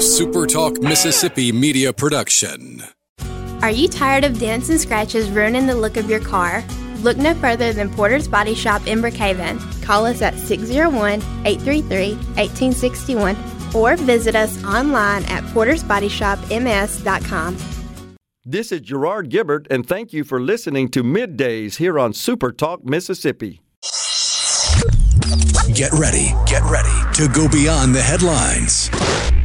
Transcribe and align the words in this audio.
a 0.00 0.02
SuperTalk 0.02 0.82
Mississippi 0.82 1.52
media 1.52 1.92
production. 1.92 2.82
Are 3.60 3.70
you 3.70 3.86
tired 3.86 4.24
of 4.24 4.38
dents 4.38 4.70
and 4.70 4.80
scratches 4.80 5.28
ruining 5.28 5.66
the 5.66 5.74
look 5.74 5.98
of 5.98 6.08
your 6.08 6.20
car? 6.20 6.64
Look 7.02 7.18
no 7.18 7.34
further 7.34 7.74
than 7.74 7.90
Porter's 7.90 8.26
Body 8.26 8.54
Shop 8.54 8.86
in 8.86 9.02
Brookhaven. 9.02 9.60
Call 9.82 10.06
us 10.06 10.22
at 10.22 10.38
601 10.38 11.20
833 11.44 12.14
1861 12.14 13.36
or 13.74 13.96
visit 13.96 14.34
us 14.34 14.64
online 14.64 15.22
at 15.24 15.44
portersbodyshopms.com. 15.52 17.56
This 18.46 18.72
is 18.72 18.80
Gerard 18.80 19.28
Gibert, 19.28 19.66
and 19.68 19.86
thank 19.86 20.14
you 20.14 20.24
for 20.24 20.40
listening 20.40 20.88
to 20.92 21.04
Middays 21.04 21.76
here 21.76 21.98
on 21.98 22.14
Super 22.14 22.52
Talk 22.52 22.86
Mississippi. 22.86 23.60
Get 25.74 25.92
ready, 25.92 26.32
get 26.46 26.62
ready 26.62 26.88
to 27.12 27.28
go 27.34 27.50
beyond 27.50 27.94
the 27.94 28.00
headlines 28.00 28.88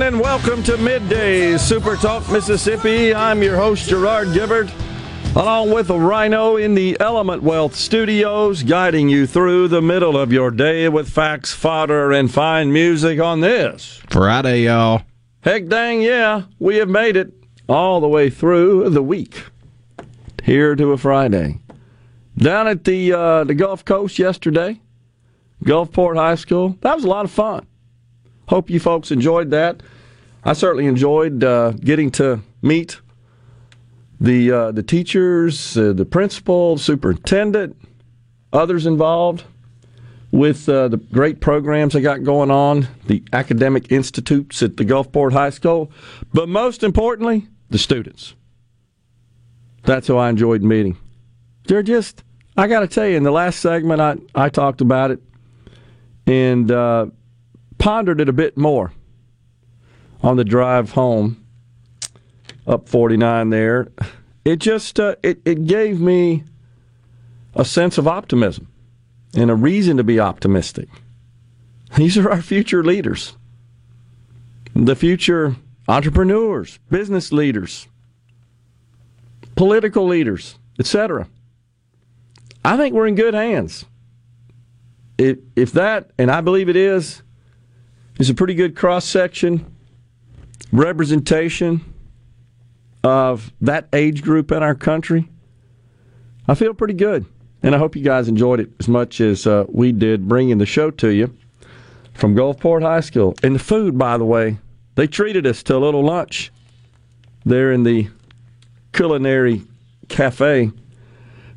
Everyone, 0.00 0.14
and 0.14 0.24
welcome 0.24 0.62
to 0.62 0.78
Midday 0.78 1.58
Super 1.58 1.94
Talk 1.94 2.26
Mississippi. 2.32 3.14
I'm 3.14 3.42
your 3.42 3.58
host, 3.58 3.86
Gerard 3.86 4.28
Gibert, 4.28 4.72
along 5.36 5.72
with 5.72 5.90
rhino 5.90 6.56
in 6.56 6.74
the 6.74 6.98
Element 6.98 7.42
Wealth 7.42 7.74
studios, 7.74 8.62
guiding 8.62 9.10
you 9.10 9.26
through 9.26 9.68
the 9.68 9.82
middle 9.82 10.16
of 10.16 10.32
your 10.32 10.50
day 10.50 10.88
with 10.88 11.10
facts, 11.10 11.52
fodder, 11.52 12.12
and 12.12 12.32
fine 12.32 12.72
music 12.72 13.20
on 13.20 13.40
this 13.40 14.00
Friday, 14.08 14.62
y'all. 14.62 15.02
Heck 15.42 15.68
dang, 15.68 16.00
yeah, 16.00 16.44
we 16.58 16.76
have 16.76 16.88
made 16.88 17.16
it 17.16 17.34
all 17.68 18.00
the 18.00 18.08
way 18.08 18.30
through 18.30 18.88
the 18.88 19.02
week. 19.02 19.44
Here 20.44 20.74
to 20.76 20.92
a 20.92 20.96
Friday. 20.96 21.58
Down 22.38 22.66
at 22.68 22.84
the 22.84 23.12
uh, 23.12 23.44
the 23.44 23.54
Gulf 23.54 23.84
Coast 23.84 24.18
yesterday, 24.18 24.80
Gulfport 25.62 26.16
High 26.16 26.36
School. 26.36 26.78
That 26.80 26.94
was 26.94 27.04
a 27.04 27.08
lot 27.08 27.26
of 27.26 27.30
fun. 27.30 27.66
Hope 28.50 28.68
you 28.68 28.80
folks 28.80 29.12
enjoyed 29.12 29.50
that. 29.50 29.80
I 30.42 30.54
certainly 30.54 30.86
enjoyed 30.86 31.44
uh, 31.44 31.70
getting 31.70 32.10
to 32.12 32.40
meet 32.62 33.00
the 34.20 34.50
uh, 34.50 34.72
the 34.72 34.82
teachers, 34.82 35.76
uh, 35.76 35.92
the 35.92 36.04
principal, 36.04 36.76
superintendent, 36.76 37.76
others 38.52 38.86
involved 38.86 39.44
with 40.32 40.68
uh, 40.68 40.88
the 40.88 40.96
great 40.96 41.40
programs 41.40 41.92
they 41.92 42.00
got 42.00 42.24
going 42.24 42.50
on, 42.50 42.88
the 43.06 43.22
academic 43.32 43.92
institutes 43.92 44.64
at 44.64 44.78
the 44.78 44.84
Gulfport 44.84 45.32
High 45.32 45.50
School, 45.50 45.92
but 46.34 46.48
most 46.48 46.82
importantly, 46.82 47.46
the 47.68 47.78
students. 47.78 48.34
That's 49.84 50.08
who 50.08 50.16
I 50.16 50.28
enjoyed 50.28 50.64
meeting. 50.64 50.96
They're 51.68 51.84
just, 51.84 52.24
I 52.56 52.66
got 52.66 52.80
to 52.80 52.88
tell 52.88 53.06
you, 53.06 53.16
in 53.16 53.22
the 53.22 53.30
last 53.30 53.60
segment, 53.60 54.00
I, 54.00 54.16
I 54.34 54.48
talked 54.48 54.80
about 54.80 55.12
it. 55.12 55.22
And 56.26 56.68
uh, 56.70 57.06
pondered 57.80 58.20
it 58.20 58.28
a 58.28 58.32
bit 58.32 58.56
more 58.56 58.92
on 60.22 60.36
the 60.36 60.44
drive 60.44 60.92
home 60.92 61.44
up 62.66 62.88
49 62.88 63.50
there. 63.50 63.88
It 64.44 64.60
just 64.60 65.00
uh, 65.00 65.16
it 65.22 65.40
it 65.44 65.66
gave 65.66 66.00
me 66.00 66.44
a 67.54 67.64
sense 67.64 67.98
of 67.98 68.06
optimism 68.06 68.68
and 69.34 69.50
a 69.50 69.54
reason 69.54 69.96
to 69.96 70.04
be 70.04 70.20
optimistic. 70.20 70.88
These 71.96 72.16
are 72.16 72.30
our 72.30 72.42
future 72.42 72.84
leaders. 72.84 73.36
The 74.74 74.94
future 74.94 75.56
entrepreneurs, 75.88 76.78
business 76.88 77.32
leaders, 77.32 77.88
political 79.56 80.06
leaders, 80.06 80.56
etc. 80.78 81.28
I 82.64 82.76
think 82.76 82.94
we're 82.94 83.08
in 83.08 83.16
good 83.16 83.34
hands. 83.34 83.84
If, 85.18 85.38
if 85.56 85.72
that, 85.72 86.12
and 86.16 86.30
I 86.30 86.40
believe 86.40 86.68
it 86.68 86.76
is, 86.76 87.22
is 88.20 88.28
a 88.28 88.34
pretty 88.34 88.54
good 88.54 88.76
cross 88.76 89.06
section 89.06 89.64
representation 90.72 91.80
of 93.02 93.50
that 93.62 93.88
age 93.94 94.22
group 94.22 94.52
in 94.52 94.62
our 94.62 94.74
country. 94.74 95.26
I 96.46 96.54
feel 96.54 96.74
pretty 96.74 96.92
good, 96.92 97.24
and 97.62 97.74
I 97.74 97.78
hope 97.78 97.96
you 97.96 98.04
guys 98.04 98.28
enjoyed 98.28 98.60
it 98.60 98.68
as 98.78 98.88
much 98.88 99.22
as 99.22 99.46
uh, 99.46 99.64
we 99.70 99.90
did 99.92 100.28
bringing 100.28 100.58
the 100.58 100.66
show 100.66 100.90
to 100.90 101.08
you 101.08 101.34
from 102.12 102.34
Gulfport 102.34 102.82
High 102.82 103.00
School. 103.00 103.34
And 103.42 103.54
the 103.54 103.58
food, 103.58 103.96
by 103.96 104.18
the 104.18 104.26
way, 104.26 104.58
they 104.96 105.06
treated 105.06 105.46
us 105.46 105.62
to 105.62 105.76
a 105.76 105.78
little 105.78 106.04
lunch 106.04 106.52
there 107.46 107.72
in 107.72 107.84
the 107.84 108.10
culinary 108.92 109.62
cafe. 110.08 110.70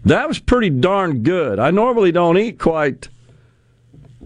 That 0.05 0.29
was 0.29 0.39
pretty 0.39 0.69
darn 0.69 1.23
good. 1.23 1.59
I 1.59 1.71
normally 1.71 2.13
don't 2.13 2.37
eat 2.37 2.57
quite 2.57 3.09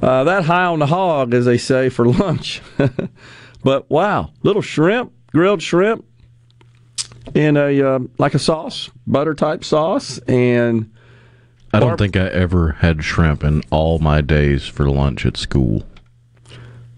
uh, 0.02 0.24
that 0.24 0.46
high 0.46 0.66
on 0.66 0.80
the 0.80 0.88
hog, 0.88 1.34
as 1.34 1.46
they 1.46 1.58
say, 1.58 1.90
for 1.90 2.06
lunch. 2.12 2.62
but 3.64 3.90
wow, 3.90 4.32
little 4.44 4.62
shrimp, 4.62 5.12
grilled 5.32 5.62
shrimp, 5.62 6.06
in 7.34 7.58
a 7.58 7.82
uh, 7.82 8.00
like 8.18 8.34
a 8.34 8.40
sauce, 8.40 8.90
butter 9.06 9.34
type 9.34 9.64
sauce, 9.64 10.18
and 10.28 10.92
I 11.74 11.80
don't 11.80 11.98
think 11.98 12.16
I 12.16 12.28
ever 12.28 12.74
had 12.74 13.04
shrimp 13.04 13.44
in 13.44 13.62
all 13.70 14.00
my 14.00 14.22
days 14.22 14.66
for 14.66 14.90
lunch 14.90 15.26
at 15.26 15.38
school. 15.38 15.84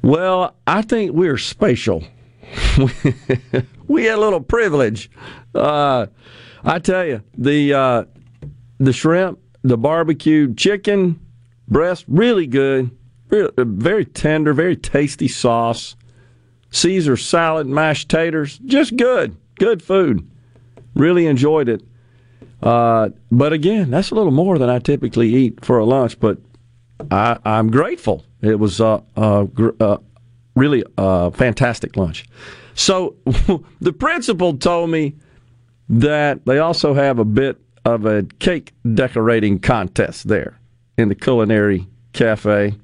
Well, 0.02 0.56
I 0.66 0.82
think 0.82 1.12
we're 1.12 1.38
spatial. 1.38 2.04
we 3.88 4.06
had 4.06 4.18
a 4.18 4.22
little 4.22 4.42
privilege. 4.42 5.12
Uh, 5.54 6.08
I 6.64 6.80
tell 6.80 7.06
you, 7.06 7.24
the 7.38 7.74
uh, 7.74 8.04
the 8.80 8.94
shrimp, 8.94 9.40
the 9.64 9.78
barbecued 9.78 10.58
chicken, 10.58 11.20
breast, 11.70 12.06
really 12.08 12.48
good, 12.48 12.92
very 13.30 14.06
tender, 14.06 14.54
very 14.54 14.76
tasty 14.76 15.28
sauce. 15.28 15.96
Caesar 16.72 17.18
salad, 17.18 17.68
mashed 17.68 18.10
taters, 18.10 18.60
just 18.60 18.96
good, 18.96 19.36
good 19.56 19.82
food. 19.82 20.30
Really 20.96 21.26
enjoyed 21.26 21.70
it. 21.70 21.84
Uh, 22.62 23.10
but 23.32 23.54
again, 23.54 23.90
that's 23.90 24.12
a 24.12 24.16
little 24.16 24.32
more 24.32 24.58
than 24.60 24.70
I 24.70 24.80
typically 24.80 25.34
eat 25.34 25.64
for 25.64 25.80
a 25.80 25.86
lunch. 25.86 26.20
But 26.20 26.38
I, 27.10 27.40
am 27.46 27.72
grateful. 27.72 28.26
It 28.42 28.60
was 28.60 28.82
uh, 28.82 29.02
uh, 29.16 29.46
uh 29.80 29.98
really 30.56 30.84
a 30.98 31.32
fantastic 31.32 31.96
lunch. 31.96 32.26
So 32.76 33.16
the 33.82 33.94
principal 33.94 34.58
told 34.58 34.90
me 34.90 35.16
that 35.88 36.46
they 36.46 36.60
also 36.60 36.94
have 36.94 37.18
a 37.18 37.26
bit 37.26 37.58
of 37.86 38.06
a 38.06 38.24
cake 38.40 38.74
decorating 38.94 39.60
contest 39.60 40.28
there 40.28 40.59
in 41.00 41.10
the 41.10 41.16
culinary 41.16 41.88
cafe, 42.14 42.76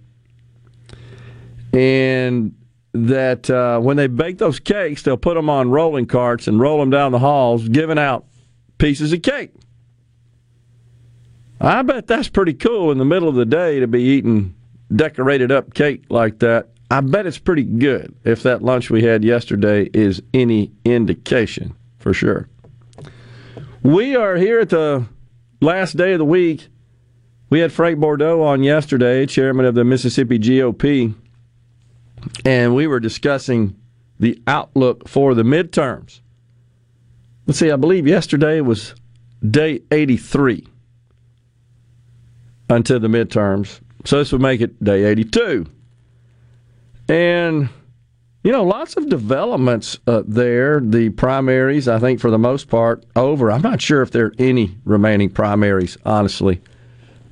and 1.73 2.55
that 2.93 3.49
uh, 3.49 3.79
when 3.79 3.97
they 3.97 4.07
bake 4.07 4.37
those 4.37 4.59
cakes, 4.59 5.01
they'll 5.01 5.17
put 5.17 5.35
them 5.35 5.49
on 5.49 5.69
rolling 5.69 6.05
carts 6.05 6.47
and 6.47 6.59
roll 6.59 6.79
them 6.79 6.89
down 6.89 7.11
the 7.11 7.19
halls, 7.19 7.67
giving 7.67 7.99
out 7.99 8.25
pieces 8.77 9.11
of 9.11 9.21
cake. 9.21 9.51
I 11.59 11.81
bet 11.81 12.07
that's 12.07 12.29
pretty 12.29 12.53
cool 12.53 12.91
in 12.91 12.97
the 12.97 13.05
middle 13.05 13.27
of 13.27 13.35
the 13.35 13.45
day 13.45 13.79
to 13.79 13.87
be 13.87 14.01
eating 14.01 14.55
decorated 14.93 15.51
up 15.51 15.73
cake 15.73 16.05
like 16.09 16.39
that. 16.39 16.69
I 16.91 17.01
bet 17.01 17.25
it's 17.25 17.39
pretty 17.39 17.63
good 17.63 18.15
if 18.23 18.43
that 18.43 18.61
lunch 18.61 18.89
we 18.89 19.03
had 19.03 19.23
yesterday 19.23 19.89
is 19.93 20.21
any 20.33 20.71
indication, 20.85 21.75
for 21.97 22.13
sure. 22.13 22.47
We 23.81 24.15
are 24.15 24.35
here 24.35 24.59
at 24.59 24.69
the 24.69 25.05
last 25.61 25.97
day 25.97 26.13
of 26.13 26.19
the 26.19 26.25
week 26.25 26.67
we 27.49 27.59
had 27.59 27.71
Frank 27.71 27.99
Bordeaux 27.99 28.41
on 28.41 28.63
yesterday, 28.63 29.25
chairman 29.25 29.65
of 29.65 29.75
the 29.75 29.83
Mississippi 29.83 30.39
GOP, 30.39 31.13
and 32.43 32.75
we 32.75 32.87
were 32.87 32.99
discussing 32.99 33.75
the 34.19 34.41
outlook 34.47 35.07
for 35.07 35.33
the 35.33 35.43
midterms. 35.43 36.21
Let's 37.45 37.59
see, 37.59 37.69
I 37.69 37.75
believe 37.75 38.07
yesterday 38.07 38.61
was 38.61 38.95
day 39.47 39.81
83 39.91 40.67
until 42.69 42.99
the 42.99 43.07
midterms. 43.07 43.79
So 44.05 44.17
this 44.17 44.31
would 44.31 44.41
make 44.41 44.61
it 44.61 44.83
day 44.83 45.03
82. 45.03 45.67
And, 47.07 47.69
you 48.43 48.51
know, 48.51 48.63
lots 48.63 48.97
of 48.97 49.09
developments 49.09 49.99
uh, 50.07 50.23
there. 50.25 50.79
The 50.79 51.09
primaries, 51.09 51.87
I 51.87 51.99
think, 51.99 52.19
for 52.19 52.31
the 52.31 52.39
most 52.39 52.69
part, 52.69 53.05
over. 53.15 53.51
I'm 53.51 53.61
not 53.61 53.81
sure 53.81 54.01
if 54.01 54.09
there 54.09 54.27
are 54.27 54.33
any 54.39 54.75
remaining 54.83 55.29
primaries, 55.29 55.97
honestly 56.03 56.61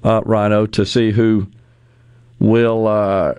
uh, 0.04 0.22
Rhino, 0.26 0.66
to 0.68 0.86
see 0.86 1.12
who 1.12 1.48
will 2.40 2.88
uh, 2.88 3.36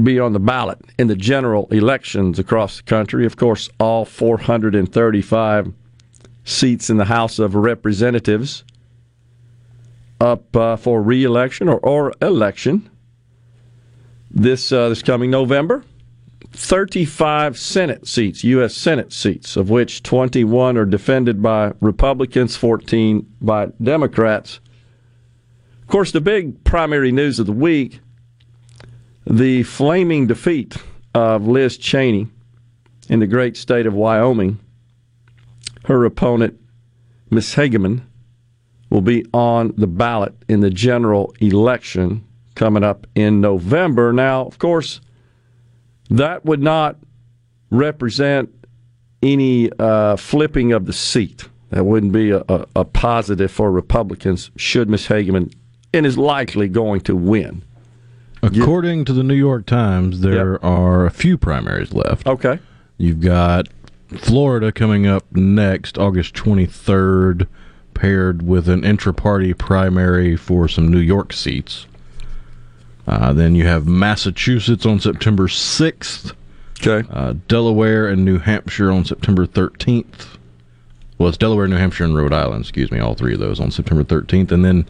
be 0.00 0.18
on 0.18 0.32
the 0.32 0.40
ballot 0.40 0.78
in 0.98 1.08
the 1.08 1.16
general 1.16 1.66
elections 1.70 2.38
across 2.38 2.78
the 2.78 2.82
country. 2.82 3.26
Of 3.26 3.36
course, 3.36 3.68
all 3.78 4.04
435 4.04 5.72
seats 6.44 6.90
in 6.90 6.96
the 6.96 7.04
House 7.06 7.38
of 7.38 7.54
Representatives 7.54 8.64
up 10.20 10.56
uh, 10.56 10.76
for 10.76 11.02
re-election 11.02 11.68
or, 11.68 11.78
or 11.80 12.12
election 12.22 12.88
this 14.30 14.72
uh, 14.72 14.88
this 14.88 15.02
coming 15.02 15.30
November. 15.30 15.84
35 16.54 17.58
Senate 17.58 18.06
seats, 18.06 18.44
U.S. 18.44 18.74
Senate 18.74 19.10
seats, 19.12 19.56
of 19.56 19.70
which 19.70 20.02
21 20.02 20.76
are 20.76 20.84
defended 20.84 21.40
by 21.40 21.72
Republicans, 21.80 22.56
14 22.56 23.26
by 23.40 23.66
Democrats. 23.82 24.60
Course, 25.92 26.10
the 26.10 26.22
big 26.22 26.64
primary 26.64 27.12
news 27.12 27.38
of 27.38 27.44
the 27.44 27.52
week 27.52 28.00
the 29.26 29.62
flaming 29.62 30.26
defeat 30.26 30.74
of 31.14 31.46
Liz 31.46 31.76
Cheney 31.76 32.28
in 33.10 33.20
the 33.20 33.26
great 33.26 33.58
state 33.58 33.84
of 33.84 33.92
Wyoming. 33.92 34.58
Her 35.84 36.06
opponent, 36.06 36.58
Miss 37.28 37.56
Hageman, 37.56 38.04
will 38.88 39.02
be 39.02 39.26
on 39.34 39.74
the 39.76 39.86
ballot 39.86 40.34
in 40.48 40.60
the 40.60 40.70
general 40.70 41.34
election 41.40 42.24
coming 42.54 42.82
up 42.82 43.06
in 43.14 43.42
November. 43.42 44.14
Now, 44.14 44.46
of 44.46 44.58
course, 44.58 44.98
that 46.08 46.42
would 46.46 46.62
not 46.62 46.96
represent 47.70 48.48
any 49.22 49.70
uh, 49.78 50.16
flipping 50.16 50.72
of 50.72 50.86
the 50.86 50.94
seat. 50.94 51.50
That 51.68 51.84
wouldn't 51.84 52.12
be 52.12 52.30
a, 52.30 52.42
a, 52.48 52.66
a 52.76 52.84
positive 52.86 53.50
for 53.50 53.70
Republicans 53.70 54.50
should 54.56 54.88
Miss 54.88 55.08
Hageman 55.08 55.52
and 55.94 56.06
is 56.06 56.16
likely 56.18 56.68
going 56.68 57.00
to 57.02 57.14
win. 57.16 57.62
According 58.42 59.04
to 59.04 59.12
the 59.12 59.22
New 59.22 59.34
York 59.34 59.66
Times, 59.66 60.20
there 60.20 60.52
Yep. 60.54 60.64
are 60.64 61.06
a 61.06 61.10
few 61.10 61.38
primaries 61.38 61.92
left. 61.92 62.26
Okay. 62.26 62.58
You've 62.98 63.20
got 63.20 63.68
Florida 64.18 64.72
coming 64.72 65.06
up 65.06 65.24
next, 65.32 65.96
August 65.96 66.34
23rd, 66.34 67.46
paired 67.94 68.42
with 68.42 68.68
an 68.68 68.84
intra 68.84 69.14
party 69.14 69.54
primary 69.54 70.34
for 70.36 70.66
some 70.66 70.88
New 70.90 70.98
York 70.98 71.32
seats. 71.32 71.86
Uh, 73.06 73.32
then 73.32 73.54
you 73.54 73.66
have 73.66 73.86
Massachusetts 73.86 74.86
on 74.86 74.98
September 74.98 75.46
6th, 75.48 76.32
Okay. 76.84 77.06
uh, 77.12 77.34
Delaware 77.48 78.08
and 78.08 78.24
New 78.24 78.38
Hampshire 78.38 78.90
on 78.90 79.04
September 79.04 79.46
13th. 79.46 80.36
Well, 81.18 81.28
it's 81.28 81.38
Delaware, 81.38 81.68
New 81.68 81.76
Hampshire, 81.76 82.04
and 82.04 82.16
Rhode 82.16 82.32
Island, 82.32 82.62
excuse 82.62 82.90
me, 82.90 82.98
all 82.98 83.14
three 83.14 83.34
of 83.34 83.40
those 83.40 83.60
on 83.60 83.70
September 83.70 84.02
13th. 84.02 84.50
And 84.50 84.64
then 84.64 84.86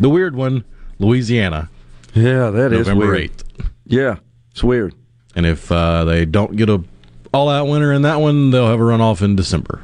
the 0.00 0.10
weird 0.10 0.34
one, 0.34 0.64
Louisiana, 0.98 1.68
Yeah, 2.14 2.50
that 2.50 2.72
is 2.72 2.86
November 2.88 3.12
weird. 3.12 3.30
8th. 3.32 3.66
Yeah, 3.86 4.16
it's 4.50 4.64
weird. 4.64 4.94
And 5.36 5.46
if 5.46 5.70
uh, 5.70 6.04
they 6.04 6.24
don't 6.24 6.56
get 6.56 6.68
a 6.68 6.82
all 7.32 7.48
out 7.48 7.66
winner 7.68 7.92
in 7.92 8.02
that 8.02 8.16
one, 8.20 8.50
they'll 8.50 8.66
have 8.66 8.80
a 8.80 8.82
runoff 8.82 9.22
in 9.22 9.36
December. 9.36 9.80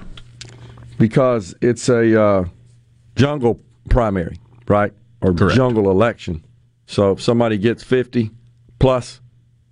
because 0.98 1.54
it's 1.60 1.88
a 1.88 2.20
uh, 2.20 2.44
jungle 3.14 3.60
primary, 3.88 4.38
right? 4.66 4.92
Or 5.20 5.32
Correct. 5.32 5.56
jungle 5.56 5.90
election. 5.90 6.44
So 6.86 7.12
if 7.12 7.22
somebody 7.22 7.58
gets 7.58 7.82
50 7.82 8.30
plus, 8.78 9.20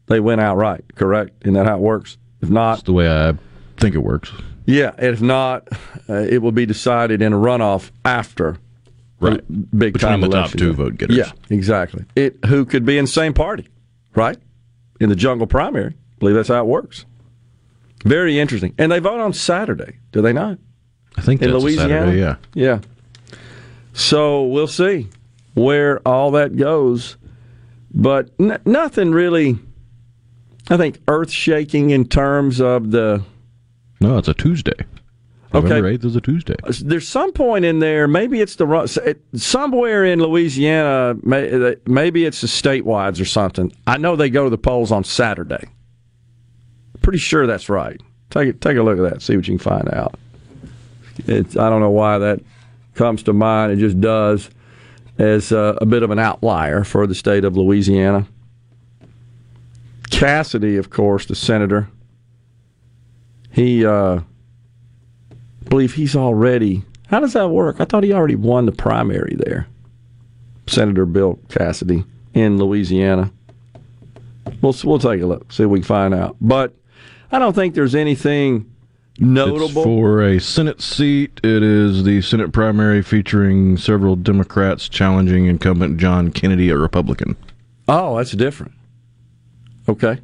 they 0.06 0.20
win 0.20 0.41
outright, 0.41 0.85
correct? 0.94 1.32
Isn't 1.43 1.55
that 1.55 1.67
how 1.67 1.76
it 1.76 1.81
works? 1.81 2.17
If 2.41 2.49
That's 2.49 2.52
not, 2.52 2.85
the 2.85 2.93
way 2.93 3.08
I 3.11 3.35
think 3.79 3.94
it 3.94 3.99
works. 4.02 4.31
yeah, 4.67 4.93
if 4.99 5.20
not, 5.20 5.69
uh, 6.08 6.14
it 6.14 6.43
will 6.43 6.52
be 6.52 6.67
decided 6.67 7.23
in 7.23 7.32
a 7.32 7.37
runoff 7.37 7.91
after 8.05 8.58
Right. 9.21 9.41
big 9.79 9.95
Between 9.95 10.11
time 10.11 10.21
the 10.21 10.27
top 10.29 10.35
election. 10.35 10.59
two 10.59 10.73
vote 10.75 10.99
getters. 10.99 11.17
Yeah, 11.17 11.33
exactly. 11.49 12.05
It 12.17 12.45
who 12.47 12.65
could 12.65 12.85
be 12.85 12.99
in 12.99 13.05
the 13.07 13.11
same 13.11 13.33
party, 13.33 13.69
right? 14.15 14.37
In 15.01 15.09
the 15.09 15.17
jungle 15.17 15.47
primary. 15.47 15.91
I 15.95 16.19
believe 16.19 16.35
that's 16.35 16.49
how 16.49 16.61
it 16.61 16.67
works. 16.67 17.07
Very 18.05 18.39
interesting. 18.39 18.75
And 18.77 18.93
they 18.93 18.99
vote 18.99 19.21
on 19.21 19.33
Saturday, 19.33 19.99
do 20.13 20.21
they 20.21 20.33
not? 20.33 20.59
I 21.17 21.23
think 21.23 21.41
in 21.41 21.51
that's 21.51 21.63
a 21.63 21.65
Louisiana. 21.65 21.89
Saturday, 22.13 22.19
yeah. 22.19 22.37
Yeah. 22.55 22.81
So 23.93 24.43
we'll 24.45 24.67
see 24.67 25.09
where 25.55 26.01
all 26.07 26.31
that 26.33 26.57
goes, 26.57 27.17
but 27.93 28.31
n- 28.39 28.61
nothing 28.67 29.13
really. 29.13 29.59
I 30.69 30.77
think 30.77 30.99
earth 31.09 31.31
shaking 31.31 31.91
in 31.91 32.07
terms 32.07 32.61
of 32.61 32.91
the. 32.91 33.23
No, 34.01 34.19
it's 34.19 34.29
a 34.29 34.35
Tuesday. 34.35 34.75
Okay. 35.55 35.69
November 35.69 35.97
8th 35.97 36.05
is 36.05 36.17
a 36.17 36.21
Tuesday. 36.21 36.56
There's 36.83 37.06
some 37.06 37.33
point 37.33 37.65
in 37.65 37.79
there. 37.79 38.09
Maybe 38.09 38.41
it's 38.41 38.56
the 38.56 39.17
somewhere 39.35 40.05
in 40.05 40.21
Louisiana. 40.21 41.15
Maybe 41.23 42.25
it's 42.25 42.41
the 42.41 42.49
statewide 42.49 43.21
or 43.21 43.25
something. 43.25 43.73
I 43.87 43.99
know 43.99 44.17
they 44.17 44.31
go 44.31 44.45
to 44.45 44.51
the 44.51 44.59
polls 44.59 44.91
on 44.91 45.05
Saturday. 45.05 45.69
Pretty 47.03 47.19
sure 47.19 47.47
that's 47.47 47.69
right. 47.69 48.01
Take 48.31 48.61
take 48.61 48.77
a 48.77 48.83
look 48.83 48.99
at 48.99 49.09
that. 49.09 49.23
See 49.23 49.37
what 49.37 49.47
you 49.47 49.56
can 49.56 49.59
find 49.59 49.93
out. 49.95 50.19
It's, 51.27 51.56
I 51.56 51.71
don't 51.71 51.81
know 51.81 51.91
why 51.91 52.19
that 52.19 52.41
comes 52.95 53.23
to 53.25 53.33
mind. 53.33 53.73
It 53.73 53.77
just 53.77 54.01
does 54.01 54.51
as 55.19 55.53
uh, 55.53 55.77
a 55.81 55.87
bit 55.87 56.03
of 56.03 56.11
an 56.11 56.19
outlier 56.19 56.83
for 56.83 57.06
the 57.06 57.15
state 57.15 57.45
of 57.45 57.56
Louisiana. 57.56 58.27
Cassidy, 60.11 60.77
of 60.77 60.91
course, 60.91 61.27
the 61.27 61.35
senator. 61.35 61.89
He, 63.51 63.87
uh, 63.87 64.21
believe 65.69 65.95
he's 65.95 66.17
already. 66.17 66.83
How 67.09 67.21
does 67.21 67.33
that 67.35 67.49
work? 67.49 67.81
I 67.81 67.85
thought 67.85 68.05
he 68.05 68.13
already 68.13 68.37
won 68.37 68.67
the 68.67 68.73
primary 68.73 69.37
there. 69.39 69.67
Senator 70.67 71.07
Bill 71.07 71.39
Cassidy 71.49 72.05
in 72.33 72.59
Louisiana. 72.59 73.31
We'll 74.61 74.75
we'll 74.85 74.99
take 74.99 75.21
a 75.21 75.27
look, 75.27 75.53
see 75.53 75.65
if 75.65 75.69
we 75.71 75.81
can 75.81 75.85
find 75.85 76.15
out. 76.15 76.37
But 76.41 76.75
I 77.31 77.39
don't 77.39 77.55
think 77.55 77.75
there's 77.75 77.95
anything 77.95 78.71
notable. 79.19 79.65
It's 79.67 79.85
for 79.85 80.23
a 80.23 80.39
Senate 80.39 80.81
seat. 80.81 81.41
It 81.43 81.63
is 81.63 82.05
the 82.05 82.21
Senate 82.23 82.53
primary 82.53 83.03
featuring 83.03 83.77
several 83.77 84.17
Democrats 84.17 84.89
challenging 84.89 85.47
incumbent 85.47 85.99
John 85.99 86.31
Kennedy, 86.31 86.71
a 86.71 86.79
Republican. 86.79 87.37
Oh, 87.89 88.17
that's 88.17 88.33
different. 88.33 88.73
Okay. 89.89 90.19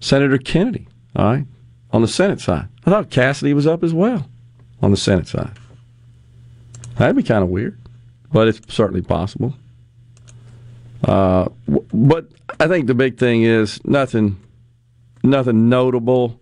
Senator 0.00 0.38
Kennedy, 0.38 0.86
all 1.16 1.24
right, 1.24 1.46
on 1.90 2.02
the 2.02 2.08
Senate 2.08 2.40
side. 2.40 2.68
I 2.86 2.90
thought 2.90 3.10
Cassidy 3.10 3.52
was 3.52 3.66
up 3.66 3.82
as 3.82 3.92
well 3.92 4.28
on 4.82 4.90
the 4.90 4.96
Senate 4.96 5.28
side. 5.28 5.52
That'd 6.96 7.16
be 7.16 7.22
kind 7.22 7.42
of 7.42 7.48
weird, 7.48 7.78
but 8.32 8.48
it's 8.48 8.60
certainly 8.74 9.02
possible. 9.02 9.54
Uh, 11.04 11.48
but 11.92 12.26
I 12.58 12.66
think 12.66 12.86
the 12.86 12.94
big 12.94 13.18
thing 13.18 13.42
is 13.42 13.84
nothing, 13.84 14.40
nothing 15.22 15.68
notable 15.68 16.40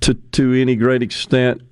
to 0.00 0.14
to 0.14 0.54
any 0.54 0.76
great 0.76 1.02
extent 1.02 1.62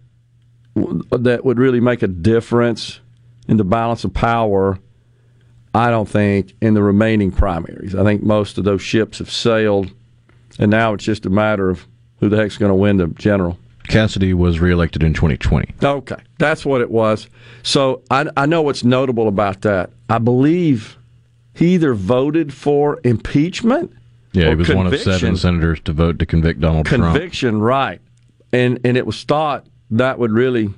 that 0.75 1.44
would 1.44 1.58
really 1.58 1.80
make 1.80 2.02
a 2.02 2.08
difference 2.08 3.00
in 3.49 3.56
the 3.56 3.64
balance 3.64 4.04
of 4.04 4.12
power. 4.12 4.78
I 5.75 5.90
don't 5.90 6.08
think, 6.08 6.54
in 6.62 6.72
the 6.72 6.82
remaining 6.82 7.30
primaries. 7.30 7.94
I 7.94 8.02
think 8.02 8.22
most 8.22 8.56
of 8.56 8.64
those 8.64 8.80
ships 8.80 9.18
have 9.18 9.30
sailed, 9.30 9.92
and 10.58 10.70
now 10.70 10.94
it's 10.94 11.04
just 11.04 11.26
a 11.26 11.30
matter 11.30 11.68
of 11.68 11.87
who 12.18 12.30
the 12.30 12.37
heck's 12.38 12.56
going 12.56 12.70
to 12.70 12.75
win 12.75 12.96
the 12.96 13.08
general. 13.08 13.58
Cassidy 13.88 14.34
was 14.34 14.60
reelected 14.60 15.02
in 15.02 15.14
2020. 15.14 15.74
Okay, 15.82 16.16
that's 16.38 16.64
what 16.64 16.80
it 16.80 16.90
was. 16.90 17.28
So 17.62 18.02
I, 18.10 18.26
I 18.36 18.46
know 18.46 18.62
what's 18.62 18.84
notable 18.84 19.28
about 19.28 19.62
that. 19.62 19.90
I 20.08 20.18
believe 20.18 20.96
he 21.54 21.74
either 21.74 21.94
voted 21.94 22.52
for 22.52 23.00
impeachment. 23.04 23.92
Yeah, 24.32 24.50
he 24.50 24.54
was 24.54 24.68
one 24.68 24.86
of 24.86 25.00
seven 25.00 25.36
senators 25.36 25.80
to 25.80 25.92
vote 25.92 26.18
to 26.18 26.26
convict 26.26 26.60
Donald 26.60 26.86
Trump. 26.86 27.04
Conviction, 27.04 27.60
right? 27.60 28.00
And 28.52 28.78
and 28.84 28.96
it 28.96 29.06
was 29.06 29.24
thought 29.24 29.66
that 29.90 30.18
would 30.18 30.32
really 30.32 30.72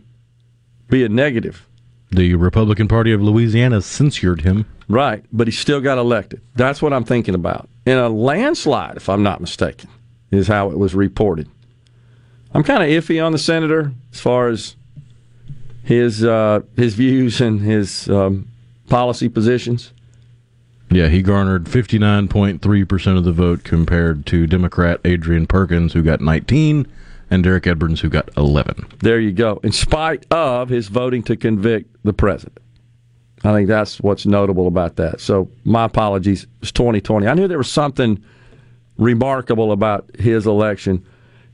be 0.89 1.05
a 1.05 1.09
negative. 1.09 1.67
The 2.11 2.35
Republican 2.35 2.89
Party 2.89 3.13
of 3.13 3.21
Louisiana 3.23 3.83
censured 3.83 4.41
him. 4.43 4.67
Right, 4.89 5.25
but 5.33 5.47
he 5.47 5.53
still 5.53 5.81
got 5.81 5.99
elected. 5.99 6.41
That's 6.55 6.81
what 6.81 6.95
I'm 6.95 7.05
thinking 7.05 7.35
about. 7.35 7.69
In 7.85 7.99
a 7.99 8.09
landslide, 8.09 8.97
if 8.97 9.09
I'm 9.09 9.23
not 9.23 9.41
mistaken, 9.41 9.91
is 10.31 10.49
how 10.49 10.71
it 10.71 10.79
was 10.79 10.95
reported. 10.95 11.49
I'm 12.55 12.63
kind 12.63 12.83
of 12.83 12.89
iffy 12.89 13.25
on 13.25 13.33
the 13.33 13.39
senator 13.39 13.93
as 14.13 14.21
far 14.21 14.49
as 14.49 14.77
his 15.85 16.25
uh, 16.25 16.61
his 16.77 16.95
views 16.95 17.41
and 17.41 17.61
his 17.61 18.09
um, 18.09 18.49
policy 18.89 19.29
positions. 19.29 19.93
Yeah, 20.91 21.09
he 21.09 21.21
garnered 21.21 21.65
59.3% 21.65 23.19
of 23.19 23.25
the 23.25 23.33
vote 23.33 23.63
compared 23.63 24.25
to 24.27 24.47
Democrat 24.47 25.01
Adrian 25.05 25.47
Perkins, 25.47 25.93
who 25.93 26.03
got 26.03 26.23
19, 26.23 26.87
and 27.31 27.45
Derrick 27.45 27.67
Edwards, 27.67 28.01
who 28.01 28.09
got 28.09 28.31
11. 28.39 28.87
There 29.01 29.21
you 29.21 29.33
go. 29.33 29.61
In 29.63 29.73
spite 29.73 30.25
of 30.33 30.71
his 30.71 30.89
voting 30.89 31.23
to 31.25 31.37
convict 31.37 31.95
the 32.05 32.15
president. 32.15 32.59
I 33.45 33.53
think 33.53 33.69
that's 33.69 34.01
what's 34.01 34.25
notable 34.25 34.67
about 34.67 34.97
that. 34.97 35.21
So 35.21 35.51
my 35.65 35.85
apologies. 35.85 36.47
It's 36.63 36.73
2020. 36.73 37.27
I 37.27 37.35
knew 37.35 37.47
there 37.47 37.59
was 37.59 37.71
something 37.71 38.23
remarkable 38.97 39.73
about 39.73 40.11
his 40.19 40.47
election. 40.47 41.05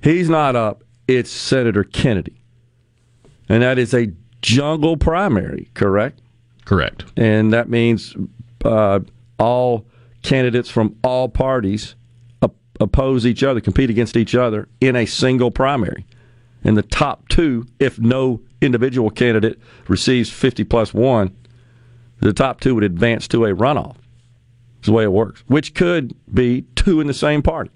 He's 0.01 0.31
not 0.31 0.55
up. 0.57 0.84
It's 1.06 1.30
Senator 1.30 1.84
Kennedy. 1.84 2.40
And 3.49 3.62
that 3.62 3.78
is 3.78 3.92
a 3.92 4.12
jungle 4.42 4.96
primary, 4.96 5.70
correct? 5.75 6.20
Correct. 6.64 7.04
And 7.16 7.52
that 7.52 7.68
means 7.68 8.16
uh, 8.64 9.00
all 9.38 9.87
candidates 10.23 10.70
from 10.70 10.96
all 11.04 11.28
parties 11.28 11.94
op- 12.42 12.56
oppose 12.80 13.26
each 13.26 13.42
other, 13.42 13.61
compete 13.61 13.90
against 13.90 14.16
each 14.16 14.34
other 14.34 14.68
in 14.80 14.96
a 14.96 15.04
single 15.06 15.50
primary. 15.50 16.06
And 16.62 16.76
the 16.76 16.82
top 16.82 17.28
two, 17.28 17.66
if 17.78 17.99
no 17.99 18.40
individual 18.62 19.11
candidate 19.11 19.58
receives 19.88 20.30
50 20.30 20.64
plus 20.64 20.94
one, 20.94 21.37
the 22.20 22.32
top 22.32 22.61
two 22.61 22.75
would 22.75 22.84
advance 22.84 23.28
to 23.28 23.44
a 23.44 23.54
runoff. 23.54 23.96
Is 24.80 24.87
the 24.87 24.92
way 24.92 25.04
it 25.04 25.12
works, 25.12 25.42
which 25.46 25.75
could 25.75 26.14
be 26.32 26.62
two 26.75 27.00
in 27.00 27.06
the 27.06 27.14
same 27.14 27.42
party. 27.42 27.70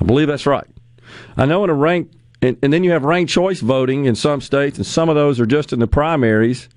I 0.00 0.04
believe 0.04 0.28
that's 0.28 0.46
right. 0.46 0.66
I 1.36 1.46
know 1.46 1.64
in 1.64 1.70
a 1.70 1.74
rank, 1.74 2.10
and, 2.42 2.56
and 2.62 2.72
then 2.72 2.84
you 2.84 2.90
have 2.92 3.04
ranked 3.04 3.32
choice 3.32 3.60
voting 3.60 4.04
in 4.04 4.14
some 4.14 4.40
states, 4.40 4.76
and 4.78 4.86
some 4.86 5.08
of 5.08 5.14
those 5.14 5.40
are 5.40 5.46
just 5.46 5.72
in 5.72 5.78
the 5.78 5.86
primaries. 5.86 6.68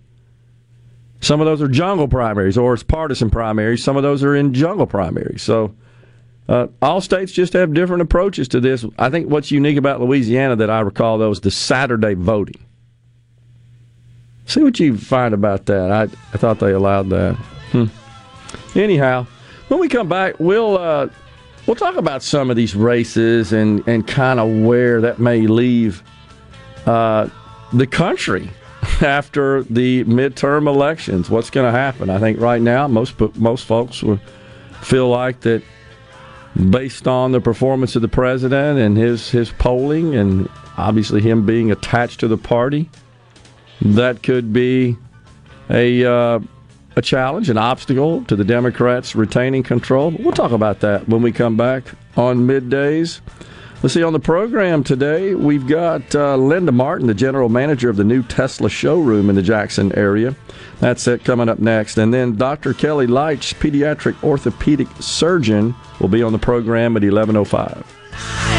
Some 1.22 1.42
of 1.42 1.46
those 1.46 1.62
are 1.62 1.68
jungle 1.68 2.08
primaries 2.08 2.58
or 2.58 2.74
it's 2.74 2.84
partisan 2.84 3.30
primaries. 3.30 3.84
Some 3.84 3.98
of 3.98 4.04
those 4.04 4.24
are 4.24 4.36
in 4.36 4.54
jungle 4.54 4.88
primaries. 4.88 5.42
So 5.42 5.76
uh, 6.48 6.68
all 6.82 7.02
states 7.02 7.32
just 7.32 7.54
have 7.54 7.74
different 7.74 8.02
approaches 8.02 8.48
to 8.50 8.60
this. 8.60 8.86
I 8.98 9.10
think 9.10 9.30
what's 9.30 9.52
unique 9.52 9.78
about 9.78 10.00
Louisiana 10.00 10.56
that 10.56 10.70
I 10.70 10.80
recall 10.80 11.18
though 11.18 11.32
is 11.32 11.42
the 11.42 11.52
Saturday 11.52 12.14
voting. 12.14 12.64
See 14.46 14.64
what 14.64 14.80
you 14.80 14.98
find 14.98 15.34
about 15.34 15.66
that. 15.68 15.92
I 15.92 16.04
I 16.34 16.38
thought 16.38 16.60
they 16.60 16.72
allowed 16.72 17.10
that. 17.10 17.36
Hmm. 17.72 17.86
Anyhow, 18.76 19.28
when 19.68 19.80
we 19.80 19.88
come 19.88 20.10
back, 20.10 20.40
we'll 20.40 20.78
uh, 20.78 21.10
we'll 21.70 21.76
talk 21.76 21.98
about 21.98 22.24
some 22.24 22.50
of 22.50 22.56
these 22.56 22.76
races 22.76 23.54
and 23.54 23.88
and 23.88 24.08
kind 24.08 24.40
of 24.40 24.50
where 24.66 25.02
that 25.02 25.20
may 25.20 25.42
leave 25.42 26.02
uh, 26.88 27.30
the 27.74 27.86
country 27.86 28.50
after 29.02 29.62
the 29.64 30.04
midterm 30.06 30.68
elections. 30.68 31.30
What's 31.30 31.52
going 31.52 31.72
to 31.72 31.78
happen? 31.78 32.10
I 32.10 32.18
think 32.18 32.40
right 32.40 32.62
now 32.62 32.88
most 32.88 33.20
most 33.36 33.66
folks 33.66 34.02
will 34.02 34.20
feel 34.82 35.10
like 35.10 35.42
that 35.42 35.62
based 36.72 37.08
on 37.08 37.34
the 37.34 37.40
performance 37.40 37.96
of 37.96 38.02
the 38.02 38.08
president 38.08 38.80
and 38.80 38.98
his 38.98 39.30
his 39.30 39.52
polling 39.52 40.16
and 40.16 40.50
obviously 40.76 41.22
him 41.22 41.46
being 41.46 41.72
attached 41.72 42.20
to 42.22 42.28
the 42.28 42.38
party 42.38 42.90
that 43.82 44.24
could 44.24 44.52
be 44.52 44.98
a 45.70 46.04
uh, 46.04 46.40
a 47.00 47.02
challenge, 47.02 47.50
an 47.50 47.58
obstacle 47.58 48.24
to 48.26 48.36
the 48.36 48.44
Democrats 48.44 49.16
retaining 49.16 49.64
control. 49.64 50.12
We'll 50.12 50.34
talk 50.34 50.52
about 50.52 50.82
that 50.82 51.08
when 51.08 51.22
we 51.22 51.32
come 51.32 51.56
back 51.56 51.86
on 52.16 52.46
middays. 52.46 53.22
Let's 53.82 53.94
see, 53.94 54.04
on 54.04 54.12
the 54.12 54.20
program 54.20 54.84
today, 54.84 55.34
we've 55.34 55.66
got 55.66 56.14
uh, 56.14 56.36
Linda 56.36 56.74
Martin, 56.74 57.08
the 57.08 57.14
general 57.14 57.48
manager 57.48 57.90
of 57.90 57.96
the 57.96 58.04
new 58.04 58.22
Tesla 58.24 58.70
showroom 58.70 59.30
in 59.30 59.38
the 59.38 59.42
Jackson 59.42 59.98
area. 59.98 60.36
That's 60.82 61.08
it 61.08 61.24
coming 61.24 61.48
up 61.48 61.60
next. 61.60 61.98
And 61.98 62.14
then 62.14 62.36
Dr. 62.36 62.74
Kelly 62.74 63.08
Leitch, 63.08 63.58
pediatric 63.60 64.22
orthopedic 64.22 64.90
surgeon, 65.00 65.74
will 66.02 66.10
be 66.10 66.22
on 66.22 66.34
the 66.34 66.40
program 66.40 66.98
at 66.98 67.04
1105. 67.04 68.59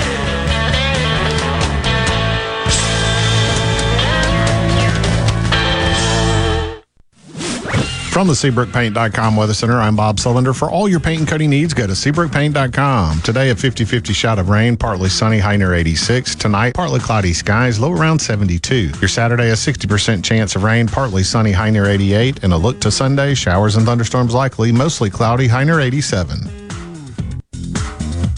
From 8.20 8.26
the 8.26 8.34
SeabrookPaint.com 8.34 9.34
Weather 9.34 9.54
Center, 9.54 9.80
I'm 9.80 9.96
Bob 9.96 10.18
Sullender. 10.18 10.54
For 10.54 10.70
all 10.70 10.90
your 10.90 11.00
paint 11.00 11.20
and 11.20 11.26
coating 11.26 11.48
needs, 11.48 11.72
go 11.72 11.86
to 11.86 11.94
SeabrookPaint.com. 11.94 13.22
Today, 13.22 13.48
a 13.48 13.56
50 13.56 13.86
50 13.86 14.12
shot 14.12 14.38
of 14.38 14.50
rain, 14.50 14.76
partly 14.76 15.08
sunny, 15.08 15.38
high 15.38 15.56
near 15.56 15.72
86. 15.72 16.34
Tonight, 16.34 16.74
partly 16.74 17.00
cloudy 17.00 17.32
skies, 17.32 17.80
low 17.80 17.92
around 17.92 18.18
72. 18.18 18.92
Your 19.00 19.08
Saturday, 19.08 19.48
a 19.48 19.54
60% 19.54 20.22
chance 20.22 20.54
of 20.54 20.64
rain, 20.64 20.86
partly 20.86 21.22
sunny, 21.22 21.52
high 21.52 21.70
near 21.70 21.86
88. 21.86 22.44
And 22.44 22.52
a 22.52 22.58
look 22.58 22.78
to 22.80 22.90
Sunday, 22.90 23.32
showers 23.32 23.76
and 23.76 23.86
thunderstorms 23.86 24.34
likely, 24.34 24.70
mostly 24.70 25.08
cloudy, 25.08 25.48
high 25.48 25.64
near 25.64 25.80
87. 25.80 26.40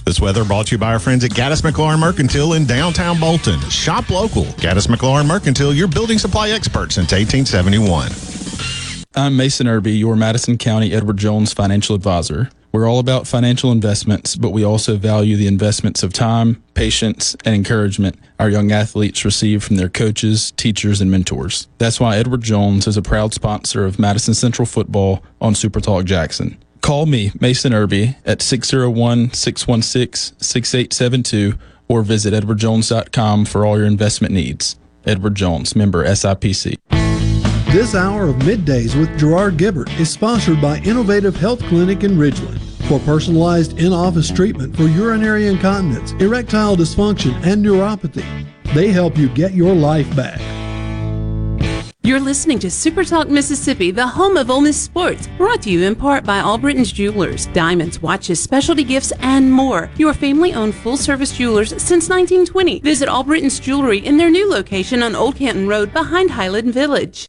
This 0.04 0.20
weather 0.20 0.44
brought 0.44 0.68
to 0.68 0.76
you 0.76 0.78
by 0.78 0.92
our 0.92 1.00
friends 1.00 1.24
at 1.24 1.32
Gaddis 1.32 1.68
McLaurin 1.68 1.98
Mercantile 1.98 2.52
in 2.52 2.66
downtown 2.66 3.18
Bolton. 3.18 3.58
Shop 3.62 4.08
local. 4.10 4.44
Gaddis 4.44 4.86
McLaurin 4.86 5.26
Mercantile, 5.26 5.74
your 5.74 5.88
building 5.88 6.18
supply 6.18 6.50
expert 6.50 6.92
since 6.92 7.10
1871. 7.10 8.31
I'm 9.14 9.36
Mason 9.36 9.68
Irby, 9.68 9.92
your 9.92 10.16
Madison 10.16 10.56
County 10.56 10.94
Edward 10.94 11.18
Jones 11.18 11.52
financial 11.52 11.94
advisor. 11.94 12.48
We're 12.72 12.88
all 12.88 12.98
about 12.98 13.26
financial 13.26 13.70
investments, 13.70 14.36
but 14.36 14.50
we 14.50 14.64
also 14.64 14.96
value 14.96 15.36
the 15.36 15.46
investments 15.46 16.02
of 16.02 16.14
time, 16.14 16.62
patience, 16.72 17.36
and 17.44 17.54
encouragement 17.54 18.18
our 18.38 18.48
young 18.48 18.72
athletes 18.72 19.22
receive 19.26 19.62
from 19.62 19.76
their 19.76 19.90
coaches, 19.90 20.52
teachers, 20.52 21.02
and 21.02 21.10
mentors. 21.10 21.68
That's 21.76 22.00
why 22.00 22.16
Edward 22.16 22.40
Jones 22.40 22.86
is 22.86 22.96
a 22.96 23.02
proud 23.02 23.34
sponsor 23.34 23.84
of 23.84 23.98
Madison 23.98 24.32
Central 24.32 24.64
Football 24.64 25.22
on 25.42 25.54
Super 25.54 25.80
Talk 25.80 26.06
Jackson. 26.06 26.56
Call 26.80 27.04
me, 27.04 27.32
Mason 27.38 27.74
Irby, 27.74 28.16
at 28.24 28.40
601 28.40 29.34
616 29.34 30.38
6872 30.40 31.58
or 31.86 32.00
visit 32.00 32.32
edwardjones.com 32.32 33.44
for 33.44 33.66
all 33.66 33.76
your 33.76 33.86
investment 33.86 34.32
needs. 34.32 34.76
Edward 35.04 35.34
Jones, 35.34 35.76
member 35.76 36.02
SIPC. 36.02 36.78
This 37.72 37.94
hour 37.94 38.28
of 38.28 38.36
middays 38.36 38.94
with 38.94 39.18
Gerard 39.18 39.56
Gibert 39.56 39.88
is 39.98 40.10
sponsored 40.10 40.60
by 40.60 40.76
Innovative 40.80 41.34
Health 41.34 41.58
Clinic 41.60 42.04
in 42.04 42.18
Ridgeland. 42.18 42.60
For 42.86 42.98
personalized 42.98 43.78
in 43.78 43.94
office 43.94 44.30
treatment 44.30 44.76
for 44.76 44.82
urinary 44.82 45.46
incontinence, 45.46 46.12
erectile 46.22 46.76
dysfunction, 46.76 47.32
and 47.46 47.64
neuropathy, 47.64 48.46
they 48.74 48.88
help 48.88 49.16
you 49.16 49.30
get 49.30 49.54
your 49.54 49.74
life 49.74 50.14
back. 50.14 50.38
You're 52.02 52.20
listening 52.20 52.58
to 52.58 52.70
Super 52.70 53.04
Talk 53.04 53.30
Mississippi, 53.30 53.90
the 53.90 54.06
home 54.06 54.36
of 54.36 54.50
Ole 54.50 54.60
Miss 54.60 54.76
sports, 54.78 55.30
brought 55.38 55.62
to 55.62 55.70
you 55.70 55.84
in 55.84 55.96
part 55.96 56.24
by 56.24 56.40
Albriton's 56.40 56.92
Jewelers, 56.92 57.46
diamonds, 57.54 58.02
watches, 58.02 58.38
specialty 58.38 58.84
gifts, 58.84 59.14
and 59.20 59.50
more. 59.50 59.88
Your 59.96 60.12
family-owned 60.12 60.74
full-service 60.74 61.34
jewelers 61.38 61.70
since 61.70 62.10
1920. 62.10 62.80
Visit 62.80 63.08
Albriton's 63.08 63.58
Jewelry 63.58 64.00
in 64.00 64.18
their 64.18 64.30
new 64.30 64.50
location 64.50 65.02
on 65.02 65.16
Old 65.16 65.36
Canton 65.36 65.66
Road 65.66 65.94
behind 65.94 66.32
Highland 66.32 66.74
Village. 66.74 67.28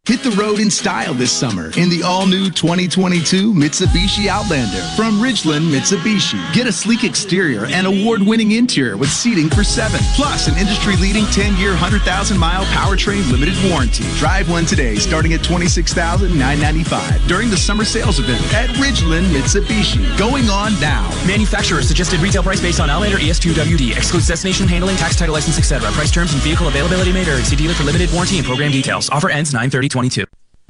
Hit 0.07 0.23
the 0.23 0.31
road 0.31 0.59
in 0.59 0.71
style 0.71 1.13
this 1.13 1.31
summer 1.31 1.69
in 1.77 1.87
the 1.87 2.01
all-new 2.03 2.49
2022 2.49 3.53
Mitsubishi 3.53 4.25
Outlander 4.25 4.81
from 4.97 5.21
Ridgeland 5.21 5.69
Mitsubishi. 5.69 6.41
Get 6.53 6.65
a 6.65 6.71
sleek 6.71 7.03
exterior 7.03 7.67
and 7.67 7.85
award-winning 7.85 8.53
interior 8.53 8.97
with 8.97 9.11
seating 9.11 9.47
for 9.47 9.63
seven, 9.63 9.99
plus 10.15 10.47
an 10.47 10.57
industry-leading 10.57 11.25
10-year, 11.25 11.73
100,000-mile 11.73 12.65
powertrain 12.73 13.31
limited 13.31 13.53
warranty. 13.69 14.03
Drive 14.17 14.49
one 14.49 14.65
today, 14.65 14.95
starting 14.95 15.33
at 15.33 15.41
$26,995 15.41 17.27
during 17.27 17.51
the 17.51 17.57
summer 17.57 17.85
sales 17.85 18.17
event 18.17 18.41
at 18.55 18.71
Ridgeland 18.81 19.29
Mitsubishi. 19.29 20.01
Going 20.17 20.49
on 20.49 20.73
now. 20.81 21.07
Manufacturer 21.27 21.83
suggested 21.83 22.19
retail 22.21 22.41
price 22.41 22.59
based 22.59 22.79
on 22.79 22.89
Outlander 22.89 23.17
ES2WD. 23.17 23.95
Excludes 23.95 24.27
destination 24.27 24.67
handling, 24.67 24.95
tax, 24.95 25.15
title, 25.15 25.33
license, 25.35 25.59
etc. 25.59 25.91
Price 25.91 26.09
terms 26.09 26.33
and 26.33 26.41
vehicle 26.41 26.67
availability 26.67 27.13
may 27.13 27.23
vary. 27.23 27.43
See 27.43 27.55
dealer 27.55 27.75
for 27.75 27.83
limited 27.83 28.11
warranty 28.11 28.39
and 28.39 28.47
program 28.47 28.71
details. 28.71 29.07
Offer 29.11 29.29
ends 29.29 29.53
930 29.53 29.90
22. 29.91 30.25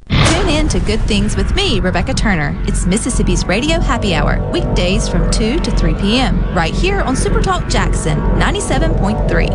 Tune 0.08 0.48
in 0.48 0.68
to 0.68 0.80
Good 0.80 1.00
Things 1.02 1.36
with 1.36 1.54
me, 1.54 1.80
Rebecca 1.80 2.12
Turner. 2.12 2.60
It's 2.66 2.84
Mississippi's 2.84 3.46
Radio 3.46 3.80
Happy 3.80 4.14
Hour, 4.14 4.50
weekdays 4.50 5.08
from 5.08 5.30
2 5.30 5.60
to 5.60 5.70
3 5.70 5.94
p.m., 5.94 6.42
right 6.54 6.74
here 6.74 7.00
on 7.00 7.16
Super 7.16 7.40
Talk 7.40 7.68
Jackson 7.68 8.18
97.3. 8.18 9.48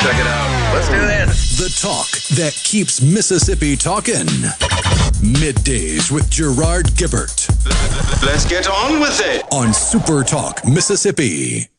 Check 0.00 0.14
it 0.14 0.26
out. 0.26 0.72
Let's 0.74 0.88
do 0.88 1.00
this. 1.00 1.58
The 1.58 1.80
talk 1.80 2.10
that 2.36 2.54
keeps 2.64 3.00
Mississippi 3.00 3.76
talking. 3.76 4.26
Middays 5.20 6.10
with 6.10 6.28
Gerard 6.30 6.86
Gibert. 6.96 7.48
Let's 8.24 8.46
get 8.46 8.66
on 8.68 9.00
with 9.00 9.20
it. 9.22 9.44
On 9.52 9.72
Super 9.72 10.24
Talk, 10.24 10.66
Mississippi. 10.66 11.69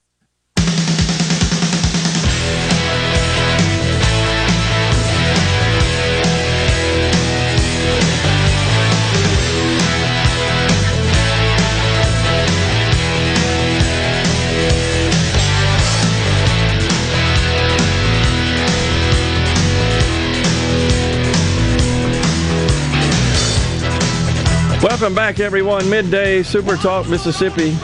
Welcome 24.84 25.14
back, 25.14 25.40
everyone. 25.40 25.88
Midday 25.92 26.42
Super 26.42 26.76
Talk 26.76 27.08
Mississippi. 27.08 27.78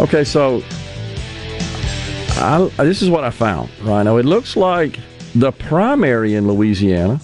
Okay, 0.00 0.24
so 0.24 0.64
I, 2.38 2.68
this 2.78 3.02
is 3.02 3.08
what 3.08 3.22
I 3.22 3.30
found, 3.30 3.70
Rhino. 3.82 4.16
It 4.16 4.24
looks 4.24 4.56
like 4.56 4.98
the 5.36 5.52
primary 5.52 6.34
in 6.34 6.48
Louisiana, 6.48 7.20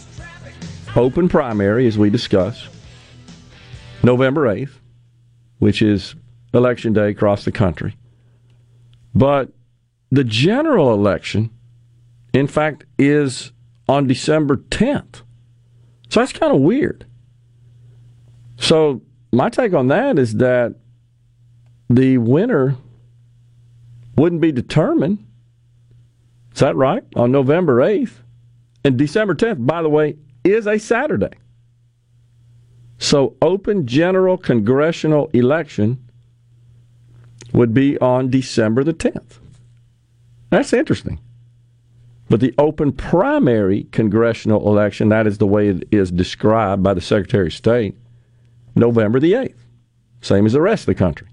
open 0.95 1.29
primary, 1.29 1.88
as 1.88 1.99
we 1.99 2.09
discussed, 2.09 2.69
November 4.05 4.43
8th, 4.47 4.79
which 5.59 5.83
is 5.83 6.14
election 6.55 6.93
day 6.93 7.11
across 7.11 7.45
the 7.45 7.50
country. 7.50 7.97
But 9.12 9.50
the 10.12 10.23
general 10.23 10.95
election, 10.95 11.50
in 12.33 12.47
fact, 12.47 12.85
is 12.97 13.50
on 13.88 14.07
December 14.07 14.59
10th. 14.59 15.23
So 16.12 16.21
that's 16.21 16.35
kind 16.35 16.54
of 16.54 16.61
weird. 16.61 17.07
So 18.59 19.00
my 19.33 19.49
take 19.49 19.73
on 19.73 19.88
that 19.88 20.19
is 20.19 20.35
that 20.35 20.75
the 21.88 22.19
winner 22.19 22.76
wouldn't 24.19 24.42
be 24.42 24.52
determined. 24.52 25.26
Is 26.52 26.61
that 26.61 26.76
right? 26.76 27.02
On 27.16 27.33
November 27.33 27.78
8th. 27.78 28.12
And 28.85 28.99
December 28.99 29.35
10th, 29.35 29.64
by 29.64 29.81
the 29.81 29.88
way, 29.88 30.19
is 30.45 30.66
a 30.66 30.76
Saturday. 30.76 31.33
So 32.99 33.35
open 33.40 33.87
general 33.87 34.37
congressional 34.37 35.31
election 35.33 36.11
would 37.54 37.73
be 37.73 37.99
on 38.00 38.28
December 38.28 38.85
the 38.85 38.92
10th. 38.92 39.38
That's 40.50 40.75
interesting. 40.75 41.21
But 42.33 42.41
the 42.41 42.55
open 42.57 42.93
primary 42.93 43.85
congressional 43.93 44.67
election, 44.67 45.11
that 45.11 45.27
is 45.27 45.37
the 45.37 45.47
way 45.47 45.69
it 45.69 45.87
is 45.93 46.11
described 46.11 46.83
by 46.83 46.95
the 46.95 47.03
Secretary 47.03 47.49
of 47.49 47.53
State, 47.53 47.95
November 48.75 49.21
the 49.21 49.35
8th, 49.35 49.59
same 50.23 50.47
as 50.47 50.55
the 50.55 50.62
rest 50.62 50.85
of 50.85 50.87
the 50.87 50.95
country. 50.95 51.29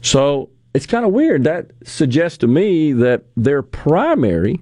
So 0.00 0.50
it's 0.74 0.86
kind 0.86 1.04
of 1.04 1.10
weird. 1.10 1.42
That 1.42 1.72
suggests 1.82 2.38
to 2.38 2.46
me 2.46 2.92
that 2.92 3.24
their 3.36 3.62
primary 3.62 4.60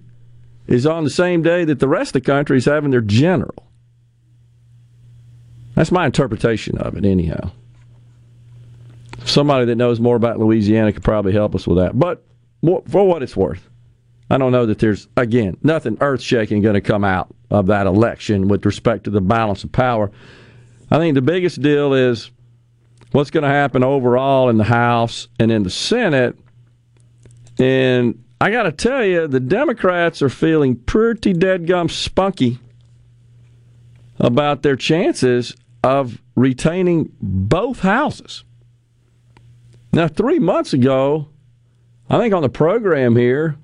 is 0.67 0.87
on 0.87 1.05
the 1.05 1.11
same 1.11 1.43
day 1.43 1.67
that 1.67 1.81
the 1.81 1.87
rest 1.87 2.17
of 2.17 2.23
the 2.23 2.27
country 2.27 2.57
is 2.57 2.65
having 2.65 2.91
their 2.91 3.03
general. 3.03 3.69
That's 5.75 5.93
my 5.93 6.07
interpretation 6.07 6.79
of 6.79 6.97
it, 6.97 7.05
anyhow. 7.05 7.51
Somebody 9.27 9.67
that 9.67 9.77
knows 9.77 10.01
more 10.01 10.17
about 10.17 10.39
Louisiana 10.39 10.95
could 10.95 11.05
probably 11.05 11.35
help 11.35 11.55
us 11.55 11.67
with 11.67 11.77
that. 11.77 11.99
But 11.99 12.25
for 12.63 13.07
what 13.07 13.23
it's 13.23 13.37
worth, 13.37 13.69
I 14.31 14.37
don't 14.37 14.53
know 14.53 14.67
that 14.67 14.79
there's, 14.79 15.09
again, 15.17 15.57
nothing 15.63 15.97
earth 16.01 16.21
shaking 16.21 16.61
going 16.61 16.75
to 16.75 16.81
come 16.81 17.05
out 17.05 17.35
of 17.51 17.67
that 17.67 17.87
election 17.87 18.49
with 18.49 18.67
respect 18.67 19.05
to 19.05 19.11
the 19.11 19.21
balance 19.21 19.65
of 19.65 19.73
power. 19.73 20.11
I 20.91 20.99
think 20.99 21.15
the 21.15 21.23
biggest 21.23 21.63
deal 21.63 21.95
is 21.95 22.31
what's 23.13 23.31
going 23.31 23.45
to 23.45 23.49
happen 23.49 23.83
overall 23.83 24.49
in 24.51 24.59
the 24.59 24.65
House 24.65 25.29
and 25.39 25.51
in 25.51 25.63
the 25.63 25.71
Senate. 25.71 26.39
And 27.59 28.23
I 28.41 28.51
got 28.51 28.65
to 28.65 28.73
tell 28.73 29.05
you, 29.05 29.27
the 29.27 29.41
Democrats 29.41 30.21
are 30.23 30.29
feeling 30.29 30.77
pretty 30.77 31.33
dead 31.33 31.67
gum 31.67 31.89
spunky 31.89 32.59
about 34.19 34.63
their 34.63 34.77
chances 34.77 35.57
of 35.83 36.21
retaining 36.37 37.13
both 37.21 37.81
houses. 37.81 38.45
Now, 39.93 40.07
three 40.09 40.39
months 40.39 40.73
ago, 40.73 41.29
I 42.11 42.19
think 42.19 42.35
on 42.35 42.43
the 42.43 42.49
program 42.49 43.17
here, 43.17 43.57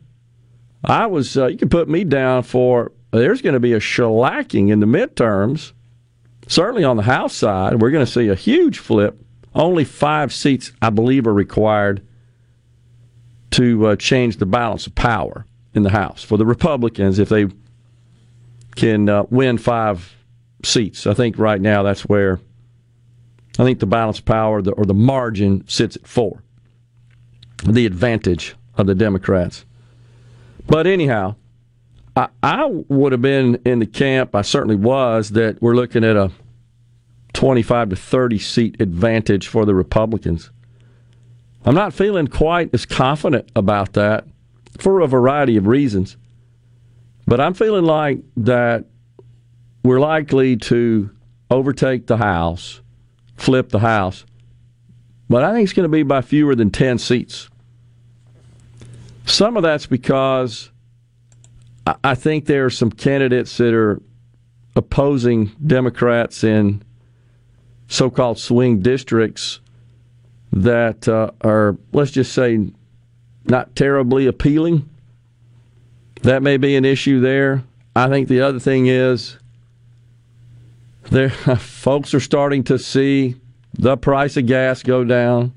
I 0.85 1.07
was, 1.07 1.37
uh, 1.37 1.47
you 1.47 1.57
can 1.57 1.69
put 1.69 1.89
me 1.89 2.05
down 2.05 2.43
for 2.43 2.93
there's 3.11 3.43
going 3.43 3.55
to 3.55 3.61
be 3.61 3.73
a 3.73 3.81
shellacking 3.81 4.71
in 4.71 4.81
the 4.81 4.87
midterms. 4.87 5.73
Certainly 6.47 6.85
on 6.85 6.97
the 6.97 7.05
House 7.05 7.35
side, 7.35 7.81
we're 7.81 7.91
going 7.91 8.05
to 8.05 8.11
see 8.11 8.29
a 8.29 8.35
huge 8.35 8.79
flip. 8.79 9.19
Only 9.55 9.85
five 9.85 10.33
seats, 10.33 10.73
I 10.83 10.91
believe, 10.91 11.27
are 11.27 11.33
required 11.33 12.07
to 13.53 13.87
uh, 13.87 13.97
change 13.97 14.39
the 14.39 14.47
balance 14.47 14.87
of 14.87 14.95
power 14.95 15.47
in 15.75 15.85
the 15.85 15.91
House 15.91 16.23
for 16.23 16.37
the 16.37 16.45
Republicans 16.45 17.19
if 17.19 17.29
they 17.29 17.47
can 18.75 19.09
uh, 19.09 19.25
win 19.31 19.59
five 19.59 20.15
seats. 20.65 21.07
I 21.07 21.15
think 21.15 21.39
right 21.39 21.61
now 21.61 21.83
that's 21.83 22.03
where 22.03 22.41
I 23.59 23.63
think 23.63 23.79
the 23.79 23.87
balance 23.87 24.19
of 24.19 24.25
power 24.25 24.61
or 24.77 24.85
the 24.85 24.95
margin 24.95 25.65
sits 25.69 25.97
at 25.97 26.07
four. 26.07 26.43
The 27.65 27.87
advantage 27.87 28.57
of 28.77 28.87
the 28.87 28.95
Democrats. 28.95 29.65
But 30.67 30.87
anyhow, 30.87 31.37
I, 32.17 32.29
I 32.43 32.67
would 32.67 33.13
have 33.13 33.23
been 33.23 33.61
in 33.65 33.81
the 33.81 33.87
camp, 33.87 34.35
I 34.35 34.43
certainly 34.43 34.77
was, 34.77 35.31
that 35.31 35.61
we're 35.61 35.75
looking 35.75 36.05
at 36.05 36.17
a 36.17 36.31
25 37.35 37.91
to 37.91 37.97
30 37.97 38.39
seat 38.39 38.81
advantage 38.81 39.49
for 39.49 39.65
the 39.65 39.75
Republicans. 39.75 40.51
I'm 41.65 41.75
not 41.75 41.93
feeling 41.93 42.29
quite 42.29 42.71
as 42.73 42.87
confident 42.87 43.51
about 43.57 43.95
that 43.95 44.27
for 44.79 45.01
a 45.01 45.07
variety 45.07 45.57
of 45.57 45.67
reasons. 45.67 46.17
But 47.27 47.41
I'm 47.41 47.55
feeling 47.55 47.85
like 47.85 48.21
that 48.37 48.85
we're 49.83 50.01
likely 50.01 50.57
to 50.57 51.11
overtake 51.51 52.07
the 52.07 52.19
House, 52.19 52.81
flip 53.37 53.71
the 53.71 53.79
House, 53.79 54.25
but 55.29 55.43
I 55.43 55.53
think 55.53 55.65
it's 55.65 55.73
going 55.73 55.85
to 55.85 55.89
be 55.89 56.03
by 56.03 56.21
fewer 56.21 56.55
than 56.55 56.71
10 56.71 56.99
seats. 56.99 57.49
Some 59.25 59.57
of 59.57 59.63
that's 59.63 59.87
because 59.87 60.71
I 62.03 62.15
think 62.15 62.47
there 62.47 62.65
are 62.67 62.71
some 62.71 62.91
candidates 62.91 63.57
that 63.59 63.75
are 63.75 64.01
opposing 64.77 65.53
Democrats 65.67 66.45
in 66.45 66.83
so 67.89 68.11
called 68.11 68.39
swing 68.39 68.81
districts 68.81 69.61
that 70.53 71.09
uh, 71.09 71.31
are, 71.43 71.77
let's 71.93 72.11
just 72.11 72.33
say, 72.33 72.71
not 73.45 73.75
terribly 73.77 74.27
appealing. 74.27 74.89
That 76.23 76.43
may 76.43 76.57
be 76.57 76.77
an 76.77 76.85
issue 76.85 77.21
there. 77.21 77.65
I 77.95 78.09
think 78.09 78.29
the 78.29 78.41
other 78.41 78.59
thing 78.59 78.87
is 78.87 79.37
there 81.11 81.31
folks 81.59 82.15
are 82.15 82.21
starting 82.21 82.65
to 82.65 82.79
see 82.79 83.37
the 83.75 83.97
price 83.97 84.37
of 84.37 84.47
gas 84.47 84.83
go 84.83 85.05
down, 85.05 85.53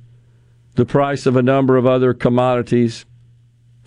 the 0.76 0.86
price 0.86 1.26
of 1.26 1.36
a 1.36 1.44
number 1.44 1.78
of 1.78 1.86
other 1.86 2.14
commodities 2.14 3.06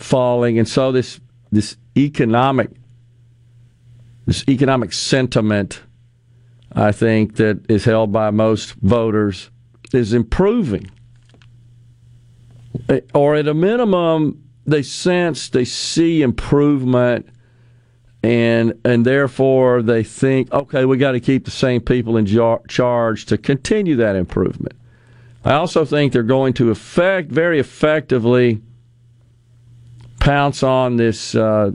falling, 0.01 0.59
and 0.59 0.69
so 0.69 0.93
this 0.93 1.21
this 1.53 1.77
economic 1.97 2.71
this 4.27 4.45
economic 4.49 4.93
sentiment, 4.93 5.83
I 6.73 6.93
think 6.93 7.37
that 7.37 7.69
is 7.69 7.85
held 7.85 8.13
by 8.13 8.31
most 8.31 8.75
voters, 8.75 9.51
is 9.93 10.13
improving, 10.13 10.91
eh, 12.89 13.01
or 13.15 13.35
at 13.35 13.49
a 13.49 13.55
minimum, 13.55 14.43
they 14.67 14.83
sense 14.83 15.49
they 15.49 15.65
see 15.65 16.23
improvement. 16.23 17.29
And 18.23 18.75
and 18.85 19.07
therefore 19.07 19.81
they 19.81 20.05
think, 20.05 20.53
okay, 20.53 20.85
we 20.85 20.99
got 20.99 21.13
to 21.13 21.21
keep 21.21 21.47
the 21.47 21.51
same 21.51 21.81
people 21.81 22.19
in 22.19 22.27
jar- 22.27 22.61
charge 22.69 23.25
to 23.27 23.39
continue 23.39 23.97
that 23.97 24.15
improvement. 24.15 24.75
I 25.43 25.55
also 25.55 25.87
think 25.87 26.13
they're 26.13 26.23
going 26.23 26.53
to 26.55 26.71
affect 26.71 27.33
very 27.33 27.59
effectively 27.59 28.61
pounce 30.21 30.63
on 30.63 30.97
this, 30.97 31.35
uh, 31.35 31.73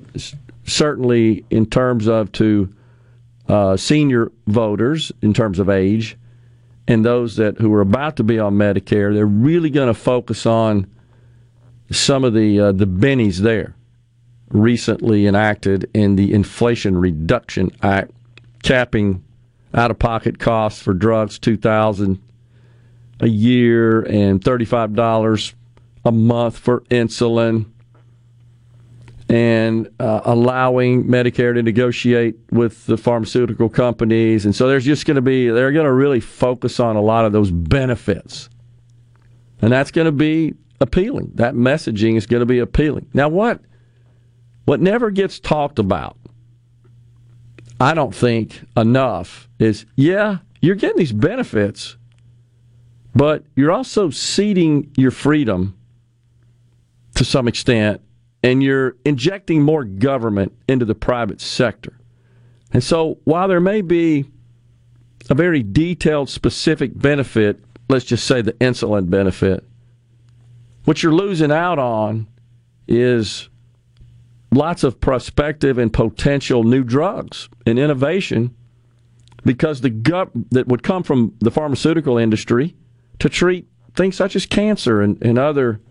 certainly 0.64 1.44
in 1.50 1.66
terms 1.66 2.08
of 2.08 2.32
to 2.34 2.70
uh, 3.50 3.76
senior 3.76 4.32
voters, 4.48 5.12
in 5.22 5.34
terms 5.34 5.60
of 5.60 5.70
age, 5.70 6.18
and 6.88 7.04
those 7.04 7.36
that 7.36 7.58
who 7.58 7.74
are 7.74 7.82
about 7.82 8.16
to 8.16 8.24
be 8.24 8.40
on 8.40 8.56
Medicare. 8.56 9.14
They're 9.14 9.26
really 9.26 9.70
going 9.70 9.88
to 9.88 9.94
focus 9.94 10.46
on 10.46 10.88
some 11.92 12.24
of 12.24 12.34
the 12.34 12.60
uh, 12.60 12.72
the 12.72 12.88
bennies 12.88 13.40
there 13.40 13.76
recently 14.50 15.28
enacted 15.28 15.90
in 15.94 16.16
the 16.16 16.34
Inflation 16.34 16.98
Reduction 16.98 17.72
Act, 17.82 18.12
capping 18.64 19.24
out 19.74 19.92
of 19.92 20.00
pocket 20.00 20.40
costs 20.40 20.82
for 20.82 20.94
drugs 20.94 21.38
two 21.38 21.58
thousand 21.58 22.22
a 23.20 23.28
year 23.28 24.02
and 24.02 24.44
thirty 24.44 24.66
five 24.66 24.94
dollars 24.94 25.54
a 26.04 26.12
month 26.12 26.58
for 26.58 26.82
insulin 26.82 27.66
and 29.28 29.90
uh, 30.00 30.22
allowing 30.24 31.06
Medicare 31.06 31.54
to 31.56 31.64
negotiate 31.64 32.36
with 32.52 32.86
the 32.86 32.98
pharmaceutical 32.98 33.70
companies. 33.70 34.46
And 34.46 34.56
so 34.56 34.68
there's 34.68 34.86
just 34.86 35.06
going 35.06 35.16
to 35.16 35.22
be, 35.22 35.50
they're 35.50 35.72
going 35.72 35.86
to 35.86 35.94
really 35.94 36.20
focus 36.20 36.80
on 36.80 36.96
a 36.96 37.02
lot 37.02 37.26
of 37.26 37.32
those 37.32 37.50
benefits. 37.50 38.50
And 39.62 39.72
that's 39.72 39.90
going 39.90 40.06
to 40.06 40.12
be 40.12 40.54
appealing. 40.80 41.32
That 41.36 41.56
messaging 41.56 42.18
is 42.18 42.28
going 42.28 42.42
to 42.42 42.46
be 42.46 42.60
appealing. 42.60 43.08
Now, 43.14 43.30
what, 43.30 43.62
what 44.66 44.80
never 44.80 45.10
gets 45.10 45.40
talked 45.40 45.80
about, 45.80 46.18
I 47.80 47.96
don't 47.96 48.14
think 48.14 48.62
enough, 48.78 49.50
is 49.58 49.86
yeah, 49.96 50.40
you're 50.62 50.76
getting 50.76 50.98
these 50.98 51.14
benefits, 51.14 51.98
but 53.16 53.44
you're 53.56 53.72
also 53.72 54.12
ceding 54.12 54.92
your 54.98 55.12
freedom 55.12 55.76
to 57.16 57.26
some 57.26 57.48
extent 57.48 58.02
and 58.46 58.62
you're 58.62 58.96
injecting 59.04 59.64
more 59.64 59.84
government 59.84 60.54
into 60.68 60.86
the 60.86 60.94
private 60.94 61.42
sector. 61.42 61.98
And 62.72 62.84
so 62.84 63.18
while 63.24 63.48
there 63.48 63.60
may 63.60 63.82
be 63.82 64.26
a 65.32 65.34
very 65.34 65.64
detailed, 65.64 66.30
specific 66.30 66.92
benefit, 66.96 67.60
let's 67.90 68.06
just 68.06 68.28
say 68.28 68.44
the 68.44 68.54
insulin 68.54 69.10
benefit, 69.10 69.64
what 70.84 71.02
you're 71.02 71.12
losing 71.12 71.52
out 71.52 71.80
on 71.80 72.28
is 72.88 73.50
lots 74.52 74.84
of 74.84 75.02
prospective 75.02 75.80
and 75.80 75.92
potential 75.92 76.64
new 76.64 76.84
drugs 76.84 77.50
and 77.66 77.80
innovation 77.80 78.56
because 79.44 79.82
the 79.82 79.90
gut 79.90 80.30
that 80.52 80.68
would 80.68 80.84
come 80.84 81.02
from 81.02 81.34
the 81.40 81.50
pharmaceutical 81.50 82.20
industry 82.20 82.76
to 83.18 83.28
treat 83.28 83.68
things 83.96 84.16
such 84.16 84.36
as 84.36 84.46
cancer 84.46 85.02
and, 85.02 85.20
and 85.24 85.40
other 85.40 85.82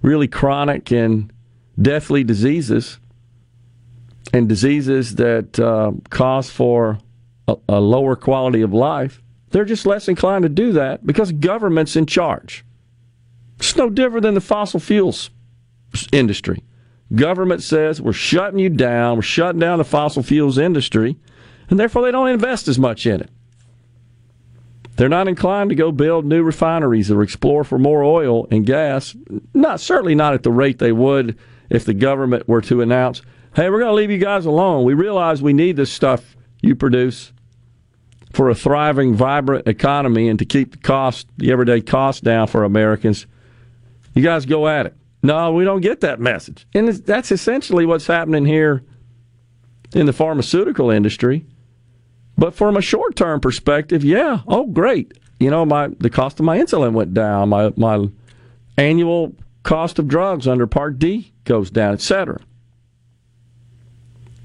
really 0.00 0.28
chronic 0.28 0.92
and 0.92 1.32
deathly 1.80 2.24
diseases 2.24 2.98
and 4.32 4.48
diseases 4.48 5.16
that 5.16 5.58
uh, 5.58 5.92
cause 6.10 6.50
for 6.50 6.98
a, 7.48 7.56
a 7.68 7.80
lower 7.80 8.16
quality 8.16 8.62
of 8.62 8.72
life, 8.72 9.22
they're 9.50 9.64
just 9.64 9.86
less 9.86 10.08
inclined 10.08 10.42
to 10.42 10.48
do 10.48 10.72
that 10.72 11.06
because 11.06 11.32
government's 11.32 11.96
in 11.96 12.06
charge. 12.06 12.64
It's 13.58 13.76
no 13.76 13.90
different 13.90 14.22
than 14.22 14.34
the 14.34 14.40
fossil 14.40 14.80
fuels 14.80 15.30
industry. 16.10 16.62
Government 17.14 17.62
says 17.62 18.00
we're 18.00 18.12
shutting 18.12 18.58
you 18.58 18.70
down, 18.70 19.16
we're 19.16 19.22
shutting 19.22 19.60
down 19.60 19.78
the 19.78 19.84
fossil 19.84 20.22
fuels 20.22 20.56
industry, 20.56 21.16
and 21.68 21.78
therefore 21.78 22.02
they 22.02 22.10
don't 22.10 22.28
invest 22.28 22.68
as 22.68 22.78
much 22.78 23.06
in 23.06 23.20
it. 23.20 23.30
They're 24.96 25.08
not 25.08 25.28
inclined 25.28 25.70
to 25.70 25.76
go 25.76 25.90
build 25.92 26.24
new 26.24 26.42
refineries 26.42 27.10
or 27.10 27.22
explore 27.22 27.64
for 27.64 27.78
more 27.78 28.02
oil 28.02 28.46
and 28.50 28.66
gas. 28.66 29.16
Not 29.54 29.80
certainly 29.80 30.14
not 30.14 30.34
at 30.34 30.42
the 30.42 30.50
rate 30.50 30.78
they 30.78 30.92
would 30.92 31.38
if 31.72 31.86
the 31.86 31.94
government 31.94 32.46
were 32.46 32.60
to 32.60 32.82
announce, 32.82 33.22
hey, 33.56 33.70
we're 33.70 33.78
going 33.78 33.90
to 33.90 33.94
leave 33.94 34.10
you 34.10 34.18
guys 34.18 34.44
alone. 34.44 34.84
We 34.84 34.92
realize 34.92 35.40
we 35.40 35.54
need 35.54 35.76
this 35.76 35.90
stuff 35.90 36.36
you 36.60 36.76
produce 36.76 37.32
for 38.34 38.50
a 38.50 38.54
thriving, 38.54 39.14
vibrant 39.14 39.66
economy 39.66 40.28
and 40.28 40.38
to 40.38 40.44
keep 40.44 40.72
the 40.72 40.78
cost, 40.78 41.26
the 41.38 41.50
everyday 41.50 41.80
cost 41.80 42.24
down 42.24 42.46
for 42.46 42.64
Americans. 42.64 43.26
You 44.14 44.22
guys 44.22 44.44
go 44.44 44.68
at 44.68 44.84
it. 44.84 44.94
No, 45.22 45.52
we 45.52 45.64
don't 45.64 45.80
get 45.80 46.00
that 46.00 46.20
message. 46.20 46.66
And 46.74 46.88
that's 46.88 47.32
essentially 47.32 47.86
what's 47.86 48.06
happening 48.06 48.44
here 48.44 48.82
in 49.94 50.04
the 50.04 50.12
pharmaceutical 50.12 50.90
industry. 50.90 51.46
But 52.36 52.54
from 52.54 52.76
a 52.76 52.82
short 52.82 53.16
term 53.16 53.40
perspective, 53.40 54.04
yeah, 54.04 54.40
oh 54.46 54.66
great. 54.66 55.12
You 55.40 55.50
know, 55.50 55.64
my 55.64 55.88
the 55.88 56.10
cost 56.10 56.38
of 56.38 56.44
my 56.44 56.58
insulin 56.58 56.92
went 56.92 57.14
down. 57.14 57.48
My 57.50 57.72
my 57.76 58.08
annual 58.76 59.34
cost 59.62 59.98
of 59.98 60.08
drugs 60.08 60.46
under 60.48 60.66
Part 60.66 60.98
D 60.98 61.32
goes 61.44 61.70
down, 61.70 61.94
etc. 61.94 62.40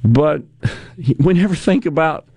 But 0.04 0.44
we 1.20 1.34
never 1.34 1.56
think 1.56 1.86
about 1.86 2.28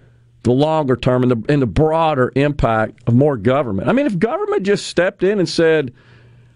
the 0.43 0.53
longer 0.53 0.97
term 0.97 1.23
and 1.23 1.31
the, 1.33 1.53
and 1.53 1.61
the 1.61 1.67
broader 1.67 2.33
impact 2.35 3.03
of 3.07 3.15
more 3.15 3.37
government. 3.37 3.89
I 3.89 3.93
mean, 3.93 4.07
if 4.07 4.19
government 4.19 4.63
just 4.63 4.87
stepped 4.87 5.23
in 5.23 5.39
and 5.39 5.49
said, 5.49 5.93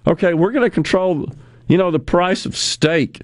okay, 0.06 0.34
we're 0.34 0.52
going 0.52 0.64
to 0.64 0.70
control, 0.70 1.28
you 1.68 1.76
know, 1.76 1.90
the 1.90 1.98
price 1.98 2.46
of 2.46 2.56
steak, 2.56 3.20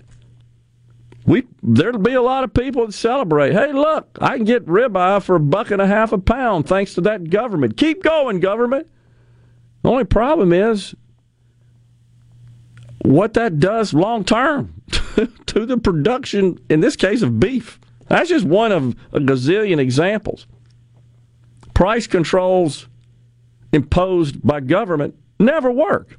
we 1.26 1.46
there'll 1.62 1.98
be 1.98 2.14
a 2.14 2.22
lot 2.22 2.44
of 2.44 2.52
people 2.52 2.86
that 2.86 2.92
celebrate. 2.92 3.52
Hey, 3.52 3.72
look, 3.72 4.18
I 4.20 4.36
can 4.36 4.44
get 4.44 4.66
ribeye 4.66 5.22
for 5.22 5.36
a 5.36 5.40
buck 5.40 5.70
and 5.70 5.80
a 5.80 5.86
half 5.86 6.12
a 6.12 6.18
pound 6.18 6.66
thanks 6.66 6.94
to 6.94 7.00
that 7.02 7.30
government. 7.30 7.76
Keep 7.76 8.02
going, 8.02 8.40
government. 8.40 8.88
The 9.82 9.90
only 9.90 10.04
problem 10.04 10.52
is 10.52 10.94
what 13.02 13.34
that 13.34 13.58
does 13.58 13.94
long 13.94 14.24
term 14.24 14.82
to 15.46 15.66
the 15.66 15.78
production, 15.78 16.58
in 16.68 16.80
this 16.80 16.96
case, 16.96 17.22
of 17.22 17.40
beef. 17.40 17.80
That's 18.08 18.28
just 18.28 18.44
one 18.44 18.72
of 18.72 18.96
a 19.12 19.20
gazillion 19.20 19.78
examples. 19.78 20.46
Price 21.74 22.06
controls 22.06 22.88
imposed 23.72 24.46
by 24.46 24.60
government 24.60 25.14
never 25.38 25.70
work. 25.70 26.18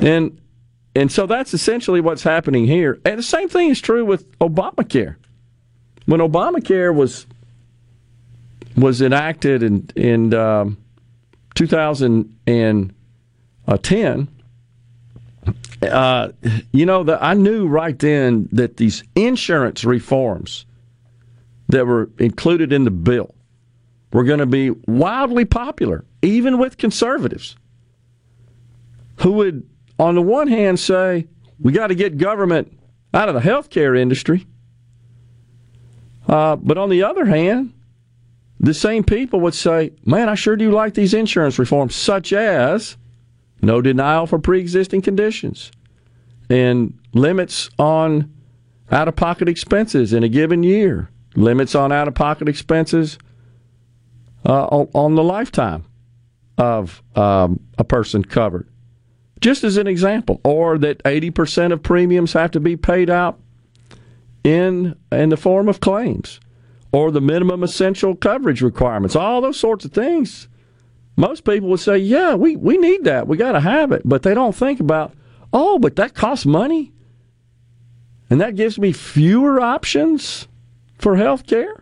And 0.00 0.38
and 0.96 1.10
so 1.10 1.26
that's 1.26 1.54
essentially 1.54 2.00
what's 2.00 2.22
happening 2.22 2.66
here. 2.66 3.00
And 3.04 3.18
the 3.18 3.22
same 3.22 3.48
thing 3.48 3.70
is 3.70 3.80
true 3.80 4.04
with 4.04 4.30
Obamacare. 4.38 5.16
When 6.06 6.20
Obamacare 6.20 6.94
was 6.94 7.26
was 8.76 9.00
enacted 9.00 9.62
in 9.62 9.88
in 9.96 10.34
um, 10.34 10.76
2010, 11.54 14.28
uh, 15.82 16.28
you 16.72 16.86
know, 16.86 17.04
that 17.04 17.22
I 17.22 17.34
knew 17.34 17.66
right 17.66 17.98
then 17.98 18.48
that 18.52 18.76
these 18.76 19.02
insurance 19.14 19.84
reforms 19.84 20.66
that 21.68 21.86
were 21.86 22.10
included 22.18 22.72
in 22.72 22.84
the 22.84 22.90
bill 22.90 23.34
were 24.12 24.24
going 24.24 24.38
to 24.38 24.46
be 24.46 24.70
wildly 24.70 25.44
popular, 25.44 26.04
even 26.22 26.58
with 26.58 26.76
conservatives 26.76 27.56
who 29.20 29.32
would, 29.32 29.68
on 29.98 30.14
the 30.14 30.22
one 30.22 30.48
hand, 30.48 30.78
say, 30.78 31.26
we 31.60 31.72
got 31.72 31.88
to 31.88 31.94
get 31.94 32.18
government 32.18 32.78
out 33.12 33.28
of 33.28 33.34
the 33.34 33.40
healthcare 33.40 33.98
industry. 33.98 34.46
Uh, 36.28 36.56
but 36.56 36.78
on 36.78 36.88
the 36.88 37.02
other 37.02 37.26
hand, 37.26 37.72
the 38.60 38.74
same 38.74 39.04
people 39.04 39.40
would 39.40 39.54
say, 39.54 39.92
man, 40.04 40.28
I 40.28 40.34
sure 40.34 40.56
do 40.56 40.70
like 40.70 40.94
these 40.94 41.14
insurance 41.14 41.58
reforms, 41.58 41.94
such 41.94 42.32
as 42.32 42.96
no 43.64 43.80
denial 43.80 44.26
for 44.26 44.38
pre 44.38 44.60
existing 44.60 45.02
conditions, 45.02 45.70
and 46.48 46.98
limits 47.12 47.70
on 47.78 48.32
out 48.90 49.08
of 49.08 49.16
pocket 49.16 49.48
expenses 49.48 50.12
in 50.12 50.22
a 50.22 50.28
given 50.28 50.62
year, 50.62 51.10
limits 51.34 51.74
on 51.74 51.92
out 51.92 52.08
of 52.08 52.14
pocket 52.14 52.48
expenses 52.48 53.18
uh, 54.46 54.66
on, 54.66 55.14
the 55.14 55.22
lifetime 55.22 55.84
of 56.58 57.02
um, 57.16 57.60
a 57.78 57.84
person 57.84 58.22
covered. 58.22 58.68
Just 59.40 59.64
as 59.64 59.76
an 59.76 59.86
example, 59.86 60.40
or 60.44 60.78
that 60.78 61.02
80% 61.02 61.72
of 61.72 61.82
premiums 61.82 62.34
have 62.34 62.50
to 62.52 62.60
be 62.60 62.76
paid 62.76 63.10
out 63.10 63.40
in, 64.42 64.96
in 65.10 65.30
the 65.30 65.36
form 65.36 65.68
of 65.68 65.80
claims, 65.80 66.40
or 66.92 67.10
the 67.10 67.20
minimum 67.20 67.62
essential 67.62 68.14
coverage 68.14 68.62
requirements, 68.62 69.16
all 69.16 69.40
those 69.40 69.58
sorts 69.58 69.84
of 69.84 69.92
things 69.92 70.48
most 71.16 71.44
people 71.44 71.68
would 71.68 71.80
say, 71.80 71.98
yeah, 71.98 72.34
we, 72.34 72.56
we 72.56 72.76
need 72.76 73.04
that. 73.04 73.28
We 73.28 73.36
got 73.36 73.52
to 73.52 73.60
have 73.60 73.92
it. 73.92 74.02
But 74.04 74.22
they 74.22 74.34
don't 74.34 74.54
think 74.54 74.80
about, 74.80 75.12
oh, 75.52 75.78
but 75.78 75.96
that 75.96 76.14
costs 76.14 76.46
money. 76.46 76.92
And 78.30 78.40
that 78.40 78.56
gives 78.56 78.78
me 78.78 78.92
fewer 78.92 79.60
options 79.60 80.48
for 80.98 81.16
health 81.16 81.46
care. 81.46 81.76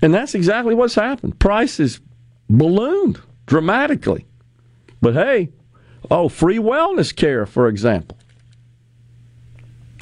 And 0.00 0.14
that's 0.14 0.34
exactly 0.34 0.74
what's 0.74 0.94
happened. 0.94 1.38
Prices 1.38 2.00
ballooned 2.48 3.20
dramatically. 3.46 4.26
But 5.00 5.14
hey, 5.14 5.50
oh, 6.10 6.28
free 6.28 6.58
wellness 6.58 7.14
care, 7.14 7.46
for 7.46 7.68
example. 7.68 8.16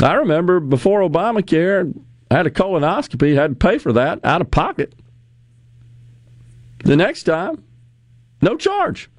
I 0.01 0.15
remember 0.15 0.61
before 0.61 1.01
Obamacare, 1.01 1.93
I 2.31 2.35
had 2.35 2.47
a 2.47 2.51
colonoscopy, 2.51 3.35
had 3.35 3.51
to 3.51 3.57
pay 3.57 3.79
for 3.79 3.93
that 3.95 4.21
out 4.25 4.43
of 4.43 4.51
pocket. 4.51 4.95
The 6.85 6.97
next 6.97 7.23
time, 7.25 7.65
no 8.47 8.57
charge. 8.57 9.11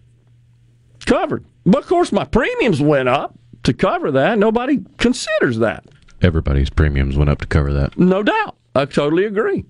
Covered. 1.06 1.46
But 1.66 1.84
of 1.84 1.88
course, 1.88 2.12
my 2.12 2.26
premiums 2.26 2.82
went 2.82 3.10
up 3.10 3.38
to 3.64 3.74
cover 3.74 4.12
that. 4.12 4.40
Nobody 4.40 4.84
considers 4.98 5.60
that. 5.60 5.86
Everybody's 6.22 6.70
premiums 6.70 7.16
went 7.16 7.30
up 7.30 7.40
to 7.42 7.48
cover 7.48 7.72
that. 7.74 7.98
No 8.00 8.24
doubt. 8.24 8.58
I 8.74 8.86
totally 8.86 9.26
agree. 9.26 9.66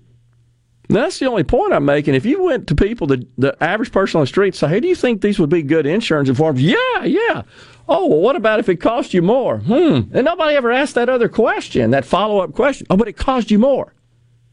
That's 0.88 1.18
the 1.18 1.26
only 1.26 1.44
point 1.44 1.74
I'm 1.74 1.84
making. 1.84 2.14
If 2.14 2.24
you 2.24 2.42
went 2.42 2.66
to 2.68 2.74
people, 2.74 3.06
the, 3.06 3.26
the 3.36 3.62
average 3.62 3.92
person 3.92 4.18
on 4.18 4.22
the 4.22 4.26
street, 4.26 4.54
say, 4.54 4.68
hey, 4.68 4.80
do 4.80 4.88
you 4.88 4.94
think 4.94 5.20
these 5.20 5.38
would 5.38 5.50
be 5.50 5.62
good 5.62 5.84
insurance 5.86 6.30
reforms? 6.30 6.62
Yeah, 6.62 7.04
yeah. 7.04 7.42
Oh, 7.88 8.06
well, 8.06 8.20
what 8.20 8.36
about 8.36 8.58
if 8.58 8.68
it 8.70 8.76
cost 8.76 9.12
you 9.12 9.20
more? 9.20 9.58
Hmm. 9.58 10.02
And 10.12 10.24
nobody 10.24 10.56
ever 10.56 10.72
asked 10.72 10.94
that 10.94 11.10
other 11.10 11.28
question, 11.28 11.90
that 11.90 12.06
follow 12.06 12.40
up 12.40 12.54
question. 12.54 12.86
Oh, 12.88 12.96
but 12.96 13.08
it 13.08 13.18
cost 13.18 13.50
you 13.50 13.58
more. 13.58 13.94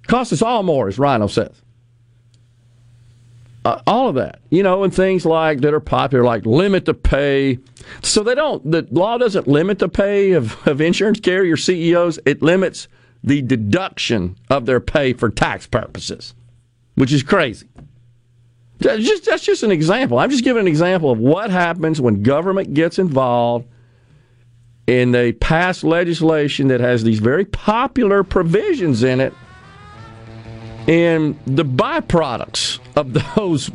Cost 0.07 0.33
us 0.33 0.41
all 0.41 0.63
more, 0.63 0.87
as 0.87 0.99
Rhino 0.99 1.27
says. 1.27 1.61
Uh, 3.65 3.81
all 3.87 4.07
of 4.09 4.15
that, 4.15 4.39
you 4.51 4.61
know, 4.61 4.83
and 4.83 4.93
things 4.93 5.25
like 5.25 5.61
that 5.61 5.73
are 5.73 5.79
popular, 5.79 6.23
like 6.23 6.45
limit 6.45 6.85
the 6.85 6.93
pay. 6.93 7.57
So 8.03 8.23
they 8.23 8.35
don't. 8.35 8.69
The 8.69 8.87
law 8.91 9.17
doesn't 9.17 9.47
limit 9.47 9.79
the 9.79 9.89
pay 9.89 10.33
of, 10.33 10.65
of 10.67 10.79
insurance 10.79 11.19
carrier 11.19 11.57
CEOs. 11.57 12.19
It 12.25 12.43
limits 12.43 12.87
the 13.23 13.41
deduction 13.41 14.37
of 14.51 14.67
their 14.67 14.79
pay 14.79 15.13
for 15.13 15.29
tax 15.29 15.65
purposes, 15.65 16.35
which 16.93 17.11
is 17.11 17.23
crazy. 17.23 17.67
That's 18.77 19.03
just, 19.03 19.25
that's 19.25 19.43
just 19.43 19.63
an 19.63 19.71
example. 19.71 20.19
I'm 20.19 20.29
just 20.29 20.43
giving 20.43 20.61
an 20.61 20.67
example 20.67 21.09
of 21.09 21.17
what 21.17 21.49
happens 21.49 21.99
when 21.99 22.21
government 22.21 22.73
gets 22.75 22.99
involved 22.99 23.67
and 24.87 25.13
they 25.13 25.31
pass 25.31 25.83
legislation 25.83 26.67
that 26.67 26.81
has 26.81 27.03
these 27.03 27.17
very 27.17 27.45
popular 27.45 28.23
provisions 28.23 29.01
in 29.01 29.19
it, 29.19 29.33
and 30.87 31.39
the 31.47 31.65
byproducts 31.65 32.79
of 32.95 33.13
those 33.35 33.71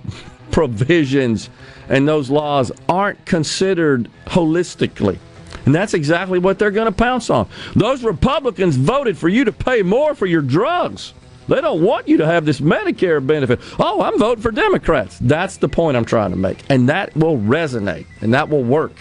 provisions 0.51 1.51
and 1.89 2.07
those 2.07 2.31
laws 2.31 2.73
aren't 2.89 3.25
considered 3.27 4.09
holistically. 4.27 5.19
And 5.67 5.75
that's 5.75 5.95
exactly 5.95 6.39
what 6.39 6.59
they're 6.59 6.71
going 6.71 6.87
to 6.87 6.93
pounce 6.93 7.31
on. 7.31 7.49
Those 7.75 8.03
Republicans 8.03 8.77
voted 8.77 9.19
for 9.19 9.29
you 9.29 9.45
to 9.45 9.53
pay 9.53 9.83
more 9.83 10.15
for 10.15 10.27
your 10.27 10.43
drugs. 10.43 11.13
They 11.49 11.61
don't 11.61 11.83
want 11.83 12.07
you 12.07 12.19
to 12.19 12.27
have 12.27 12.45
this 12.45 12.61
Medicare 12.61 13.25
benefit. 13.25 13.61
Oh, 13.79 14.03
I'm 14.03 14.19
voting 14.19 14.43
for 14.43 14.53
Democrats. 14.53 15.19
That's 15.21 15.57
the 15.57 15.69
point 15.69 15.97
I'm 15.97 16.05
trying 16.05 16.31
to 16.31 16.37
make. 16.37 16.63
And 16.71 16.89
that 16.89 17.15
will 17.17 17.39
resonate 17.39 18.07
and 18.21 18.33
that 18.35 18.49
will 18.49 18.63
work 18.63 18.93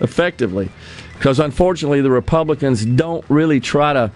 effectively. 0.00 0.70
Because 1.14 1.40
unfortunately, 1.40 2.02
the 2.02 2.10
Republicans 2.10 2.84
don't 2.84 3.24
really 3.30 3.60
try 3.60 3.94
to 3.94 4.12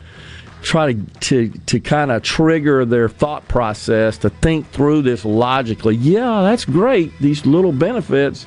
try 0.62 0.92
to 0.92 1.02
to, 1.20 1.48
to 1.66 1.80
kind 1.80 2.10
of 2.10 2.22
trigger 2.22 2.84
their 2.84 3.08
thought 3.08 3.46
process 3.48 4.18
to 4.18 4.30
think 4.30 4.68
through 4.70 5.02
this 5.02 5.24
logically. 5.24 5.96
Yeah, 5.96 6.42
that's 6.42 6.64
great. 6.64 7.16
These 7.18 7.46
little 7.46 7.72
benefits, 7.72 8.46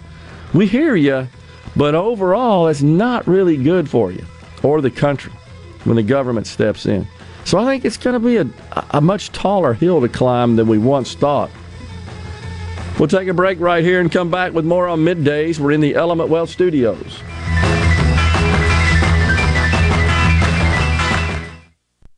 we 0.54 0.68
hear 0.68 0.96
you, 0.96 1.28
but 1.76 1.96
overall, 1.96 2.68
it's 2.68 2.82
not 2.82 3.28
really 3.28 3.58
good 3.58 3.90
for 3.90 4.12
you 4.12 4.26
or 4.64 4.82
the 4.82 4.92
country 4.92 5.34
when 5.84 5.96
the 5.96 6.04
government 6.04 6.48
steps 6.48 6.86
in. 6.86 7.08
So 7.44 7.58
I 7.58 7.66
think 7.66 7.86
it's 7.86 7.98
going 7.98 8.14
to 8.14 8.20
be 8.20 8.38
a, 8.38 8.48
a 8.92 9.02
much 9.02 9.32
taller 9.32 9.74
hill 9.74 10.02
to 10.02 10.10
climb 10.10 10.56
than 10.56 10.68
we 10.68 10.78
once 10.78 11.16
thought. 11.16 11.50
We'll 13.00 13.08
take 13.08 13.28
a 13.28 13.34
break 13.34 13.60
right 13.60 13.84
here 13.84 14.00
and 14.00 14.12
come 14.12 14.30
back 14.30 14.54
with 14.54 14.66
more 14.66 14.88
on 14.88 15.00
middays. 15.00 15.58
We're 15.58 15.72
in 15.72 15.82
the 15.82 15.96
Element 15.96 16.30
Wealth 16.30 16.52
Studios. 16.52 17.20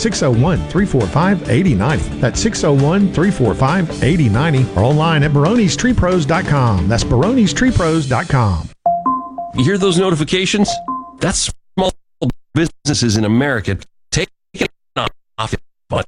601 0.00 0.58
345 0.68 1.50
8090. 1.50 2.20
That's 2.20 2.40
601 2.40 3.12
345 3.12 4.02
8090 4.02 4.72
or 4.78 4.84
online 4.84 5.22
at 5.22 5.30
baronestreepros.com. 5.32 6.88
That's 6.88 7.04
baronestreepros.com. 7.04 8.70
You 9.54 9.64
hear 9.64 9.78
those 9.78 9.98
notifications? 9.98 10.70
That's 11.18 11.52
small 11.74 11.92
businesses 12.54 13.16
in 13.16 13.24
America 13.24 13.78
taking 14.10 14.68
off 14.96 15.54
on 15.90 16.04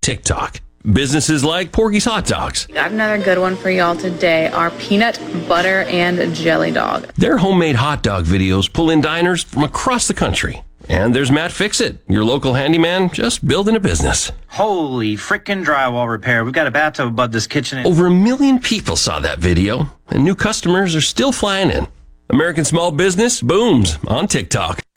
TikTok. 0.00 0.60
Businesses 0.92 1.44
like 1.44 1.70
Porgy's 1.70 2.04
Hot 2.06 2.24
Dogs. 2.24 2.66
Got 2.66 2.92
another 2.92 3.22
good 3.22 3.38
one 3.38 3.56
for 3.56 3.68
y'all 3.68 3.96
today. 3.96 4.48
Our 4.48 4.70
peanut 4.72 5.20
butter 5.46 5.82
and 5.82 6.34
jelly 6.34 6.70
dog. 6.70 7.12
Their 7.14 7.36
homemade 7.36 7.76
hot 7.76 8.02
dog 8.02 8.24
videos 8.24 8.72
pull 8.72 8.90
in 8.90 9.00
diners 9.00 9.42
from 9.42 9.64
across 9.64 10.08
the 10.08 10.14
country. 10.14 10.62
And 10.88 11.14
there's 11.14 11.30
Matt 11.30 11.52
Fixit, 11.52 11.98
your 12.08 12.24
local 12.24 12.54
handyman, 12.54 13.10
just 13.10 13.46
building 13.46 13.76
a 13.76 13.80
business. 13.80 14.32
Holy 14.46 15.16
frickin' 15.16 15.62
drywall 15.62 16.08
repair. 16.08 16.44
We've 16.44 16.54
got 16.54 16.66
a 16.66 16.70
bathtub 16.70 17.08
above 17.08 17.30
this 17.30 17.46
kitchen. 17.46 17.84
Over 17.86 18.06
a 18.06 18.10
million 18.10 18.58
people 18.58 18.96
saw 18.96 19.20
that 19.20 19.38
video, 19.38 19.92
and 20.08 20.24
new 20.24 20.34
customers 20.34 20.96
are 20.96 21.02
still 21.02 21.30
flying 21.30 21.70
in. 21.70 21.86
American 22.30 22.64
small 22.64 22.90
business 22.90 23.42
booms 23.42 23.98
on 24.06 24.28
TikTok. 24.28 24.82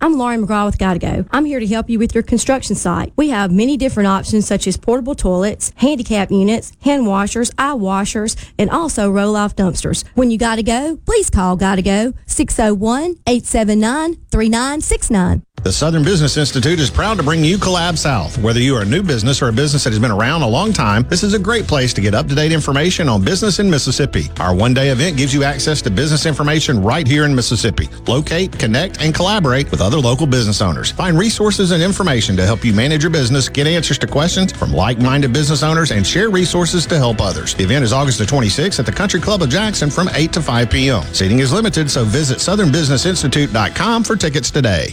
I'm 0.00 0.16
Lauren 0.16 0.46
McGraw 0.46 0.64
with 0.64 0.78
Gotta 0.78 1.00
Go. 1.00 1.24
I'm 1.32 1.44
here 1.44 1.58
to 1.58 1.66
help 1.66 1.90
you 1.90 1.98
with 1.98 2.14
your 2.14 2.22
construction 2.22 2.76
site. 2.76 3.12
We 3.16 3.30
have 3.30 3.50
many 3.50 3.76
different 3.76 4.06
options 4.06 4.46
such 4.46 4.68
as 4.68 4.76
portable 4.76 5.16
toilets, 5.16 5.72
handicap 5.74 6.30
units, 6.30 6.70
hand 6.82 7.08
washers, 7.08 7.50
eye 7.58 7.74
washers, 7.74 8.36
and 8.56 8.70
also 8.70 9.10
roll 9.10 9.34
off 9.34 9.56
dumpsters. 9.56 10.04
When 10.14 10.30
you 10.30 10.38
gotta 10.38 10.62
go, 10.62 11.00
please 11.04 11.30
call 11.30 11.56
Gotta 11.56 11.82
Go 11.82 12.14
601 12.26 13.16
879 13.26 14.14
3969. 14.30 15.42
The 15.64 15.72
Southern 15.72 16.04
Business 16.04 16.36
Institute 16.36 16.78
is 16.78 16.88
proud 16.88 17.16
to 17.16 17.22
bring 17.22 17.44
you 17.44 17.58
Collab 17.58 17.98
South. 17.98 18.38
Whether 18.38 18.60
you 18.60 18.76
are 18.76 18.82
a 18.82 18.86
new 18.86 19.02
business 19.02 19.42
or 19.42 19.48
a 19.48 19.52
business 19.52 19.84
that 19.84 19.90
has 19.90 19.98
been 19.98 20.12
around 20.12 20.42
a 20.42 20.48
long 20.48 20.72
time, 20.72 21.02
this 21.08 21.24
is 21.24 21.34
a 21.34 21.38
great 21.38 21.66
place 21.66 21.92
to 21.94 22.00
get 22.00 22.14
up 22.14 22.28
to 22.28 22.34
date 22.34 22.52
information 22.52 23.08
on 23.08 23.24
business 23.24 23.58
in 23.58 23.68
Mississippi. 23.68 24.30
Our 24.38 24.54
one 24.54 24.72
day 24.72 24.90
event 24.90 25.16
gives 25.16 25.34
you 25.34 25.42
access 25.42 25.82
to 25.82 25.90
business 25.90 26.26
information 26.26 26.80
right 26.82 27.06
here 27.06 27.24
in 27.24 27.34
Mississippi. 27.34 27.88
Locate, 28.06 28.56
connect, 28.56 29.02
and 29.02 29.14
collaborate 29.14 29.70
with 29.70 29.80
other 29.80 29.98
local 29.98 30.26
business 30.26 30.62
owners. 30.62 30.92
Find 30.92 31.18
resources 31.18 31.72
and 31.72 31.82
information 31.82 32.36
to 32.36 32.46
help 32.46 32.64
you 32.64 32.72
manage 32.72 33.02
your 33.02 33.10
business, 33.10 33.48
get 33.48 33.66
answers 33.66 33.98
to 33.98 34.06
questions 34.06 34.52
from 34.52 34.72
like 34.72 35.00
minded 35.00 35.32
business 35.32 35.64
owners, 35.64 35.90
and 35.90 36.06
share 36.06 36.30
resources 36.30 36.86
to 36.86 36.96
help 36.96 37.20
others. 37.20 37.54
The 37.54 37.64
event 37.64 37.84
is 37.84 37.92
August 37.92 38.20
the 38.20 38.24
26th 38.24 38.78
at 38.78 38.86
the 38.86 38.92
Country 38.92 39.20
Club 39.20 39.42
of 39.42 39.50
Jackson 39.50 39.90
from 39.90 40.08
8 40.14 40.32
to 40.34 40.40
5 40.40 40.70
p.m. 40.70 41.02
Seating 41.12 41.40
is 41.40 41.52
limited, 41.52 41.90
so 41.90 42.04
visit 42.04 42.38
southernbusinessinstitute.com 42.38 44.04
for 44.04 44.14
tickets 44.14 44.50
today. 44.50 44.92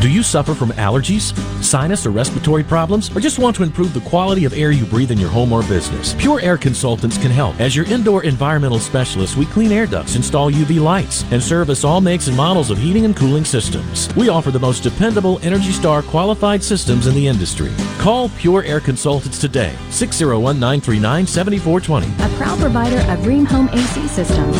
Do 0.00 0.10
you 0.10 0.24
suffer 0.24 0.52
from 0.52 0.70
allergies, 0.72 1.32
sinus, 1.62 2.06
or 2.06 2.10
respiratory 2.10 2.64
problems, 2.64 3.14
or 3.16 3.20
just 3.20 3.38
want 3.38 3.54
to 3.54 3.62
improve 3.62 3.94
the 3.94 4.00
quality 4.00 4.44
of 4.44 4.52
air 4.52 4.72
you 4.72 4.84
breathe 4.84 5.12
in 5.12 5.18
your 5.18 5.28
home 5.28 5.52
or 5.52 5.62
business? 5.62 6.14
Pure 6.14 6.40
Air 6.40 6.58
Consultants 6.58 7.16
can 7.16 7.30
help. 7.30 7.60
As 7.60 7.76
your 7.76 7.84
indoor 7.86 8.24
environmental 8.24 8.80
specialist, 8.80 9.36
we 9.36 9.46
clean 9.46 9.70
air 9.70 9.86
ducts, 9.86 10.16
install 10.16 10.50
UV 10.50 10.80
lights, 10.80 11.24
and 11.30 11.40
service 11.40 11.84
all 11.84 12.00
makes 12.00 12.26
and 12.26 12.36
models 12.36 12.70
of 12.70 12.78
heating 12.78 13.04
and 13.04 13.16
cooling 13.16 13.44
systems. 13.44 14.12
We 14.16 14.28
offer 14.28 14.50
the 14.50 14.58
most 14.58 14.82
dependable 14.82 15.38
Energy 15.44 15.70
Star 15.70 16.02
qualified 16.02 16.64
systems 16.64 17.06
in 17.06 17.14
the 17.14 17.28
industry. 17.28 17.70
Call 17.98 18.28
Pure 18.30 18.64
Air 18.64 18.80
Consultants 18.80 19.38
today, 19.38 19.72
601 19.90 20.58
939 20.58 21.28
7420. 21.28 22.24
A 22.24 22.36
proud 22.38 22.58
provider 22.58 22.98
of 23.12 23.20
Rheem 23.20 23.46
Home 23.46 23.68
AC 23.68 24.08
systems. 24.08 24.56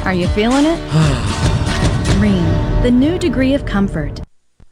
Are 0.04 0.14
you 0.14 0.26
feeling 0.28 0.64
it? 0.66 0.78
Rheem, 2.18 2.82
the 2.82 2.90
new 2.90 3.16
degree 3.16 3.54
of 3.54 3.64
comfort. 3.64 4.25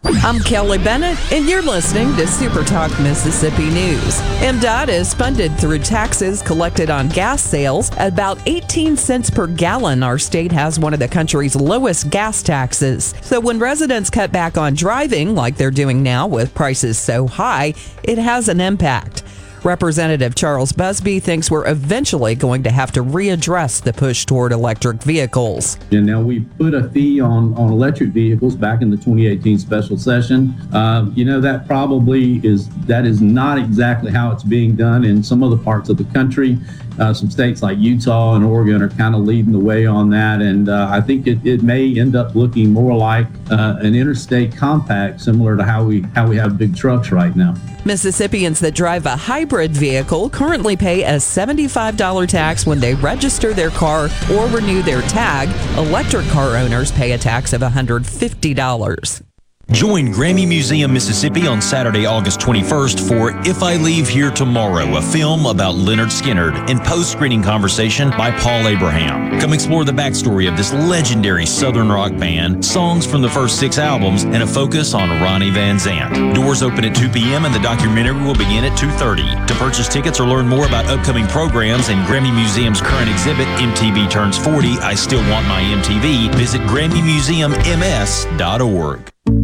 I'm 0.06 0.38
Kelly 0.40 0.76
Bennett, 0.76 1.16
and 1.32 1.48
you're 1.48 1.62
listening 1.62 2.14
to 2.16 2.26
Super 2.26 2.62
Talk 2.62 2.90
Mississippi 3.00 3.70
News. 3.70 4.20
MDOT 4.40 4.88
is 4.88 5.14
funded 5.14 5.56
through 5.58 5.78
taxes 5.78 6.42
collected 6.42 6.90
on 6.90 7.08
gas 7.08 7.42
sales 7.42 7.90
about 7.98 8.38
18 8.44 8.98
cents 8.98 9.30
per 9.30 9.46
gallon. 9.46 10.02
Our 10.02 10.18
state 10.18 10.52
has 10.52 10.78
one 10.78 10.92
of 10.92 11.00
the 11.00 11.08
country's 11.08 11.56
lowest 11.56 12.10
gas 12.10 12.42
taxes. 12.42 13.14
So 13.22 13.40
when 13.40 13.58
residents 13.58 14.10
cut 14.10 14.30
back 14.30 14.58
on 14.58 14.74
driving, 14.74 15.34
like 15.34 15.56
they're 15.56 15.70
doing 15.70 16.02
now 16.02 16.26
with 16.26 16.54
prices 16.54 16.98
so 16.98 17.26
high, 17.26 17.72
it 18.02 18.18
has 18.18 18.48
an 18.48 18.60
impact. 18.60 19.22
Representative 19.64 20.34
Charles 20.34 20.72
Busby 20.72 21.20
thinks 21.20 21.50
we're 21.50 21.66
eventually 21.66 22.34
going 22.34 22.62
to 22.64 22.70
have 22.70 22.92
to 22.92 23.02
readdress 23.02 23.82
the 23.82 23.94
push 23.94 24.26
toward 24.26 24.52
electric 24.52 25.02
vehicles. 25.02 25.78
And 25.90 26.04
now 26.04 26.20
we 26.20 26.40
put 26.40 26.74
a 26.74 26.90
fee 26.90 27.18
on, 27.18 27.54
on 27.54 27.72
electric 27.72 28.10
vehicles 28.10 28.56
back 28.56 28.82
in 28.82 28.90
the 28.90 28.96
2018 28.98 29.58
special 29.58 29.96
session. 29.96 30.50
Uh, 30.74 31.10
you 31.14 31.24
know, 31.24 31.40
that 31.40 31.66
probably 31.66 32.44
is, 32.46 32.68
that 32.86 33.06
is 33.06 33.22
not 33.22 33.58
exactly 33.58 34.12
how 34.12 34.30
it's 34.32 34.42
being 34.42 34.76
done 34.76 35.02
in 35.02 35.22
some 35.22 35.42
other 35.42 35.56
parts 35.56 35.88
of 35.88 35.96
the 35.96 36.04
country. 36.12 36.58
Uh, 36.98 37.12
some 37.12 37.30
states 37.30 37.62
like 37.62 37.78
Utah 37.78 38.34
and 38.34 38.44
Oregon 38.44 38.82
are 38.82 38.88
kind 38.88 39.14
of 39.14 39.22
leading 39.22 39.52
the 39.52 39.58
way 39.58 39.86
on 39.86 40.10
that. 40.10 40.40
And 40.40 40.68
uh, 40.68 40.88
I 40.90 41.00
think 41.00 41.26
it, 41.26 41.44
it 41.44 41.62
may 41.62 41.98
end 41.98 42.16
up 42.16 42.34
looking 42.34 42.72
more 42.72 42.96
like 42.96 43.26
uh, 43.50 43.76
an 43.80 43.94
interstate 43.94 44.56
compact, 44.56 45.20
similar 45.20 45.56
to 45.56 45.64
how 45.64 45.84
we, 45.84 46.02
how 46.14 46.28
we 46.28 46.36
have 46.36 46.56
big 46.56 46.76
trucks 46.76 47.10
right 47.10 47.34
now. 47.34 47.54
Mississippians 47.84 48.60
that 48.60 48.74
drive 48.74 49.04
a 49.06 49.16
hybrid 49.16 49.72
vehicle 49.72 50.30
currently 50.30 50.76
pay 50.76 51.02
a 51.02 51.16
$75 51.16 52.28
tax 52.28 52.66
when 52.66 52.80
they 52.80 52.94
register 52.94 53.52
their 53.52 53.70
car 53.70 54.08
or 54.32 54.46
renew 54.46 54.82
their 54.82 55.02
tag. 55.02 55.48
Electric 55.76 56.26
car 56.28 56.56
owners 56.56 56.90
pay 56.92 57.12
a 57.12 57.18
tax 57.18 57.52
of 57.52 57.60
$150. 57.60 59.33
Join 59.74 60.12
Grammy 60.12 60.46
Museum 60.46 60.92
Mississippi 60.92 61.48
on 61.48 61.60
Saturday, 61.60 62.06
August 62.06 62.38
21st 62.38 63.08
for 63.08 63.32
If 63.44 63.60
I 63.60 63.74
Leave 63.74 64.08
Here 64.08 64.30
Tomorrow, 64.30 64.98
a 64.98 65.02
film 65.02 65.46
about 65.46 65.74
Lynyrd 65.74 66.12
Skynyrd 66.12 66.70
and 66.70 66.80
post-screening 66.80 67.42
conversation 67.42 68.10
by 68.10 68.30
Paul 68.38 68.68
Abraham. 68.68 69.40
Come 69.40 69.52
explore 69.52 69.84
the 69.84 69.90
backstory 69.90 70.48
of 70.48 70.56
this 70.56 70.72
legendary 70.72 71.44
Southern 71.44 71.88
rock 71.88 72.16
band, 72.16 72.64
songs 72.64 73.04
from 73.04 73.20
the 73.20 73.28
first 73.28 73.58
six 73.58 73.76
albums, 73.76 74.22
and 74.22 74.44
a 74.44 74.46
focus 74.46 74.94
on 74.94 75.10
Ronnie 75.20 75.50
Van 75.50 75.76
Zant. 75.76 76.36
Doors 76.36 76.62
open 76.62 76.84
at 76.84 76.94
2 76.94 77.08
p.m. 77.08 77.44
and 77.44 77.52
the 77.52 77.58
documentary 77.58 78.22
will 78.22 78.34
begin 78.34 78.62
at 78.62 78.78
2.30. 78.78 79.44
To 79.48 79.54
purchase 79.54 79.88
tickets 79.88 80.20
or 80.20 80.28
learn 80.28 80.46
more 80.46 80.68
about 80.68 80.86
upcoming 80.86 81.26
programs 81.26 81.88
and 81.88 82.06
Grammy 82.06 82.32
Museum's 82.32 82.80
current 82.80 83.10
exhibit, 83.10 83.48
MTV 83.58 84.08
Turns 84.08 84.38
40, 84.38 84.78
I 84.78 84.94
Still 84.94 85.28
Want 85.32 85.48
My 85.48 85.62
MTV, 85.62 86.32
visit 86.36 86.60
GrammyMuseumMS.org. 86.60 89.43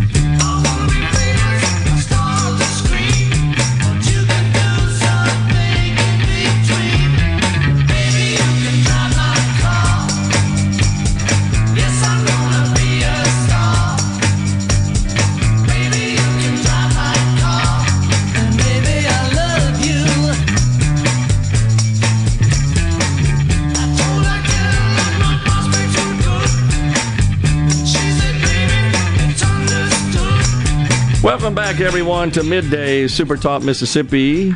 Welcome 31.23 31.53
back, 31.53 31.79
everyone, 31.79 32.31
to 32.31 32.41
Midday 32.41 33.07
Super 33.07 33.37
Talk 33.37 33.61
Mississippi. 33.61 34.55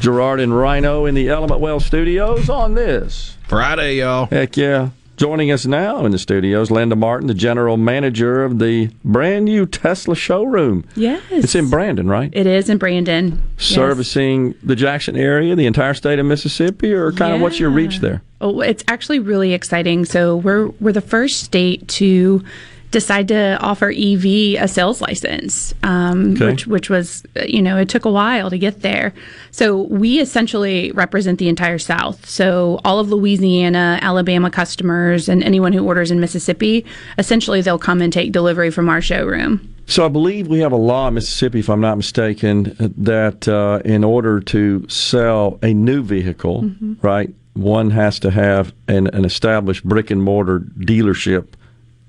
Gerard 0.00 0.40
and 0.40 0.56
Rhino 0.56 1.06
in 1.06 1.14
the 1.14 1.28
Element 1.28 1.60
Wealth 1.60 1.84
studios 1.84 2.50
on 2.50 2.74
this 2.74 3.36
Friday, 3.46 3.98
y'all. 3.98 4.26
Heck 4.26 4.56
yeah. 4.56 4.90
Joining 5.16 5.52
us 5.52 5.66
now 5.66 6.04
in 6.04 6.10
the 6.10 6.18
studios, 6.18 6.72
Linda 6.72 6.96
Martin, 6.96 7.28
the 7.28 7.34
general 7.34 7.76
manager 7.76 8.42
of 8.42 8.58
the 8.58 8.90
brand 9.04 9.44
new 9.44 9.66
Tesla 9.66 10.16
showroom. 10.16 10.84
Yes. 10.96 11.22
It's 11.30 11.54
in 11.54 11.70
Brandon, 11.70 12.08
right? 12.08 12.30
It 12.32 12.48
is 12.48 12.68
in 12.68 12.78
Brandon. 12.78 13.40
Yes. 13.56 13.66
Servicing 13.68 14.56
the 14.64 14.74
Jackson 14.74 15.16
area, 15.16 15.54
the 15.54 15.66
entire 15.66 15.94
state 15.94 16.18
of 16.18 16.26
Mississippi, 16.26 16.92
or 16.92 17.12
kind 17.12 17.34
of 17.34 17.40
what's 17.40 17.60
your 17.60 17.70
reach 17.70 18.00
there? 18.00 18.20
Oh, 18.40 18.62
it's 18.62 18.82
actually 18.88 19.20
really 19.20 19.52
exciting. 19.52 20.04
So 20.04 20.36
we're 20.36 20.70
we're 20.80 20.92
the 20.92 21.00
first 21.00 21.40
state 21.44 21.86
to 21.88 22.44
decide 22.90 23.28
to 23.28 23.58
offer 23.60 23.90
EV 23.90 24.24
a 24.58 24.66
sales 24.66 25.00
license, 25.00 25.74
um, 25.82 26.32
Okay. 26.34 26.46
which 26.46 26.66
which 26.66 26.88
was 26.90 27.22
you 27.46 27.60
know 27.60 27.76
it 27.76 27.88
took 27.88 28.04
a 28.04 28.10
while 28.10 28.48
to 28.50 28.58
get 28.58 28.80
there. 28.82 29.12
So 29.50 29.82
we 29.82 30.20
essentially 30.20 30.90
represent 30.92 31.38
the 31.38 31.48
entire 31.48 31.78
South. 31.78 32.28
So 32.28 32.80
all 32.84 32.98
of 32.98 33.10
Louisiana, 33.10 33.98
Alabama 34.02 34.50
customers, 34.50 35.28
and 35.28 35.42
anyone 35.44 35.72
who 35.72 35.84
orders 35.86 36.10
in 36.10 36.20
Mississippi, 36.20 36.84
essentially 37.18 37.60
they'll 37.60 37.78
come 37.78 38.00
and 38.00 38.12
take 38.12 38.32
delivery 38.32 38.70
from 38.70 38.88
our 38.88 39.00
showroom. 39.02 39.60
So 39.86 40.04
I 40.04 40.08
believe 40.08 40.48
we 40.48 40.58
have 40.60 40.72
a 40.72 40.76
law 40.76 41.08
in 41.08 41.14
Mississippi, 41.14 41.60
if 41.60 41.70
I'm 41.70 41.80
not 41.80 41.96
mistaken, 41.96 42.76
that 42.98 43.48
uh, 43.48 43.80
in 43.86 44.04
order 44.04 44.38
to 44.40 44.86
sell 44.88 45.58
a 45.62 45.72
new 45.72 46.02
vehicle, 46.02 46.62
Mhm. 46.64 46.96
right, 47.02 47.30
one 47.54 47.90
has 47.90 48.18
to 48.20 48.30
have 48.30 48.72
an, 48.86 49.06
an 49.08 49.24
established 49.24 49.84
brick 49.84 50.10
and 50.10 50.22
mortar 50.22 50.60
dealership 50.78 51.46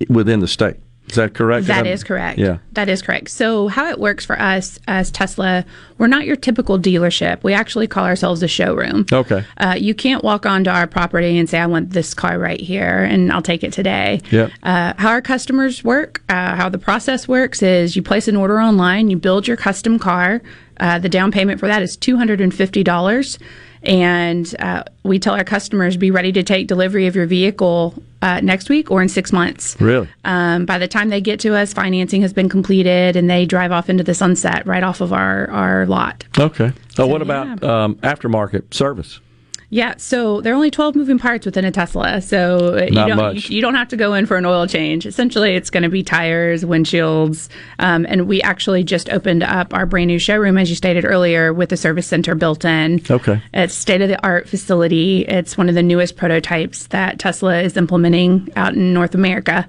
within 0.07 0.39
the 0.39 0.47
state. 0.47 0.77
Is 1.09 1.15
that 1.15 1.33
correct? 1.33 1.65
That 1.65 1.88
Is 1.88 2.03
correct. 2.03 2.38
Yeah. 2.38 2.59
That 2.73 2.88
is 2.88 3.01
correct. 3.01 3.29
So, 3.29 3.67
how 3.67 3.89
it 3.89 3.99
works 3.99 4.25
for 4.25 4.39
us 4.39 4.79
as 4.88 5.09
Tesla, 5.09 5.65
we're 5.97 6.07
not 6.07 6.25
your 6.25 6.35
typical 6.35 6.77
dealership. 6.77 7.41
We 7.41 7.53
actually 7.53 7.88
call 7.88 8.05
ourselves 8.05 8.43
a 8.43 8.47
showroom. 8.47 9.07
Okay. 9.12 9.43
Uh, 9.57 9.75
you 9.77 9.95
can't 9.95 10.23
walk 10.23 10.45
onto 10.45 10.69
our 10.69 10.85
property 10.85 11.39
and 11.39 11.49
say, 11.49 11.57
I 11.57 11.65
want 11.65 11.91
this 11.91 12.13
car 12.13 12.38
right 12.38 12.59
here 12.59 13.03
and 13.03 13.31
I'll 13.31 13.41
take 13.41 13.63
it 13.63 13.73
today. 13.73 14.21
Yep. 14.29 14.51
Uh, 14.62 14.93
how 14.97 15.09
our 15.09 15.21
customers 15.21 15.83
work, 15.83 16.21
uh, 16.29 16.55
how 16.55 16.69
the 16.69 16.77
process 16.77 17.27
works 17.27 17.63
is 17.63 17.95
you 17.95 18.03
place 18.03 18.27
an 18.27 18.35
order 18.35 18.59
online, 18.59 19.09
you 19.09 19.17
build 19.17 19.47
your 19.47 19.57
custom 19.57 19.97
car. 19.97 20.43
Uh, 20.79 20.99
the 20.99 21.09
down 21.09 21.31
payment 21.31 21.59
for 21.59 21.67
that 21.67 21.81
is 21.81 21.97
$250. 21.97 23.39
And 23.83 24.53
uh, 24.59 24.83
we 25.03 25.19
tell 25.19 25.35
our 25.35 25.43
customers 25.43 25.97
be 25.97 26.11
ready 26.11 26.31
to 26.33 26.43
take 26.43 26.67
delivery 26.67 27.07
of 27.07 27.15
your 27.15 27.25
vehicle 27.25 27.95
uh, 28.21 28.41
next 28.41 28.69
week 28.69 28.91
or 28.91 29.01
in 29.01 29.09
six 29.09 29.31
months. 29.31 29.79
Really? 29.79 30.09
Um, 30.25 30.65
by 30.65 30.77
the 30.77 30.87
time 30.87 31.09
they 31.09 31.21
get 31.21 31.39
to 31.41 31.55
us, 31.55 31.73
financing 31.73 32.21
has 32.21 32.33
been 32.33 32.49
completed 32.49 33.15
and 33.15 33.29
they 33.29 33.45
drive 33.45 33.71
off 33.71 33.89
into 33.89 34.03
the 34.03 34.13
sunset 34.13 34.65
right 34.65 34.83
off 34.83 35.01
of 35.01 35.13
our, 35.13 35.49
our 35.49 35.85
lot. 35.85 36.25
Okay. 36.37 36.73
So, 36.89 37.07
what 37.07 37.21
about 37.21 37.63
um, 37.63 37.95
aftermarket 37.95 38.73
service? 38.73 39.19
Yeah, 39.71 39.95
so 39.97 40.41
there 40.41 40.51
are 40.51 40.55
only 40.55 40.71
12 40.71 40.95
moving 40.95 41.19
parts 41.19 41.45
within 41.45 41.63
a 41.63 41.71
Tesla. 41.71 42.21
So 42.21 42.77
uh, 42.77 42.84
you 42.86 42.91
don't 42.91 43.17
much. 43.17 43.49
You, 43.49 43.58
you 43.58 43.62
don't 43.62 43.75
have 43.75 43.89
to 43.89 43.97
go 43.97 44.15
in 44.15 44.25
for 44.25 44.36
an 44.36 44.45
oil 44.45 44.65
change. 44.65 45.05
Essentially, 45.05 45.55
it's 45.55 45.69
going 45.69 45.84
to 45.84 45.89
be 45.89 46.01
tires, 46.01 46.63
windshields, 46.63 47.50
um, 47.77 48.06
and 48.10 48.27
we 48.27 48.41
actually 48.41 48.83
just 48.83 49.10
opened 49.10 49.43
up 49.43 49.73
our 49.73 49.85
brand 49.85 50.08
new 50.08 50.17
showroom, 50.17 50.58
as 50.58 50.69
you 50.69 50.75
stated 50.75 51.06
earlier, 51.06 51.54
with 51.54 51.71
a 51.71 51.77
service 51.77 52.08
center 52.08 52.33
built 52.33 52.65
in. 52.65 53.02
Okay. 53.10 53.41
It's 53.54 53.75
state 53.75 54.02
of 54.02 54.10
the 54.10 54.23
art 54.25 54.50
facility. 54.50 55.25
It's 55.27 55.56
one 55.58 55.69
of 55.69 55.75
the 55.75 55.83
newest 55.83 56.15
prototypes 56.15 56.87
that 56.87 57.19
Tesla 57.19 57.62
is 57.62 57.77
implementing 57.77 58.52
out 58.56 58.73
in 58.73 58.93
North 58.93 59.13
America. 59.13 59.67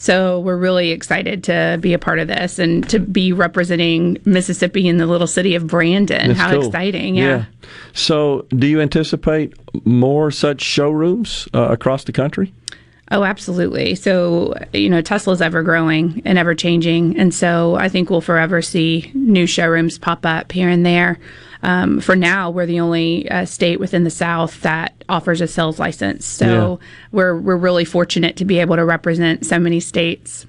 So 0.00 0.40
we're 0.40 0.56
really 0.56 0.92
excited 0.92 1.44
to 1.44 1.76
be 1.78 1.92
a 1.92 1.98
part 1.98 2.20
of 2.20 2.26
this 2.26 2.58
and 2.58 2.88
to 2.88 2.98
be 2.98 3.34
representing 3.34 4.16
Mississippi 4.24 4.88
in 4.88 4.96
the 4.96 5.04
little 5.04 5.26
city 5.26 5.54
of 5.54 5.66
Brandon. 5.66 6.28
That's 6.28 6.40
How 6.40 6.52
cool. 6.52 6.64
exciting! 6.66 7.16
Yeah. 7.16 7.44
So, 7.92 8.46
do 8.48 8.66
you 8.66 8.80
anticipate 8.80 9.52
more 9.84 10.30
such 10.30 10.62
showrooms 10.62 11.48
uh, 11.52 11.68
across 11.68 12.04
the 12.04 12.12
country? 12.12 12.50
Oh, 13.10 13.24
absolutely. 13.24 13.94
So, 13.94 14.54
you 14.72 14.88
know, 14.88 15.02
Tesla's 15.02 15.42
ever 15.42 15.62
growing 15.62 16.22
and 16.24 16.38
ever 16.38 16.54
changing. 16.54 17.18
And 17.18 17.34
so 17.34 17.74
I 17.74 17.90
think 17.90 18.08
we'll 18.08 18.20
forever 18.22 18.62
see 18.62 19.10
new 19.14 19.46
showrooms 19.46 19.98
pop 19.98 20.24
up 20.24 20.50
here 20.50 20.70
and 20.70 20.86
there. 20.86 21.18
Um, 21.62 22.00
for 22.00 22.16
now, 22.16 22.50
we're 22.50 22.66
the 22.66 22.80
only 22.80 23.30
uh, 23.30 23.44
state 23.44 23.80
within 23.80 24.04
the 24.04 24.10
South 24.10 24.60
that 24.62 24.94
offers 25.08 25.40
a 25.40 25.46
sales 25.46 25.78
license. 25.78 26.24
So 26.24 26.80
we're, 27.12 27.36
we're 27.36 27.56
really 27.56 27.84
fortunate 27.84 28.36
to 28.36 28.44
be 28.44 28.58
able 28.60 28.76
to 28.76 28.84
represent 28.84 29.44
so 29.44 29.58
many 29.58 29.80
states. 29.80 30.46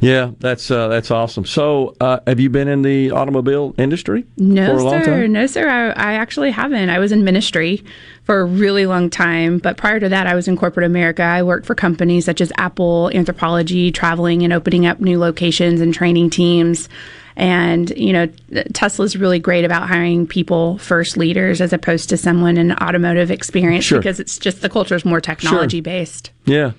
Yeah, 0.00 0.32
that's 0.40 0.70
uh, 0.72 0.88
that's 0.88 1.12
awesome. 1.12 1.44
So, 1.44 1.94
uh, 2.00 2.18
have 2.26 2.40
you 2.40 2.50
been 2.50 2.66
in 2.66 2.82
the 2.82 3.12
automobile 3.12 3.74
industry 3.78 4.24
No, 4.36 4.66
for 4.66 4.78
a 4.78 4.82
long 4.82 5.04
sir. 5.04 5.22
time? 5.22 5.32
No, 5.32 5.46
sir. 5.46 5.68
I, 5.68 5.90
I 5.90 6.14
actually 6.14 6.50
haven't. 6.50 6.90
I 6.90 6.98
was 6.98 7.12
in 7.12 7.22
ministry 7.22 7.84
for 8.24 8.40
a 8.40 8.44
really 8.44 8.86
long 8.86 9.08
time. 9.08 9.58
But 9.58 9.76
prior 9.76 10.00
to 10.00 10.08
that, 10.08 10.26
I 10.26 10.34
was 10.34 10.48
in 10.48 10.56
corporate 10.56 10.84
America. 10.84 11.22
I 11.22 11.44
worked 11.44 11.66
for 11.66 11.76
companies 11.76 12.24
such 12.24 12.40
as 12.40 12.52
Apple, 12.58 13.10
Anthropologie, 13.14 13.94
traveling 13.94 14.42
and 14.42 14.52
opening 14.52 14.84
up 14.84 15.00
new 15.00 15.18
locations 15.20 15.80
and 15.80 15.94
training 15.94 16.30
teams. 16.30 16.88
And, 17.36 17.90
you 17.96 18.12
know, 18.12 18.26
Tesla's 18.74 19.16
really 19.16 19.38
great 19.38 19.64
about 19.64 19.88
hiring 19.88 20.26
people 20.26 20.78
first 20.78 21.16
leaders 21.16 21.60
as 21.60 21.72
opposed 21.72 22.08
to 22.10 22.16
someone 22.16 22.56
in 22.56 22.72
automotive 22.72 23.30
experience 23.30 23.84
Sure. 23.84 23.98
because 23.98 24.20
it's 24.20 24.38
just 24.38 24.60
the 24.62 24.68
culture 24.68 24.94
is 24.94 25.04
more 25.04 25.20
technology 25.20 25.80
based. 25.80 26.30
Yeah, 26.44 26.72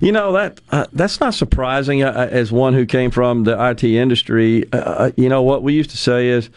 you 0.00 0.12
know 0.12 0.32
that 0.32 0.60
uh, 0.70 0.86
that's 0.92 1.20
not 1.20 1.34
surprising. 1.34 2.02
Uh, 2.02 2.28
as 2.30 2.52
one 2.52 2.74
who 2.74 2.84
came 2.86 3.10
from 3.10 3.44
the 3.44 3.56
IT 3.70 3.82
industry, 3.82 4.64
uh, 4.72 5.10
you 5.16 5.28
know 5.28 5.42
what 5.42 5.62
we 5.62 5.72
used 5.74 5.90
to 5.90 5.96
say 5.96 6.28
is. 6.28 6.50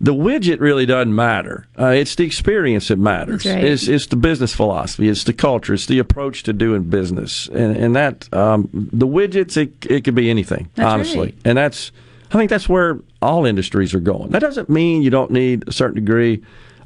The 0.00 0.12
widget 0.12 0.58
really 0.60 0.84
doesn't 0.86 1.14
matter. 1.14 1.66
Uh, 1.78 1.86
it's 1.86 2.16
the 2.16 2.24
experience 2.24 2.88
that 2.88 2.98
matters. 2.98 3.46
Right. 3.46 3.62
It's, 3.64 3.86
it's 3.88 4.06
the 4.08 4.16
business 4.16 4.52
philosophy. 4.52 5.08
It's 5.08 5.24
the 5.24 5.32
culture. 5.32 5.72
It's 5.72 5.86
the 5.86 6.00
approach 6.00 6.42
to 6.42 6.52
doing 6.52 6.82
business. 6.82 7.48
And, 7.48 7.76
and 7.76 7.96
that 7.96 8.28
um, 8.34 8.68
the 8.72 9.06
widgets, 9.06 9.56
it, 9.56 9.72
it 9.88 10.02
could 10.04 10.16
be 10.16 10.28
anything, 10.28 10.68
That's 10.74 10.92
honestly. 10.92 11.18
right. 11.20 11.34
And 11.44 11.56
that's 11.56 11.92
I 12.34 12.38
think 12.38 12.50
that's 12.50 12.68
where 12.68 12.98
all 13.22 13.46
industries 13.46 13.94
are 13.94 14.00
going. 14.00 14.30
That 14.30 14.40
doesn't 14.40 14.68
mean 14.68 15.02
you 15.02 15.10
don't 15.10 15.30
need 15.30 15.68
a 15.68 15.72
certain 15.72 16.04
degree, 16.04 16.42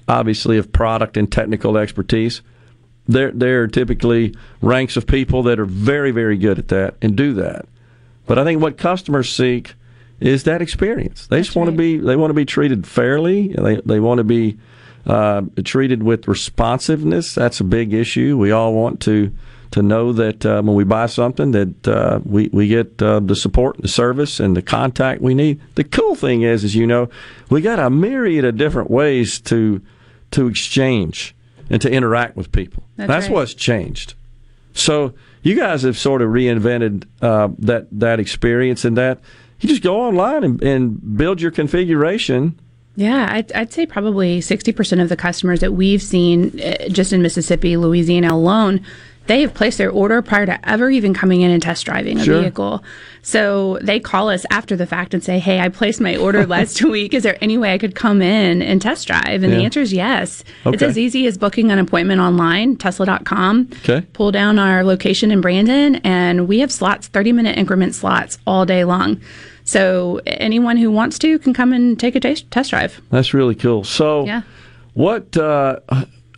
obviously, 0.07 0.59
of 0.59 0.72
product 0.72 1.16
and 1.16 1.30
technical 1.30 1.78
expertise. 1.78 2.42
There, 3.07 3.30
there 3.32 3.62
are 3.62 3.68
typically 3.68 4.34
ranks 4.61 4.96
of 4.99 5.07
people 5.07 5.42
that 5.44 5.59
are 5.59 5.64
very, 5.64 6.11
very 6.11 6.36
good 6.36 6.59
at 6.59 6.68
that 6.68 6.96
and 7.01 7.16
do 7.16 7.32
that. 7.34 7.66
But 8.26 8.38
I 8.38 8.44
think 8.44 8.61
what 8.61 8.76
customers 8.76 9.32
seek 9.32 9.74
is 10.20 10.44
that 10.44 10.61
experience. 10.61 11.26
They 11.28 11.40
just 11.40 11.57
want 11.57 11.70
to 11.70 11.76
be, 11.76 11.96
they 11.96 12.16
want 12.16 12.30
to 12.30 12.34
be 12.34 12.44
treated 12.44 12.86
fairly. 12.86 13.49
They, 13.49 13.80
they 13.86 14.01
want 14.01 14.18
to 14.18 14.24
be 14.24 14.59
uh, 15.07 15.42
treated 15.64 16.03
with 16.03 16.28
responsiveness. 16.28 17.34
That's 17.34 17.61
a 17.61 17.64
big 17.64 17.94
issue. 17.94 18.36
We 18.36 18.51
all 18.51 18.74
want 18.74 19.01
to 19.03 19.32
to 19.73 19.83
know 19.83 20.12
that 20.12 20.47
uh, 20.47 20.62
when 20.62 20.75
we 20.75 20.85
buy 20.85 21.07
something 21.07 21.51
that 21.53 21.89
uh, 21.89 22.21
we 22.25 22.49
we 22.53 22.69
get 22.69 23.01
uh, 23.03 23.21
the 23.21 23.37
support, 23.37 23.77
and 23.77 23.85
the 23.85 23.89
service, 23.89 24.41
and 24.41 24.57
the 24.57 24.62
contact 24.62 25.21
we 25.21 25.35
need. 25.35 25.61
The 25.75 25.85
cool 25.85 26.14
thing 26.14 26.43
is, 26.43 26.64
as 26.64 26.75
you 26.75 26.87
know, 26.87 27.09
we 27.51 27.61
got 27.61 27.79
a 27.79 27.91
myriad 27.91 28.45
of 28.45 28.57
different 28.57 28.91
ways 28.91 29.41
to 29.43 29.83
to 30.33 30.47
exchange 30.47 31.35
and 31.71 31.81
to 31.83 31.91
interact 31.91 32.37
with 32.37 32.53
people. 32.53 32.83
That's 32.97 33.27
right. 33.27 33.33
what's 33.33 33.55
changed. 33.55 34.14
So 34.73 35.14
you 35.43 35.55
guys 35.55 35.83
have 35.83 35.99
sort 35.99 36.23
of 36.23 36.31
reinvented 36.31 37.05
uh, 37.21 37.49
that 37.59 37.89
that 37.93 38.21
experience 38.21 38.85
and 38.85 38.97
that 38.97 39.21
you 39.61 39.69
just 39.69 39.83
go 39.83 40.01
online 40.01 40.45
and, 40.45 40.62
and 40.62 41.16
build 41.16 41.41
your 41.41 41.51
configuration. 41.51 42.59
Yeah, 42.97 43.29
I'd, 43.31 43.53
I'd 43.53 43.73
say 43.73 43.87
probably 43.87 44.41
60% 44.41 45.01
of 45.01 45.09
the 45.09 45.16
customers 45.16 45.61
that 45.61 45.73
we've 45.73 46.03
seen 46.03 46.61
uh, 46.61 46.89
just 46.89 47.12
in 47.12 47.23
Mississippi, 47.23 47.77
Louisiana 47.77 48.35
alone, 48.35 48.85
they 49.29 49.41
have 49.43 49.55
placed 49.55 49.79
their 49.79 49.91
order 49.91 50.20
prior 50.20 50.45
to 50.47 50.68
ever 50.68 50.91
even 50.91 51.14
coming 51.14 51.43
in 51.43 51.51
and 51.51 51.62
test 51.62 51.87
driving 51.87 52.18
a 52.18 52.24
Sure. 52.24 52.41
vehicle. 52.41 52.83
So 53.22 53.79
they 53.83 54.01
call 54.01 54.31
us 54.31 54.45
after 54.51 54.74
the 54.74 54.87
fact 54.87 55.12
and 55.14 55.22
say, 55.22 55.39
Hey, 55.39 55.61
I 55.61 55.68
placed 55.68 56.01
my 56.01 56.16
order 56.16 56.47
last 56.57 56.83
week. 56.83 57.14
Is 57.14 57.22
there 57.22 57.37
any 57.41 57.57
way 57.59 57.72
I 57.74 57.79
could 57.79 57.95
come 57.95 58.20
in 58.22 58.61
and 58.62 58.81
test 58.83 59.07
drive? 59.07 59.43
And 59.43 59.53
the 59.53 59.59
answer 59.64 59.81
is 59.81 59.93
yes. 59.93 60.43
It's 60.66 60.83
as 60.83 60.99
easy 60.99 61.26
as 61.26 61.39
booking 61.39 61.70
an 61.70 61.79
appointment 61.79 62.20
online, 62.20 62.76
tesla.com. 62.76 63.68
Okay. 63.85 64.05
Pull 64.14 64.33
down 64.33 64.59
our 64.59 64.83
location 64.83 65.31
in 65.31 65.41
Brandon, 65.41 65.97
and 65.97 66.49
we 66.49 66.59
have 66.61 66.72
slots, 66.72 67.07
30 67.09 67.33
minute 67.33 67.57
increment 67.59 67.95
slots 67.95 68.39
all 68.47 68.64
day 68.66 68.85
long. 68.85 69.20
So 69.64 70.20
anyone 70.26 70.79
who 70.79 70.91
wants 70.91 71.18
to 71.20 71.39
can 71.39 71.53
come 71.53 71.72
and 71.74 72.01
take 72.01 72.14
a 72.16 72.20
test 72.20 72.70
drive. 72.70 73.01
That's 73.11 73.35
really 73.35 73.55
cool. 73.55 73.85
So, 73.85 74.24
Yeah. 74.24 74.41
what 74.95 75.37
uh, 75.37 75.81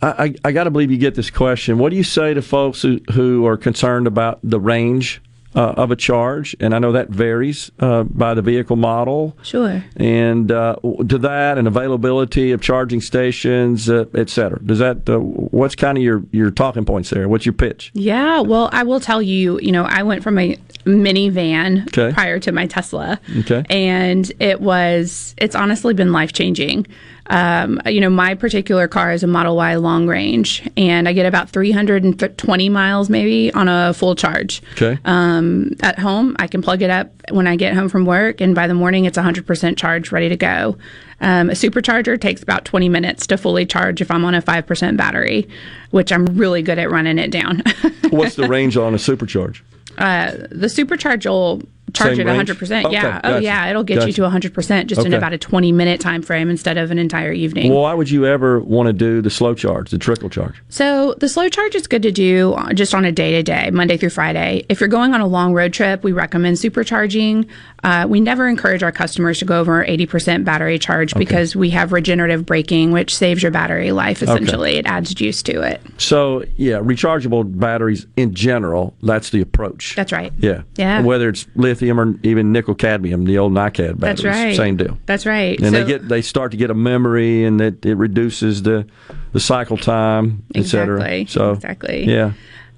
I, 0.01 0.07
I, 0.25 0.35
I 0.45 0.51
got 0.51 0.65
to 0.65 0.71
believe 0.71 0.91
you 0.91 0.97
get 0.97 1.15
this 1.15 1.29
question. 1.29 1.77
What 1.77 1.89
do 1.91 1.95
you 1.95 2.03
say 2.03 2.33
to 2.33 2.41
folks 2.41 2.81
who, 2.81 2.99
who 3.11 3.45
are 3.45 3.57
concerned 3.57 4.07
about 4.07 4.39
the 4.43 4.59
range 4.59 5.21
uh, 5.53 5.73
of 5.77 5.91
a 5.91 5.95
charge? 5.95 6.55
And 6.59 6.73
I 6.73 6.79
know 6.79 6.93
that 6.93 7.09
varies 7.09 7.71
uh, 7.79 8.03
by 8.03 8.33
the 8.33 8.41
vehicle 8.41 8.77
model. 8.77 9.37
Sure. 9.43 9.83
And 9.97 10.51
uh, 10.51 10.75
to 11.09 11.17
that, 11.17 11.57
and 11.57 11.67
availability 11.67 12.51
of 12.51 12.61
charging 12.61 13.01
stations, 13.01 13.89
uh, 13.89 14.05
et 14.15 14.29
cetera. 14.29 14.59
Does 14.63 14.79
that? 14.79 15.09
Uh, 15.09 15.19
what's 15.19 15.75
kind 15.75 15.97
of 15.97 16.03
your 16.03 16.23
your 16.31 16.51
talking 16.51 16.85
points 16.85 17.09
there? 17.09 17.27
What's 17.27 17.45
your 17.45 17.53
pitch? 17.53 17.91
Yeah, 17.93 18.39
well, 18.39 18.69
I 18.71 18.83
will 18.83 18.99
tell 18.99 19.21
you, 19.21 19.59
you 19.59 19.71
know, 19.71 19.83
I 19.83 20.03
went 20.03 20.23
from 20.23 20.39
a 20.39 20.57
minivan 20.85 21.87
Okay. 21.87 22.13
prior 22.13 22.39
to 22.39 22.51
my 22.51 22.65
Tesla. 22.65 23.19
Okay. 23.39 23.63
And 23.69 24.31
it 24.39 24.61
was, 24.61 25.35
it's 25.37 25.55
honestly 25.55 25.93
been 25.93 26.11
life 26.11 26.33
changing. 26.33 26.87
Um, 27.31 27.81
you 27.85 28.01
know, 28.01 28.09
my 28.09 28.35
particular 28.35 28.89
car 28.89 29.13
is 29.13 29.23
a 29.23 29.27
Model 29.27 29.55
Y 29.55 29.75
long 29.75 30.05
range, 30.05 30.69
and 30.75 31.07
I 31.07 31.13
get 31.13 31.25
about 31.25 31.49
320 31.49 32.67
miles 32.67 33.09
maybe 33.09 33.53
on 33.53 33.69
a 33.69 33.93
full 33.93 34.15
charge. 34.15 34.61
Okay. 34.73 34.99
Um, 35.05 35.71
at 35.79 35.97
home, 35.97 36.35
I 36.39 36.47
can 36.47 36.61
plug 36.61 36.81
it 36.81 36.89
up 36.89 37.09
when 37.29 37.47
I 37.47 37.55
get 37.55 37.73
home 37.73 37.87
from 37.87 38.05
work, 38.05 38.41
and 38.41 38.53
by 38.53 38.67
the 38.67 38.73
morning, 38.73 39.05
it's 39.05 39.17
100% 39.17 39.77
charged, 39.77 40.11
ready 40.11 40.27
to 40.27 40.35
go. 40.35 40.77
Um, 41.21 41.49
a 41.49 41.53
supercharger 41.53 42.19
takes 42.19 42.43
about 42.43 42.65
20 42.65 42.89
minutes 42.89 43.25
to 43.27 43.37
fully 43.37 43.65
charge 43.65 44.01
if 44.01 44.11
I'm 44.11 44.25
on 44.25 44.35
a 44.35 44.41
5% 44.41 44.97
battery, 44.97 45.47
which 45.91 46.11
I'm 46.11 46.25
really 46.25 46.61
good 46.61 46.79
at 46.79 46.91
running 46.91 47.17
it 47.17 47.31
down. 47.31 47.63
What's 48.09 48.35
the 48.35 48.49
range 48.49 48.75
on 48.75 48.93
a 48.93 48.97
supercharge? 48.97 49.61
Uh, 49.97 50.31
the 50.49 50.67
supercharge 50.67 51.25
will 51.25 51.61
charge 51.93 52.17
Same 52.17 52.27
it 52.27 52.47
100%. 52.47 52.85
Okay, 52.85 52.93
yeah. 52.93 53.21
Oh, 53.23 53.29
gotcha. 53.31 53.43
yeah. 53.43 53.69
It'll 53.69 53.83
get 53.83 54.05
you 54.07 54.13
to 54.13 54.21
100% 54.21 54.87
just 54.87 55.05
in 55.05 55.13
about 55.13 55.33
a 55.33 55.37
20 55.37 55.71
minute 55.71 55.99
time 55.99 56.21
frame 56.21 56.49
instead 56.49 56.77
of 56.77 56.91
an 56.91 56.97
entire 56.97 57.31
evening. 57.31 57.71
Well, 57.71 57.81
why 57.81 57.93
would 57.93 58.09
you 58.09 58.25
ever 58.25 58.59
want 58.59 58.87
to 58.87 58.93
do 58.93 59.21
the 59.21 59.29
slow 59.29 59.53
charge, 59.53 59.91
the 59.91 59.97
trickle 59.97 60.29
charge? 60.29 60.61
So 60.69 61.15
the 61.15 61.29
slow 61.29 61.49
charge 61.49 61.75
is 61.75 61.87
good 61.87 62.03
to 62.03 62.11
do 62.11 62.53
uh, 62.53 62.73
just 62.73 62.93
on 62.93 63.05
a 63.05 63.11
day 63.11 63.31
to 63.31 63.43
day, 63.43 63.69
Monday 63.71 63.97
through 63.97 64.09
Friday. 64.09 64.65
If 64.69 64.79
you're 64.79 64.89
going 64.89 65.13
on 65.13 65.21
a 65.21 65.27
long 65.27 65.53
road 65.53 65.73
trip, 65.73 66.03
we 66.03 66.11
recommend 66.11 66.57
supercharging. 66.57 67.47
Uh, 67.83 68.05
we 68.07 68.19
never 68.19 68.47
encourage 68.47 68.83
our 68.83 68.91
customers 68.91 69.39
to 69.39 69.45
go 69.45 69.59
over 69.59 69.83
80% 69.83 70.45
battery 70.45 70.77
charge 70.77 71.13
because 71.15 71.55
we 71.55 71.71
have 71.71 71.91
regenerative 71.91 72.45
braking, 72.45 72.91
which 72.91 73.15
saves 73.15 73.41
your 73.41 73.51
battery 73.51 73.91
life. 73.91 74.21
Okay. 74.21 74.31
Essentially, 74.31 74.77
it 74.77 74.85
adds 74.85 75.13
juice 75.13 75.41
to 75.43 75.61
it. 75.61 75.81
So, 75.97 76.43
yeah, 76.57 76.77
rechargeable 76.77 77.59
batteries 77.59 78.05
in 78.15 78.33
general, 78.35 78.95
that's 79.01 79.31
the 79.31 79.41
approach. 79.41 79.95
That's 79.95 80.11
right. 80.11 80.31
Yeah. 80.37 80.61
Yeah. 80.77 81.01
Whether 81.01 81.29
it's 81.29 81.47
lithium 81.55 81.80
or 81.89 82.13
even 82.23 82.51
nickel 82.51 82.75
cadmium, 82.75 83.25
the 83.25 83.37
old 83.37 83.53
NiCad 83.53 83.99
batteries, 83.99 83.99
That's 83.99 84.23
right. 84.23 84.55
same 84.55 84.77
deal. 84.77 84.97
That's 85.05 85.25
right. 85.25 85.57
And 85.59 85.67
So- 85.67 85.83
they 85.83 85.85
get 85.85 86.07
they 86.07 86.21
start 86.21 86.51
to 86.51 86.57
get 86.57 86.69
a 86.69 86.73
memory, 86.75 87.43
and 87.45 87.59
that 87.59 87.85
it 87.85 87.95
reduces 87.95 88.63
the 88.63 88.85
the 89.33 89.39
cycle 89.39 89.77
time, 89.77 90.43
et 90.55 90.65
cetera. 90.65 90.97
Exactly. 90.97 91.25
So 91.27 91.51
Exactly. 91.53 92.05
yeah. 92.07 92.33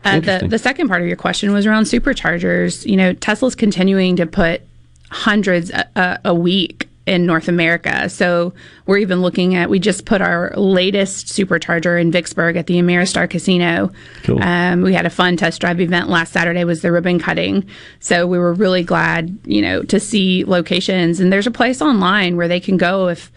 Uh, 0.05 0.19
the, 0.19 0.45
the 0.49 0.59
second 0.59 0.89
part 0.89 1.01
of 1.01 1.07
your 1.07 1.15
question 1.15 1.53
was 1.53 1.65
around 1.65 1.83
superchargers. 1.83 2.85
You 2.85 2.97
know, 2.97 3.13
Tesla's 3.13 3.55
continuing 3.55 4.17
to 4.17 4.25
put 4.25 4.61
hundreds 5.09 5.69
a, 5.71 5.87
a, 5.95 6.19
a 6.25 6.33
week 6.35 6.89
in 7.05 7.25
North 7.25 7.47
America. 7.47 8.07
So 8.09 8.53
we're 8.85 8.99
even 8.99 9.21
looking 9.21 9.55
at, 9.55 9.69
we 9.69 9.79
just 9.79 10.05
put 10.05 10.21
our 10.21 10.53
latest 10.55 11.27
supercharger 11.27 11.99
in 11.99 12.11
Vicksburg 12.11 12.55
at 12.55 12.67
the 12.67 12.75
Ameristar 12.75 13.29
Casino. 13.29 13.91
Cool. 14.23 14.41
Um, 14.41 14.81
we 14.81 14.93
had 14.93 15.05
a 15.05 15.09
fun 15.09 15.35
test 15.35 15.59
drive 15.59 15.81
event 15.81 16.09
last 16.09 16.31
Saturday 16.31 16.63
was 16.63 16.81
the 16.81 16.91
ribbon 16.91 17.19
cutting. 17.19 17.67
So 17.99 18.25
we 18.25 18.39
were 18.39 18.53
really 18.53 18.83
glad, 18.83 19.37
you 19.43 19.61
know, 19.61 19.83
to 19.83 19.99
see 19.99 20.45
locations. 20.45 21.19
And 21.19 21.31
there's 21.31 21.47
a 21.47 21.51
place 21.51 21.81
online 21.81 22.37
where 22.37 22.47
they 22.47 22.61
can 22.61 22.77
go 22.77 23.09
if 23.09 23.31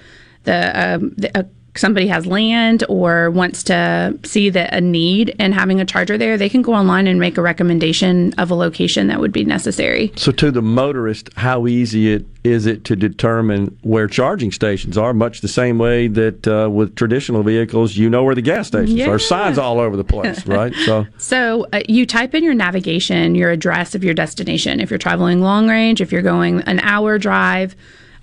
the, 0.45 0.95
um, 0.95 1.15
the 1.17 1.37
uh, 1.37 1.43
somebody 1.79 2.07
has 2.09 2.27
land 2.27 2.85
or 2.89 3.31
wants 3.31 3.63
to 3.65 4.19
see 4.25 4.51
that 4.51 4.75
a 4.75 4.81
need 4.81 5.35
and 5.39 5.55
having 5.55 5.81
a 5.81 5.85
charger 5.85 6.17
there, 6.19 6.37
they 6.37 6.49
can 6.49 6.63
go 6.63 6.73
online 6.75 7.07
and 7.07 7.19
make 7.21 7.37
a 7.39 7.43
recommendation 7.43 8.33
of 8.39 8.51
a 8.51 8.55
location 8.55 9.07
that 9.09 9.21
would 9.21 9.33
be 9.33 9.45
necessary. 9.45 10.13
So 10.17 10.33
to 10.33 10.51
the 10.51 10.63
motorist, 10.63 11.31
how 11.37 11.67
easy 11.67 12.13
it 12.13 12.27
is 12.45 12.65
it 12.67 12.85
to 12.85 12.95
determine 12.95 13.77
where 13.83 14.07
charging 14.07 14.53
stations 14.53 14.97
are? 14.97 15.13
Much 15.13 15.41
the 15.41 15.49
same 15.49 15.79
way 15.79 16.07
that 16.07 16.47
uh, 16.47 16.69
with 16.71 16.95
traditional 16.95 17.43
vehicles, 17.43 17.97
you 17.97 18.09
know 18.09 18.23
where 18.23 18.37
the 18.37 18.43
gas 18.43 18.69
stations 18.69 18.93
Yeah. 18.95 19.11
are. 19.11 19.19
Signs 19.19 19.59
all 19.59 19.81
over 19.81 19.97
the 19.97 20.05
place, 20.05 20.47
right? 20.59 20.73
So 20.85 21.07
So 21.19 21.67
uh, 21.73 21.81
you 21.89 22.07
type 22.07 22.35
in 22.35 22.45
your 22.45 22.55
navigation, 22.55 23.35
your 23.35 23.51
address 23.51 23.95
of 23.97 24.05
your 24.05 24.15
destination. 24.15 24.79
If 24.79 24.91
you're 24.91 24.99
traveling 24.99 25.41
long 25.41 25.69
range, 25.69 26.01
if 26.01 26.13
you're 26.13 26.23
going 26.23 26.61
an 26.63 26.79
hour 26.81 27.19
drive, 27.19 27.75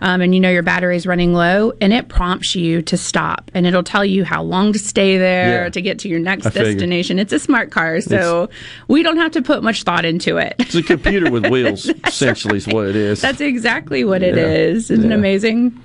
um, 0.04 0.22
and 0.22 0.36
you 0.36 0.40
know 0.40 0.50
your 0.52 0.62
battery's 0.62 1.08
running 1.08 1.34
low, 1.34 1.72
and 1.82 1.92
it 1.94 2.10
prompts 2.10 2.54
you 2.56 2.82
to 2.84 2.98
stop, 2.98 3.50
and 3.56 3.66
it'll 3.66 3.82
tell 3.84 4.06
you 4.06 4.24
how 4.24 4.44
long 4.44 4.72
to 4.74 4.78
stay 4.80 5.18
there 5.18 5.64
Yeah. 5.64 5.70
to 5.70 5.82
get 5.82 5.98
to 6.00 6.10
your 6.10 6.20
next 6.20 6.46
I 6.46 6.50
figured. 6.52 6.74
destination. 6.76 7.18
It's 7.20 7.34
a 7.34 7.40
smart 7.40 7.72
car, 7.72 8.00
so 8.02 8.50
we 8.88 9.02
don't 9.02 9.18
have 9.18 9.32
to 9.32 9.42
put 9.42 9.64
much 9.64 9.84
thought 9.84 10.06
into 10.06 10.38
it. 10.38 10.56
It's 10.60 10.76
a 10.76 10.84
computer 10.84 11.32
with 11.32 11.48
wheels, 11.48 11.90
essentially, 12.06 12.58
is 12.58 12.68
what 12.68 12.86
it 12.88 12.96
is. 12.96 13.22
That's 13.22 13.42
exactly 13.42 14.04
what 14.04 14.22
it 14.22 14.36
Yeah. 14.36 14.44
is. 14.44 14.92
Isn't 14.92 15.10
Yeah. 15.10 15.16
it 15.16 15.18
amazing? 15.20 15.80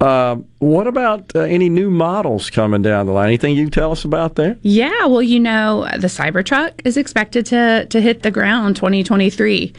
Um, 0.00 0.44
what 0.58 0.86
about 0.88 1.30
uh, 1.36 1.40
any 1.42 1.68
new 1.68 1.88
models 1.88 2.50
coming 2.50 2.82
down 2.82 3.06
the 3.06 3.12
line? 3.12 3.28
Anything 3.28 3.54
you 3.56 3.62
can 3.64 3.70
tell 3.70 3.92
us 3.92 4.04
about 4.04 4.34
there? 4.34 4.56
Yeah, 4.62 5.06
well, 5.06 5.22
you 5.22 5.38
know, 5.38 5.86
the 5.98 6.08
Cybertruck 6.08 6.72
is 6.84 6.96
expected 6.96 7.46
to 7.46 7.86
to 7.86 8.00
hit 8.00 8.22
the 8.22 8.30
ground 8.32 8.74
2023. 8.76 9.72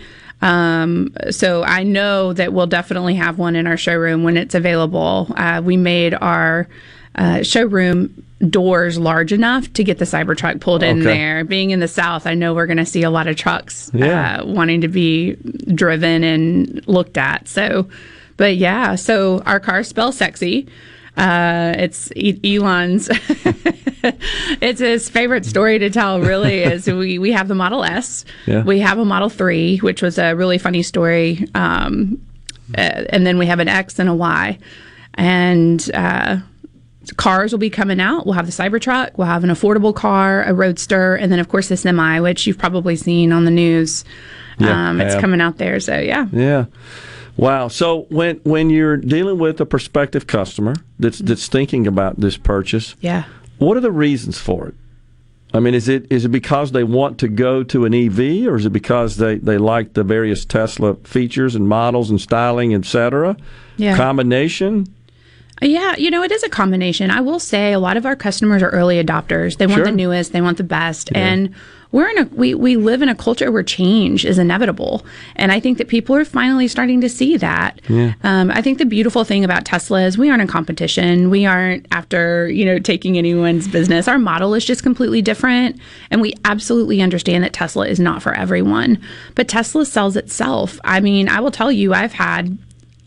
Um, 0.45 1.13
so 1.31 1.63
I 1.63 1.83
know 1.83 2.33
that 2.33 2.53
we'll 2.53 2.67
definitely 2.67 3.15
have 3.15 3.37
one 3.39 3.55
in 3.55 3.65
our 3.67 3.77
showroom 3.77 4.23
when 4.23 4.37
it's 4.37 4.53
available. 4.55 5.31
Uh, 5.35 5.61
we 5.63 5.75
made 5.75 6.13
our 6.13 6.67
uh, 7.15 7.41
showroom 7.43 8.23
doors 8.49 8.99
large 8.99 9.31
enough 9.33 9.71
to 9.73 9.83
get 9.83 9.97
the 9.97 10.05
Cybertruck 10.05 10.59
pulled 10.61 10.83
in 10.83 10.99
Okay. 10.99 11.05
there. 11.17 11.43
Being 11.45 11.71
in 11.71 11.79
the 11.79 11.87
South, 11.87 12.27
I 12.27 12.33
know 12.35 12.53
we're 12.53 12.67
going 12.67 12.77
to 12.77 12.85
see 12.85 13.01
a 13.03 13.09
lot 13.09 13.27
of 13.27 13.35
trucks 13.37 13.89
Yeah. 13.93 14.41
uh, 14.41 14.45
wanting 14.45 14.81
to 14.81 14.87
be 14.87 15.35
driven 15.73 16.23
and 16.23 16.85
looked 16.87 17.17
at. 17.17 17.47
So, 17.47 17.89
but 18.37 18.55
yeah, 18.57 18.95
so 18.95 19.39
our 19.45 19.59
cars 19.59 19.87
spell 19.87 20.11
sexy. 20.11 20.67
Uh, 21.17 21.73
it's 21.77 22.11
Elon's. 22.43 23.09
it's 24.61 24.79
his 24.79 25.09
favorite 25.09 25.45
story 25.45 25.79
to 25.79 25.89
tell. 25.89 26.19
Really, 26.19 26.59
is 26.63 26.87
we 26.87 27.19
we 27.19 27.31
have 27.31 27.47
the 27.47 27.55
Model 27.55 27.83
S. 27.83 28.25
Yeah. 28.45 28.63
We 28.63 28.79
have 28.79 28.97
a 28.99 29.05
Model 29.05 29.29
Three, 29.29 29.77
which 29.77 30.01
was 30.01 30.17
a 30.17 30.33
really 30.35 30.57
funny 30.57 30.83
story. 30.83 31.47
Um, 31.55 32.21
uh, 32.77 33.05
and 33.09 33.25
then 33.25 33.37
we 33.37 33.45
have 33.45 33.59
an 33.59 33.67
X 33.67 33.99
and 33.99 34.09
a 34.09 34.13
Y, 34.15 34.59
and. 35.15 35.91
Uh, 35.93 36.37
Cars 37.17 37.51
will 37.51 37.59
be 37.59 37.69
coming 37.69 37.99
out. 37.99 38.25
We'll 38.25 38.33
have 38.33 38.47
the 38.47 38.51
Cybertruck. 38.51 39.11
We'll 39.15 39.27
have 39.27 39.43
an 39.43 39.51
affordable 39.51 39.93
car, 39.93 40.41
a 40.43 40.55
Roadster, 40.55 41.13
and 41.15 41.31
then 41.31 41.37
of 41.37 41.49
course 41.49 41.69
the 41.69 41.77
Semi, 41.77 42.19
which 42.19 42.47
you've 42.47 42.57
probably 42.57 42.95
seen 42.95 43.31
on 43.31 43.45
the 43.45 43.51
news. 43.51 44.03
Yeah, 44.57 44.89
um, 44.89 44.99
it's 45.01 45.15
coming 45.21 45.39
out 45.39 45.57
there. 45.57 45.79
So 45.79 45.99
yeah, 45.99 46.27
Yeah. 46.31 46.65
Wow. 47.37 47.67
So 47.67 48.03
when 48.09 48.37
when 48.43 48.69
you're 48.69 48.97
dealing 48.97 49.39
with 49.39 49.59
a 49.59 49.65
prospective 49.65 50.27
customer 50.27 50.75
that's 50.99 51.17
mm-hmm. 51.17 51.27
that's 51.27 51.47
thinking 51.47 51.87
about 51.87 52.19
this 52.19 52.37
purchase, 52.37 52.95
yeah. 53.01 53.25
what 53.57 53.77
are 53.77 53.81
the 53.81 53.91
reasons 53.91 54.37
for 54.37 54.67
it? 54.69 54.75
I 55.53 55.59
mean, 55.59 55.73
is 55.73 55.87
it 55.87 56.11
is 56.11 56.25
it 56.25 56.29
because 56.29 56.71
they 56.73 56.83
want 56.83 57.17
to 57.19 57.27
go 57.27 57.63
to 57.63 57.85
an 57.85 57.93
EV, 57.93 58.47
or 58.47 58.57
is 58.57 58.65
it 58.65 58.71
because 58.71 59.17
they, 59.17 59.37
they 59.37 59.57
like 59.57 59.93
the 59.93 60.03
various 60.03 60.43
Tesla 60.43 60.95
features 61.03 61.55
and 61.55 61.67
models 61.67 62.09
and 62.09 62.19
styling, 62.19 62.73
et 62.73 62.85
cetera? 62.85 63.37
Yeah. 63.77 63.95
Combination. 63.95 64.93
Yeah, 65.61 65.95
you 65.95 66.11
know, 66.11 66.23
it 66.23 66.31
is 66.33 66.43
a 66.43 66.49
combination. 66.49 67.09
I 67.09 67.21
will 67.21 67.39
say 67.39 67.71
a 67.71 67.79
lot 67.79 67.95
of 67.95 68.05
our 68.05 68.17
customers 68.17 68.61
are 68.61 68.69
early 68.69 69.01
adopters. 69.01 69.57
They 69.57 69.67
want 69.67 69.77
Sure. 69.77 69.85
the 69.85 69.91
newest, 69.93 70.33
they 70.33 70.41
want 70.41 70.57
the 70.57 70.65
best. 70.65 71.09
Yeah. 71.13 71.19
And 71.19 71.55
we're 71.95 72.09
in 72.09 72.17
a 72.17 72.25
we, 72.25 72.53
we 72.53 72.75
live 72.75 73.01
in 73.01 73.07
a 73.07 73.15
culture 73.15 73.49
where 73.49 73.63
change 73.63 74.25
is 74.25 74.37
inevitable. 74.37 75.05
And 75.37 75.49
I 75.49 75.61
think 75.61 75.77
that 75.77 75.87
people 75.87 76.13
are 76.13 76.25
finally 76.25 76.67
starting 76.67 76.99
to 76.99 77.07
see 77.07 77.37
that. 77.37 77.79
Yeah. 77.87 78.15
Um, 78.21 78.51
I 78.51 78.61
think 78.61 78.79
the 78.79 78.85
beautiful 78.85 79.23
thing 79.23 79.45
about 79.45 79.63
Tesla 79.63 80.01
is 80.01 80.17
we 80.17 80.29
aren't 80.29 80.41
in 80.41 80.47
competition. 80.49 81.29
We 81.29 81.45
aren't 81.45 81.87
after, 81.91 82.49
you 82.49 82.65
know, 82.65 82.79
taking 82.79 83.17
anyone's 83.17 83.69
business. 83.69 84.09
Our 84.09 84.19
model 84.19 84.53
is 84.55 84.65
just 84.65 84.83
completely 84.83 85.21
different. 85.21 85.79
And 86.11 86.19
we 86.19 86.33
absolutely 86.43 87.01
understand 87.01 87.45
that 87.45 87.53
Tesla 87.53 87.87
is 87.87 87.97
not 87.97 88.21
for 88.21 88.33
everyone. 88.33 89.01
But 89.35 89.47
Tesla 89.47 89.85
sells 89.85 90.17
itself. 90.17 90.77
I 90.83 90.99
mean, 90.99 91.29
I 91.29 91.39
will 91.39 91.49
tell 91.49 91.71
you, 91.71 91.93
I've 91.93 92.11
had 92.11 92.57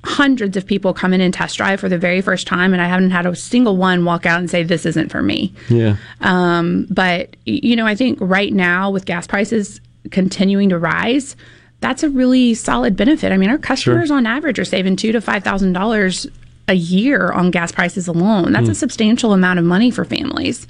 hundreds 0.04 0.56
of 0.56 0.64
people 0.66 0.94
come 0.94 1.12
in 1.12 1.20
and 1.20 1.34
test 1.34 1.56
drive 1.56 1.80
for 1.80 1.88
the 1.88 1.98
very 1.98 2.20
first 2.20 2.46
time, 2.46 2.72
and 2.72 2.80
I 2.80 2.86
haven't 2.86 3.10
had 3.10 3.26
a 3.26 3.34
single 3.34 3.76
one 3.76 4.04
walk 4.04 4.26
out 4.26 4.38
and 4.38 4.48
say, 4.48 4.62
This 4.62 4.86
isn't 4.86 5.10
for 5.10 5.22
me. 5.22 5.52
Yeah. 5.68 5.96
Um, 6.20 6.86
but, 6.90 7.36
you 7.44 7.74
know, 7.76 7.86
I 7.86 7.94
think 7.94 8.18
right 8.20 8.52
now 8.52 8.90
with 8.90 9.04
gas 9.06 9.26
prices 9.26 9.80
continuing 10.10 10.68
to 10.70 10.78
rise, 10.78 11.36
that's 11.80 12.02
a 12.02 12.08
really 12.10 12.54
solid 12.54 12.96
benefit. 12.96 13.32
I 13.32 13.36
mean, 13.36 13.50
our 13.50 13.58
customers 13.58 14.10
on 14.10 14.26
average 14.26 14.58
are 14.58 14.64
saving 14.64 14.96
two 14.96 15.12
to 15.12 15.20
five 15.20 15.44
thousand 15.44 15.72
dollars 15.74 16.26
a 16.68 16.74
year 16.74 17.30
on 17.32 17.50
gas 17.50 17.72
prices 17.72 18.08
alone. 18.08 18.52
That's 18.52 18.66
Hmm. 18.66 18.72
a 18.72 18.74
substantial 18.74 19.32
amount 19.32 19.58
of 19.58 19.64
money 19.64 19.90
for 19.90 20.04
families. 20.04 20.66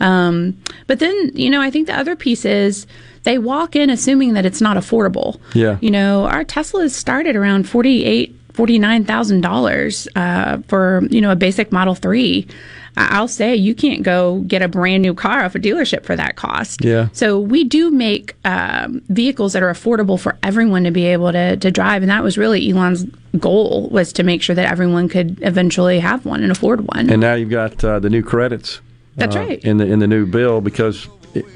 Um, 0.00 0.56
but 0.86 0.98
then, 0.98 1.30
you 1.34 1.50
know, 1.50 1.60
I 1.60 1.70
think 1.70 1.86
the 1.86 1.96
other 1.96 2.16
piece 2.16 2.44
is 2.44 2.86
they 3.22 3.38
walk 3.38 3.76
in 3.76 3.90
assuming 3.90 4.34
that 4.34 4.44
it's 4.46 4.60
not 4.60 4.76
affordable. 4.76 5.38
Yeah. 5.54 5.78
You 5.80 5.90
know, 5.90 6.24
our 6.26 6.44
Teslas 6.44 6.90
started 6.90 7.36
around 7.36 7.68
forty 7.68 8.04
eight, 8.04 8.34
forty 8.54 8.78
nine 8.78 9.04
thousand 9.04 9.42
dollars 9.42 10.08
uh, 10.16 10.58
for 10.68 11.02
you 11.10 11.20
know 11.20 11.30
a 11.30 11.36
basic 11.36 11.70
Model 11.70 11.94
Three. 11.94 12.46
I- 12.96 13.08
I'll 13.16 13.28
say 13.28 13.54
you 13.56 13.74
can't 13.74 14.02
go 14.04 14.40
get 14.46 14.62
a 14.62 14.68
brand 14.68 15.02
new 15.02 15.14
car 15.14 15.44
off 15.44 15.54
a 15.56 15.58
dealership 15.58 16.04
for 16.04 16.14
that 16.16 16.36
cost. 16.36 16.84
Yeah. 16.84 17.08
So 17.12 17.40
we 17.40 17.64
do 17.64 17.90
make 17.90 18.36
um, 18.44 19.02
vehicles 19.08 19.52
that 19.54 19.62
are 19.64 19.70
affordable 19.72 20.18
for 20.18 20.38
everyone 20.44 20.84
to 20.84 20.90
be 20.92 21.04
able 21.06 21.32
to 21.32 21.56
to 21.56 21.70
drive, 21.70 22.02
and 22.02 22.10
that 22.10 22.22
was 22.22 22.38
really 22.38 22.70
Elon's 22.70 23.04
goal 23.38 23.88
was 23.90 24.12
to 24.14 24.22
make 24.22 24.42
sure 24.42 24.54
that 24.54 24.70
everyone 24.70 25.08
could 25.08 25.38
eventually 25.42 25.98
have 25.98 26.24
one 26.24 26.42
and 26.42 26.52
afford 26.52 26.82
one. 26.82 27.10
And 27.10 27.20
now 27.20 27.34
you've 27.34 27.50
got 27.50 27.82
uh, 27.84 27.98
the 27.98 28.08
new 28.08 28.22
credits. 28.22 28.80
That's 29.16 29.36
uh, 29.36 29.40
right. 29.40 29.64
In 29.64 29.76
the 29.76 29.86
in 29.86 29.98
the 29.98 30.06
new 30.08 30.26
bill 30.26 30.60
because 30.60 31.08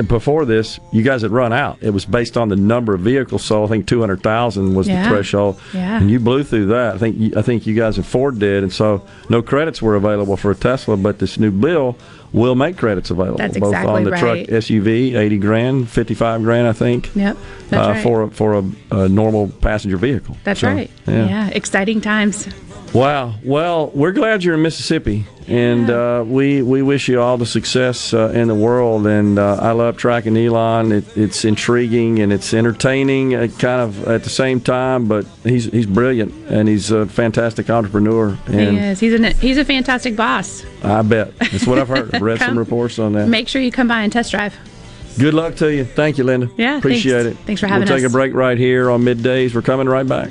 before 0.06 0.44
this, 0.44 0.80
you 0.92 1.02
guys 1.02 1.22
had 1.22 1.30
run 1.30 1.52
out. 1.52 1.78
It 1.80 1.90
was 1.90 2.04
based 2.04 2.36
on 2.36 2.48
the 2.48 2.56
number 2.56 2.94
of 2.94 3.00
vehicles 3.00 3.44
sold. 3.44 3.70
I 3.70 3.72
think 3.72 3.86
two 3.86 4.00
hundred 4.00 4.22
thousand 4.22 4.74
was 4.74 4.88
Yeah. 4.88 5.02
the 5.04 5.08
threshold. 5.10 5.60
Yeah. 5.74 5.98
And 6.00 6.10
you 6.10 6.18
blew 6.20 6.42
through 6.44 6.66
that. 6.66 6.94
I 6.94 6.98
think 6.98 7.16
you, 7.18 7.32
I 7.36 7.42
think 7.42 7.66
you 7.66 7.74
guys 7.74 7.98
at 7.98 8.04
Ford 8.04 8.38
did, 8.38 8.62
and 8.62 8.72
so 8.72 9.06
no 9.28 9.42
credits 9.42 9.80
were 9.80 9.94
available 9.94 10.36
for 10.36 10.50
a 10.50 10.54
Tesla. 10.54 10.96
But 10.96 11.18
this 11.18 11.38
new 11.38 11.50
bill 11.50 11.96
will 12.32 12.54
make 12.54 12.76
credits 12.76 13.10
available, 13.10 13.38
That's 13.38 13.56
both 13.56 13.70
exactly 13.72 13.92
on 13.94 14.04
the 14.04 14.10
right. 14.10 14.20
truck 14.20 14.38
SUV, 14.62 15.14
eighty 15.16 15.38
grand, 15.38 15.88
fifty 15.88 16.14
five 16.14 16.42
grand, 16.42 16.66
I 16.68 16.72
think. 16.72 17.14
Yep. 17.14 17.36
That's 17.70 17.86
uh, 17.86 17.90
right. 17.92 18.02
For 18.02 18.22
a, 18.22 18.30
for 18.30 18.54
a, 18.54 18.64
a 18.90 19.08
normal 19.08 19.48
passenger 19.48 19.96
vehicle. 19.96 20.36
That's 20.44 20.60
So, 20.60 20.68
right. 20.68 20.90
Yeah. 21.06 21.48
Exciting 21.48 22.00
times. 22.00 22.48
Wow. 22.94 23.34
Well, 23.44 23.90
we're 23.94 24.12
glad 24.12 24.42
you're 24.42 24.54
in 24.54 24.62
Mississippi, 24.62 25.26
and 25.46 25.90
uh, 25.90 26.24
we 26.26 26.62
we 26.62 26.82
wish 26.82 27.06
you 27.08 27.20
all 27.20 27.36
the 27.36 27.46
success 27.46 28.14
uh, 28.14 28.30
in 28.34 28.48
the 28.48 28.54
world. 28.54 29.06
And 29.06 29.38
uh, 29.38 29.58
I 29.60 29.72
love 29.72 29.96
tracking 29.96 30.36
Elon. 30.36 30.92
It, 30.92 31.16
it's 31.16 31.44
intriguing 31.44 32.20
and 32.20 32.32
it's 32.32 32.52
entertaining, 32.54 33.34
uh, 33.34 33.48
kind 33.58 33.82
of 33.82 34.08
at 34.08 34.24
the 34.24 34.30
same 34.30 34.60
time. 34.60 35.06
But 35.06 35.26
he's 35.44 35.66
he's 35.66 35.86
brilliant 35.86 36.32
and 36.50 36.68
he's 36.68 36.90
a 36.90 37.06
fantastic 37.06 37.68
entrepreneur. 37.68 38.38
And 38.46 38.78
he 38.78 38.78
is. 38.78 39.00
He's 39.00 39.12
a 39.14 39.30
he's 39.32 39.58
a 39.58 39.64
fantastic 39.64 40.16
boss. 40.16 40.64
I 40.82 41.02
bet 41.02 41.38
that's 41.38 41.66
what 41.66 41.78
I've 41.78 41.88
heard. 41.88 42.14
I've 42.14 42.22
read 42.22 42.38
some 42.38 42.58
reports 42.58 42.98
on 42.98 43.12
that. 43.12 43.28
Make 43.28 43.48
sure 43.48 43.60
you 43.60 43.70
come 43.72 43.88
by 43.88 44.02
and 44.02 44.12
test 44.12 44.30
drive. 44.30 44.56
Good 45.18 45.34
luck 45.34 45.56
to 45.56 45.72
you. 45.74 45.84
Thank 45.84 46.16
you, 46.16 46.24
Linda. 46.24 46.48
Yeah, 46.56 46.78
appreciate 46.78 47.24
thanks. 47.24 47.40
it. 47.40 47.44
Thanks 47.44 47.60
for 47.60 47.66
having 47.66 47.82
us. 47.82 47.90
We'll 47.90 47.98
take 47.98 48.06
a 48.06 48.12
break 48.12 48.34
right 48.34 48.56
here 48.56 48.88
on 48.88 49.02
middays. 49.02 49.52
We're 49.54 49.62
coming 49.62 49.88
right 49.88 50.06
back. 50.06 50.30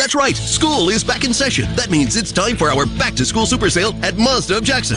That's 0.00 0.14
right, 0.14 0.34
school 0.34 0.88
is 0.88 1.04
back 1.04 1.24
in 1.24 1.34
session. 1.34 1.66
That 1.76 1.90
means 1.90 2.16
it's 2.16 2.32
time 2.32 2.56
for 2.56 2.70
our 2.70 2.86
back 2.86 3.12
to 3.16 3.24
school 3.26 3.44
super 3.44 3.68
sale 3.68 3.92
at 4.02 4.16
Mazda 4.16 4.56
of 4.56 4.64
Jackson. 4.64 4.96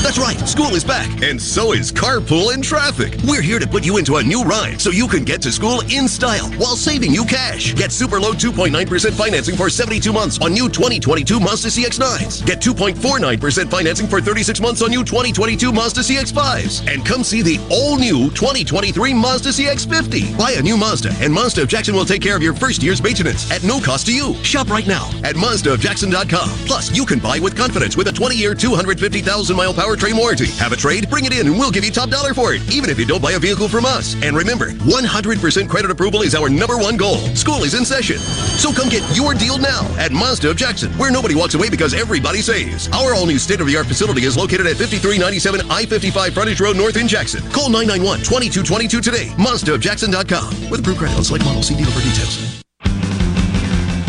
That's 0.00 0.16
right, 0.16 0.38
school 0.46 0.76
is 0.76 0.84
back, 0.84 1.10
and 1.24 1.42
so 1.42 1.72
is 1.72 1.90
carpool 1.90 2.54
and 2.54 2.62
traffic. 2.62 3.18
We're 3.26 3.42
here 3.42 3.58
to 3.58 3.66
put 3.66 3.84
you 3.84 3.96
into 3.96 4.14
a 4.16 4.22
new 4.22 4.44
ride 4.44 4.80
so 4.80 4.90
you 4.90 5.08
can 5.08 5.24
get 5.24 5.42
to 5.42 5.50
school 5.50 5.80
in 5.90 6.06
style 6.06 6.48
while 6.52 6.76
saving 6.76 7.12
you 7.12 7.24
cash. 7.24 7.74
Get 7.74 7.90
super 7.90 8.20
low 8.20 8.30
2.9% 8.30 9.12
financing 9.14 9.56
for 9.56 9.68
72 9.68 10.12
months 10.12 10.38
on 10.40 10.52
new 10.52 10.68
2022 10.68 11.40
Mazda 11.40 11.70
CX-9s. 11.70 12.46
Get 12.46 12.60
2.49% 12.60 13.68
financing 13.68 14.06
for 14.06 14.20
36 14.20 14.60
months 14.60 14.82
on 14.82 14.90
new 14.90 15.02
2022 15.02 15.72
Mazda 15.72 16.02
CX-5s. 16.02 16.86
And 16.86 17.04
come 17.04 17.24
see 17.24 17.42
the 17.42 17.58
all 17.72 17.96
new 17.96 18.30
2023 18.30 19.14
Mazda 19.14 19.48
CX-50. 19.48 20.38
Buy 20.38 20.52
a 20.52 20.62
new 20.62 20.76
Mazda, 20.76 21.12
and 21.18 21.32
Mazda 21.32 21.62
of 21.62 21.68
Jackson 21.68 21.96
will 21.96 22.04
take 22.04 22.22
care 22.22 22.36
of 22.36 22.42
your 22.42 22.54
first 22.54 22.84
year's 22.84 23.02
maintenance 23.02 23.50
at 23.50 23.64
no 23.64 23.80
cost 23.80 24.06
to 24.06 24.14
you. 24.14 24.36
Shop 24.44 24.68
right 24.68 24.86
now 24.86 25.08
at 25.24 25.36
MazdaofJackson.com. 25.36 26.48
Plus, 26.66 26.94
you 26.96 27.04
can 27.06 27.18
buy 27.18 27.38
with 27.38 27.56
confidence 27.56 27.96
with 27.96 28.08
a 28.08 28.12
20-year, 28.12 28.54
250,000-mile 28.54 29.74
powertrain 29.74 30.16
warranty. 30.16 30.46
Have 30.58 30.72
a 30.72 30.76
trade? 30.76 31.10
Bring 31.10 31.24
it 31.24 31.32
in 31.32 31.46
and 31.46 31.58
we'll 31.58 31.70
give 31.70 31.84
you 31.84 31.90
top 31.90 32.10
dollar 32.10 32.34
for 32.34 32.54
it, 32.54 32.62
even 32.70 32.90
if 32.90 32.98
you 32.98 33.06
don't 33.06 33.22
buy 33.22 33.32
a 33.32 33.38
vehicle 33.38 33.68
from 33.68 33.84
us. 33.84 34.14
And 34.22 34.36
remember, 34.36 34.70
100% 34.70 35.68
credit 35.68 35.90
approval 35.90 36.22
is 36.22 36.34
our 36.34 36.48
number 36.48 36.76
one 36.78 36.96
goal. 36.96 37.18
School 37.34 37.64
is 37.64 37.74
in 37.74 37.84
session. 37.84 38.18
So 38.18 38.72
come 38.72 38.88
get 38.88 39.02
your 39.16 39.34
deal 39.34 39.58
now 39.58 39.82
at 39.98 40.12
Mazda 40.12 40.50
of 40.50 40.56
Jackson, 40.56 40.92
where 40.92 41.10
nobody 41.10 41.34
walks 41.34 41.54
away 41.54 41.70
because 41.70 41.94
everybody 41.94 42.40
saves. 42.40 42.88
Our 42.92 43.14
all-new 43.14 43.38
state-of-the-art 43.38 43.86
facility 43.86 44.24
is 44.24 44.36
located 44.36 44.66
at 44.66 44.76
5397 44.76 45.70
I-55 45.70 46.32
Frontage 46.32 46.60
Road 46.60 46.76
North 46.76 46.96
in 46.96 47.08
Jackson. 47.08 47.42
Call 47.50 47.70
991-2222 47.70 49.02
today. 49.02 49.26
MazdaofJackson.com. 49.36 50.70
With 50.70 50.80
approved 50.80 50.98
credit 50.98 51.16
on 51.16 51.24
select 51.24 51.44
models, 51.44 51.68
see 51.68 51.76
dealer 51.76 51.90
for 51.90 52.00
details. 52.00 52.53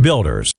Builders. 0.00 0.52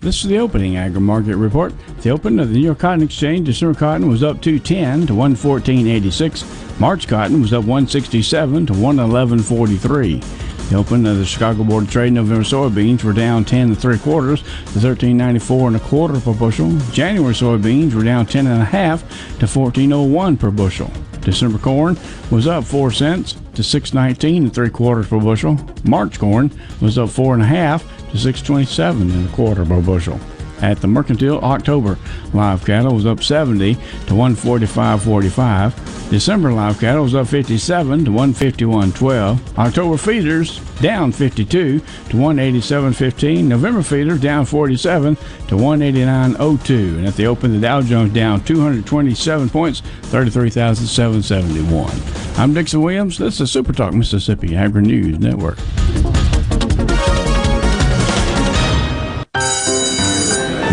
This 0.00 0.22
is 0.22 0.28
the 0.28 0.38
opening 0.38 0.76
agri 0.76 1.00
market 1.00 1.36
report. 1.36 1.72
The 2.02 2.10
open 2.10 2.38
of 2.38 2.50
the 2.50 2.56
New 2.56 2.64
York 2.64 2.80
Cotton 2.80 3.02
Exchange, 3.02 3.46
December 3.46 3.78
cotton 3.78 4.08
was 4.08 4.22
up 4.22 4.42
210 4.42 5.06
to 5.06 5.14
114.86. 5.14 6.78
March 6.78 7.08
cotton 7.08 7.40
was 7.40 7.54
up 7.54 7.60
167 7.60 8.66
to 8.66 8.72
111.43. 8.74 10.68
The 10.68 10.76
open 10.76 11.06
of 11.06 11.16
the 11.16 11.24
Chicago 11.24 11.64
Board 11.64 11.84
of 11.84 11.90
Trade, 11.90 12.12
November 12.12 12.44
soybeans 12.44 13.02
were 13.04 13.14
down 13.14 13.44
10 13.44 13.68
and 13.68 13.78
three 13.78 13.98
quarters 13.98 14.42
to 14.42 14.78
13.94 14.78 15.66
and 15.68 15.76
a 15.76 15.80
quarter 15.80 16.20
per 16.20 16.34
bushel. 16.34 16.76
January 16.90 17.34
soybeans 17.34 17.94
were 17.94 18.04
down 18.04 18.26
10 18.26 18.46
and 18.46 18.60
a 18.60 18.64
half 18.66 19.02
to 19.38 19.46
14.01 19.46 20.38
per 20.38 20.50
bushel. 20.50 20.90
December 21.20 21.58
corn 21.58 21.96
was 22.30 22.46
up 22.46 22.64
four 22.64 22.90
cents 22.90 23.32
to 23.54 23.62
6.19 23.62 24.36
and 24.36 24.54
three 24.54 24.68
quarters 24.68 25.08
per 25.08 25.18
bushel. 25.18 25.58
March 25.84 26.18
corn 26.18 26.50
was 26.82 26.98
up 26.98 27.08
four 27.08 27.32
and 27.32 27.42
a 27.42 27.46
half 27.46 27.82
to 28.14 28.20
6.27 28.20 29.00
and 29.00 29.28
a 29.28 29.32
quarter 29.32 29.64
per 29.64 29.80
bushel. 29.80 30.20
At 30.62 30.80
the 30.80 30.86
Mercantile, 30.86 31.40
October 31.40 31.98
live 32.32 32.64
cattle 32.64 32.94
was 32.94 33.06
up 33.06 33.22
70 33.22 33.74
to 33.74 34.14
145.45. 34.14 36.10
December 36.10 36.52
live 36.52 36.78
cattle 36.78 37.02
was 37.02 37.16
up 37.16 37.26
57 37.26 38.04
to 38.04 38.10
151.12. 38.12 39.58
October 39.58 39.96
feeders 39.96 40.60
down 40.80 41.10
52 41.10 41.80
to 41.80 41.84
187.15. 41.84 43.44
November 43.44 43.82
feeders 43.82 44.20
down 44.20 44.46
47 44.46 45.16
to 45.16 45.56
189.02. 45.56 46.98
And 46.98 47.08
at 47.08 47.16
the 47.16 47.26
open, 47.26 47.52
the 47.52 47.60
Dow 47.60 47.82
Jones 47.82 48.14
down 48.14 48.44
227 48.44 49.50
points, 49.50 49.80
33,771. 49.80 51.90
I'm 52.38 52.54
Dixon 52.54 52.80
Williams. 52.80 53.18
This 53.18 53.40
is 53.40 53.50
Super 53.50 53.72
Talk 53.72 53.92
Mississippi 53.92 54.54
Agri 54.56 54.82
News 54.82 55.18
Network. 55.18 55.58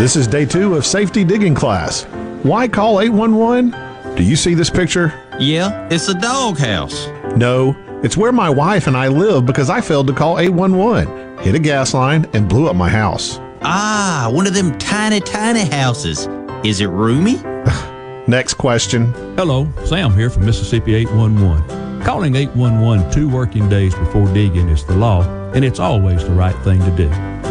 This 0.01 0.15
is 0.15 0.25
day 0.25 0.47
two 0.47 0.73
of 0.73 0.83
safety 0.83 1.23
digging 1.23 1.53
class. 1.53 2.05
Why 2.41 2.67
call 2.67 3.01
811? 3.01 4.15
Do 4.15 4.23
you 4.23 4.35
see 4.35 4.55
this 4.55 4.67
picture? 4.67 5.13
Yeah, 5.37 5.87
it's 5.91 6.09
a 6.09 6.15
doghouse. 6.15 7.05
No, 7.35 7.75
it's 8.01 8.17
where 8.17 8.31
my 8.31 8.49
wife 8.49 8.87
and 8.87 8.97
I 8.97 9.09
live 9.09 9.45
because 9.45 9.69
I 9.69 9.79
failed 9.79 10.07
to 10.07 10.13
call 10.13 10.39
811, 10.39 11.37
hit 11.43 11.53
a 11.53 11.59
gas 11.59 11.93
line, 11.93 12.25
and 12.33 12.49
blew 12.49 12.67
up 12.67 12.75
my 12.75 12.89
house. 12.89 13.37
Ah, 13.61 14.27
one 14.33 14.47
of 14.47 14.55
them 14.55 14.75
tiny, 14.79 15.19
tiny 15.19 15.65
houses. 15.65 16.27
Is 16.63 16.81
it 16.81 16.87
roomy? 16.87 17.35
Next 18.27 18.55
question. 18.55 19.13
Hello, 19.35 19.71
Sam 19.85 20.15
here 20.15 20.31
from 20.31 20.47
Mississippi 20.47 20.95
811. 20.95 22.01
Calling 22.01 22.35
811 22.35 23.11
two 23.11 23.29
working 23.29 23.69
days 23.69 23.93
before 23.93 24.33
digging 24.33 24.67
is 24.69 24.83
the 24.83 24.95
law, 24.95 25.21
and 25.53 25.63
it's 25.63 25.79
always 25.79 26.23
the 26.23 26.31
right 26.31 26.57
thing 26.63 26.79
to 26.79 26.89
do. 26.97 27.50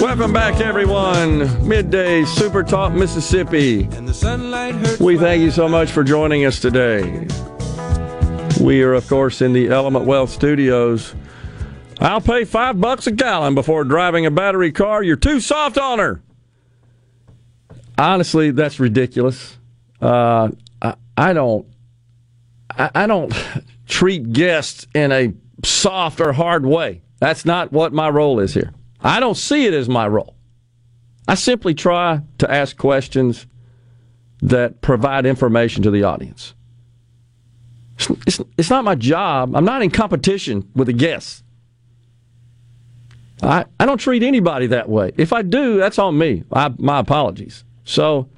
Welcome 0.00 0.32
back, 0.32 0.60
everyone. 0.60 1.68
Midday 1.68 2.24
Super 2.24 2.62
Talk 2.62 2.92
Mississippi. 2.92 3.88
We 5.00 5.18
thank 5.18 5.42
you 5.42 5.50
so 5.50 5.68
much 5.68 5.90
for 5.90 6.02
joining 6.02 6.46
us 6.46 6.60
today. 6.60 7.26
We 8.64 8.82
are, 8.82 8.94
of 8.94 9.06
course, 9.08 9.42
in 9.42 9.52
the 9.52 9.68
Element 9.68 10.06
Wealth 10.06 10.30
Studios. 10.30 11.14
I'll 12.00 12.22
pay 12.22 12.46
five 12.46 12.80
bucks 12.80 13.06
a 13.06 13.10
gallon 13.10 13.54
before 13.54 13.84
driving 13.84 14.24
a 14.24 14.30
battery 14.30 14.72
car. 14.72 15.02
You're 15.02 15.16
too 15.16 15.38
soft 15.38 15.76
on 15.76 15.98
her. 15.98 16.22
Honestly, 17.98 18.52
that's 18.52 18.80
ridiculous. 18.80 19.58
Uh, 20.00 20.48
I, 20.80 20.94
I 21.14 21.34
don't. 21.34 21.66
I, 22.70 22.90
I 22.94 23.06
don't 23.06 23.34
treat 23.86 24.32
guests 24.32 24.86
in 24.94 25.12
a 25.12 25.34
soft 25.62 26.22
or 26.22 26.32
hard 26.32 26.64
way. 26.64 27.02
That's 27.18 27.44
not 27.44 27.70
what 27.70 27.92
my 27.92 28.08
role 28.08 28.40
is 28.40 28.54
here. 28.54 28.72
I 28.98 29.20
don't 29.20 29.36
see 29.36 29.66
it 29.66 29.74
as 29.74 29.90
my 29.90 30.08
role. 30.08 30.36
I 31.28 31.34
simply 31.34 31.74
try 31.74 32.22
to 32.38 32.50
ask 32.50 32.78
questions 32.78 33.46
that 34.40 34.80
provide 34.80 35.26
information 35.26 35.82
to 35.82 35.90
the 35.90 36.04
audience. 36.04 36.54
It's, 37.96 38.10
it's, 38.26 38.40
it's 38.58 38.70
not 38.70 38.84
my 38.84 38.94
job. 38.94 39.54
I'm 39.54 39.64
not 39.64 39.82
in 39.82 39.90
competition 39.90 40.70
with 40.74 40.86
the 40.86 40.92
guests. 40.92 41.42
I, 43.42 43.64
I 43.78 43.86
don't 43.86 43.98
treat 43.98 44.22
anybody 44.22 44.66
that 44.68 44.88
way. 44.88 45.12
If 45.16 45.32
I 45.32 45.42
do, 45.42 45.76
that's 45.76 45.98
on 45.98 46.16
me. 46.16 46.44
I, 46.52 46.72
my 46.78 47.00
apologies. 47.00 47.64
So, 47.84 48.28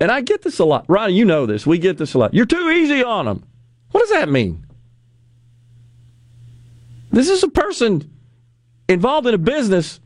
and 0.00 0.10
I 0.10 0.20
get 0.20 0.42
this 0.42 0.58
a 0.58 0.64
lot. 0.64 0.84
Ronnie, 0.88 1.14
you 1.14 1.24
know 1.24 1.46
this. 1.46 1.66
We 1.66 1.78
get 1.78 1.98
this 1.98 2.14
a 2.14 2.18
lot. 2.18 2.34
You're 2.34 2.46
too 2.46 2.70
easy 2.70 3.02
on 3.02 3.26
them. 3.26 3.44
What 3.92 4.00
does 4.00 4.10
that 4.10 4.28
mean? 4.28 4.66
This 7.10 7.28
is 7.28 7.42
a 7.42 7.48
person 7.48 8.10
involved 8.88 9.26
in 9.26 9.34
a 9.34 9.38
business 9.38 10.00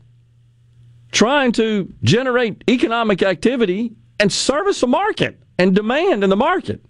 trying 1.11 1.51
to 1.53 1.93
generate 2.03 2.63
economic 2.69 3.23
activity 3.23 3.93
and 4.19 4.31
service 4.31 4.83
a 4.83 4.87
market 4.87 5.39
and 5.57 5.73
demand 5.73 6.23
in 6.23 6.29
the 6.29 6.35
market. 6.35 6.83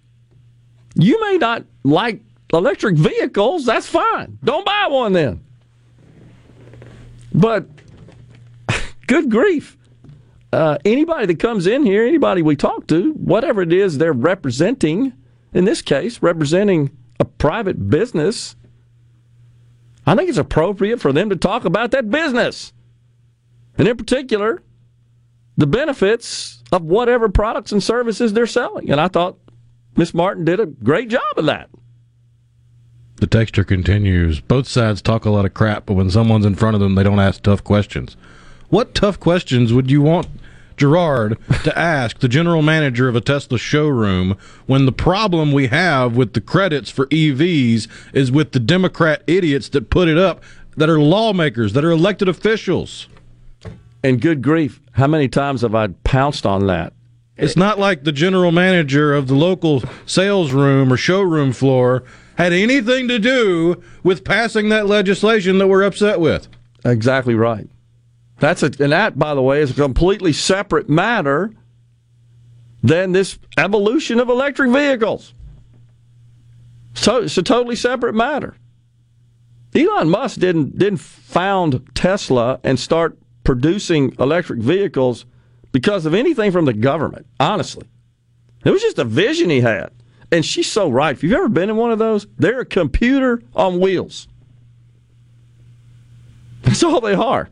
You 0.98 1.20
may 1.20 1.38
not 1.38 1.64
like 1.84 2.20
electric 2.52 2.96
vehicles, 2.96 3.64
that's 3.64 3.86
fine. 3.86 4.38
Don't 4.42 4.66
buy 4.66 4.88
one 4.88 5.12
then. 5.12 5.44
But 7.32 7.68
good 9.06 9.30
grief. 9.30 9.76
Uh, 10.52 10.78
anybody 10.84 11.26
that 11.26 11.38
comes 11.38 11.66
in 11.66 11.84
here, 11.84 12.04
anybody 12.04 12.42
we 12.42 12.56
talk 12.56 12.88
to, 12.88 13.12
whatever 13.12 13.62
it 13.62 13.72
is 13.72 13.98
they're 13.98 14.12
representing, 14.12 15.12
in 15.54 15.64
this 15.64 15.82
case, 15.82 16.20
representing 16.20 16.90
a 17.20 17.24
private 17.24 17.88
business, 17.88 18.56
I 20.04 20.16
think 20.16 20.28
it's 20.28 20.38
appropriate 20.38 21.00
for 21.00 21.12
them 21.12 21.30
to 21.30 21.36
talk 21.36 21.64
about 21.64 21.92
that 21.92 22.10
business. 22.10 22.72
And 23.76 23.86
in 23.86 23.96
particular, 23.96 24.62
the 25.56 25.66
benefits 25.66 26.62
of 26.72 26.82
whatever 26.82 27.28
products 27.28 27.70
and 27.70 27.82
services 27.82 28.32
they're 28.32 28.46
selling. 28.46 28.90
And 28.90 29.00
I 29.00 29.08
thought 29.08 29.36
Miss 29.98 30.14
Martin 30.14 30.44
did 30.44 30.60
a 30.60 30.66
great 30.66 31.08
job 31.08 31.24
of 31.36 31.46
that. 31.46 31.68
The 33.16 33.26
texture 33.26 33.64
continues. 33.64 34.38
Both 34.38 34.68
sides 34.68 35.02
talk 35.02 35.24
a 35.24 35.30
lot 35.30 35.44
of 35.44 35.54
crap, 35.54 35.86
but 35.86 35.94
when 35.94 36.08
someone's 36.08 36.46
in 36.46 36.54
front 36.54 36.76
of 36.76 36.80
them, 36.80 36.94
they 36.94 37.02
don't 37.02 37.18
ask 37.18 37.42
tough 37.42 37.64
questions. 37.64 38.16
What 38.68 38.94
tough 38.94 39.18
questions 39.18 39.72
would 39.72 39.90
you 39.90 40.00
want 40.00 40.28
Gerard 40.76 41.36
to 41.64 41.76
ask 41.78 42.20
the 42.20 42.28
general 42.28 42.62
manager 42.62 43.08
of 43.08 43.16
a 43.16 43.20
Tesla 43.20 43.58
showroom 43.58 44.36
when 44.66 44.86
the 44.86 44.92
problem 44.92 45.50
we 45.50 45.66
have 45.66 46.16
with 46.16 46.34
the 46.34 46.40
credits 46.40 46.90
for 46.90 47.06
EVs 47.06 47.88
is 48.12 48.30
with 48.30 48.52
the 48.52 48.60
Democrat 48.60 49.24
idiots 49.26 49.68
that 49.70 49.90
put 49.90 50.06
it 50.06 50.16
up 50.16 50.44
that 50.76 50.88
are 50.88 51.00
lawmakers, 51.00 51.72
that 51.72 51.84
are 51.84 51.90
elected 51.90 52.28
officials? 52.28 53.08
And 54.04 54.20
good 54.20 54.42
grief, 54.42 54.80
how 54.92 55.08
many 55.08 55.26
times 55.26 55.62
have 55.62 55.74
I 55.74 55.88
pounced 56.04 56.46
on 56.46 56.68
that? 56.68 56.92
It's 57.38 57.56
not 57.56 57.78
like 57.78 58.02
the 58.02 58.12
general 58.12 58.50
manager 58.50 59.14
of 59.14 59.28
the 59.28 59.34
local 59.34 59.84
sales 60.06 60.52
room 60.52 60.92
or 60.92 60.96
showroom 60.96 61.52
floor 61.52 62.02
had 62.36 62.52
anything 62.52 63.08
to 63.08 63.18
do 63.18 63.82
with 64.02 64.24
passing 64.24 64.68
that 64.70 64.86
legislation 64.86 65.58
that 65.58 65.68
we're 65.68 65.84
upset 65.84 66.20
with. 66.20 66.48
Exactly 66.84 67.34
right. 67.34 67.68
That's 68.40 68.62
a, 68.62 68.66
and 68.66 68.92
that, 68.92 69.18
by 69.18 69.34
the 69.34 69.42
way, 69.42 69.60
is 69.60 69.70
a 69.70 69.74
completely 69.74 70.32
separate 70.32 70.88
matter 70.88 71.52
than 72.82 73.12
this 73.12 73.38
evolution 73.56 74.20
of 74.20 74.28
electric 74.28 74.70
vehicles. 74.70 75.34
So 76.94 77.22
it's 77.22 77.38
a 77.38 77.42
totally 77.42 77.76
separate 77.76 78.14
matter. 78.14 78.56
Elon 79.74 80.08
Musk 80.08 80.40
didn't 80.40 80.78
didn't 80.78 81.00
found 81.00 81.88
Tesla 81.94 82.58
and 82.64 82.80
start 82.80 83.18
producing 83.44 84.14
electric 84.18 84.60
vehicles 84.60 85.24
because 85.72 86.06
of 86.06 86.14
anything 86.14 86.50
from 86.52 86.64
the 86.64 86.72
government. 86.72 87.26
Honestly, 87.40 87.86
it 88.64 88.70
was 88.70 88.82
just 88.82 88.98
a 88.98 89.04
vision 89.04 89.50
he 89.50 89.60
had. 89.60 89.90
And 90.30 90.44
she's 90.44 90.70
so 90.70 90.90
right. 90.90 91.14
If 91.16 91.22
you've 91.22 91.32
ever 91.32 91.48
been 91.48 91.70
in 91.70 91.76
one 91.76 91.90
of 91.90 91.98
those, 91.98 92.26
they're 92.36 92.60
a 92.60 92.66
computer 92.66 93.40
on 93.56 93.80
wheels. 93.80 94.28
That's 96.62 96.82
all 96.82 97.00
they 97.00 97.14
are. 97.14 97.48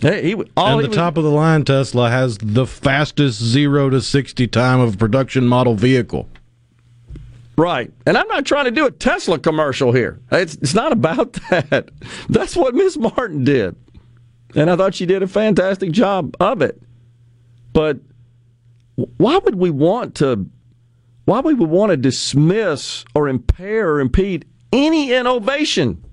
Hey, 0.00 0.22
he, 0.28 0.34
all 0.56 0.72
and 0.74 0.80
he 0.80 0.82
the 0.82 0.88
was- 0.90 0.96
top 0.96 1.16
of 1.16 1.24
the 1.24 1.30
line 1.30 1.64
Tesla 1.64 2.08
has 2.08 2.38
the 2.38 2.66
fastest 2.66 3.42
zero 3.42 3.90
to 3.90 4.00
sixty 4.00 4.46
time 4.46 4.80
of 4.80 4.94
a 4.94 4.96
production 4.96 5.46
model 5.46 5.74
vehicle. 5.74 6.28
Right. 7.56 7.92
And 8.06 8.16
I'm 8.16 8.28
not 8.28 8.46
trying 8.46 8.64
to 8.66 8.70
do 8.70 8.86
a 8.86 8.90
Tesla 8.90 9.38
commercial 9.38 9.92
here. 9.92 10.18
It's, 10.32 10.54
it's 10.54 10.72
not 10.72 10.92
about 10.92 11.32
that. 11.50 11.90
That's 12.30 12.56
what 12.56 12.74
Miss 12.74 12.96
Martin 12.96 13.44
did. 13.44 13.76
And 14.54 14.70
I 14.70 14.76
thought 14.76 14.94
she 14.94 15.04
did 15.04 15.22
a 15.22 15.26
fantastic 15.28 15.90
job 15.90 16.34
of 16.40 16.62
it. 16.62 16.80
But 17.72 17.98
why 18.94 19.38
would 19.38 19.54
we 19.54 19.70
want 19.70 20.14
to 20.16 20.46
why 21.24 21.40
would 21.40 21.58
we 21.58 21.66
want 21.66 21.90
to 21.90 21.96
dismiss 21.96 23.04
or 23.14 23.28
impair 23.28 23.90
or 23.90 24.00
impede 24.00 24.46
any 24.72 25.12
innovation? 25.12 26.04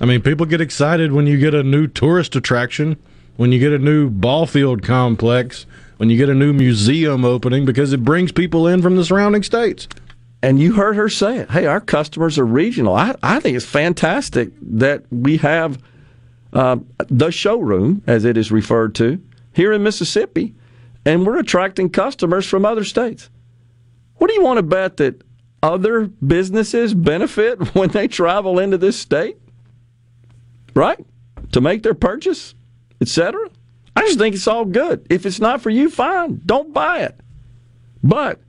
I 0.00 0.06
mean, 0.06 0.22
people 0.22 0.46
get 0.46 0.60
excited 0.60 1.12
when 1.12 1.26
you 1.26 1.38
get 1.38 1.54
a 1.54 1.62
new 1.62 1.86
tourist 1.86 2.34
attraction, 2.34 2.96
when 3.36 3.52
you 3.52 3.58
get 3.58 3.72
a 3.72 3.78
new 3.78 4.08
ball 4.08 4.46
field 4.46 4.82
complex, 4.82 5.66
when 5.98 6.08
you 6.08 6.16
get 6.16 6.28
a 6.28 6.34
new 6.34 6.52
museum 6.52 7.24
opening 7.24 7.64
because 7.64 7.92
it 7.92 8.02
brings 8.02 8.32
people 8.32 8.66
in 8.66 8.80
from 8.80 8.96
the 8.96 9.04
surrounding 9.04 9.42
states. 9.42 9.86
And 10.42 10.58
you 10.58 10.72
heard 10.72 10.96
her 10.96 11.08
say 11.08 11.38
it. 11.38 11.50
Hey, 11.50 11.66
our 11.66 11.80
customers 11.80 12.38
are 12.38 12.46
regional. 12.46 12.96
I, 12.96 13.14
I 13.22 13.38
think 13.38 13.56
it's 13.56 13.66
fantastic 13.66 14.50
that 14.60 15.04
we 15.10 15.36
have 15.36 15.80
uh, 16.52 16.78
the 17.08 17.30
showroom, 17.30 18.02
as 18.06 18.24
it 18.24 18.36
is 18.36 18.50
referred 18.50 18.94
to, 18.96 19.22
here 19.52 19.72
in 19.72 19.82
Mississippi, 19.82 20.54
and 21.04 21.26
we're 21.26 21.38
attracting 21.38 21.90
customers 21.90 22.46
from 22.46 22.64
other 22.64 22.84
states. 22.84 23.30
What 24.16 24.28
do 24.28 24.34
you 24.34 24.42
want 24.42 24.58
to 24.58 24.62
bet 24.62 24.98
that 24.98 25.22
other 25.62 26.06
businesses 26.06 26.94
benefit 26.94 27.74
when 27.74 27.90
they 27.90 28.08
travel 28.08 28.58
into 28.58 28.78
this 28.78 28.98
state? 28.98 29.36
Right? 30.74 31.04
To 31.52 31.60
make 31.60 31.82
their 31.82 31.94
purchase, 31.94 32.54
etc. 33.00 33.50
I 33.94 34.02
just 34.02 34.18
think 34.18 34.34
it's 34.34 34.46
all 34.46 34.64
good. 34.64 35.06
If 35.10 35.26
it's 35.26 35.40
not 35.40 35.60
for 35.60 35.70
you, 35.70 35.90
fine. 35.90 36.40
Don't 36.46 36.72
buy 36.72 37.00
it. 37.00 37.18
But 38.02 38.40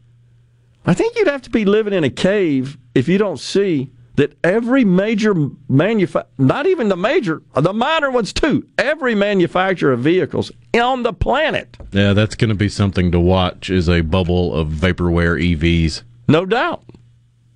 I 0.85 0.93
think 0.93 1.15
you'd 1.15 1.27
have 1.27 1.41
to 1.43 1.49
be 1.49 1.65
living 1.65 1.93
in 1.93 2.03
a 2.03 2.09
cave 2.09 2.77
if 2.95 3.07
you 3.07 3.17
don't 3.17 3.39
see 3.39 3.91
that 4.15 4.37
every 4.43 4.85
major 4.85 5.33
manufacturer, 5.67 6.29
not 6.37 6.67
even 6.67 6.89
the 6.89 6.95
major, 6.97 7.41
the 7.55 7.73
minor 7.73 8.11
ones 8.11 8.31
too, 8.31 8.67
every 8.77 9.15
manufacturer 9.15 9.93
of 9.93 10.01
vehicles 10.01 10.51
on 10.75 11.03
the 11.03 11.13
planet, 11.13 11.75
Yeah, 11.91 12.13
that's 12.13 12.35
going 12.35 12.49
to 12.49 12.55
be 12.55 12.69
something 12.69 13.11
to 13.11 13.19
watch. 13.19 13.69
Is 13.69 13.89
a 13.89 14.01
bubble 14.01 14.53
of 14.53 14.67
vaporware 14.69 15.41
EVs. 15.57 16.03
no 16.27 16.45
doubt. 16.45 16.83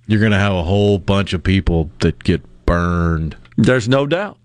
You're 0.06 0.20
going 0.20 0.32
to 0.32 0.38
have 0.38 0.54
a 0.54 0.62
whole 0.62 0.98
bunch 0.98 1.32
of 1.34 1.42
people 1.42 1.90
that 2.00 2.24
get 2.24 2.42
burned. 2.64 3.36
There's 3.58 3.88
no 3.88 4.06
doubt. 4.06 4.38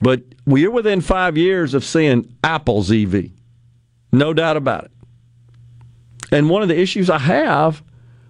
But 0.00 0.22
we're 0.44 0.72
within 0.72 1.00
five 1.00 1.36
years 1.38 1.72
of 1.72 1.84
seeing 1.84 2.34
Apple's 2.42 2.90
EV. 2.90 3.30
No 4.10 4.34
doubt 4.34 4.56
about 4.56 4.84
it. 4.86 4.90
And 6.32 6.50
one 6.50 6.62
of 6.62 6.68
the 6.68 6.78
issues 6.78 7.08
I 7.08 7.18
have 7.18 7.82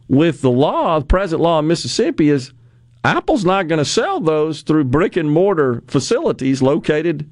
with 0.09 0.43
the 0.43 0.51
law, 0.51 0.99
the 0.99 1.07
present 1.07 1.41
law 1.41 1.59
in 1.61 1.67
Mississippi, 1.69 2.29
is 2.29 2.53
Apple's 3.05 3.45
not 3.45 3.69
going 3.69 3.79
to 3.79 3.85
sell 3.85 4.21
those 4.21 4.63
through 4.63 4.85
brick 4.85 5.17
and 5.17 5.31
mortar 5.31 5.83
facilities 5.89 6.63
located 6.63 7.29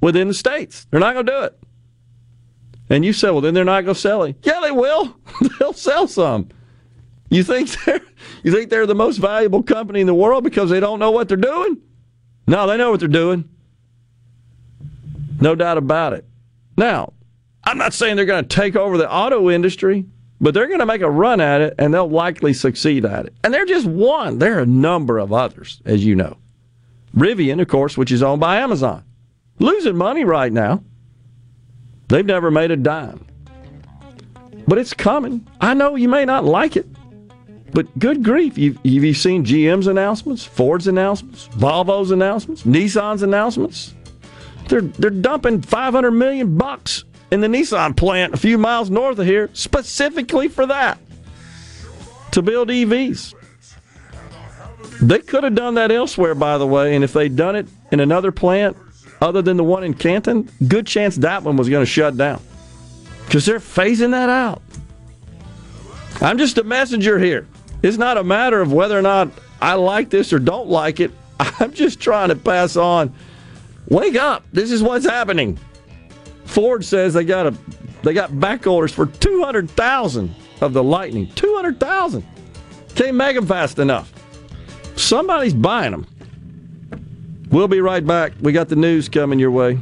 within 0.00 0.28
the 0.28 0.34
states. 0.34 0.86
They're 0.90 1.00
not 1.00 1.14
going 1.14 1.26
to 1.26 1.32
do 1.32 1.42
it. 1.42 1.58
And 2.88 3.04
you 3.04 3.12
say, 3.12 3.30
well, 3.30 3.40
then 3.40 3.54
they're 3.54 3.64
not 3.64 3.84
going 3.84 3.94
to 3.94 4.00
sell 4.00 4.22
it. 4.24 4.36
Yeah, 4.42 4.60
they 4.60 4.70
will. 4.70 5.16
They'll 5.58 5.72
sell 5.72 6.06
some. 6.06 6.48
You 7.30 7.42
think 7.42 7.70
they're 7.84 8.00
you 8.42 8.52
think 8.52 8.70
they're 8.70 8.86
the 8.86 8.94
most 8.94 9.16
valuable 9.16 9.62
company 9.62 10.00
in 10.00 10.06
the 10.06 10.14
world 10.14 10.44
because 10.44 10.68
they 10.68 10.80
don't 10.80 10.98
know 10.98 11.10
what 11.10 11.28
they're 11.28 11.36
doing? 11.36 11.80
No, 12.46 12.66
they 12.66 12.76
know 12.76 12.90
what 12.90 13.00
they're 13.00 13.08
doing. 13.08 13.48
No 15.40 15.54
doubt 15.54 15.78
about 15.78 16.12
it. 16.12 16.24
Now, 16.76 17.14
I'm 17.64 17.78
not 17.78 17.94
saying 17.94 18.16
they're 18.16 18.24
going 18.24 18.46
to 18.46 18.56
take 18.56 18.76
over 18.76 18.98
the 18.98 19.10
auto 19.10 19.50
industry, 19.50 20.04
but 20.42 20.54
they're 20.54 20.66
going 20.66 20.80
to 20.80 20.86
make 20.86 21.00
a 21.00 21.10
run 21.10 21.40
at 21.40 21.60
it 21.60 21.74
and 21.78 21.94
they'll 21.94 22.10
likely 22.10 22.52
succeed 22.52 23.04
at 23.04 23.26
it. 23.26 23.34
And 23.44 23.54
they're 23.54 23.64
just 23.64 23.86
one. 23.86 24.38
There 24.38 24.58
are 24.58 24.62
a 24.62 24.66
number 24.66 25.18
of 25.18 25.32
others, 25.32 25.80
as 25.84 26.04
you 26.04 26.16
know. 26.16 26.36
Rivian, 27.16 27.62
of 27.62 27.68
course, 27.68 27.96
which 27.96 28.10
is 28.10 28.24
owned 28.24 28.40
by 28.40 28.56
Amazon, 28.56 29.04
losing 29.60 29.96
money 29.96 30.24
right 30.24 30.52
now. 30.52 30.82
They've 32.08 32.26
never 32.26 32.50
made 32.50 32.72
a 32.72 32.76
dime. 32.76 33.24
But 34.66 34.78
it's 34.78 34.92
coming. 34.92 35.46
I 35.60 35.74
know 35.74 35.94
you 35.94 36.08
may 36.08 36.24
not 36.24 36.44
like 36.44 36.76
it, 36.76 36.86
but 37.72 37.96
good 37.98 38.24
grief. 38.24 38.58
You've, 38.58 38.76
have 38.76 38.84
you 38.84 39.14
seen 39.14 39.44
GM's 39.44 39.86
announcements, 39.86 40.44
Ford's 40.44 40.88
announcements, 40.88 41.48
Volvo's 41.48 42.10
announcements, 42.10 42.64
Nissan's 42.64 43.22
announcements? 43.22 43.94
They're, 44.68 44.82
they're 44.82 45.10
dumping 45.10 45.62
500 45.62 46.10
million 46.10 46.56
bucks 46.56 47.04
in 47.32 47.40
the 47.40 47.48
Nissan 47.48 47.96
plant 47.96 48.34
a 48.34 48.36
few 48.36 48.58
miles 48.58 48.90
north 48.90 49.18
of 49.18 49.24
here 49.24 49.48
specifically 49.54 50.48
for 50.48 50.66
that 50.66 50.98
to 52.30 52.42
build 52.42 52.68
EVs. 52.68 53.34
They 55.00 55.18
could 55.20 55.42
have 55.42 55.54
done 55.54 55.74
that 55.74 55.90
elsewhere, 55.90 56.34
by 56.34 56.58
the 56.58 56.66
way, 56.66 56.94
and 56.94 57.02
if 57.02 57.14
they'd 57.14 57.34
done 57.34 57.56
it 57.56 57.66
in 57.90 58.00
another 58.00 58.32
plant 58.32 58.76
other 59.22 59.40
than 59.40 59.56
the 59.56 59.64
one 59.64 59.82
in 59.82 59.94
Canton, 59.94 60.46
good 60.68 60.86
chance 60.86 61.16
that 61.16 61.42
one 61.42 61.56
was 61.56 61.70
going 61.70 61.82
to 61.82 61.90
shut 61.90 62.18
down 62.18 62.42
because 63.24 63.46
they're 63.46 63.60
phasing 63.60 64.10
that 64.10 64.28
out. 64.28 64.60
I'm 66.20 66.36
just 66.36 66.58
a 66.58 66.64
messenger 66.64 67.18
here. 67.18 67.48
It's 67.82 67.96
not 67.96 68.18
a 68.18 68.22
matter 68.22 68.60
of 68.60 68.74
whether 68.74 68.98
or 68.98 69.02
not 69.02 69.30
I 69.62 69.74
like 69.74 70.10
this 70.10 70.34
or 70.34 70.38
don't 70.38 70.68
like 70.68 71.00
it. 71.00 71.10
I'm 71.40 71.72
just 71.72 71.98
trying 71.98 72.28
to 72.28 72.36
pass 72.36 72.76
on. 72.76 73.14
Wake 73.88 74.16
up! 74.16 74.44
This 74.52 74.70
is 74.70 74.82
what's 74.82 75.06
happening. 75.06 75.58
Ford 76.52 76.84
says 76.84 77.14
they 77.14 77.24
got 77.24 77.46
a 77.46 77.54
they 78.02 78.12
got 78.12 78.38
back 78.38 78.66
orders 78.66 78.92
for 78.92 79.06
200,000 79.06 80.34
of 80.60 80.72
the 80.72 80.82
Lightning. 80.82 81.28
200,000. 81.34 82.26
Can't 82.94 83.16
make 83.16 83.36
them 83.36 83.46
fast 83.46 83.78
enough. 83.78 84.12
Somebody's 84.96 85.54
buying 85.54 85.92
them. 85.92 86.06
We'll 87.50 87.68
be 87.68 87.80
right 87.80 88.04
back. 88.04 88.32
We 88.40 88.52
got 88.52 88.68
the 88.68 88.76
news 88.76 89.08
coming 89.08 89.38
your 89.38 89.50
way. 89.50 89.78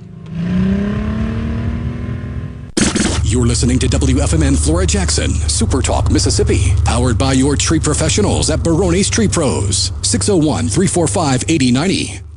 You're 3.25 3.47
listening 3.47 3.79
to 3.81 3.87
WFMN 3.87 4.62
Flora 4.62 4.87
Jackson, 4.87 5.31
Super 5.31 5.83
Talk, 5.83 6.11
Mississippi, 6.11 6.73
powered 6.85 7.16
by 7.16 7.33
your 7.33 7.57
tree 7.57 7.81
professionals 7.81 8.51
at 8.51 8.62
Barone's 8.62 9.09
Tree 9.09 9.29
Pros, 9.29 9.93
601 10.03 10.68
345 10.68 11.45
8090. 11.49 12.30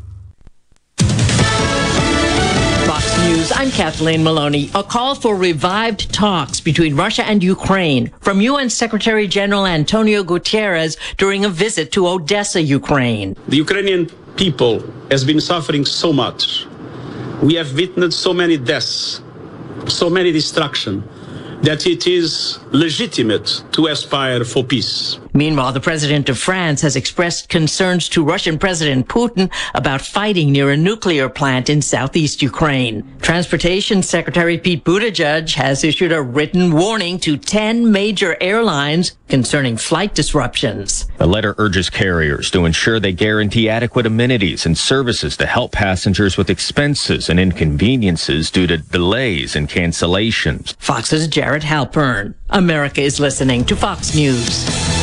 News. 3.43 3.51
I'm 3.53 3.71
Kathleen 3.71 4.23
Maloney. 4.23 4.71
A 4.73 4.83
call 4.83 5.15
for 5.15 5.35
revived 5.35 6.13
talks 6.13 6.61
between 6.61 6.95
Russia 6.95 7.25
and 7.25 7.43
Ukraine 7.43 8.09
from 8.21 8.39
UN 8.39 8.69
Secretary 8.69 9.27
General 9.27 9.65
Antonio 9.67 10.23
Guterres 10.23 10.95
during 11.17 11.43
a 11.43 11.49
visit 11.49 11.91
to 11.91 12.07
Odessa, 12.07 12.61
Ukraine. 12.61 13.35
The 13.49 13.57
Ukrainian 13.57 14.05
people 14.37 14.73
has 15.11 15.25
been 15.25 15.41
suffering 15.41 15.83
so 15.83 16.13
much. 16.13 16.65
We 17.41 17.55
have 17.55 17.73
witnessed 17.73 18.19
so 18.21 18.33
many 18.33 18.55
deaths, 18.55 19.21
so 19.87 20.09
many 20.09 20.31
destruction, 20.31 21.03
that 21.63 21.85
it 21.85 22.07
is 22.07 22.59
legitimate 22.71 23.47
to 23.73 23.87
aspire 23.87 24.45
for 24.45 24.63
peace. 24.63 25.19
Meanwhile, 25.33 25.73
the 25.73 25.79
president 25.79 26.29
of 26.29 26.37
France 26.37 26.81
has 26.81 26.95
expressed 26.95 27.49
concerns 27.49 28.07
to 28.09 28.23
Russian 28.23 28.59
President 28.59 29.07
Putin 29.07 29.51
about 29.73 30.01
fighting 30.01 30.51
near 30.51 30.69
a 30.69 30.77
nuclear 30.77 31.27
plant 31.27 31.69
in 31.69 31.81
southeast 31.81 32.41
Ukraine. 32.43 33.03
Transportation 33.21 34.03
Secretary 34.03 34.59
Pete 34.59 34.83
Buttigieg 34.83 35.53
has 35.55 35.83
issued 35.83 36.11
a 36.11 36.21
written 36.21 36.71
warning 36.71 37.17
to 37.19 37.37
10 37.37 37.91
major 37.91 38.37
airlines 38.39 39.17
concerning 39.27 39.75
flight 39.75 40.13
disruptions. 40.13 41.07
The 41.17 41.25
letter 41.25 41.55
urges 41.57 41.89
carriers 41.89 42.51
to 42.51 42.65
ensure 42.65 42.99
they 42.99 43.13
guarantee 43.13 43.69
adequate 43.69 44.05
amenities 44.05 44.67
and 44.67 44.77
services 44.77 45.35
to 45.37 45.47
help 45.47 45.71
passengers 45.71 46.37
with 46.37 46.51
expenses 46.51 47.29
and 47.29 47.39
inconveniences 47.39 48.51
due 48.51 48.67
to 48.67 48.77
delays 48.77 49.55
and 49.55 49.67
cancellations. 49.67 50.75
Fox's 50.77 51.27
Jared 51.27 51.63
Halpern. 51.63 52.35
America 52.51 53.01
is 53.01 53.19
listening 53.19 53.65
to 53.65 53.75
Fox 53.75 54.13
News. 54.13 55.02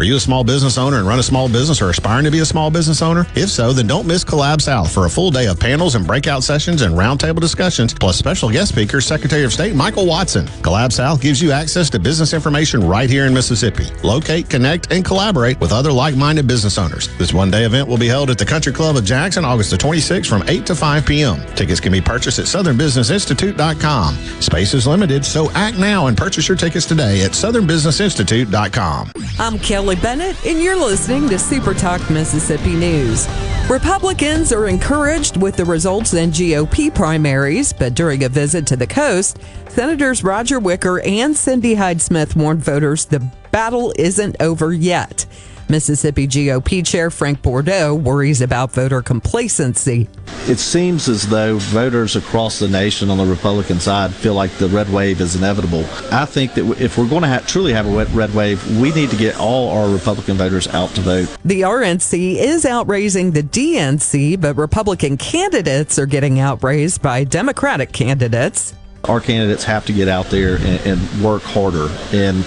Are 0.00 0.02
you 0.02 0.16
a 0.16 0.20
small 0.20 0.44
business 0.44 0.78
owner 0.78 0.96
and 0.96 1.06
run 1.06 1.18
a 1.18 1.22
small 1.22 1.46
business 1.46 1.82
or 1.82 1.90
aspiring 1.90 2.24
to 2.24 2.30
be 2.30 2.38
a 2.38 2.46
small 2.46 2.70
business 2.70 3.02
owner? 3.02 3.26
If 3.34 3.50
so, 3.50 3.74
then 3.74 3.86
don't 3.86 4.06
miss 4.06 4.24
Collab 4.24 4.62
South 4.62 4.90
for 4.90 5.04
a 5.04 5.10
full 5.10 5.30
day 5.30 5.46
of 5.46 5.60
panels 5.60 5.94
and 5.94 6.06
breakout 6.06 6.42
sessions 6.42 6.80
and 6.80 6.94
roundtable 6.94 7.38
discussions, 7.38 7.92
plus 7.92 8.16
special 8.16 8.48
guest 8.48 8.72
speaker, 8.72 9.02
Secretary 9.02 9.44
of 9.44 9.52
State 9.52 9.74
Michael 9.74 10.06
Watson. 10.06 10.46
Collab 10.62 10.90
South 10.90 11.20
gives 11.20 11.42
you 11.42 11.52
access 11.52 11.90
to 11.90 11.98
business 11.98 12.32
information 12.32 12.88
right 12.88 13.10
here 13.10 13.26
in 13.26 13.34
Mississippi. 13.34 13.88
Locate, 14.02 14.48
connect, 14.48 14.90
and 14.90 15.04
collaborate 15.04 15.60
with 15.60 15.70
other 15.70 15.92
like-minded 15.92 16.46
business 16.46 16.78
owners. 16.78 17.14
This 17.18 17.34
one-day 17.34 17.66
event 17.66 17.86
will 17.86 17.98
be 17.98 18.08
held 18.08 18.30
at 18.30 18.38
the 18.38 18.46
Country 18.46 18.72
Club 18.72 18.96
of 18.96 19.04
Jackson, 19.04 19.44
August 19.44 19.70
the 19.70 19.76
26th 19.76 20.30
from 20.30 20.42
8 20.48 20.64
to 20.64 20.74
5 20.74 21.04
p.m. 21.04 21.44
Tickets 21.56 21.78
can 21.78 21.92
be 21.92 22.00
purchased 22.00 22.38
at 22.38 22.46
southernbusinessinstitute.com. 22.46 24.14
Space 24.40 24.72
is 24.72 24.86
limited, 24.86 25.26
so 25.26 25.50
act 25.50 25.76
now 25.76 26.06
and 26.06 26.16
purchase 26.16 26.48
your 26.48 26.56
tickets 26.56 26.86
today 26.86 27.22
at 27.22 27.32
southernbusinessinstitute.com. 27.32 29.12
I'm 29.38 29.58
Kelly 29.58 29.89
Bennett, 29.96 30.44
and 30.46 30.60
you're 30.60 30.76
listening 30.76 31.28
to 31.28 31.38
Super 31.38 31.74
Talk 31.74 32.08
Mississippi 32.10 32.74
News. 32.74 33.28
Republicans 33.68 34.52
are 34.52 34.66
encouraged 34.66 35.36
with 35.36 35.56
the 35.56 35.64
results 35.64 36.14
in 36.14 36.30
GOP 36.30 36.94
primaries, 36.94 37.72
but 37.72 37.94
during 37.94 38.24
a 38.24 38.28
visit 38.28 38.66
to 38.66 38.76
the 38.76 38.86
coast, 38.86 39.38
Senators 39.68 40.24
Roger 40.24 40.58
Wicker 40.58 41.00
and 41.00 41.36
Cindy 41.36 41.74
Hyde 41.74 42.02
Smith 42.02 42.36
warned 42.36 42.64
voters 42.64 43.04
the 43.04 43.20
battle 43.50 43.92
isn't 43.96 44.36
over 44.40 44.72
yet. 44.72 45.26
Mississippi 45.70 46.26
GOP 46.26 46.84
Chair 46.84 47.10
Frank 47.10 47.42
Bordeaux 47.42 47.94
worries 47.94 48.40
about 48.40 48.72
voter 48.72 49.02
complacency. 49.02 50.08
It 50.48 50.58
seems 50.58 51.08
as 51.08 51.28
though 51.28 51.58
voters 51.58 52.16
across 52.16 52.58
the 52.58 52.68
nation 52.68 53.08
on 53.08 53.18
the 53.18 53.24
Republican 53.24 53.78
side 53.78 54.12
feel 54.12 54.34
like 54.34 54.50
the 54.52 54.68
red 54.68 54.92
wave 54.92 55.20
is 55.20 55.36
inevitable. 55.36 55.84
I 56.10 56.24
think 56.24 56.54
that 56.54 56.66
if 56.80 56.98
we're 56.98 57.08
going 57.08 57.22
to 57.22 57.28
ha- 57.28 57.44
truly 57.46 57.72
have 57.72 57.86
a 57.86 58.04
red 58.06 58.34
wave, 58.34 58.80
we 58.80 58.92
need 58.92 59.10
to 59.10 59.16
get 59.16 59.38
all 59.38 59.70
our 59.70 59.88
Republican 59.88 60.36
voters 60.36 60.66
out 60.68 60.90
to 60.96 61.02
vote. 61.02 61.28
The 61.44 61.60
RNC 61.60 62.36
is 62.36 62.64
outraising 62.64 63.32
the 63.32 63.44
DNC, 63.44 64.40
but 64.40 64.56
Republican 64.56 65.16
candidates 65.16 66.00
are 66.00 66.06
getting 66.06 66.40
outraised 66.40 67.00
by 67.00 67.22
Democratic 67.22 67.92
candidates 67.92 68.74
our 69.04 69.20
candidates 69.20 69.64
have 69.64 69.86
to 69.86 69.92
get 69.92 70.08
out 70.08 70.26
there 70.26 70.56
and, 70.56 70.86
and 70.86 71.24
work 71.24 71.42
harder. 71.42 71.88
And 72.12 72.44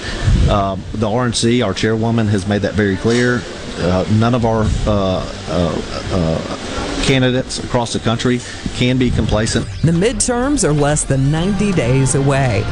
um, 0.49 0.83
the 0.93 1.07
RNC, 1.07 1.65
our 1.65 1.73
chairwoman, 1.73 2.27
has 2.27 2.47
made 2.47 2.61
that 2.61 2.73
very 2.73 2.95
clear. 2.97 3.41
Uh, 3.77 4.05
none 4.19 4.35
of 4.35 4.45
our 4.45 4.63
uh, 4.85 5.33
uh, 5.49 7.03
candidates 7.03 7.63
across 7.63 7.91
the 7.91 7.99
country 7.99 8.39
can 8.75 8.97
be 8.97 9.09
complacent. 9.09 9.65
The 9.81 9.91
midterms 9.91 10.63
are 10.63 10.73
less 10.73 11.03
than 11.03 11.31
90 11.31 11.71
days 11.71 12.15
away. 12.15 12.63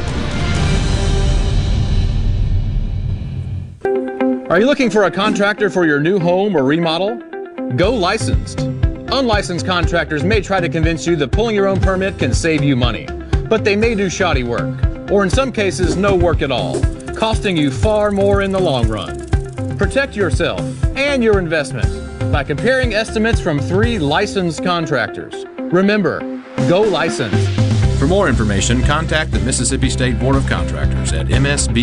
Are 4.48 4.60
you 4.60 4.66
looking 4.66 4.90
for 4.90 5.04
a 5.04 5.10
contractor 5.10 5.70
for 5.70 5.86
your 5.86 5.98
new 5.98 6.18
home 6.20 6.54
or 6.56 6.62
remodel? 6.62 7.16
Go 7.76 7.94
licensed. 7.94 8.60
Unlicensed 8.60 9.66
contractors 9.66 10.22
may 10.22 10.40
try 10.40 10.60
to 10.60 10.68
convince 10.68 11.06
you 11.06 11.16
that 11.16 11.32
pulling 11.32 11.56
your 11.56 11.66
own 11.66 11.80
permit 11.80 12.18
can 12.18 12.32
save 12.32 12.62
you 12.62 12.76
money 12.76 13.06
but 13.52 13.64
they 13.64 13.76
may 13.76 13.94
do 13.94 14.08
shoddy 14.08 14.42
work, 14.42 14.82
or 15.10 15.22
in 15.22 15.28
some 15.28 15.52
cases, 15.52 15.94
no 15.94 16.16
work 16.16 16.40
at 16.40 16.50
all, 16.50 16.80
costing 17.14 17.54
you 17.54 17.70
far 17.70 18.10
more 18.10 18.40
in 18.40 18.50
the 18.50 18.58
long 18.58 18.88
run. 18.88 19.28
Protect 19.76 20.16
yourself 20.16 20.58
and 20.96 21.22
your 21.22 21.38
investment 21.38 22.32
by 22.32 22.42
comparing 22.42 22.94
estimates 22.94 23.42
from 23.42 23.58
three 23.58 23.98
licensed 23.98 24.64
contractors. 24.64 25.44
Remember, 25.58 26.20
go 26.66 26.80
licensed. 26.80 27.46
For 27.98 28.06
more 28.06 28.26
information, 28.26 28.80
contact 28.84 29.32
the 29.32 29.40
Mississippi 29.40 29.90
State 29.90 30.18
Board 30.18 30.36
of 30.36 30.46
Contractors 30.46 31.12
at 31.12 31.26
msboc.us. 31.26 31.82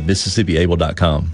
MississippiAble.com. 0.03 1.33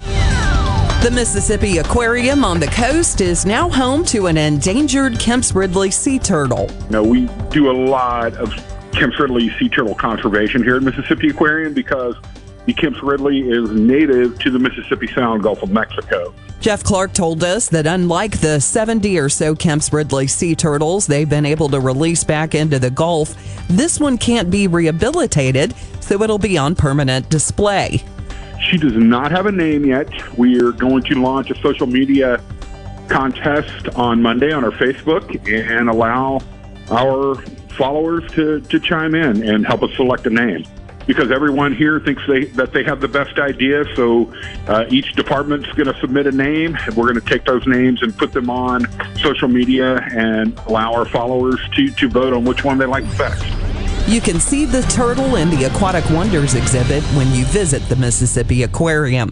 The 1.03 1.11
Mississippi 1.11 1.77
Aquarium 1.77 2.43
on 2.43 2.59
the 2.59 2.67
coast 2.67 3.21
is 3.21 3.45
now 3.45 3.69
home 3.69 4.03
to 4.05 4.27
an 4.27 4.35
endangered 4.35 5.19
Kemp's 5.19 5.53
Ridley 5.53 5.91
sea 5.91 6.17
turtle. 6.17 6.69
No, 6.89 7.03
we 7.03 7.27
do 7.49 7.69
a 7.69 7.71
lot 7.71 8.33
of 8.33 8.51
Kemp's 8.93 9.19
Ridley 9.19 9.49
sea 9.59 9.69
turtle 9.69 9.93
conservation 9.93 10.63
here 10.63 10.77
at 10.77 10.83
Mississippi 10.83 11.29
Aquarium 11.29 11.73
because 11.73 12.15
the 12.65 12.73
Kemp's 12.73 13.01
Ridley 13.03 13.41
is 13.41 13.69
native 13.71 14.39
to 14.39 14.49
the 14.49 14.59
Mississippi 14.59 15.07
Sound 15.13 15.43
Gulf 15.43 15.61
of 15.61 15.69
Mexico. 15.69 16.33
Jeff 16.59 16.83
Clark 16.83 17.13
told 17.13 17.43
us 17.43 17.69
that 17.69 17.85
unlike 17.85 18.39
the 18.39 18.59
70 18.59 19.19
or 19.19 19.29
so 19.29 19.55
Kemp's 19.55 19.93
Ridley 19.93 20.25
sea 20.27 20.55
turtles 20.55 21.05
they've 21.05 21.29
been 21.29 21.45
able 21.45 21.69
to 21.69 21.79
release 21.79 22.23
back 22.23 22.55
into 22.55 22.79
the 22.79 22.89
Gulf, 22.89 23.35
this 23.69 23.99
one 23.99 24.17
can't 24.17 24.49
be 24.49 24.67
rehabilitated, 24.67 25.75
so 26.01 26.21
it'll 26.23 26.39
be 26.39 26.57
on 26.57 26.75
permanent 26.75 27.29
display. 27.29 28.03
She 28.69 28.77
does 28.77 28.95
not 28.95 29.31
have 29.31 29.45
a 29.45 29.51
name 29.51 29.85
yet. 29.85 30.09
We 30.37 30.59
are 30.59 30.73
going 30.73 31.03
to 31.03 31.21
launch 31.21 31.49
a 31.51 31.55
social 31.61 31.87
media 31.87 32.43
contest 33.07 33.87
on 33.95 34.21
Monday 34.21 34.51
on 34.51 34.65
our 34.65 34.71
Facebook 34.71 35.47
and 35.47 35.89
allow 35.89 36.41
our 36.91 37.35
followers 37.77 38.29
to, 38.33 38.59
to 38.59 38.79
chime 38.79 39.15
in 39.15 39.47
and 39.47 39.65
help 39.65 39.83
us 39.83 39.95
select 39.95 40.25
a 40.27 40.29
name. 40.29 40.65
Because 41.05 41.31
everyone 41.31 41.73
here 41.73 42.01
thinks 42.01 42.21
they 42.27 42.45
that 42.45 42.73
they 42.73 42.83
have 42.83 42.99
the 42.99 43.07
best 43.07 43.39
idea, 43.39 43.85
so 43.95 44.33
uh, 44.67 44.83
each 44.89 45.13
department's 45.13 45.71
going 45.71 45.87
to 45.87 45.97
submit 46.01 46.27
a 46.27 46.33
name. 46.33 46.77
We're 46.87 47.13
going 47.13 47.15
to 47.15 47.21
take 47.21 47.45
those 47.45 47.65
names 47.65 48.03
and 48.03 48.17
put 48.17 48.33
them 48.33 48.49
on 48.49 48.85
social 49.19 49.47
media 49.47 50.05
and 50.11 50.59
allow 50.67 50.93
our 50.93 51.05
followers 51.05 51.61
to, 51.75 51.89
to 51.91 52.09
vote 52.09 52.33
on 52.33 52.43
which 52.43 52.65
one 52.65 52.77
they 52.77 52.85
like 52.85 53.05
best. 53.17 53.45
You 54.07 54.21
can 54.21 54.39
see 54.39 54.63
the 54.63 54.83
turtle 54.83 55.35
in 55.35 55.49
the 55.49 55.65
Aquatic 55.65 56.09
Wonders 56.11 56.55
exhibit 56.55 57.03
when 57.13 57.29
you 57.33 57.43
visit 57.43 57.81
the 57.89 57.97
Mississippi 57.97 58.63
Aquarium. 58.63 59.31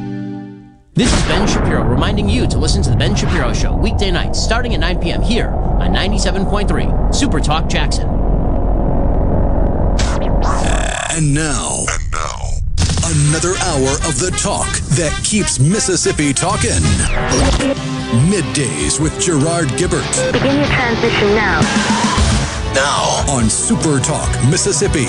This 1.01 1.11
is 1.17 1.23
Ben 1.23 1.47
Shapiro 1.47 1.83
reminding 1.83 2.29
you 2.29 2.45
to 2.45 2.59
listen 2.59 2.83
to 2.83 2.91
The 2.91 2.95
Ben 2.95 3.15
Shapiro 3.15 3.53
Show 3.53 3.75
weekday 3.75 4.11
nights 4.11 4.39
starting 4.39 4.75
at 4.75 4.79
9 4.81 4.99
p.m. 4.99 5.23
here 5.23 5.47
on 5.47 5.91
97.3 5.91 7.15
Super 7.15 7.39
Talk 7.39 7.67
Jackson. 7.67 8.07
And 11.09 11.33
now, 11.33 11.85
and 11.89 12.11
now, 12.11 12.51
another 13.03 13.55
hour 13.61 13.93
of 14.07 14.19
the 14.19 14.29
talk 14.39 14.69
that 14.93 15.19
keeps 15.23 15.59
Mississippi 15.59 16.33
talking. 16.33 16.69
Middays 18.29 19.01
with 19.01 19.19
Gerard 19.19 19.69
Gibert. 19.69 20.31
Begin 20.31 20.57
your 20.57 20.67
transition 20.67 21.33
now. 21.33 21.61
Now 22.75 23.25
on 23.27 23.49
Super 23.49 23.99
Talk 23.99 24.29
Mississippi. 24.51 25.07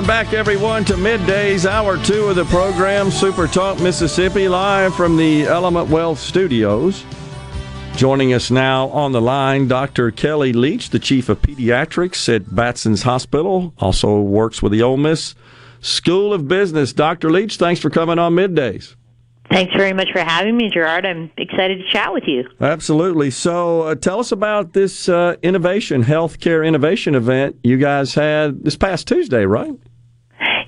Welcome 0.00 0.24
back, 0.24 0.32
everyone, 0.32 0.86
to 0.86 0.94
middays, 0.94 1.66
hour 1.66 2.02
two 2.02 2.28
of 2.28 2.36
the 2.36 2.46
program, 2.46 3.10
Super 3.10 3.46
Talk 3.46 3.78
Mississippi, 3.80 4.48
live 4.48 4.94
from 4.94 5.18
the 5.18 5.42
Element 5.42 5.90
Wealth 5.90 6.18
Studios. 6.18 7.04
Joining 7.96 8.32
us 8.32 8.50
now 8.50 8.88
on 8.88 9.12
the 9.12 9.20
line, 9.20 9.68
Dr. 9.68 10.10
Kelly 10.10 10.54
Leach, 10.54 10.88
the 10.88 10.98
chief 10.98 11.28
of 11.28 11.42
pediatrics 11.42 12.34
at 12.34 12.54
Batson's 12.54 13.02
Hospital, 13.02 13.74
also 13.76 14.22
works 14.22 14.62
with 14.62 14.72
the 14.72 14.80
Ole 14.80 14.96
Miss 14.96 15.34
School 15.82 16.32
of 16.32 16.48
Business. 16.48 16.94
Dr. 16.94 17.30
Leach, 17.30 17.58
thanks 17.58 17.78
for 17.78 17.90
coming 17.90 18.18
on 18.18 18.32
middays. 18.32 18.96
Thanks 19.50 19.74
very 19.76 19.92
much 19.92 20.08
for 20.12 20.20
having 20.20 20.56
me, 20.56 20.70
Gerard. 20.70 21.04
I'm 21.04 21.30
excited 21.36 21.76
to 21.76 21.92
chat 21.92 22.14
with 22.14 22.24
you. 22.26 22.48
Absolutely. 22.58 23.30
So, 23.30 23.82
uh, 23.82 23.96
tell 23.96 24.18
us 24.20 24.32
about 24.32 24.72
this 24.72 25.10
uh, 25.10 25.36
innovation, 25.42 26.04
healthcare 26.04 26.66
innovation 26.66 27.14
event 27.14 27.56
you 27.62 27.76
guys 27.76 28.14
had 28.14 28.64
this 28.64 28.76
past 28.76 29.06
Tuesday, 29.06 29.44
right? 29.44 29.74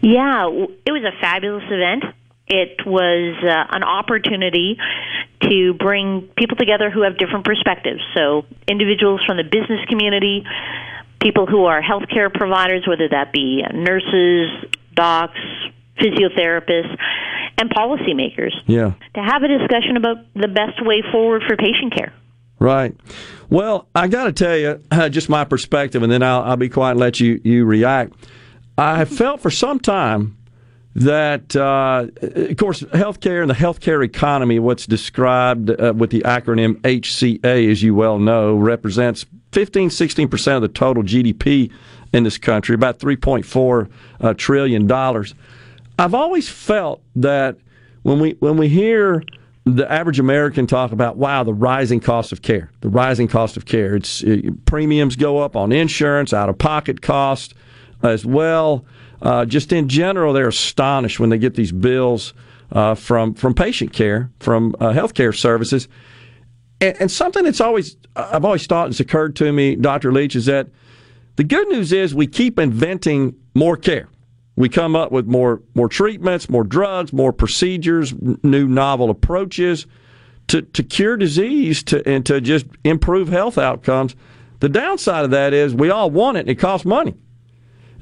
Yeah, 0.03 0.49
it 0.49 0.91
was 0.93 1.05
a 1.05 1.19
fabulous 1.21 1.65
event. 1.71 2.05
It 2.49 2.85
was 2.85 3.37
uh, 3.43 3.75
an 3.75 3.83
opportunity 3.85 4.77
to 5.49 5.75
bring 5.75 6.29
people 6.37 6.57
together 6.57 6.91
who 6.91 7.03
have 7.03 7.17
different 7.19 7.45
perspectives. 7.45 8.01
So, 8.15 8.45
individuals 8.69 9.23
from 9.27 9.37
the 9.37 9.45
business 9.45 9.81
community, 9.89 10.45
people 11.21 11.47
who 11.47 11.65
are 11.65 11.81
healthcare 11.81 12.33
providers, 12.33 12.85
whether 12.87 13.09
that 13.09 13.33
be 13.33 13.63
nurses, 13.73 14.51
docs, 14.95 15.39
physiotherapists, 16.01 16.97
and 17.59 17.71
policymakers 17.71 18.53
Yeah. 18.67 18.93
to 19.15 19.21
have 19.23 19.43
a 19.45 19.49
discussion 19.49 19.97
about 19.97 20.17
the 20.35 20.49
best 20.49 20.85
way 20.85 21.03
forward 21.13 21.43
for 21.47 21.57
patient 21.57 21.95
care. 21.95 22.13
Right. 22.59 22.95
Well, 23.51 23.89
I 23.95 24.09
got 24.09 24.25
to 24.25 24.33
tell 24.33 24.57
you, 24.57 24.81
uh, 24.91 25.09
just 25.09 25.29
my 25.29 25.45
perspective, 25.45 26.03
and 26.03 26.11
then 26.11 26.23
I'll, 26.23 26.43
I'll 26.43 26.57
be 26.57 26.69
quiet 26.69 26.93
and 26.93 27.01
let 27.01 27.21
you, 27.21 27.41
you 27.45 27.65
react. 27.65 28.15
I 28.79 28.97
have 28.99 29.09
felt 29.09 29.41
for 29.41 29.51
some 29.51 29.79
time 29.81 30.37
that, 30.95 31.57
uh, 31.57 32.07
of 32.21 32.57
course, 32.57 32.83
healthcare 32.83 33.41
and 33.41 33.51
the 33.51 33.55
healthcare 33.55 34.05
economy, 34.05 34.59
what's 34.59 34.87
described 34.87 35.71
uh, 35.71 35.95
with 35.97 36.11
the 36.11 36.21
acronym 36.21 36.81
HCA, 36.83 37.71
as 37.71 37.83
you 37.83 37.95
well 37.95 38.19
know, 38.19 38.55
represents 38.57 39.25
15, 39.53 39.89
16% 39.89 40.57
of 40.57 40.63
the 40.63 40.69
total 40.69 41.03
GDP 41.03 41.71
in 42.13 42.25
this 42.25 42.39
country, 42.39 42.75
about 42.75 42.99
$3.4 42.99 43.91
uh, 44.21 44.35
trillion 44.35 44.87
dollars. 44.87 45.35
I've 45.99 46.15
always 46.15 46.49
felt 46.49 47.03
that 47.17 47.57
when 48.03 48.19
we 48.19 48.33
when 48.41 48.57
we 48.57 48.69
hear 48.69 49.23
the 49.65 49.91
average 49.91 50.19
American 50.19 50.67
talk 50.67 50.91
about 50.91 51.17
wow 51.17 51.45
the 51.45 51.55
rising 51.55 52.01
cost 52.01 52.33
of 52.33 52.43
care, 52.43 52.71
the 52.81 52.89
rising 52.89 53.29
cost 53.29 53.57
of 53.57 53.67
care, 53.67 53.95
it's 53.95 54.23
it, 54.23 54.65
premiums 54.65 55.17
go 55.17 55.39
up 55.39 55.55
on 55.55 55.71
insurance, 55.71 56.33
out 56.33 56.49
of 56.49 56.59
pocket 56.59 57.03
cost 57.03 57.55
as 58.03 58.25
well. 58.27 58.85
Uh, 59.21 59.45
just 59.45 59.73
in 59.73 59.89
general, 59.89 60.33
they're 60.33 60.49
astonished 60.49 61.21
when 61.21 61.31
they 61.31 61.39
get 61.39 61.55
these 61.55 61.73
bills 61.73 62.35
uh, 62.73 62.95
from 62.95 63.35
from 63.35 63.55
patient 63.55 63.93
care, 63.93 64.31
from 64.41 64.75
uh, 64.81 64.91
healthcare 64.91 65.37
services, 65.37 65.89
and, 66.81 66.97
and 67.01 67.11
something 67.11 67.45
that's 67.45 67.61
always 67.61 67.97
I've 68.17 68.45
always 68.45 68.67
thought 68.67 68.89
has 68.89 69.01
occurred 69.01 69.37
to 69.37 69.53
me, 69.53 69.77
Doctor 69.77 70.13
Leach, 70.13 70.35
is 70.35 70.47
that 70.47 70.69
the 71.37 71.45
good 71.45 71.69
news 71.69 71.93
is 71.93 72.15
we 72.15 72.27
keep 72.27 72.59
inventing 72.59 73.35
more 73.55 73.77
care. 73.77 74.09
We 74.57 74.69
come 74.69 74.97
up 74.97 75.13
with 75.13 75.27
more 75.27 75.63
more 75.75 75.89
treatments, 75.89 76.49
more 76.51 76.65
drugs, 76.65 77.13
more 77.13 77.33
procedures, 77.33 78.13
new 78.43 78.67
novel 78.67 79.11
approaches 79.11 79.87
to, 80.49 80.63
to 80.63 80.83
cure 80.83 81.17
disease 81.17 81.83
to, 81.85 82.07
and 82.07 82.27
to 82.27 82.41
just 82.41 82.67
improve 82.85 83.29
health 83.29 83.59
outcomes. 83.59 84.15
The 84.61 84.69
downside 84.69 85.25
of 85.25 85.31
that 85.31 85.55
is 85.55 85.75
we 85.75 85.91
all 85.91 86.11
want 86.11 86.37
it 86.37 86.41
and 86.41 86.51
it 86.51 86.57
costs 86.57 86.85
money. 86.85 87.15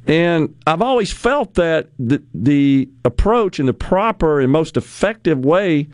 And 0.06 0.54
I've 0.66 0.82
always 0.82 1.12
felt 1.12 1.54
that 1.54 1.90
the, 1.98 2.22
the 2.34 2.88
approach 3.04 3.58
and 3.58 3.68
the 3.68 3.74
proper 3.74 4.40
and 4.40 4.50
most 4.50 4.76
effective 4.76 5.44
way 5.44 5.88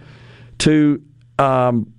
to 0.59 1.03
um, 1.39 1.93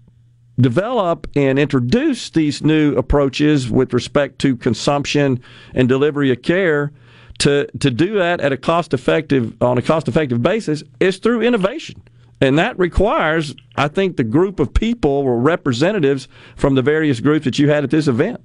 develop 0.59 1.27
and 1.35 1.59
introduce 1.59 2.29
these 2.29 2.63
new 2.63 2.95
approaches 2.95 3.69
with 3.69 3.93
respect 3.93 4.39
to 4.39 4.55
consumption 4.55 5.41
and 5.73 5.87
delivery 5.87 6.31
of 6.31 6.41
care 6.41 6.91
to 7.39 7.67
to 7.79 7.91
do 7.91 8.15
that 8.15 8.41
at 8.41 8.51
a 8.51 8.57
cost 8.57 8.93
effective 8.93 9.55
on 9.61 9.77
a 9.77 9.81
cost 9.81 10.07
effective 10.07 10.41
basis 10.41 10.83
is 10.99 11.17
through 11.17 11.41
innovation. 11.41 12.01
And 12.39 12.57
that 12.59 12.77
requires, 12.77 13.55
I 13.75 13.87
think, 13.87 14.17
the 14.17 14.23
group 14.23 14.59
of 14.59 14.73
people 14.73 15.09
or 15.09 15.39
representatives 15.39 16.27
from 16.55 16.75
the 16.75 16.83
various 16.83 17.19
groups 17.19 17.45
that 17.45 17.57
you 17.57 17.69
had 17.69 17.83
at 17.83 17.89
this 17.89 18.07
event. 18.07 18.41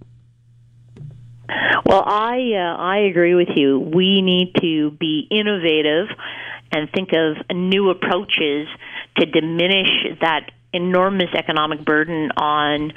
Well, 1.84 2.02
I 2.06 2.52
uh, 2.54 2.76
I 2.76 2.98
agree 3.10 3.34
with 3.34 3.56
you. 3.56 3.78
We 3.78 4.22
need 4.22 4.54
to 4.60 4.90
be 4.92 5.26
innovative 5.30 6.08
and 6.72 6.90
think 6.90 7.10
of 7.12 7.36
new 7.54 7.90
approaches 7.90 8.68
to 9.18 9.26
diminish 9.26 9.90
that 10.20 10.50
enormous 10.72 11.28
economic 11.34 11.84
burden 11.84 12.30
on 12.36 12.92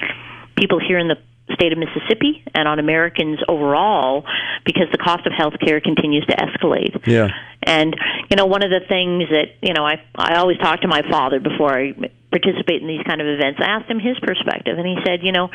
people 0.56 0.80
here 0.80 0.98
in 0.98 1.08
the 1.08 1.18
state 1.54 1.72
of 1.72 1.78
Mississippi 1.78 2.44
and 2.54 2.68
on 2.68 2.80
Americans 2.80 3.40
overall 3.48 4.26
because 4.66 4.88
the 4.92 4.98
cost 4.98 5.28
of 5.28 5.34
health 5.34 5.54
care 5.64 5.80
continues 5.80 6.26
to 6.26 6.36
escalate. 6.36 7.06
Yeah. 7.06 7.30
And 7.62 7.96
you 8.30 8.38
know, 8.38 8.46
one 8.46 8.64
of 8.64 8.70
the 8.70 8.82
things 8.88 9.30
that 9.30 9.56
you 9.62 9.74
know, 9.74 9.86
I 9.86 10.02
I 10.16 10.36
always 10.36 10.58
talk 10.58 10.82
to 10.82 10.88
my 10.88 11.02
father 11.10 11.40
before 11.40 11.74
I 11.74 11.94
participate 12.36 12.82
in 12.82 12.88
these 12.88 13.04
kind 13.08 13.22
of 13.22 13.28
events. 13.28 13.60
I 13.64 13.80
asked 13.80 13.90
him 13.90 14.00
his 14.00 14.20
perspective, 14.20 14.78
and 14.78 14.86
he 14.86 14.98
said, 15.08 15.24
you 15.24 15.32
know, 15.32 15.48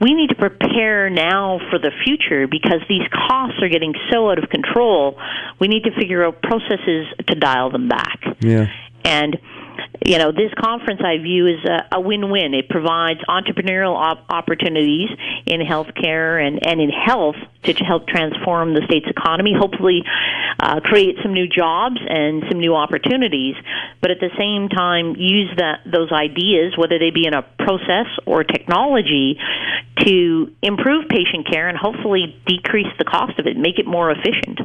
we 0.00 0.14
need 0.14 0.30
to 0.30 0.38
prepare 0.38 1.10
now 1.10 1.58
for 1.70 1.78
the 1.78 1.90
future 2.04 2.46
because 2.46 2.80
these 2.88 3.06
costs 3.10 3.58
are 3.62 3.68
getting 3.68 3.94
so 4.12 4.30
out 4.30 4.38
of 4.38 4.48
control. 4.48 5.18
We 5.58 5.66
need 5.66 5.84
to 5.84 5.92
figure 5.98 6.24
out 6.24 6.42
processes 6.42 7.10
to 7.26 7.34
dial 7.34 7.70
them 7.70 7.88
back. 7.88 8.22
Yeah. 8.40 8.66
And 9.04 9.38
you 10.04 10.18
know, 10.18 10.32
this 10.32 10.52
conference 10.58 11.00
I 11.04 11.18
view 11.18 11.46
as 11.48 11.64
a, 11.64 11.96
a 11.96 12.00
win-win. 12.00 12.54
It 12.54 12.68
provides 12.68 13.20
entrepreneurial 13.28 13.94
op- 13.94 14.24
opportunities 14.28 15.10
in 15.46 15.60
healthcare 15.60 16.44
and, 16.44 16.64
and 16.66 16.80
in 16.80 16.90
health 16.90 17.36
to 17.64 17.74
help 17.74 18.06
transform 18.06 18.74
the 18.74 18.82
state's 18.86 19.08
economy. 19.08 19.52
Hopefully, 19.56 20.02
uh, 20.58 20.80
create 20.80 21.16
some 21.22 21.34
new 21.34 21.46
jobs 21.46 21.96
and 22.08 22.44
some 22.48 22.58
new 22.58 22.74
opportunities, 22.74 23.54
but 24.00 24.10
at 24.10 24.20
the 24.20 24.30
same 24.38 24.68
time 24.68 25.16
use 25.16 25.50
that 25.56 25.80
those 25.84 26.10
ideas, 26.12 26.74
whether 26.76 26.98
they 26.98 27.10
be 27.10 27.26
in 27.26 27.34
a 27.34 27.42
process 27.42 28.06
or 28.26 28.44
technology, 28.44 29.38
to 29.98 30.50
improve 30.62 31.08
patient 31.08 31.46
care 31.50 31.68
and 31.68 31.76
hopefully 31.76 32.40
decrease 32.46 32.92
the 32.98 33.04
cost 33.04 33.38
of 33.38 33.46
it, 33.46 33.56
make 33.56 33.78
it 33.78 33.86
more 33.86 34.10
efficient. 34.10 34.60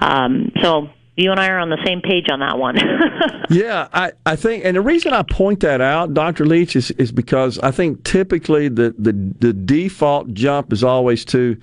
Um, 0.00 0.52
so 0.60 0.90
you 1.16 1.30
and 1.30 1.38
I 1.38 1.48
are 1.48 1.58
on 1.58 1.68
the 1.68 1.82
same 1.84 2.00
page 2.00 2.26
on 2.30 2.40
that 2.40 2.58
one. 2.58 2.76
yeah, 3.50 3.88
I, 3.92 4.12
I 4.24 4.36
think, 4.36 4.64
and 4.64 4.76
the 4.76 4.80
reason 4.80 5.12
I 5.12 5.22
point 5.22 5.60
that 5.60 5.80
out, 5.80 6.14
Dr. 6.14 6.46
Leach, 6.46 6.74
is, 6.74 6.90
is 6.92 7.12
because 7.12 7.58
I 7.58 7.70
think 7.70 8.04
typically 8.04 8.68
the, 8.68 8.94
the, 8.98 9.12
the 9.12 9.52
default 9.52 10.32
jump 10.32 10.72
is 10.72 10.82
always 10.82 11.24
to 11.26 11.58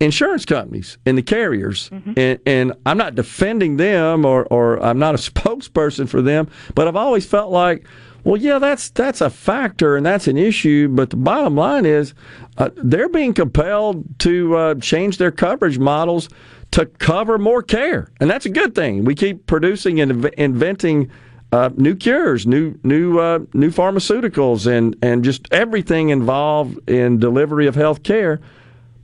insurance 0.00 0.44
companies 0.44 0.98
and 1.06 1.16
the 1.16 1.22
carriers. 1.22 1.90
Mm-hmm. 1.90 2.12
And, 2.16 2.40
and 2.44 2.72
I'm 2.84 2.98
not 2.98 3.14
defending 3.14 3.76
them 3.76 4.24
or, 4.24 4.46
or 4.46 4.82
I'm 4.82 4.98
not 4.98 5.14
a 5.14 5.18
spokesperson 5.30 6.08
for 6.08 6.20
them, 6.20 6.50
but 6.74 6.88
I've 6.88 6.96
always 6.96 7.24
felt 7.24 7.52
like, 7.52 7.86
well, 8.24 8.36
yeah, 8.36 8.60
that's 8.60 8.90
that's 8.90 9.20
a 9.20 9.30
factor 9.30 9.96
and 9.96 10.06
that's 10.06 10.28
an 10.28 10.36
issue. 10.36 10.88
But 10.88 11.10
the 11.10 11.16
bottom 11.16 11.56
line 11.56 11.84
is, 11.84 12.14
uh, 12.56 12.70
they're 12.76 13.08
being 13.08 13.34
compelled 13.34 14.04
to 14.20 14.56
uh, 14.56 14.74
change 14.76 15.18
their 15.18 15.32
coverage 15.32 15.78
models 15.78 16.28
to 16.72 16.86
cover 16.86 17.38
more 17.38 17.62
care, 17.62 18.10
and 18.20 18.28
that's 18.28 18.46
a 18.46 18.50
good 18.50 18.74
thing. 18.74 19.04
We 19.04 19.14
keep 19.14 19.46
producing 19.46 20.00
and 20.00 20.24
inventing 20.36 21.10
uh, 21.52 21.68
new 21.76 21.94
cures, 21.94 22.46
new 22.46 22.78
new 22.82 23.18
uh, 23.18 23.40
new 23.52 23.70
pharmaceuticals, 23.70 24.66
and 24.66 24.96
and 25.02 25.22
just 25.22 25.46
everything 25.52 26.08
involved 26.08 26.88
in 26.88 27.18
delivery 27.18 27.66
of 27.66 27.74
health 27.74 28.02
care. 28.02 28.40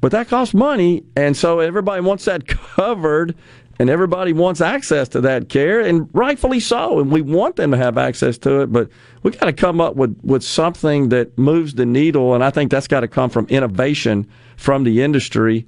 But 0.00 0.12
that 0.12 0.28
costs 0.28 0.54
money, 0.54 1.04
and 1.14 1.36
so 1.36 1.60
everybody 1.60 2.00
wants 2.00 2.24
that 2.24 2.46
covered, 2.48 3.34
and 3.78 3.90
everybody 3.90 4.32
wants 4.32 4.62
access 4.62 5.08
to 5.10 5.20
that 5.20 5.50
care, 5.50 5.80
and 5.80 6.08
rightfully 6.14 6.60
so. 6.60 7.00
And 7.00 7.12
we 7.12 7.20
want 7.20 7.56
them 7.56 7.70
to 7.72 7.76
have 7.76 7.98
access 7.98 8.38
to 8.38 8.62
it, 8.62 8.72
but 8.72 8.88
we 9.22 9.32
got 9.32 9.46
to 9.46 9.52
come 9.52 9.78
up 9.78 9.94
with 9.94 10.18
with 10.22 10.42
something 10.42 11.10
that 11.10 11.36
moves 11.36 11.74
the 11.74 11.84
needle, 11.84 12.34
and 12.34 12.42
I 12.42 12.48
think 12.48 12.70
that's 12.70 12.88
got 12.88 13.00
to 13.00 13.08
come 13.08 13.28
from 13.28 13.46
innovation 13.48 14.26
from 14.56 14.84
the 14.84 15.02
industry 15.02 15.66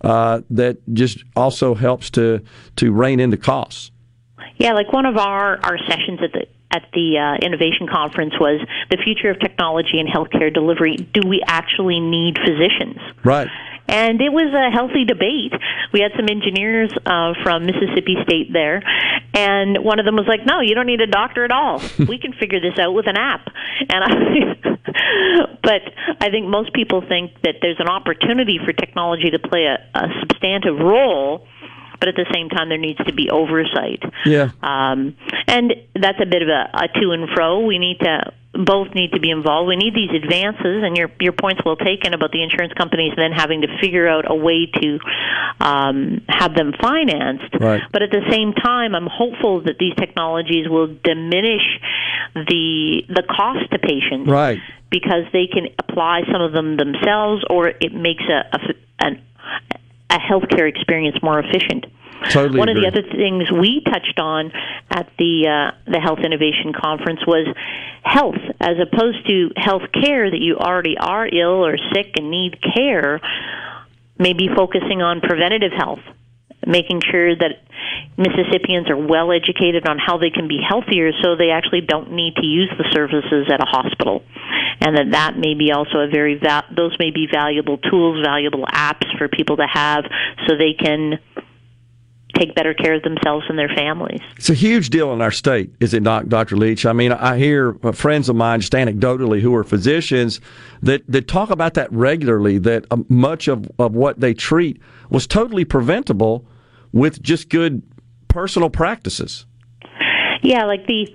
uh, 0.00 0.40
that 0.50 0.78
just 0.92 1.24
also 1.36 1.74
helps 1.74 2.10
to 2.10 2.42
to 2.76 2.92
rein 2.92 3.20
in 3.20 3.30
the 3.30 3.36
costs. 3.36 3.90
Yeah, 4.56 4.72
like 4.72 4.92
one 4.92 5.06
of 5.06 5.16
our 5.16 5.58
our 5.62 5.78
sessions 5.88 6.20
at 6.22 6.32
the 6.32 6.46
at 6.70 6.84
the 6.92 7.18
uh, 7.18 7.44
innovation 7.44 7.88
conference 7.90 8.34
was 8.38 8.60
the 8.90 8.96
future 8.96 9.30
of 9.30 9.40
technology 9.40 9.98
and 9.98 10.08
healthcare 10.08 10.52
delivery. 10.52 10.96
Do 10.96 11.26
we 11.26 11.42
actually 11.44 11.98
need 11.98 12.38
physicians? 12.38 13.00
Right. 13.24 13.48
And 13.88 14.20
it 14.20 14.32
was 14.32 14.54
a 14.54 14.70
healthy 14.70 15.04
debate. 15.04 15.52
We 15.92 16.00
had 16.00 16.12
some 16.14 16.28
engineers 16.30 16.92
uh, 17.04 17.34
from 17.42 17.66
Mississippi 17.66 18.16
State 18.22 18.52
there, 18.52 18.82
and 19.34 19.82
one 19.82 19.98
of 19.98 20.04
them 20.04 20.14
was 20.14 20.26
like, 20.28 20.46
"No, 20.46 20.60
you 20.60 20.76
don't 20.76 20.86
need 20.86 21.00
a 21.00 21.08
doctor 21.08 21.44
at 21.44 21.50
all. 21.50 21.82
we 22.08 22.18
can 22.18 22.32
figure 22.32 22.60
this 22.60 22.78
out 22.78 22.94
with 22.94 23.08
an 23.08 23.16
app." 23.16 23.48
And 23.88 24.04
I, 24.04 24.78
but 25.62 25.82
I 26.20 26.30
think 26.30 26.46
most 26.46 26.72
people 26.72 27.02
think 27.06 27.32
that 27.42 27.56
there's 27.62 27.80
an 27.80 27.88
opportunity 27.88 28.58
for 28.64 28.72
technology 28.72 29.30
to 29.30 29.38
play 29.38 29.64
a, 29.64 29.78
a 29.94 30.08
substantive 30.20 30.78
role 30.78 31.46
but 32.00 32.08
at 32.08 32.16
the 32.16 32.26
same 32.32 32.48
time 32.48 32.70
there 32.70 32.78
needs 32.78 32.98
to 33.04 33.12
be 33.12 33.28
oversight. 33.30 34.02
Yeah. 34.24 34.50
Um, 34.62 35.16
and 35.46 35.74
that's 35.94 36.18
a 36.20 36.26
bit 36.26 36.40
of 36.40 36.48
a, 36.48 36.70
a 36.72 36.88
to 36.98 37.10
and 37.12 37.28
fro. 37.28 37.60
We 37.60 37.78
need 37.78 38.00
to 38.00 38.32
both 38.52 38.88
need 38.94 39.12
to 39.12 39.20
be 39.20 39.30
involved. 39.30 39.68
We 39.68 39.76
need 39.76 39.94
these 39.94 40.10
advances, 40.10 40.82
and 40.82 40.96
your 40.96 41.10
your 41.20 41.32
points 41.32 41.60
well 41.64 41.76
taken 41.76 42.14
about 42.14 42.32
the 42.32 42.42
insurance 42.42 42.72
companies 42.72 43.12
then 43.16 43.32
having 43.32 43.60
to 43.60 43.68
figure 43.80 44.08
out 44.08 44.24
a 44.28 44.34
way 44.34 44.66
to 44.66 44.98
um, 45.60 46.22
have 46.28 46.54
them 46.54 46.72
financed. 46.80 47.54
Right. 47.60 47.82
But 47.92 48.02
at 48.02 48.10
the 48.10 48.22
same 48.30 48.52
time, 48.54 48.94
I'm 48.94 49.06
hopeful 49.06 49.62
that 49.64 49.76
these 49.78 49.94
technologies 49.94 50.68
will 50.68 50.88
diminish 50.88 51.62
the 52.34 53.02
the 53.08 53.22
cost 53.28 53.70
to 53.70 53.78
patients. 53.78 54.28
Right. 54.28 54.58
Because 54.90 55.24
they 55.32 55.46
can 55.46 55.68
apply 55.78 56.22
some 56.32 56.42
of 56.42 56.52
them 56.52 56.76
themselves, 56.76 57.44
or 57.48 57.68
it 57.68 57.94
makes 57.94 58.24
a 58.24 58.56
a, 58.56 58.60
an, 58.98 59.22
a 60.10 60.18
healthcare 60.18 60.68
experience 60.68 61.16
more 61.22 61.38
efficient. 61.38 61.86
Totally 62.28 62.58
One 62.58 62.68
agree. 62.68 62.86
of 62.86 62.92
the 62.92 63.00
other 63.00 63.08
things 63.08 63.50
we 63.50 63.80
touched 63.80 64.18
on 64.18 64.52
at 64.90 65.08
the 65.16 65.48
uh, 65.48 65.90
the 65.90 66.00
Health 66.00 66.18
Innovation 66.18 66.72
Conference 66.74 67.20
was 67.26 67.46
health, 68.02 68.40
as 68.60 68.76
opposed 68.78 69.26
to 69.28 69.50
health 69.56 69.82
care 69.92 70.30
that 70.30 70.40
you 70.40 70.56
already 70.56 70.96
are 70.98 71.26
ill 71.26 71.64
or 71.64 71.78
sick 71.94 72.12
and 72.16 72.30
need 72.30 72.58
care. 72.74 73.20
Maybe 74.18 74.48
focusing 74.54 75.00
on 75.00 75.22
preventative 75.22 75.72
health, 75.72 76.04
making 76.66 77.00
sure 77.10 77.34
that 77.34 77.62
Mississippians 78.16 78.90
are 78.90 78.96
well 78.96 79.32
educated 79.32 79.88
on 79.88 79.98
how 79.98 80.18
they 80.18 80.30
can 80.30 80.48
be 80.48 80.60
healthier, 80.60 81.12
so 81.22 81.36
they 81.36 81.50
actually 81.50 81.80
don't 81.80 82.12
need 82.12 82.36
to 82.36 82.46
use 82.46 82.70
the 82.76 82.84
services 82.92 83.48
at 83.52 83.60
a 83.60 83.66
hospital, 83.66 84.22
and 84.80 84.96
that 84.96 85.12
that 85.12 85.38
may 85.38 85.54
be 85.54 85.72
also 85.72 86.00
a 86.00 86.08
very 86.08 86.38
va- 86.38 86.66
those 86.74 86.94
may 86.98 87.10
be 87.10 87.26
valuable 87.30 87.78
tools, 87.78 88.24
valuable 88.24 88.66
apps 88.66 89.06
for 89.16 89.28
people 89.28 89.56
to 89.56 89.66
have, 89.66 90.04
so 90.46 90.56
they 90.56 90.74
can 90.74 91.18
take 92.40 92.54
better 92.54 92.74
care 92.74 92.94
of 92.94 93.02
themselves 93.02 93.44
and 93.48 93.58
their 93.58 93.68
families. 93.68 94.20
It's 94.36 94.50
a 94.50 94.54
huge 94.54 94.90
deal 94.90 95.12
in 95.12 95.20
our 95.20 95.30
state, 95.30 95.74
is 95.80 95.94
it 95.94 96.02
not, 96.02 96.28
Dr. 96.28 96.56
Leach? 96.56 96.86
I 96.86 96.92
mean, 96.92 97.12
I 97.12 97.38
hear 97.38 97.74
friends 97.92 98.28
of 98.28 98.36
mine, 98.36 98.60
just 98.60 98.72
anecdotally, 98.72 99.40
who 99.40 99.54
are 99.54 99.64
physicians, 99.64 100.40
that, 100.82 101.02
that 101.08 101.28
talk 101.28 101.50
about 101.50 101.74
that 101.74 101.92
regularly, 101.92 102.58
that 102.58 102.86
uh, 102.90 102.98
much 103.08 103.48
of, 103.48 103.70
of 103.78 103.94
what 103.94 104.20
they 104.20 104.34
treat 104.34 104.80
was 105.10 105.26
totally 105.26 105.64
preventable 105.64 106.46
with 106.92 107.22
just 107.22 107.48
good 107.48 107.82
personal 108.28 108.70
practices. 108.70 109.46
Yeah, 110.42 110.64
like 110.64 110.86
the 110.86 111.08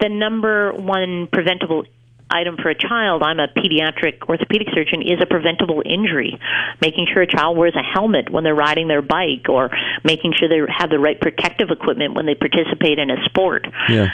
the 0.00 0.08
number 0.08 0.72
one 0.72 1.28
preventable 1.32 1.84
item 2.32 2.56
for 2.56 2.70
a 2.70 2.74
child, 2.74 3.22
I'm 3.22 3.38
a 3.38 3.48
pediatric 3.48 4.28
orthopedic 4.28 4.68
surgeon, 4.74 5.02
is 5.02 5.20
a 5.20 5.26
preventable 5.26 5.82
injury. 5.84 6.40
Making 6.80 7.06
sure 7.12 7.22
a 7.22 7.26
child 7.26 7.56
wears 7.56 7.76
a 7.76 7.82
helmet 7.82 8.30
when 8.30 8.42
they're 8.42 8.54
riding 8.54 8.88
their 8.88 9.02
bike, 9.02 9.48
or 9.48 9.70
making 10.02 10.32
sure 10.38 10.48
they 10.48 10.60
have 10.72 10.90
the 10.90 10.98
right 10.98 11.20
protective 11.20 11.70
equipment 11.70 12.14
when 12.14 12.26
they 12.26 12.34
participate 12.34 12.98
in 12.98 13.10
a 13.10 13.22
sport. 13.24 13.66
Yeah. 13.88 14.08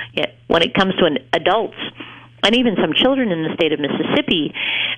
when 0.49 0.63
it 0.63 0.75
comes 0.75 0.95
to 0.97 1.05
an, 1.05 1.19
adults, 1.33 1.79
and 2.43 2.55
even 2.55 2.77
some 2.81 2.93
children 2.95 3.31
in 3.31 3.43
the 3.43 3.55
state 3.55 3.73
of 3.73 3.81
Mississippi, 3.81 4.55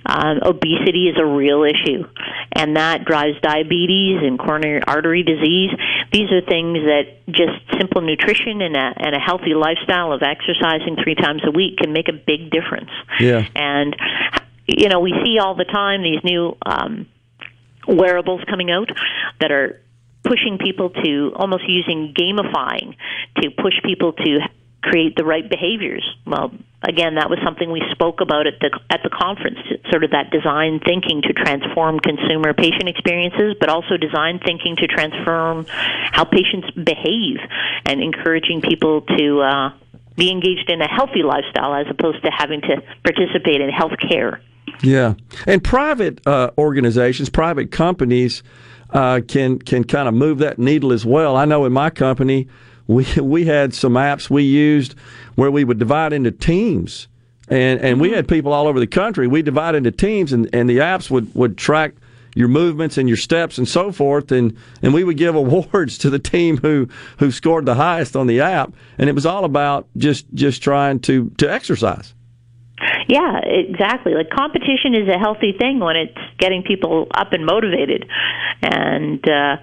um, 0.07 0.41
obesity 0.43 1.09
is 1.09 1.17
a 1.19 1.25
real 1.25 1.65
issue, 1.65 2.05
and 2.53 2.77
that 2.77 3.05
drives 3.05 3.41
diabetes 3.43 4.23
and 4.23 4.39
coronary 4.39 4.83
artery 4.87 5.23
disease. 5.23 5.71
These 6.13 6.31
are 6.33 6.41
things 6.41 6.79
that 6.85 7.27
just 7.29 7.53
simple 7.79 8.01
nutrition 8.03 8.61
and 8.63 8.77
a, 8.77 8.93
and 8.97 9.15
a 9.15 9.21
healthy 9.21 9.55
lifestyle 9.55 10.13
of 10.13 10.23
exercising 10.23 10.97
three 11.03 11.15
times 11.15 11.43
a 11.45 11.51
week 11.51 11.79
can 11.79 11.93
make 11.93 12.09
a 12.09 12.13
big 12.13 12.51
difference. 12.51 12.91
Yeah. 13.19 13.47
And 13.55 13.97
you 14.67 14.89
know, 14.89 15.01
we 15.01 15.13
see 15.25 15.39
all 15.39 15.55
the 15.55 15.65
time 15.65 16.03
these 16.03 16.23
new 16.23 16.57
um, 16.65 17.07
wearables 17.87 18.43
coming 18.49 18.71
out 18.71 18.89
that 19.41 19.51
are 19.51 19.81
pushing 20.23 20.59
people 20.59 20.91
to 20.91 21.33
almost 21.35 21.65
using 21.69 22.15
gamifying 22.15 22.95
to 23.41 23.51
push 23.51 23.75
people 23.85 24.13
to 24.13 24.39
create 24.83 25.17
the 25.17 25.25
right 25.25 25.49
behaviors. 25.49 26.05
Well, 26.27 26.53
again, 26.83 27.17
that 27.17 27.29
was 27.29 27.39
something 27.45 27.71
we 27.71 27.83
spoke 27.91 28.21
about 28.21 28.47
at 28.47 28.61
the 28.61 28.79
at 28.89 29.03
the 29.03 29.11
conference, 29.11 29.59
sort 29.91 30.05
of 30.05 30.11
that 30.11 30.31
design 30.31 30.81
thinking 30.85 31.23
to 31.23 31.33
transform 31.33 32.01
consumer 32.01 32.55
patient 32.55 32.89
experiences, 32.89 33.57
but 33.61 33.69
also 33.69 33.97
design 33.97 34.41
thinking 34.45 34.77
to 34.77 34.87
transform 34.87 35.67
how 35.69 36.25
patients 36.25 36.71
behave 36.71 37.39
and 37.85 38.03
encouraging 38.03 38.61
people 38.63 39.03
to 39.03 39.41
uh, 39.41 39.73
be 40.17 40.31
engaged 40.31 40.71
in 40.71 40.81
a 40.81 40.89
healthy 40.89 41.23
lifestyle 41.23 41.75
as 41.75 41.87
opposed 41.91 42.23
to 42.23 42.31
having 42.31 42.61
to 42.63 42.83
participate 43.05 43.61
in 43.61 43.69
health 43.71 43.99
care. 44.09 44.41
Yeah, 44.83 45.15
and 45.47 45.63
private 45.63 46.27
uh, 46.27 46.51
organizations, 46.57 47.29
private 47.29 47.71
companies 47.71 48.43
uh, 48.91 49.21
can 49.27 49.59
can 49.59 49.85
kind 49.85 50.09
of 50.09 50.15
move 50.15 50.39
that 50.39 50.59
needle 50.59 50.93
as 50.93 51.05
well. 51.05 51.37
I 51.37 51.45
know 51.45 51.65
in 51.67 51.73
my 51.73 51.91
company 51.91 52.49
we 52.91 53.07
we 53.21 53.45
had 53.45 53.73
some 53.73 53.95
apps 53.95 54.29
we 54.29 54.43
used 54.43 54.95
where 55.37 55.51
we 55.51 55.65
would 55.65 55.79
divide 55.79 56.13
into 56.13 56.31
teams, 56.31 57.09
and 57.49 57.81
and 57.81 58.01
we 58.01 58.09
mm-hmm. 58.09 58.17
had 58.17 58.29
people 58.29 58.53
all 58.53 58.67
over 58.67 58.81
the 58.81 58.87
country. 58.87 59.27
We 59.27 59.43
divide 59.43 59.75
into 59.75 59.91
teams, 59.91 60.33
and, 60.33 60.49
and 60.53 60.69
the 60.69 60.79
apps 60.79 61.11
would 61.11 61.35
would 61.35 61.57
track 61.57 61.95
your 62.35 62.49
movements 62.49 62.97
and 62.97 63.09
your 63.09 63.17
steps 63.17 63.59
and 63.59 63.69
so 63.69 63.93
forth, 63.93 64.33
and 64.33 64.57
and 64.83 64.93
we 64.93 65.05
would 65.05 65.17
give 65.17 65.35
awards 65.37 65.99
to 65.99 66.11
the 66.11 66.19
team 66.19 66.59
who 66.59 66.89
who 67.19 67.31
scored 67.31 67.65
the 67.65 67.77
highest 67.77 68.17
on 68.17 68.27
the 68.27 68.41
app, 68.41 68.73
and 68.99 69.09
it 69.09 69.15
was 69.15 69.27
all 69.27 69.45
about 69.45 69.87
just 69.97 70.27
just 70.35 70.63
trying 70.63 71.01
to 71.01 71.31
to 71.39 71.51
exercise. 71.51 72.15
Yeah, 73.11 73.41
exactly. 73.43 74.15
Like 74.15 74.31
competition 74.31 74.95
is 74.95 75.09
a 75.09 75.19
healthy 75.19 75.51
thing 75.59 75.81
when 75.81 75.97
it's 75.97 76.17
getting 76.39 76.63
people 76.63 77.09
up 77.13 77.33
and 77.33 77.45
motivated. 77.45 78.09
And 78.63 79.19
uh, 79.29 79.57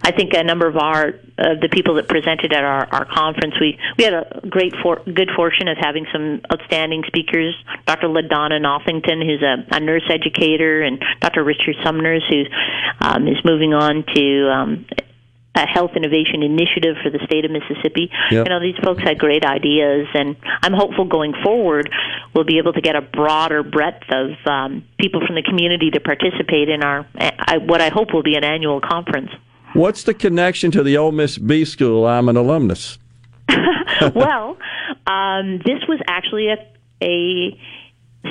I 0.00 0.12
think 0.12 0.32
a 0.32 0.44
number 0.44 0.68
of 0.68 0.76
our 0.76 1.08
uh, 1.36 1.58
the 1.60 1.68
people 1.72 1.96
that 1.96 2.06
presented 2.06 2.52
at 2.52 2.62
our, 2.62 2.86
our 2.92 3.04
conference, 3.04 3.54
we 3.58 3.76
we 3.98 4.04
had 4.04 4.14
a 4.14 4.46
great 4.48 4.74
for, 4.80 5.02
good 5.12 5.30
fortune 5.34 5.66
of 5.66 5.76
having 5.76 6.06
some 6.12 6.40
outstanding 6.52 7.02
speakers. 7.08 7.56
Dr. 7.84 8.06
LaDonna 8.06 8.62
Northington, 8.62 9.20
who's 9.22 9.42
a, 9.42 9.66
a 9.74 9.80
nurse 9.80 10.08
educator, 10.08 10.82
and 10.82 11.02
Dr. 11.20 11.42
Richard 11.42 11.74
Summers, 11.82 12.22
who 12.28 12.44
um, 13.00 13.26
is 13.26 13.38
moving 13.44 13.74
on 13.74 14.04
to 14.14 14.50
um, 14.52 14.86
a 15.54 15.66
health 15.66 15.92
innovation 15.96 16.42
initiative 16.42 16.96
for 17.02 17.10
the 17.10 17.20
state 17.26 17.44
of 17.44 17.50
Mississippi. 17.50 18.10
Yep. 18.30 18.46
You 18.46 18.50
know, 18.50 18.60
these 18.60 18.78
folks 18.82 19.02
had 19.02 19.18
great 19.18 19.44
ideas, 19.44 20.08
and 20.14 20.36
I'm 20.62 20.72
hopeful 20.72 21.04
going 21.04 21.34
forward 21.44 21.90
we'll 22.34 22.44
be 22.44 22.58
able 22.58 22.72
to 22.72 22.80
get 22.80 22.96
a 22.96 23.00
broader 23.00 23.62
breadth 23.62 24.04
of 24.10 24.30
um, 24.46 24.84
people 24.98 25.24
from 25.24 25.36
the 25.36 25.42
community 25.42 25.90
to 25.90 26.00
participate 26.00 26.68
in 26.68 26.82
our 26.82 27.06
I, 27.16 27.58
what 27.58 27.80
I 27.80 27.90
hope 27.90 28.12
will 28.12 28.22
be 28.22 28.34
an 28.34 28.44
annual 28.44 28.80
conference. 28.80 29.30
What's 29.74 30.02
the 30.04 30.14
connection 30.14 30.70
to 30.72 30.82
the 30.82 30.96
Ole 30.96 31.12
Miss 31.12 31.38
B 31.38 31.64
School? 31.64 32.06
I'm 32.06 32.28
an 32.28 32.36
alumnus. 32.36 32.98
well, 34.14 34.56
um, 35.06 35.58
this 35.64 35.80
was 35.88 36.00
actually 36.06 36.48
a, 36.48 36.56
a 37.02 37.58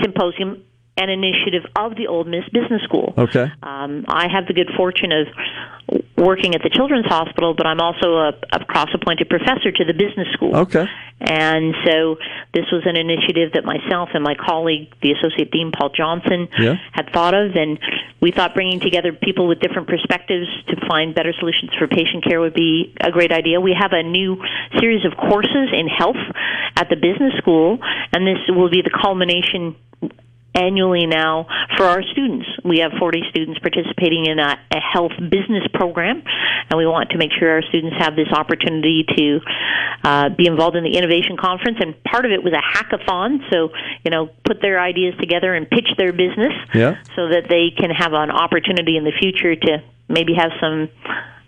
symposium 0.02 0.64
an 0.96 1.10
initiative 1.10 1.64
of 1.76 1.96
the 1.96 2.08
Ole 2.08 2.24
Miss 2.26 2.46
Business 2.52 2.82
School. 2.84 3.14
Okay. 3.18 3.48
Um, 3.64 4.06
I 4.08 4.28
have 4.32 4.46
the 4.48 4.54
good 4.54 4.70
fortune 4.78 5.12
of 5.12 5.28
working 6.18 6.56
at 6.56 6.62
the 6.62 6.70
Children's 6.70 7.08
Hospital, 7.08 7.54
but 7.56 7.66
I'm 7.66 7.82
also 7.82 8.14
a, 8.16 8.34
a 8.54 8.64
cross-appointed 8.66 9.28
professor 9.28 9.72
to 9.72 9.84
the 9.84 9.94
business 9.94 10.28
school. 10.34 10.56
Okay. 10.56 10.86
And 11.20 11.74
so 11.86 12.18
this 12.54 12.66
was 12.72 12.84
an 12.86 12.96
initiative 12.96 13.54
that 13.54 13.66
myself 13.66 14.10
and 14.14 14.24
my 14.24 14.36
colleague, 14.36 14.94
the 15.02 15.12
Associate 15.12 15.50
Dean 15.52 15.72
Paul 15.72 15.90
Johnson, 15.90 16.48
Yeah. 16.58 16.76
had 16.92 17.10
thought 17.12 17.34
of, 17.34 17.56
and 17.56 17.80
we 18.22 18.32
thought 18.32 18.54
bringing 18.54 18.80
together 18.80 19.12
people 19.14 19.48
with 19.48 19.60
different 19.60 19.88
perspectives 19.88 20.48
to 20.68 20.76
find 20.88 21.16
better 21.16 21.34
solutions 21.40 21.72
for 21.78 21.88
patient 21.88 22.24
care 22.24 22.40
would 22.40 22.54
be 22.54 22.94
a 23.02 23.12
great 23.12 23.32
idea. 23.32 23.60
We 23.60 23.76
have 23.78 23.92
a 23.94 24.04
new 24.04 24.38
series 24.80 25.06
of 25.06 25.18
courses 25.18 25.70
in 25.74 25.88
health 25.88 26.22
at 26.78 26.90
the 26.90 26.96
business 26.96 27.34
school, 27.38 27.80
and 28.14 28.28
this 28.28 28.40
will 28.50 28.70
be 28.70 28.82
the 28.82 28.92
culmination 28.94 29.76
annually 30.56 31.06
now 31.06 31.48
for 31.78 31.86
our 31.86 32.02
students. 32.12 32.46
We 32.64 32.80
have 32.80 32.92
40 33.00 33.24
students 33.30 33.60
participating 33.60 34.26
in 34.26 34.40
a, 34.40 34.58
a 34.72 34.80
health 34.80 35.14
business 35.20 35.64
program, 35.74 36.24
and 36.70 36.78
we 36.78 36.86
want 36.86 37.10
to 37.12 37.18
make 37.18 37.32
sure 37.38 37.50
our 37.52 37.62
students 37.64 37.96
have 38.00 38.16
this 38.16 38.30
opportunity 38.32 39.06
to 39.18 39.40
uh, 40.04 40.30
be 40.30 40.48
involved 40.48 40.76
in 40.76 40.84
the 40.84 40.96
innovation 40.98 41.38
conference. 41.38 41.78
And 41.80 42.02
part 42.04 42.26
of 42.26 42.32
it 42.32 42.44
was 42.44 42.54
a 42.54 42.62
hackathon, 42.62 43.40
so 43.52 43.70
you 44.04 44.12
know, 44.12 44.30
put 44.46 44.62
their 44.62 44.80
ideas 44.80 45.16
together 45.20 45.54
and 45.54 45.70
pitch 45.70 45.90
their 45.98 46.14
business, 46.14 46.54
Yeah. 46.74 47.02
so 47.16 47.30
that 47.30 47.50
they 47.50 47.72
can 47.76 47.90
have 47.90 48.14
an 48.14 48.32
opportunity 48.32 48.98
in 48.98 49.04
the 49.04 49.14
future 49.20 49.56
to 49.56 49.84
maybe 50.10 50.34
have 50.36 50.52
some 50.62 50.90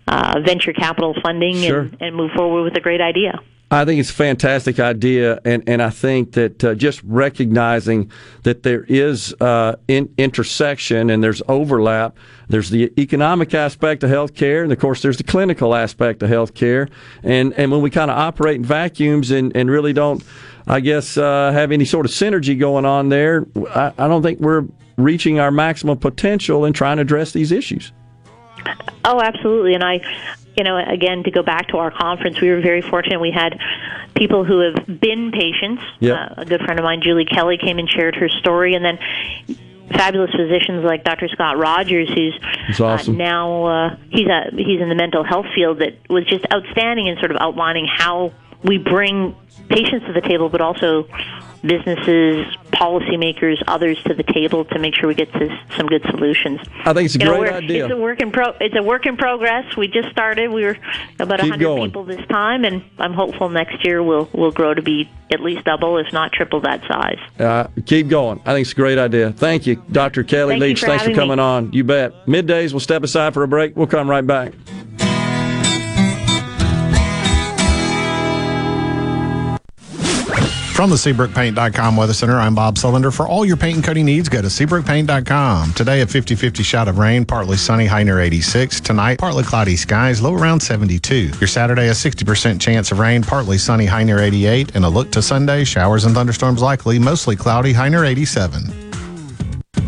uh, 0.06 0.40
venture 0.44 0.72
capital 0.72 1.14
funding 1.22 1.56
Sure. 1.56 1.80
and, 1.80 1.96
and 2.00 2.16
move 2.16 2.30
forward 2.36 2.62
with 2.64 2.76
a 2.76 2.80
great 2.80 3.00
idea. 3.00 3.40
I 3.68 3.84
think 3.84 3.98
it's 3.98 4.10
a 4.10 4.14
fantastic 4.14 4.78
idea, 4.78 5.40
and, 5.44 5.64
and 5.68 5.82
I 5.82 5.90
think 5.90 6.32
that 6.32 6.62
uh, 6.62 6.76
just 6.76 7.02
recognizing 7.02 8.12
that 8.44 8.62
there 8.62 8.84
is 8.84 9.34
uh, 9.40 9.74
in, 9.88 10.08
intersection 10.18 11.10
and 11.10 11.22
there's 11.22 11.42
overlap. 11.48 12.16
There's 12.48 12.70
the 12.70 12.92
economic 12.96 13.54
aspect 13.54 14.04
of 14.04 14.10
healthcare, 14.10 14.62
and 14.62 14.70
of 14.72 14.78
course, 14.78 15.02
there's 15.02 15.16
the 15.16 15.24
clinical 15.24 15.74
aspect 15.74 16.22
of 16.22 16.30
healthcare. 16.30 16.88
And 17.24 17.52
and 17.54 17.72
when 17.72 17.80
we 17.82 17.90
kind 17.90 18.08
of 18.08 18.16
operate 18.16 18.54
in 18.54 18.64
vacuums 18.64 19.32
and, 19.32 19.50
and 19.56 19.68
really 19.68 19.92
don't, 19.92 20.22
I 20.68 20.78
guess, 20.78 21.16
uh, 21.16 21.50
have 21.50 21.72
any 21.72 21.86
sort 21.86 22.06
of 22.06 22.12
synergy 22.12 22.56
going 22.56 22.84
on 22.84 23.08
there, 23.08 23.46
I, 23.70 23.92
I 23.98 24.06
don't 24.06 24.22
think 24.22 24.38
we're 24.38 24.64
reaching 24.96 25.40
our 25.40 25.50
maximum 25.50 25.98
potential 25.98 26.66
in 26.66 26.72
trying 26.72 26.98
to 26.98 27.02
address 27.02 27.32
these 27.32 27.50
issues. 27.50 27.90
Oh, 29.04 29.20
absolutely. 29.20 29.74
And 29.74 29.84
I, 29.84 30.00
you 30.56 30.64
know, 30.64 30.76
again, 30.78 31.22
to 31.24 31.30
go 31.30 31.42
back 31.42 31.68
to 31.68 31.78
our 31.78 31.90
conference, 31.90 32.40
we 32.40 32.48
were 32.48 32.60
very 32.60 32.82
fortunate. 32.82 33.20
We 33.20 33.30
had 33.30 33.58
people 34.16 34.44
who 34.44 34.60
have 34.60 35.00
been 35.00 35.30
patients. 35.32 35.82
Yep. 36.00 36.16
Uh, 36.18 36.40
a 36.42 36.44
good 36.44 36.60
friend 36.62 36.78
of 36.78 36.84
mine, 36.84 37.00
Julie 37.02 37.26
Kelly, 37.26 37.58
came 37.58 37.78
and 37.78 37.88
shared 37.88 38.16
her 38.16 38.28
story, 38.28 38.74
and 38.74 38.84
then 38.84 38.98
fabulous 39.90 40.30
physicians 40.34 40.84
like 40.84 41.04
Dr. 41.04 41.28
Scott 41.28 41.58
Rogers, 41.58 42.08
who's 42.08 42.38
That's 42.66 42.80
awesome. 42.80 43.14
uh, 43.14 43.18
now 43.18 43.64
uh, 43.66 43.96
he's 44.10 44.26
a 44.26 44.50
he's 44.50 44.80
in 44.80 44.88
the 44.88 44.94
mental 44.94 45.22
health 45.22 45.46
field 45.54 45.78
that 45.78 45.94
was 46.10 46.24
just 46.26 46.44
outstanding 46.52 47.06
in 47.06 47.18
sort 47.18 47.30
of 47.30 47.36
outlining 47.40 47.86
how 47.86 48.32
we 48.64 48.78
bring 48.78 49.36
patients 49.68 50.06
to 50.06 50.12
the 50.12 50.20
table, 50.20 50.48
but 50.48 50.60
also 50.60 51.06
businesses, 51.62 52.46
policymakers, 52.72 53.62
others 53.66 53.98
to 54.04 54.14
the 54.14 54.22
table 54.22 54.64
to 54.66 54.78
make 54.78 54.94
sure 54.94 55.08
we 55.08 55.14
get 55.14 55.32
to 55.32 55.48
some 55.76 55.86
good 55.86 56.02
solutions. 56.10 56.60
I 56.84 56.92
think 56.92 57.06
it's 57.06 57.16
a 57.16 57.18
You 57.20 57.26
great 57.26 57.40
we're- 57.40 57.52
idea. 57.54 57.84
It's 57.86 57.92
a 57.92 57.96
work 57.96 58.20
in 58.20 58.30
pro. 58.30 58.50
It's 58.60 58.76
a 58.76 58.82
work 58.82 59.06
in 59.06 59.16
progress. 59.16 59.76
We 59.76 59.88
just 59.88 60.10
started. 60.10 60.50
We 60.50 60.64
were 60.64 60.76
about 61.18 61.40
a 61.40 61.42
Keep 61.44 61.50
hundred 61.52 61.64
going. 61.64 61.84
people 61.90 62.04
this 62.04 62.24
time, 62.28 62.64
and 62.64 62.82
I'm 62.98 63.12
hopeful 63.14 63.48
next 63.48 63.84
year 63.84 64.02
we'll 64.02 64.28
we'll 64.32 64.50
grow 64.52 64.74
to 64.74 64.82
be 64.82 65.08
at 65.32 65.40
least 65.40 65.64
double, 65.64 65.98
if 65.98 66.12
not 66.12 66.32
triple 66.32 66.60
that 66.60 66.80
size. 66.86 67.18
Uh, 67.38 67.66
keep 67.84 68.08
going. 68.08 68.40
I 68.46 68.52
think 68.52 68.62
it's 68.62 68.72
a 68.72 68.76
great 68.76 68.98
idea. 68.98 69.32
Thank 69.32 69.66
you, 69.66 69.82
Dr. 69.90 70.22
Kelly 70.22 70.52
Thank 70.54 70.62
Leach. 70.62 70.80
for 70.80 70.86
Thanks 70.86 71.02
for 71.02 71.10
having 71.10 71.16
me. 71.16 71.20
coming 71.22 71.38
on. 71.40 71.72
You 71.72 71.82
bet. 71.84 72.26
Middays, 72.26 72.72
we'll 72.72 72.80
step 72.80 73.02
aside 73.02 73.34
for 73.34 73.42
a 73.42 73.48
break. 73.48 73.76
We'll 73.76 73.86
come 73.88 74.08
right 74.08 74.26
back. 74.26 74.52
From 80.76 80.90
the 80.90 80.96
SeabrookPaint.com 80.96 81.96
Weather 81.96 82.12
Center, 82.12 82.38
I'm 82.38 82.54
Bob 82.54 82.74
Sullender. 82.74 83.10
For 83.10 83.26
all 83.26 83.46
your 83.46 83.56
paint 83.56 83.76
and 83.76 83.84
coating 83.84 84.04
needs, 84.04 84.28
go 84.28 84.42
to 84.42 84.48
SeabrookPaint.com. 84.48 85.72
Today, 85.72 86.02
a 86.02 86.06
50 86.06 86.34
50 86.34 86.62
shot 86.62 86.86
of 86.86 86.98
rain, 86.98 87.24
partly 87.24 87.56
sunny, 87.56 87.86
high 87.86 88.02
near 88.02 88.20
86. 88.20 88.82
Tonight, 88.82 89.18
partly 89.18 89.42
cloudy 89.42 89.74
skies, 89.76 90.20
low 90.20 90.34
around 90.34 90.60
72. 90.60 91.30
Your 91.40 91.46
Saturday, 91.46 91.88
a 91.88 91.92
60% 91.92 92.60
chance 92.60 92.92
of 92.92 92.98
rain, 92.98 93.22
partly 93.22 93.56
sunny, 93.56 93.86
high 93.86 94.04
near 94.04 94.18
88. 94.18 94.76
And 94.76 94.84
a 94.84 94.88
look 94.90 95.10
to 95.12 95.22
Sunday, 95.22 95.64
showers 95.64 96.04
and 96.04 96.14
thunderstorms 96.14 96.60
likely, 96.60 96.98
mostly 96.98 97.36
cloudy, 97.36 97.72
high 97.72 97.88
near 97.88 98.04
87. 98.04 98.90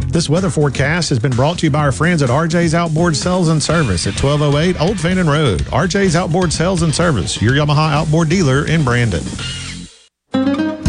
This 0.09 0.31
weather 0.31 0.48
forecast 0.48 1.10
has 1.10 1.19
been 1.19 1.32
brought 1.32 1.59
to 1.59 1.66
you 1.66 1.70
by 1.70 1.81
our 1.81 1.93
friends 1.93 2.23
at 2.23 2.31
RJ's 2.31 2.73
Outboard 2.73 3.15
Sales 3.15 3.51
and 3.51 3.62
Service 3.62 4.06
at 4.06 4.15
1208 4.15 4.81
Old 4.81 4.98
Fannin 4.98 5.28
Road. 5.28 5.60
RJ's 5.65 6.16
Outboard 6.16 6.51
Sales 6.51 6.81
and 6.81 6.94
Service, 6.94 7.43
your 7.43 7.52
Yamaha 7.52 7.93
outboard 7.93 8.31
dealer 8.31 8.66
in 8.66 8.85
Brandon. 8.85 9.23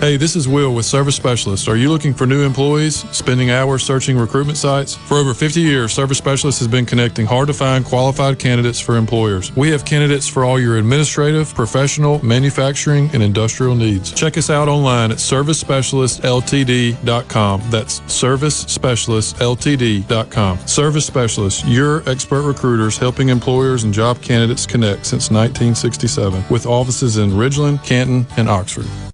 Hey, 0.00 0.16
this 0.18 0.36
is 0.36 0.46
Will 0.46 0.74
with 0.74 0.84
Service 0.84 1.16
Specialist. 1.16 1.66
Are 1.66 1.76
you 1.76 1.88
looking 1.88 2.12
for 2.12 2.26
new 2.26 2.42
employees, 2.42 3.08
spending 3.16 3.50
hours 3.50 3.82
searching 3.82 4.18
recruitment 4.18 4.58
sites? 4.58 4.96
For 4.96 5.16
over 5.16 5.32
50 5.32 5.62
years, 5.62 5.94
Service 5.94 6.18
Specialist 6.18 6.58
has 6.58 6.68
been 6.68 6.84
connecting 6.84 7.24
hard 7.24 7.46
to 7.46 7.54
find 7.54 7.86
qualified 7.86 8.38
candidates 8.38 8.78
for 8.80 8.98
employers. 8.98 9.56
We 9.56 9.70
have 9.70 9.86
candidates 9.86 10.28
for 10.28 10.44
all 10.44 10.60
your 10.60 10.76
administrative, 10.76 11.54
professional, 11.54 12.22
manufacturing, 12.22 13.08
and 13.14 13.22
industrial 13.22 13.74
needs. 13.76 14.12
Check 14.12 14.36
us 14.36 14.50
out 14.50 14.68
online 14.68 15.10
at 15.10 15.16
servicespecialistltd.com. 15.16 17.62
That's 17.70 18.00
servicespecialistltd.com. 18.00 20.66
Service 20.66 21.06
Specialist, 21.06 21.66
your 21.66 22.06
expert 22.08 22.42
recruiters 22.42 22.98
helping 22.98 23.30
employers 23.30 23.84
and 23.84 23.94
job 23.94 24.20
candidates 24.20 24.66
connect 24.66 25.06
since 25.06 25.30
1967 25.30 26.44
with 26.50 26.66
offices 26.66 27.16
in 27.16 27.30
Ridgeland, 27.30 27.82
Canton, 27.84 28.26
and 28.36 28.50
Oxford. 28.50 28.84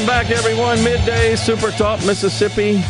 Welcome 0.00 0.28
back, 0.28 0.30
everyone. 0.30 0.82
Midday 0.82 1.36
Super 1.36 1.70
Talk 1.70 2.02
Mississippi. 2.06 2.82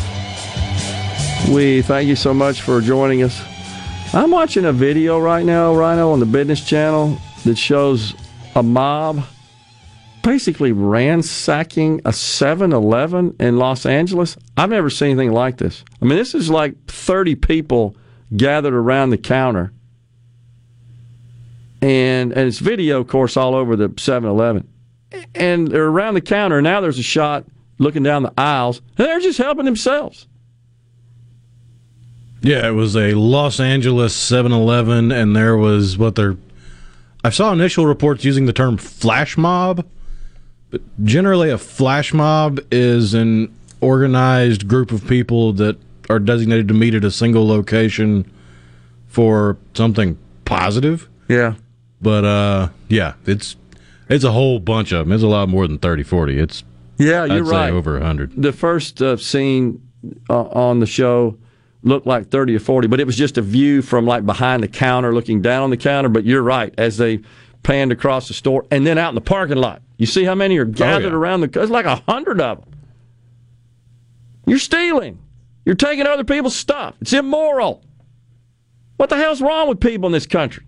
We 1.53 1.81
thank 1.81 2.07
you 2.07 2.15
so 2.15 2.33
much 2.33 2.61
for 2.61 2.79
joining 2.79 3.21
us. 3.21 3.43
I'm 4.13 4.31
watching 4.31 4.63
a 4.63 4.71
video 4.71 5.19
right 5.19 5.45
now, 5.45 5.75
Rhino, 5.75 6.11
on 6.11 6.21
the 6.21 6.25
Business 6.25 6.65
Channel 6.65 7.17
that 7.43 7.57
shows 7.57 8.15
a 8.55 8.63
mob 8.63 9.25
basically 10.23 10.71
ransacking 10.71 11.99
a 12.05 12.13
7 12.13 12.71
Eleven 12.71 13.35
in 13.41 13.57
Los 13.57 13.85
Angeles. 13.85 14.37
I've 14.55 14.69
never 14.69 14.89
seen 14.89 15.09
anything 15.09 15.33
like 15.33 15.57
this. 15.57 15.83
I 16.01 16.05
mean, 16.05 16.17
this 16.17 16.33
is 16.33 16.49
like 16.49 16.85
30 16.87 17.35
people 17.35 17.93
gathered 18.37 18.73
around 18.73 19.09
the 19.09 19.17
counter. 19.17 19.73
And, 21.81 22.31
and 22.31 22.47
it's 22.47 22.59
video, 22.59 23.01
of 23.01 23.09
course, 23.09 23.35
all 23.35 23.53
over 23.53 23.75
the 23.75 23.93
7 23.97 24.29
Eleven 24.29 24.69
and 25.35 25.67
they're 25.67 25.87
around 25.87 26.13
the 26.13 26.21
counter. 26.21 26.61
Now 26.61 26.81
there's 26.81 26.99
a 26.99 27.03
shot 27.03 27.45
looking 27.77 28.03
down 28.03 28.23
the 28.23 28.33
aisles, 28.37 28.81
and 28.97 29.07
they're 29.07 29.19
just 29.19 29.37
helping 29.37 29.65
themselves. 29.65 30.27
Yeah, 32.41 32.67
it 32.67 32.71
was 32.71 32.95
a 32.95 33.13
Los 33.13 33.59
Angeles 33.59 34.15
7 34.15 34.51
Eleven, 34.51 35.11
and 35.11 35.35
there 35.35 35.55
was 35.57 35.97
what 35.97 36.15
they're. 36.15 36.37
I 37.23 37.29
saw 37.29 37.51
initial 37.53 37.85
reports 37.85 38.25
using 38.25 38.47
the 38.47 38.53
term 38.53 38.77
flash 38.77 39.37
mob, 39.37 39.85
but 40.71 40.81
generally, 41.05 41.51
a 41.51 41.57
flash 41.57 42.13
mob 42.13 42.59
is 42.71 43.13
an 43.13 43.53
organized 43.79 44.67
group 44.67 44.91
of 44.91 45.07
people 45.07 45.53
that 45.53 45.77
are 46.09 46.19
designated 46.19 46.67
to 46.67 46.73
meet 46.73 46.95
at 46.95 47.03
a 47.03 47.11
single 47.11 47.47
location 47.47 48.29
for 49.07 49.57
something 49.73 50.17
positive. 50.45 51.07
Yeah. 51.27 51.55
But, 52.01 52.25
uh, 52.25 52.69
yeah, 52.89 53.13
it's 53.25 53.55
it's 54.11 54.23
a 54.23 54.31
whole 54.31 54.59
bunch 54.59 54.91
of 54.91 55.05
them. 55.05 55.13
It's 55.13 55.23
a 55.23 55.27
lot 55.27 55.49
more 55.49 55.67
than 55.67 55.77
30, 55.77 56.03
40. 56.03 56.39
It's 56.39 56.63
Yeah, 56.97 57.25
you're 57.25 57.43
I'd 57.43 57.47
say 57.47 57.51
right. 57.51 57.71
over 57.71 57.93
100. 57.93 58.41
The 58.41 58.53
first 58.53 59.01
uh, 59.01 59.17
scene 59.17 59.81
uh, 60.29 60.43
on 60.43 60.79
the 60.79 60.85
show 60.85 61.37
looked 61.83 62.05
like 62.05 62.29
30 62.29 62.55
or 62.55 62.59
40, 62.59 62.87
but 62.87 62.99
it 62.99 63.07
was 63.07 63.17
just 63.17 63.37
a 63.37 63.41
view 63.41 63.81
from 63.81 64.05
like 64.05 64.25
behind 64.25 64.63
the 64.63 64.67
counter 64.67 65.13
looking 65.13 65.41
down 65.41 65.63
on 65.63 65.69
the 65.69 65.77
counter. 65.77 66.09
But 66.09 66.25
you're 66.25 66.43
right, 66.43 66.73
as 66.77 66.97
they 66.97 67.21
panned 67.63 67.91
across 67.91 68.27
the 68.27 68.33
store 68.33 68.65
and 68.71 68.85
then 68.85 68.97
out 68.97 69.09
in 69.09 69.15
the 69.15 69.21
parking 69.21 69.57
lot. 69.57 69.81
You 69.97 70.05
see 70.05 70.23
how 70.23 70.35
many 70.35 70.57
are 70.57 70.65
gathered 70.65 71.11
yeah. 71.11 71.17
around 71.17 71.41
the. 71.41 71.61
It's 71.61 71.71
like 71.71 71.85
a 71.85 71.97
hundred 72.07 72.41
of 72.41 72.59
them. 72.59 72.69
You're 74.45 74.59
stealing. 74.59 75.19
You're 75.65 75.75
taking 75.75 76.07
other 76.07 76.23
people's 76.23 76.55
stuff. 76.55 76.95
It's 77.01 77.13
immoral. 77.13 77.83
What 78.97 79.09
the 79.09 79.17
hell's 79.17 79.41
wrong 79.41 79.67
with 79.67 79.79
people 79.79 80.07
in 80.07 80.11
this 80.11 80.25
country? 80.25 80.65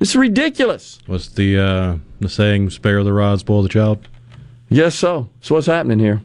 It's 0.00 0.14
ridiculous. 0.14 0.98
What's 1.06 1.28
the 1.28 1.58
uh, 1.58 1.96
the 2.20 2.28
saying? 2.28 2.70
Spare 2.70 3.02
the 3.04 3.12
rod, 3.12 3.40
spoil 3.40 3.62
the 3.62 3.68
child. 3.68 4.06
Yes, 4.68 4.94
so. 4.94 5.28
So 5.40 5.54
what's 5.54 5.66
happening 5.66 5.98
here? 5.98 6.22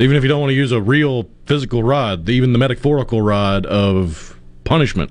Even 0.00 0.16
if 0.16 0.22
you 0.22 0.28
don't 0.28 0.40
want 0.40 0.50
to 0.50 0.54
use 0.54 0.70
a 0.72 0.80
real 0.80 1.28
physical 1.46 1.82
rod, 1.82 2.28
even 2.28 2.52
the 2.52 2.58
metaphorical 2.58 3.20
rod 3.20 3.66
of 3.66 4.38
punishment 4.64 5.10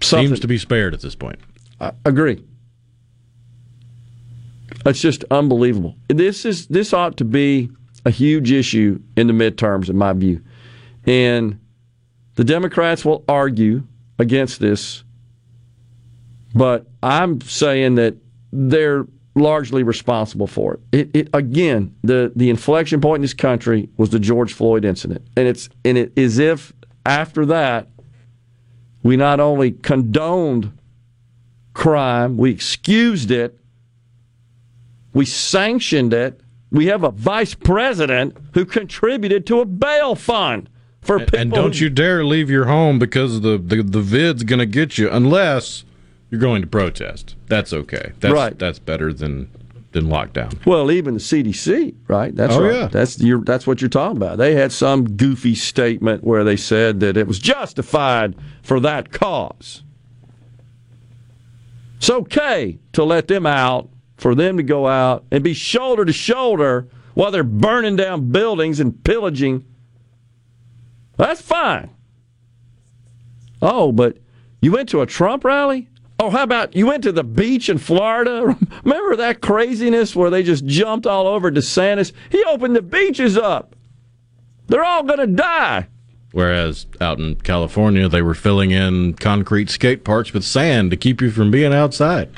Something- 0.00 0.28
seems 0.28 0.40
to 0.40 0.46
be 0.48 0.58
spared 0.58 0.94
at 0.94 1.00
this 1.00 1.14
point. 1.14 1.40
I 1.80 1.92
agree. 2.04 2.44
It's 4.86 5.00
just 5.00 5.24
unbelievable. 5.30 5.96
This 6.08 6.44
is 6.46 6.66
this 6.68 6.92
ought 6.94 7.16
to 7.18 7.24
be 7.24 7.70
a 8.06 8.10
huge 8.10 8.50
issue 8.52 9.00
in 9.16 9.26
the 9.26 9.32
midterms, 9.32 9.90
in 9.90 9.96
my 9.98 10.12
view, 10.14 10.40
and 11.04 11.58
the 12.36 12.44
Democrats 12.44 13.04
will 13.04 13.24
argue 13.28 13.82
against 14.18 14.60
this. 14.60 15.02
But 16.54 16.86
I'm 17.02 17.40
saying 17.42 17.94
that 17.96 18.16
they're 18.52 19.06
largely 19.34 19.82
responsible 19.82 20.46
for 20.46 20.74
it. 20.74 20.80
It, 20.92 21.10
it 21.14 21.28
again, 21.32 21.94
the 22.02 22.32
the 22.34 22.50
inflection 22.50 23.00
point 23.00 23.16
in 23.18 23.22
this 23.22 23.34
country 23.34 23.88
was 23.96 24.10
the 24.10 24.18
George 24.18 24.52
Floyd 24.52 24.84
incident, 24.84 25.26
and 25.36 25.46
it's 25.46 25.68
and 25.84 25.96
it 25.96 26.12
is 26.16 26.38
if 26.38 26.72
after 27.06 27.46
that 27.46 27.88
we 29.02 29.16
not 29.16 29.40
only 29.40 29.70
condoned 29.70 30.72
crime, 31.72 32.36
we 32.36 32.50
excused 32.50 33.30
it, 33.30 33.58
we 35.14 35.24
sanctioned 35.24 36.12
it. 36.12 36.40
We 36.72 36.86
have 36.86 37.02
a 37.02 37.10
vice 37.10 37.54
president 37.54 38.36
who 38.54 38.64
contributed 38.64 39.46
to 39.46 39.60
a 39.60 39.64
bail 39.64 40.14
fund 40.14 40.68
for 41.00 41.18
people. 41.18 41.38
And 41.38 41.52
don't 41.52 41.76
who- 41.76 41.84
you 41.84 41.90
dare 41.90 42.24
leave 42.24 42.50
your 42.50 42.66
home 42.66 42.98
because 42.98 43.40
the 43.40 43.58
the, 43.58 43.82
the 43.82 44.00
vid's 44.00 44.42
going 44.42 44.58
to 44.58 44.66
get 44.66 44.98
you 44.98 45.08
unless 45.10 45.84
you're 46.30 46.40
going 46.40 46.62
to 46.62 46.66
protest. 46.68 47.34
That's 47.48 47.72
okay. 47.72 48.12
That's, 48.20 48.32
Right. 48.34 48.58
That's 48.58 48.78
better 48.78 49.12
than 49.12 49.50
than 49.92 50.04
lockdown. 50.06 50.64
Well, 50.64 50.92
even 50.92 51.14
the 51.14 51.20
CDC, 51.20 51.96
right? 52.06 52.32
That's 52.36 52.54
Oh, 52.54 52.62
right. 52.62 52.74
yeah. 52.74 52.86
That's 52.86 53.18
your, 53.20 53.40
that's 53.42 53.66
what 53.66 53.80
you're 53.82 53.88
talking 53.88 54.16
about. 54.18 54.38
They 54.38 54.54
had 54.54 54.70
some 54.70 55.16
goofy 55.16 55.56
statement 55.56 56.22
where 56.22 56.44
they 56.44 56.56
said 56.56 57.00
that 57.00 57.16
it 57.16 57.26
was 57.26 57.40
justified 57.40 58.36
for 58.62 58.78
that 58.78 59.10
cause. 59.10 59.82
It's 61.96 62.08
okay 62.08 62.78
to 62.92 63.02
let 63.02 63.26
them 63.26 63.46
out, 63.46 63.90
for 64.16 64.36
them 64.36 64.56
to 64.58 64.62
go 64.62 64.86
out 64.86 65.24
and 65.32 65.42
be 65.42 65.54
shoulder 65.54 66.04
to 66.04 66.12
shoulder 66.12 66.86
while 67.14 67.32
they're 67.32 67.42
burning 67.42 67.96
down 67.96 68.30
buildings 68.30 68.78
and 68.78 69.02
pillaging. 69.02 69.64
That's 71.16 71.42
fine. 71.42 71.90
Oh, 73.60 73.90
but 73.90 74.18
you 74.62 74.70
went 74.70 74.88
to 74.90 75.00
a 75.02 75.06
Trump 75.06 75.44
rally? 75.44 75.88
Oh, 76.22 76.28
how 76.28 76.42
about 76.42 76.76
you 76.76 76.86
went 76.86 77.02
to 77.04 77.12
the 77.12 77.24
beach 77.24 77.70
in 77.70 77.78
Florida? 77.78 78.54
Remember 78.84 79.16
that 79.16 79.40
craziness 79.40 80.14
where 80.14 80.28
they 80.28 80.42
just 80.42 80.66
jumped 80.66 81.06
all 81.06 81.26
over 81.26 81.50
DeSantis? 81.50 82.12
He 82.30 82.44
opened 82.44 82.76
the 82.76 82.82
beaches 82.82 83.38
up. 83.38 83.74
They're 84.66 84.84
all 84.84 85.02
going 85.02 85.20
to 85.20 85.26
die. 85.26 85.86
Whereas 86.32 86.84
out 87.00 87.18
in 87.18 87.36
California, 87.36 88.06
they 88.06 88.20
were 88.20 88.34
filling 88.34 88.70
in 88.70 89.14
concrete 89.14 89.70
skate 89.70 90.04
parks 90.04 90.34
with 90.34 90.44
sand 90.44 90.90
to 90.90 90.96
keep 90.98 91.22
you 91.22 91.30
from 91.30 91.50
being 91.50 91.72
outside. 91.72 92.28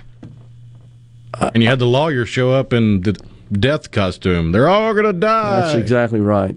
and 1.40 1.60
you 1.60 1.68
had 1.68 1.80
the 1.80 1.86
lawyer 1.86 2.24
show 2.24 2.52
up 2.52 2.72
in 2.72 3.00
the 3.00 3.20
death 3.50 3.90
costume. 3.90 4.52
They're 4.52 4.68
all 4.68 4.92
going 4.94 5.06
to 5.06 5.12
die. 5.12 5.60
That's 5.60 5.74
exactly 5.74 6.20
right. 6.20 6.54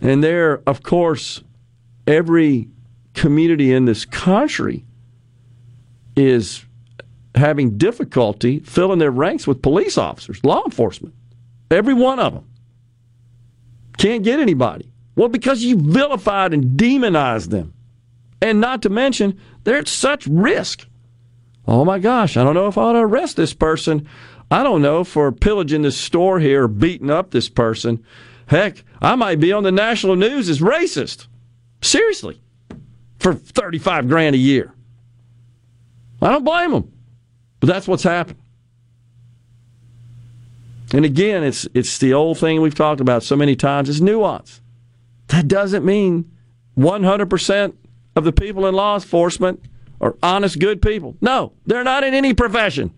And 0.00 0.22
there, 0.22 0.62
of 0.64 0.84
course, 0.84 1.42
every 2.06 2.68
community 3.14 3.72
in 3.72 3.84
this 3.86 4.04
country 4.04 4.84
is 6.16 6.64
having 7.34 7.78
difficulty 7.78 8.60
filling 8.60 8.98
their 8.98 9.10
ranks 9.10 9.46
with 9.46 9.62
police 9.62 9.96
officers, 9.96 10.42
law 10.44 10.64
enforcement. 10.64 11.14
Every 11.70 11.94
one 11.94 12.18
of 12.18 12.34
them. 12.34 12.46
Can't 13.96 14.24
get 14.24 14.40
anybody. 14.40 14.90
Well, 15.16 15.28
because 15.28 15.62
you 15.62 15.76
vilified 15.76 16.52
and 16.52 16.76
demonized 16.76 17.50
them. 17.50 17.74
And 18.40 18.60
not 18.60 18.82
to 18.82 18.88
mention, 18.88 19.38
they're 19.64 19.78
at 19.78 19.88
such 19.88 20.26
risk. 20.26 20.86
Oh 21.66 21.84
my 21.84 21.98
gosh, 21.98 22.36
I 22.36 22.42
don't 22.42 22.54
know 22.54 22.66
if 22.66 22.76
I 22.76 22.82
ought 22.82 22.92
to 22.94 22.98
arrest 22.98 23.36
this 23.36 23.54
person. 23.54 24.08
I 24.50 24.62
don't 24.62 24.82
know 24.82 25.04
for 25.04 25.30
pillaging 25.30 25.82
this 25.82 25.96
store 25.96 26.40
here, 26.40 26.66
beating 26.66 27.10
up 27.10 27.30
this 27.30 27.48
person. 27.48 28.04
Heck, 28.46 28.84
I 29.00 29.14
might 29.14 29.40
be 29.40 29.52
on 29.52 29.62
the 29.62 29.72
national 29.72 30.16
news 30.16 30.48
as 30.48 30.60
racist. 30.60 31.26
Seriously. 31.80 32.40
For 33.18 33.34
35 33.34 34.08
grand 34.08 34.34
a 34.34 34.38
year. 34.38 34.74
I 36.22 36.30
don't 36.30 36.44
blame 36.44 36.70
them. 36.72 36.92
But 37.60 37.66
that's 37.68 37.86
what's 37.88 38.02
happened. 38.02 38.38
And 40.92 41.04
again, 41.04 41.42
it's 41.42 41.66
it's 41.74 41.98
the 41.98 42.12
old 42.12 42.38
thing 42.38 42.60
we've 42.60 42.74
talked 42.74 43.00
about 43.00 43.22
so 43.22 43.36
many 43.36 43.56
times, 43.56 43.88
it's 43.88 44.00
nuance. 44.00 44.60
That 45.28 45.48
doesn't 45.48 45.84
mean 45.84 46.30
100% 46.76 47.74
of 48.16 48.24
the 48.24 48.32
people 48.32 48.66
in 48.66 48.74
law 48.74 48.94
enforcement 48.94 49.62
are 50.00 50.16
honest, 50.22 50.58
good 50.58 50.82
people. 50.82 51.16
No, 51.20 51.52
they're 51.64 51.84
not 51.84 52.04
in 52.04 52.12
any 52.12 52.34
profession. 52.34 52.92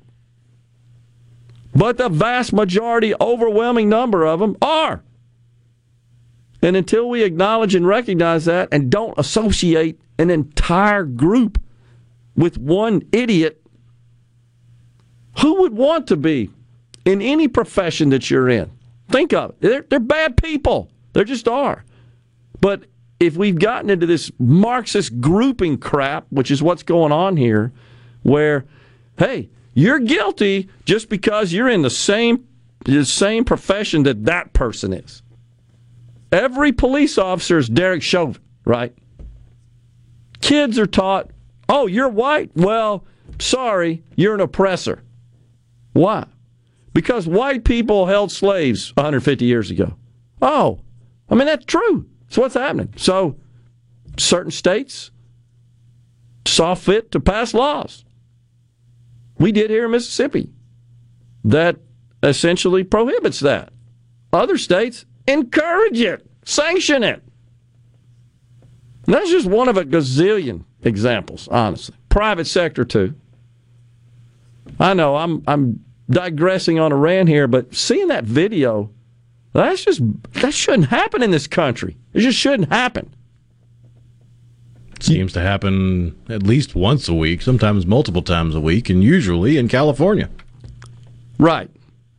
But 1.74 1.98
the 1.98 2.08
vast 2.08 2.52
majority, 2.52 3.14
overwhelming 3.20 3.88
number 3.88 4.24
of 4.24 4.40
them 4.40 4.56
are. 4.62 5.02
And 6.62 6.76
until 6.76 7.08
we 7.08 7.22
acknowledge 7.22 7.74
and 7.74 7.86
recognize 7.86 8.46
that 8.46 8.68
and 8.72 8.90
don't 8.90 9.18
associate 9.18 10.00
an 10.18 10.30
entire 10.30 11.04
group 11.04 11.60
with 12.36 12.58
one 12.58 13.02
idiot, 13.12 13.60
who 15.40 15.62
would 15.62 15.74
want 15.74 16.06
to 16.08 16.16
be 16.16 16.50
in 17.04 17.20
any 17.20 17.48
profession 17.48 18.10
that 18.10 18.30
you're 18.30 18.48
in? 18.48 18.70
Think 19.10 19.32
of 19.32 19.50
it. 19.50 19.60
They're, 19.60 19.82
they're 19.82 20.00
bad 20.00 20.36
people. 20.36 20.90
They 21.12 21.24
just 21.24 21.48
are. 21.48 21.84
But 22.60 22.84
if 23.20 23.36
we've 23.36 23.58
gotten 23.58 23.90
into 23.90 24.06
this 24.06 24.30
Marxist 24.38 25.20
grouping 25.20 25.78
crap, 25.78 26.26
which 26.30 26.50
is 26.50 26.62
what's 26.62 26.82
going 26.82 27.12
on 27.12 27.36
here, 27.36 27.72
where, 28.22 28.64
hey, 29.18 29.50
you're 29.74 30.00
guilty 30.00 30.68
just 30.84 31.08
because 31.08 31.52
you're 31.52 31.68
in 31.68 31.82
the 31.82 31.90
same 31.90 32.46
the 32.84 33.04
same 33.04 33.44
profession 33.44 34.02
that 34.02 34.24
that 34.26 34.52
person 34.52 34.92
is. 34.92 35.22
Every 36.30 36.72
police 36.72 37.16
officer 37.16 37.56
is 37.58 37.68
Derek 37.68 38.02
Chauvin, 38.02 38.42
right? 38.66 38.94
Kids 40.42 40.78
are 40.78 40.86
taught, 40.86 41.30
oh, 41.68 41.86
you're 41.86 42.08
white? 42.08 42.50
Well, 42.54 43.04
sorry, 43.38 44.02
you're 44.16 44.34
an 44.34 44.40
oppressor. 44.40 45.02
Why? 45.92 46.26
Because 46.92 47.26
white 47.26 47.64
people 47.64 48.06
held 48.06 48.30
slaves 48.30 48.94
150 48.96 49.44
years 49.44 49.70
ago. 49.70 49.94
Oh, 50.40 50.80
I 51.28 51.34
mean, 51.34 51.46
that's 51.46 51.64
true. 51.64 52.06
So 52.28 52.42
what's 52.42 52.54
happening? 52.54 52.92
So 52.96 53.36
certain 54.18 54.50
states 54.50 55.10
saw 56.46 56.74
fit 56.74 57.10
to 57.12 57.20
pass 57.20 57.54
laws. 57.54 58.04
We 59.38 59.52
did 59.52 59.70
here 59.70 59.86
in 59.86 59.90
Mississippi 59.90 60.50
that 61.44 61.76
essentially 62.22 62.84
prohibits 62.84 63.40
that. 63.40 63.72
Other 64.32 64.58
states 64.58 65.04
encourage 65.26 66.00
it, 66.00 66.26
sanction 66.44 67.02
it. 67.02 67.22
And 69.06 69.14
that's 69.14 69.30
just 69.30 69.46
one 69.46 69.68
of 69.68 69.76
a 69.76 69.84
gazillion 69.84 70.64
examples, 70.82 71.48
honestly. 71.48 71.94
Private 72.08 72.46
sector 72.46 72.84
too. 72.84 73.14
I 74.80 74.94
know 74.94 75.16
I'm 75.16 75.42
I'm 75.46 75.84
digressing 76.08 76.78
on 76.78 76.92
a 76.92 76.96
rant 76.96 77.28
here, 77.28 77.46
but 77.46 77.74
seeing 77.74 78.08
that 78.08 78.24
video 78.24 78.90
that's 79.54 79.84
just 79.84 80.00
that 80.34 80.52
shouldn't 80.52 80.88
happen 80.88 81.22
in 81.22 81.30
this 81.30 81.46
country. 81.46 81.96
It 82.12 82.20
just 82.20 82.38
shouldn't 82.38 82.72
happen. 82.72 83.14
It 84.96 85.02
seems 85.02 85.32
to 85.34 85.40
happen 85.40 86.18
at 86.28 86.42
least 86.42 86.74
once 86.74 87.08
a 87.08 87.14
week, 87.14 87.40
sometimes 87.40 87.86
multiple 87.86 88.22
times 88.22 88.54
a 88.54 88.60
week, 88.60 88.90
and 88.90 89.02
usually 89.02 89.56
in 89.56 89.68
California. 89.68 90.28
Right. 91.38 91.70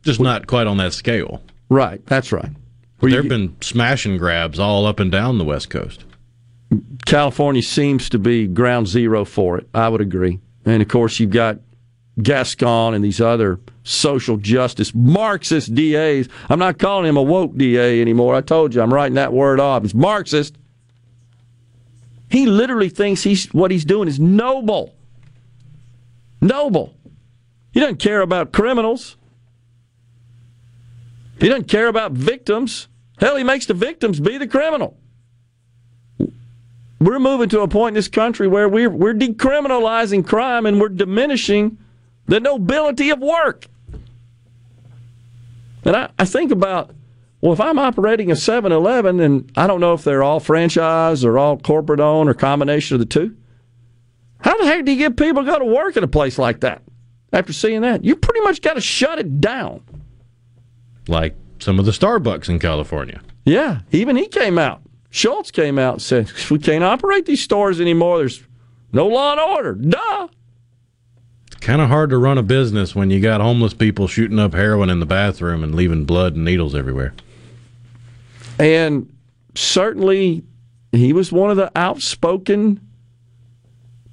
Just 0.02 0.20
not 0.20 0.46
quite 0.46 0.66
on 0.66 0.78
that 0.78 0.94
scale. 0.94 1.42
Right. 1.68 2.04
That's 2.06 2.32
right. 2.32 2.50
there 3.00 3.20
have 3.20 3.28
been 3.28 3.56
smash 3.60 4.06
and 4.06 4.18
grabs 4.18 4.58
all 4.58 4.86
up 4.86 5.00
and 5.00 5.12
down 5.12 5.38
the 5.38 5.44
West 5.44 5.68
Coast. 5.68 6.04
California 7.04 7.62
seems 7.62 8.08
to 8.10 8.18
be 8.18 8.46
ground 8.46 8.88
zero 8.88 9.24
for 9.24 9.58
it. 9.58 9.68
I 9.72 9.88
would 9.88 10.00
agree. 10.00 10.40
And 10.64 10.82
of 10.82 10.88
course, 10.88 11.20
you've 11.20 11.30
got 11.30 11.58
Gascon 12.20 12.94
and 12.94 13.04
these 13.04 13.20
other 13.20 13.60
social 13.84 14.36
justice 14.36 14.94
Marxist 14.94 15.74
DAs. 15.74 16.28
I'm 16.48 16.58
not 16.58 16.78
calling 16.78 17.08
him 17.08 17.16
a 17.16 17.22
woke 17.22 17.56
DA 17.56 18.00
anymore. 18.00 18.34
I 18.34 18.40
told 18.40 18.74
you 18.74 18.82
I'm 18.82 18.92
writing 18.92 19.14
that 19.14 19.32
word 19.32 19.60
off. 19.60 19.82
He's 19.82 19.94
Marxist. 19.94 20.56
He 22.28 22.46
literally 22.46 22.88
thinks 22.88 23.22
he's 23.22 23.46
what 23.54 23.70
he's 23.70 23.84
doing 23.84 24.08
is 24.08 24.18
noble. 24.18 24.94
Noble. 26.40 26.94
He 27.72 27.80
doesn't 27.80 27.98
care 27.98 28.22
about 28.22 28.52
criminals. 28.52 29.16
He 31.38 31.48
doesn't 31.48 31.68
care 31.68 31.88
about 31.88 32.12
victims. 32.12 32.88
Hell, 33.18 33.36
he 33.36 33.44
makes 33.44 33.66
the 33.66 33.74
victims 33.74 34.18
be 34.18 34.38
the 34.38 34.48
criminal. 34.48 34.96
We're 36.98 37.18
moving 37.18 37.48
to 37.50 37.60
a 37.60 37.68
point 37.68 37.88
in 37.88 37.94
this 37.94 38.08
country 38.08 38.48
where 38.48 38.68
we're, 38.68 38.88
we're 38.88 39.14
decriminalizing 39.14 40.26
crime 40.26 40.64
and 40.64 40.80
we're 40.80 40.88
diminishing 40.88 41.78
the 42.26 42.40
nobility 42.40 43.10
of 43.10 43.20
work. 43.20 43.66
And 45.84 45.94
I, 45.94 46.10
I 46.18 46.24
think 46.24 46.50
about, 46.50 46.90
well, 47.40 47.52
if 47.52 47.60
I'm 47.60 47.78
operating 47.78 48.30
a 48.30 48.36
7 48.36 48.72
Eleven, 48.72 49.20
and 49.20 49.52
I 49.56 49.66
don't 49.66 49.80
know 49.80 49.92
if 49.92 50.04
they're 50.04 50.22
all 50.22 50.40
franchise 50.40 51.24
or 51.24 51.38
all 51.38 51.58
corporate 51.58 52.00
owned 52.00 52.28
or 52.28 52.34
combination 52.34 52.94
of 52.94 53.00
the 53.00 53.06
two, 53.06 53.36
how 54.40 54.56
the 54.58 54.66
heck 54.66 54.84
do 54.84 54.92
you 54.92 54.98
get 54.98 55.16
people 55.16 55.44
to 55.44 55.50
go 55.50 55.58
to 55.58 55.64
work 55.64 55.96
at 55.96 56.02
a 56.02 56.08
place 56.08 56.38
like 56.38 56.60
that 56.60 56.82
after 57.32 57.52
seeing 57.52 57.82
that? 57.82 58.04
You 58.04 58.16
pretty 58.16 58.40
much 58.40 58.62
got 58.62 58.74
to 58.74 58.80
shut 58.80 59.18
it 59.18 59.40
down. 59.40 59.82
Like 61.08 61.36
some 61.58 61.78
of 61.78 61.84
the 61.84 61.92
Starbucks 61.92 62.48
in 62.48 62.58
California. 62.58 63.20
Yeah, 63.44 63.80
even 63.92 64.16
he 64.16 64.26
came 64.28 64.58
out. 64.58 64.82
Schultz 65.16 65.50
came 65.50 65.78
out 65.78 65.94
and 65.94 66.02
said, 66.02 66.30
we 66.50 66.58
can't 66.58 66.84
operate 66.84 67.26
these 67.26 67.42
stores 67.42 67.80
anymore. 67.80 68.18
There's 68.18 68.42
no 68.92 69.06
law 69.06 69.32
and 69.32 69.40
order. 69.40 69.74
Duh 69.74 70.28
kind 71.66 71.80
of 71.80 71.88
hard 71.88 72.10
to 72.10 72.16
run 72.16 72.38
a 72.38 72.44
business 72.44 72.94
when 72.94 73.10
you 73.10 73.18
got 73.18 73.40
homeless 73.40 73.74
people 73.74 74.06
shooting 74.06 74.38
up 74.38 74.54
heroin 74.54 74.88
in 74.88 75.00
the 75.00 75.06
bathroom 75.06 75.64
and 75.64 75.74
leaving 75.74 76.04
blood 76.04 76.36
and 76.36 76.44
needles 76.44 76.76
everywhere. 76.76 77.12
And 78.56 79.12
certainly, 79.56 80.44
he 80.92 81.12
was 81.12 81.32
one 81.32 81.50
of 81.50 81.56
the 81.56 81.72
outspoken 81.74 82.80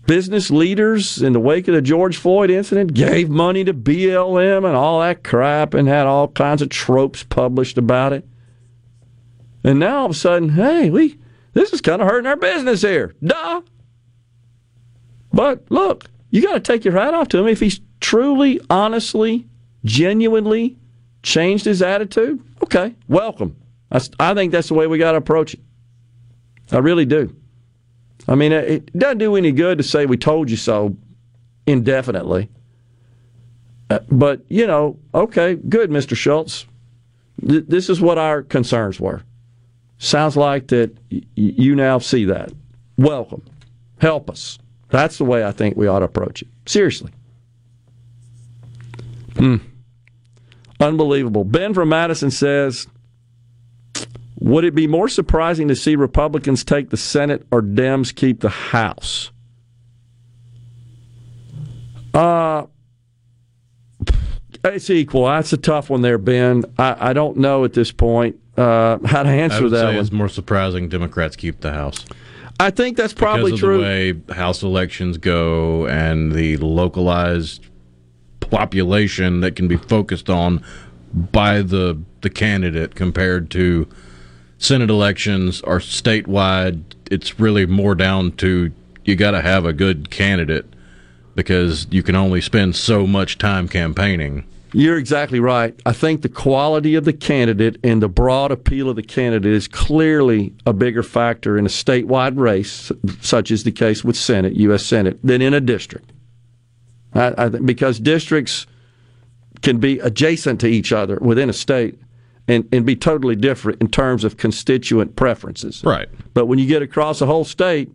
business 0.08 0.50
leaders 0.50 1.22
in 1.22 1.34
the 1.34 1.40
wake 1.40 1.68
of 1.68 1.76
the 1.76 1.82
George 1.84 2.18
Floyd 2.18 2.50
incident, 2.50 2.96
gave 2.96 3.30
money 3.30 3.64
to 3.64 3.74
BLM 3.74 4.66
and 4.66 4.76
all 4.76 5.02
that 5.02 5.24
crap, 5.24 5.76
and 5.76 5.88
had 5.88 6.08
all 6.08 6.30
kinds 6.30 6.64
of 6.64 6.70
tropes 6.70 7.22
published 7.22 7.78
about 7.78 8.14
it. 8.14 8.28
And 9.64 9.80
now 9.80 10.00
all 10.00 10.06
of 10.06 10.12
a 10.12 10.16
sudden, 10.16 10.50
hey, 10.50 10.90
we 10.90 11.18
this 11.54 11.72
is 11.72 11.82
kind 11.82 12.02
of 12.02 12.08
hurting 12.08 12.28
our 12.28 12.36
business 12.36 12.82
here. 12.82 13.16
Duh. 13.24 13.62
But 15.32 15.66
look, 15.70 16.10
you 16.30 16.42
got 16.42 16.54
to 16.54 16.60
take 16.60 16.84
your 16.84 16.94
hat 16.94 17.14
off 17.14 17.28
to 17.30 17.40
him 17.40 17.48
if 17.48 17.60
he's 17.60 17.80
truly, 18.00 18.60
honestly, 18.70 19.48
genuinely 19.86 20.78
changed 21.22 21.66
his 21.66 21.82
attitude. 21.82 22.42
Okay, 22.64 22.96
welcome. 23.08 23.56
I, 23.92 24.02
I 24.20 24.34
think 24.34 24.52
that's 24.52 24.68
the 24.68 24.74
way 24.74 24.88
we 24.88 24.98
got 24.98 25.12
to 25.12 25.18
approach 25.18 25.54
it. 25.54 25.60
I 26.72 26.80
really 26.80 27.06
do. 27.06 27.36
I 28.28 28.36
mean, 28.36 28.52
it 28.52 28.98
doesn't 28.98 29.18
do 29.18 29.36
any 29.36 29.52
good 29.52 29.78
to 29.78 29.84
say 29.84 30.06
we 30.06 30.18
told 30.18 30.50
you 30.50 30.58
so 30.58 30.96
indefinitely. 31.68 32.50
Uh, 33.90 34.00
but, 34.10 34.42
you 34.48 34.66
know, 34.66 34.98
okay, 35.14 35.56
good, 35.56 35.90
Mr. 35.90 36.16
Schultz. 36.16 36.66
Th- 37.46 37.66
this 37.68 37.90
is 37.90 38.00
what 38.00 38.18
our 38.18 38.42
concerns 38.42 39.00
were. 39.00 39.24
Sounds 40.04 40.36
like 40.36 40.68
that 40.68 40.98
you 41.10 41.76
now 41.76 41.98
see 41.98 42.26
that. 42.26 42.52
Welcome. 42.98 43.42
Help 44.02 44.30
us. 44.30 44.60
That's 44.90 45.18
the 45.18 45.24
way 45.24 45.46
I 45.46 45.54
think 45.54 45.78
we 45.78 45.88
ought 45.88 46.00
to 46.00 46.06
approach 46.06 46.42
it. 46.42 46.50
Seriously. 46.66 47.14
Hmm. 49.38 49.56
Unbelievable. 50.82 51.46
Ben 51.46 51.74
from 51.74 51.88
Madison 51.88 52.32
says, 52.32 52.86
would 54.42 54.66
it 54.66 54.76
be 54.76 54.88
more 54.88 55.08
surprising 55.08 55.70
to 55.70 55.76
see 55.76 55.96
Republicans 55.96 56.66
take 56.66 56.90
the 56.90 56.98
Senate 56.98 57.48
or 57.50 57.62
Dems 57.62 58.14
keep 58.14 58.42
the 58.42 58.50
House? 58.50 59.32
Uh, 62.14 62.66
it's 64.66 64.90
equal. 64.90 65.28
That's 65.28 65.54
a 65.54 65.58
tough 65.58 65.90
one 65.90 66.02
there, 66.02 66.18
Ben. 66.18 66.66
I, 66.78 67.12
I 67.12 67.14
don't 67.14 67.38
know 67.38 67.64
at 67.64 67.72
this 67.72 67.94
point 67.94 68.38
uh, 68.58 69.00
how 69.06 69.24
to 69.24 69.30
answer 69.30 69.70
that. 69.70 69.96
It's 69.96 70.12
more 70.12 70.30
surprising 70.30 70.90
Democrats 70.90 71.36
keep 71.36 71.62
the 71.62 71.72
House. 71.72 72.06
I 72.60 72.70
think 72.70 72.98
that's 72.98 73.14
probably 73.14 73.52
because 73.52 73.64
of 73.64 73.68
true. 73.68 73.78
The 73.78 73.84
way 73.84 74.34
House 74.36 74.64
elections 74.64 75.18
go 75.18 75.88
and 75.88 76.32
the 76.32 76.58
localized 76.58 77.68
population 78.40 79.42
that 79.42 79.56
can 79.56 79.68
be 79.68 79.78
focused 79.78 80.30
on 80.30 80.64
by 81.14 81.62
the 81.62 82.00
the 82.22 82.30
candidate 82.30 82.96
compared 82.96 83.50
to 83.52 83.88
Senate 84.58 84.90
elections 84.90 85.62
are 85.62 85.80
statewide. 85.80 86.84
It's 87.12 87.40
really 87.40 87.66
more 87.66 87.96
down 87.96 88.32
to 88.34 88.72
you 89.04 89.16
got 89.16 89.32
to 89.32 89.42
have 89.42 89.66
a 89.66 89.74
good 89.74 90.10
candidate 90.10 90.66
because 91.36 91.88
you 91.90 92.04
can 92.04 92.16
only 92.16 92.42
spend 92.42 92.76
so 92.76 93.06
much 93.06 93.38
time 93.38 93.68
campaigning. 93.68 94.46
You're 94.74 94.98
exactly 94.98 95.40
right. 95.40 95.80
I 95.86 95.94
think 95.94 96.24
the 96.24 96.30
quality 96.30 96.96
of 96.96 97.06
the 97.06 97.14
candidate 97.14 97.78
and 97.84 98.02
the 98.02 98.10
broad 98.10 98.52
appeal 98.52 98.90
of 98.90 98.96
the 98.96 99.04
candidate 99.04 99.54
is 99.54 99.68
clearly 99.68 100.54
a 100.66 100.74
bigger 100.74 101.04
factor 101.04 101.58
in 101.58 101.66
a 101.66 101.70
statewide 101.70 102.40
race, 102.40 102.92
such 103.22 103.52
as 103.52 103.64
the 103.64 103.72
case 103.72 104.04
with 104.04 104.16
Senate, 104.16 104.54
U.S. 104.54 104.84
Senate, 104.84 105.20
than 105.24 105.42
in 105.42 105.54
a 105.54 105.62
district. 105.62 106.12
I, 107.14 107.34
I, 107.38 107.50
because 107.50 108.00
districts 108.00 108.66
can 109.62 109.78
be 109.78 110.00
adjacent 110.00 110.60
to 110.62 110.68
each 110.68 110.92
other 110.92 111.18
within 111.22 111.50
a 111.50 111.54
state 111.54 112.00
and, 112.48 112.68
and 112.74 112.86
be 112.86 112.96
totally 112.96 113.36
different 113.36 113.80
in 113.80 113.88
terms 113.88 114.24
of 114.24 114.38
constituent 114.38 115.16
preferences. 115.16 115.84
Right. 115.84 116.10
But 116.34 116.48
when 116.48 116.60
you 116.60 116.66
get 116.66 116.82
across 116.82 117.22
a 117.22 117.26
whole 117.26 117.46
state, 117.46 117.92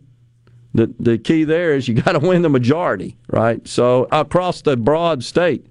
the 0.73 0.93
the 0.99 1.17
key 1.17 1.43
there 1.43 1.73
is 1.73 1.87
you 1.87 1.95
got 1.95 2.13
to 2.13 2.19
win 2.19 2.41
the 2.43 2.49
majority, 2.49 3.17
right? 3.29 3.67
So 3.67 4.07
across 4.11 4.61
the 4.61 4.77
broad 4.77 5.23
state, 5.23 5.65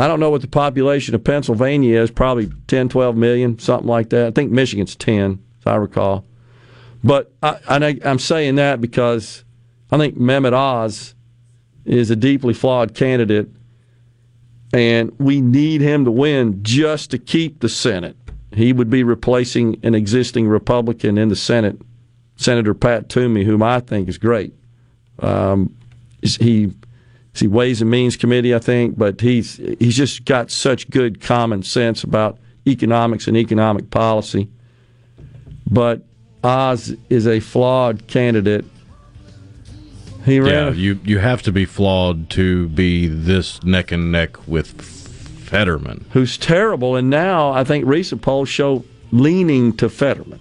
I 0.00 0.06
don't 0.06 0.18
know 0.18 0.30
what 0.30 0.40
the 0.40 0.48
population 0.48 1.14
of 1.14 1.22
Pennsylvania 1.22 2.00
is, 2.00 2.10
probably 2.10 2.50
10, 2.68 2.88
12 2.88 3.16
million, 3.16 3.58
something 3.58 3.86
like 3.86 4.08
that. 4.08 4.28
I 4.28 4.30
think 4.30 4.50
Michigan's 4.50 4.96
10, 4.96 5.38
if 5.60 5.66
I 5.66 5.76
recall. 5.76 6.24
But 7.04 7.30
I, 7.42 7.58
I, 7.68 7.98
I'm 8.06 8.18
saying 8.18 8.54
that 8.54 8.80
because 8.80 9.44
I 9.92 9.98
think 9.98 10.16
Mehmet 10.16 10.54
Oz 10.54 11.14
is 11.84 12.10
a 12.10 12.16
deeply 12.16 12.54
flawed 12.54 12.94
candidate, 12.94 13.48
and 14.72 15.12
we 15.18 15.42
need 15.42 15.82
him 15.82 16.06
to 16.06 16.10
win 16.10 16.62
just 16.62 17.10
to 17.10 17.18
keep 17.18 17.60
the 17.60 17.68
Senate. 17.68 18.16
He 18.54 18.72
would 18.72 18.88
be 18.88 19.02
replacing 19.04 19.80
an 19.82 19.94
existing 19.94 20.48
Republican 20.48 21.18
in 21.18 21.28
the 21.28 21.36
Senate, 21.36 21.78
Senator 22.36 22.72
Pat 22.72 23.10
Toomey, 23.10 23.44
whom 23.44 23.62
I 23.62 23.80
think 23.80 24.08
is 24.08 24.16
great. 24.16 24.54
Um, 25.18 25.76
he 26.22 26.72
see 27.40 27.48
Ways 27.48 27.80
and 27.80 27.90
Means 27.90 28.16
Committee, 28.16 28.54
I 28.54 28.58
think, 28.58 28.96
but 28.96 29.20
he's 29.20 29.56
he's 29.78 29.96
just 29.96 30.24
got 30.24 30.50
such 30.50 30.88
good 30.90 31.20
common 31.20 31.62
sense 31.62 32.04
about 32.04 32.38
economics 32.66 33.26
and 33.26 33.36
economic 33.36 33.90
policy. 33.90 34.48
But 35.68 36.02
Oz 36.44 36.94
is 37.08 37.26
a 37.26 37.40
flawed 37.40 38.06
candidate. 38.06 38.64
He 40.24 40.36
yeah, 40.36 40.70
you 40.70 41.00
you 41.04 41.18
have 41.18 41.42
to 41.42 41.52
be 41.52 41.64
flawed 41.64 42.28
to 42.30 42.68
be 42.68 43.08
this 43.08 43.62
neck 43.64 43.90
and 43.90 44.12
neck 44.12 44.46
with 44.46 44.68
Fetterman, 44.80 46.04
who's 46.12 46.36
terrible. 46.36 46.96
And 46.96 47.08
now 47.08 47.50
I 47.52 47.64
think 47.64 47.86
recent 47.86 48.22
polls 48.22 48.48
show 48.48 48.84
leaning 49.12 49.76
to 49.78 49.88
Fetterman, 49.88 50.40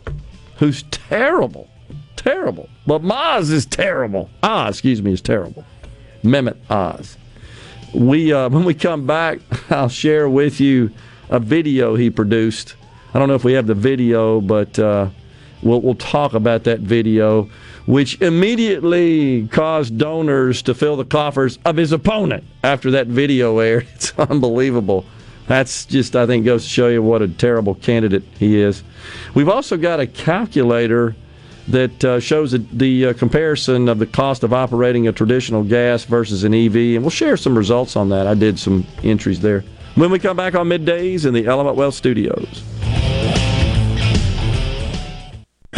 who's 0.58 0.84
terrible, 0.92 1.70
terrible. 2.18 2.70
But 2.86 3.04
Maz 3.04 3.52
is 3.52 3.66
terrible. 3.66 4.30
Ah, 4.44 4.68
excuse 4.68 5.02
me, 5.02 5.14
is 5.14 5.22
terrible. 5.22 5.64
Mehmet 6.24 6.58
Oz. 6.70 7.18
We 7.94 8.34
uh, 8.34 8.50
when 8.54 8.66
we 8.66 8.74
come 8.74 9.06
back, 9.06 9.40
I'll 9.70 9.90
share 9.90 10.30
with 10.30 10.60
you 10.60 10.92
a 11.30 11.40
video 11.40 11.96
he 11.96 12.10
produced. 12.10 12.76
I 13.14 13.20
don't 13.20 13.28
know 13.28 13.36
if 13.36 13.44
we 13.44 13.54
have 13.54 13.68
the 13.68 13.76
video, 13.76 14.42
but 14.42 14.78
uh, 14.78 15.10
we'll 15.64 15.82
we'll 15.82 15.96
talk 15.96 16.34
about 16.34 16.64
that 16.66 16.80
video, 16.80 17.50
which 17.86 18.22
immediately 18.22 19.48
caused 19.48 19.98
donors 19.98 20.62
to 20.64 20.74
fill 20.74 20.96
the 20.96 21.06
coffers 21.06 21.58
of 21.66 21.78
his 21.78 21.92
opponent 21.92 22.44
after 22.64 22.92
that 22.92 23.08
video 23.08 23.60
aired. 23.60 23.88
It's 23.96 24.18
unbelievable. 24.18 25.06
That's 25.50 25.86
just, 25.86 26.16
I 26.16 26.28
think, 26.28 26.46
goes 26.46 26.64
to 26.64 26.70
show 26.70 26.90
you 26.90 27.02
what 27.02 27.24
a 27.24 27.28
terrible 27.28 27.74
candidate 27.74 28.24
he 28.38 28.60
is. 28.60 28.84
We've 29.34 29.50
also 29.50 29.78
got 29.78 30.00
a 30.00 30.06
calculator 30.06 31.16
that 31.70 32.04
uh, 32.04 32.20
shows 32.20 32.52
the 32.52 33.08
uh, 33.08 33.14
comparison 33.14 33.88
of 33.88 34.00
the 34.00 34.06
cost 34.06 34.44
of 34.44 34.54
operating 34.54 35.08
a 35.08 35.12
traditional 35.12 35.64
gas 35.64 36.04
versus 36.04 36.44
an 36.44 36.54
EV, 36.54 36.76
and 36.76 37.02
we'll 37.02 37.10
share 37.10 37.38
some 37.38 37.58
results 37.58 37.96
on 37.96 38.10
that. 38.10 38.28
I 38.28 38.34
did 38.34 38.60
some 38.60 38.86
entries 39.04 39.40
there. 39.40 39.64
When 39.96 40.12
we 40.12 40.20
come 40.20 40.38
back 40.38 40.56
on 40.56 40.68
middays 40.68 41.26
in 41.26 41.34
the 41.34 41.46
Element 41.46 41.76
Wealth 41.76 41.96
Studios. 41.96 42.64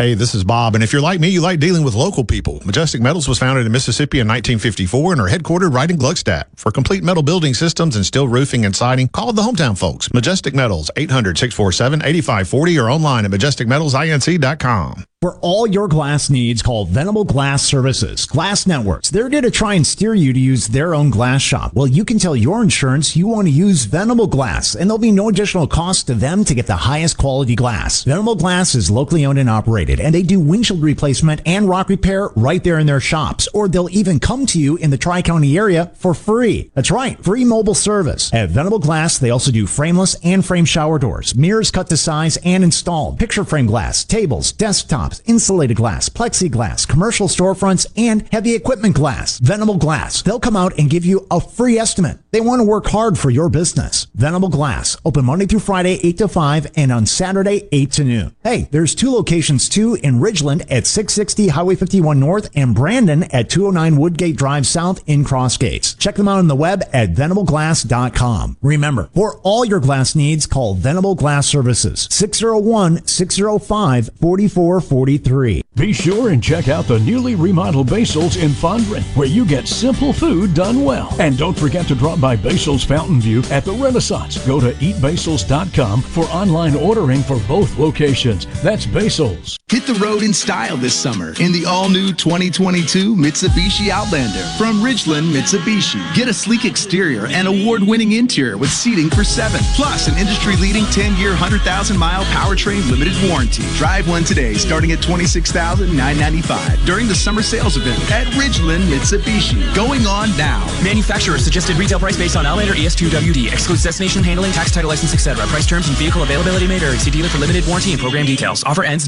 Hey, 0.01 0.15
this 0.15 0.33
is 0.33 0.43
Bob, 0.43 0.73
and 0.73 0.83
if 0.83 0.91
you're 0.91 0.99
like 0.99 1.19
me, 1.19 1.29
you 1.29 1.41
like 1.41 1.59
dealing 1.59 1.83
with 1.83 1.93
local 1.93 2.23
people. 2.23 2.59
Majestic 2.65 3.01
Metals 3.01 3.27
was 3.27 3.37
founded 3.37 3.67
in 3.67 3.71
Mississippi 3.71 4.17
in 4.17 4.27
1954 4.27 5.11
and 5.11 5.21
are 5.21 5.29
headquartered 5.29 5.75
right 5.75 5.91
in 5.91 5.95
Gluckstadt. 5.95 6.45
For 6.55 6.71
complete 6.71 7.03
metal 7.03 7.21
building 7.21 7.53
systems 7.53 7.95
and 7.95 8.03
steel 8.03 8.27
roofing 8.27 8.65
and 8.65 8.75
siding, 8.75 9.09
call 9.09 9.31
the 9.31 9.43
hometown 9.43 9.77
folks. 9.77 10.11
Majestic 10.11 10.55
Metals, 10.55 10.89
800 10.95 11.37
647 11.37 12.01
8540 12.03 12.79
or 12.79 12.89
online 12.89 13.25
at 13.25 13.29
majesticmetalsinc.com. 13.29 15.05
For 15.21 15.37
all 15.41 15.67
your 15.67 15.87
glass 15.87 16.31
needs, 16.31 16.63
call 16.63 16.85
Venable 16.85 17.25
Glass 17.25 17.63
Services. 17.63 18.25
Glass 18.25 18.65
Networks. 18.65 19.11
They're 19.11 19.29
going 19.29 19.43
to 19.43 19.51
try 19.51 19.75
and 19.75 19.85
steer 19.85 20.15
you 20.15 20.33
to 20.33 20.39
use 20.39 20.67
their 20.69 20.95
own 20.95 21.11
glass 21.11 21.43
shop. 21.43 21.75
Well, 21.75 21.85
you 21.85 22.03
can 22.03 22.17
tell 22.17 22.35
your 22.35 22.63
insurance 22.63 23.15
you 23.15 23.27
want 23.27 23.45
to 23.47 23.51
use 23.51 23.85
Venable 23.85 24.25
Glass, 24.25 24.73
and 24.73 24.89
there'll 24.89 24.97
be 24.97 25.11
no 25.11 25.29
additional 25.29 25.67
cost 25.67 26.07
to 26.07 26.15
them 26.15 26.43
to 26.45 26.55
get 26.55 26.65
the 26.65 26.75
highest 26.75 27.19
quality 27.19 27.53
glass. 27.53 28.03
Venable 28.03 28.33
Glass 28.33 28.73
is 28.73 28.89
locally 28.89 29.23
owned 29.23 29.37
and 29.37 29.47
operated, 29.47 29.90
and 29.99 30.13
they 30.13 30.23
do 30.23 30.39
windshield 30.39 30.81
replacement 30.81 31.41
and 31.45 31.67
rock 31.67 31.89
repair 31.89 32.29
right 32.35 32.63
there 32.63 32.79
in 32.79 32.87
their 32.87 32.99
shops. 32.99 33.47
Or 33.53 33.67
they'll 33.67 33.89
even 33.89 34.19
come 34.19 34.45
to 34.47 34.59
you 34.59 34.77
in 34.77 34.89
the 34.89 34.97
Tri 34.97 35.21
County 35.21 35.57
area 35.57 35.91
for 35.95 36.13
free. 36.13 36.71
That's 36.75 36.91
right, 36.91 37.21
free 37.23 37.45
mobile 37.45 37.75
service. 37.75 38.33
At 38.33 38.49
Venable 38.49 38.79
Glass, 38.79 39.17
they 39.17 39.29
also 39.29 39.51
do 39.51 39.67
frameless 39.67 40.15
and 40.23 40.45
frame 40.45 40.65
shower 40.65 40.99
doors, 40.99 41.35
mirrors 41.35 41.71
cut 41.71 41.89
to 41.89 41.97
size 41.97 42.37
and 42.43 42.63
installed, 42.63 43.19
picture 43.19 43.43
frame 43.43 43.65
glass, 43.65 44.03
tables, 44.03 44.53
desktops 44.53 45.21
insulated 45.25 45.77
glass, 45.77 46.09
plexiglass, 46.09 46.87
commercial 46.87 47.27
storefronts, 47.27 47.87
and 47.97 48.27
heavy 48.31 48.53
equipment 48.53 48.95
glass. 48.95 49.39
Venable 49.39 49.77
Glass. 49.77 50.21
They'll 50.21 50.39
come 50.39 50.57
out 50.57 50.77
and 50.77 50.89
give 50.89 51.05
you 51.05 51.25
a 51.31 51.39
free 51.39 51.77
estimate. 51.77 52.19
They 52.31 52.41
want 52.41 52.59
to 52.59 52.65
work 52.65 52.87
hard 52.87 53.17
for 53.17 53.29
your 53.29 53.49
business. 53.49 54.07
Venable 54.15 54.49
Glass. 54.49 54.97
Open 55.05 55.25
Monday 55.25 55.45
through 55.45 55.59
Friday, 55.59 55.99
8 56.03 56.17
to 56.19 56.27
5, 56.27 56.67
and 56.75 56.91
on 56.91 57.05
Saturday, 57.05 57.67
8 57.71 57.91
to 57.93 58.03
noon. 58.03 58.35
Hey, 58.43 58.67
there's 58.71 58.95
two 58.95 59.11
locations 59.11 59.69
too 59.71 59.95
in 59.95 60.19
Ridgeland 60.19 60.61
at 60.69 60.85
660 60.85 61.47
Highway 61.47 61.75
51 61.75 62.19
North 62.19 62.49
and 62.55 62.75
Brandon 62.75 63.23
at 63.23 63.49
209 63.49 63.97
Woodgate 63.99 64.35
Drive 64.35 64.67
South 64.67 65.01
in 65.07 65.23
Crossgates. 65.23 65.97
Check 65.97 66.15
them 66.15 66.27
out 66.27 66.37
on 66.37 66.47
the 66.47 66.55
web 66.55 66.83
at 66.93 67.13
venableglass.com. 67.13 68.57
Remember, 68.61 69.09
for 69.15 69.39
all 69.39 69.65
your 69.65 69.79
glass 69.79 70.15
needs, 70.15 70.45
call 70.45 70.75
Venable 70.75 71.15
Glass 71.15 71.47
Services 71.47 72.07
601 72.11 73.07
605 73.07 74.09
4440. 74.19 74.91
43. 74.91 75.63
Be 75.75 75.93
sure 75.93 76.29
and 76.29 76.43
check 76.43 76.67
out 76.67 76.85
the 76.85 76.99
newly 76.99 77.35
remodeled 77.35 77.89
Basil's 77.89 78.35
in 78.35 78.49
Fondren, 78.49 79.01
where 79.15 79.27
you 79.27 79.45
get 79.45 79.67
simple 79.67 80.11
food 80.11 80.53
done 80.53 80.83
well. 80.83 81.15
And 81.19 81.37
don't 81.37 81.57
forget 81.57 81.87
to 81.87 81.95
drop 81.95 82.19
by 82.19 82.35
Basil's 82.35 82.83
Fountain 82.83 83.21
View 83.21 83.41
at 83.49 83.63
the 83.63 83.73
Renaissance. 83.73 84.45
Go 84.45 84.59
to 84.59 84.73
eatbasils.com 84.73 86.01
for 86.01 86.25
online 86.25 86.75
ordering 86.75 87.21
for 87.21 87.39
both 87.47 87.77
locations. 87.77 88.45
That's 88.61 88.85
Basil's. 88.85 89.60
Hit 89.71 89.87
the 89.87 89.93
road 90.05 90.21
in 90.21 90.33
style 90.33 90.75
this 90.75 90.93
summer 90.93 91.33
in 91.39 91.53
the 91.53 91.63
all-new 91.65 92.11
2022 92.11 93.15
Mitsubishi 93.15 93.87
Outlander 93.87 94.43
from 94.57 94.83
Ridgeland 94.83 95.31
Mitsubishi. 95.31 96.03
Get 96.13 96.27
a 96.27 96.33
sleek 96.33 96.65
exterior 96.65 97.27
and 97.27 97.47
award-winning 97.47 98.11
interior 98.11 98.57
with 98.57 98.69
seating 98.69 99.09
for 99.09 99.23
seven, 99.23 99.61
plus 99.77 100.09
an 100.09 100.17
industry-leading 100.17 100.83
10-year, 100.91 101.31
100,000-mile 101.31 102.25
powertrain 102.35 102.83
limited 102.91 103.13
warranty. 103.29 103.63
Drive 103.77 104.09
one 104.09 104.25
today, 104.25 104.55
starting 104.55 104.91
at 104.91 104.99
$26,995 104.99 106.85
during 106.85 107.07
the 107.07 107.15
summer 107.15 107.41
sales 107.41 107.77
event 107.77 108.11
at 108.11 108.27
Ridgeland 108.35 108.91
Mitsubishi. 108.91 109.73
Going 109.73 110.05
on 110.05 110.35
now. 110.35 110.67
Manufacturer 110.83 111.37
suggested 111.37 111.77
retail 111.77 111.97
price 111.97 112.17
based 112.17 112.35
on 112.35 112.45
Outlander 112.45 112.73
ES2WD. 112.73 113.53
Excludes 113.53 113.83
destination 113.83 114.21
handling, 114.21 114.51
tax 114.51 114.69
title 114.69 114.89
license, 114.89 115.13
etc. 115.13 115.47
Price 115.47 115.65
terms 115.65 115.87
and 115.87 115.95
vehicle 115.95 116.23
availability 116.23 116.67
may 116.67 116.77
vary. 116.77 116.97
See 116.97 117.09
dealer 117.09 117.29
for 117.29 117.37
limited 117.37 117.65
warranty 117.67 117.93
and 117.93 118.01
program 118.01 118.25
details. 118.25 118.65
Offer 118.65 118.83
ends 118.83 119.07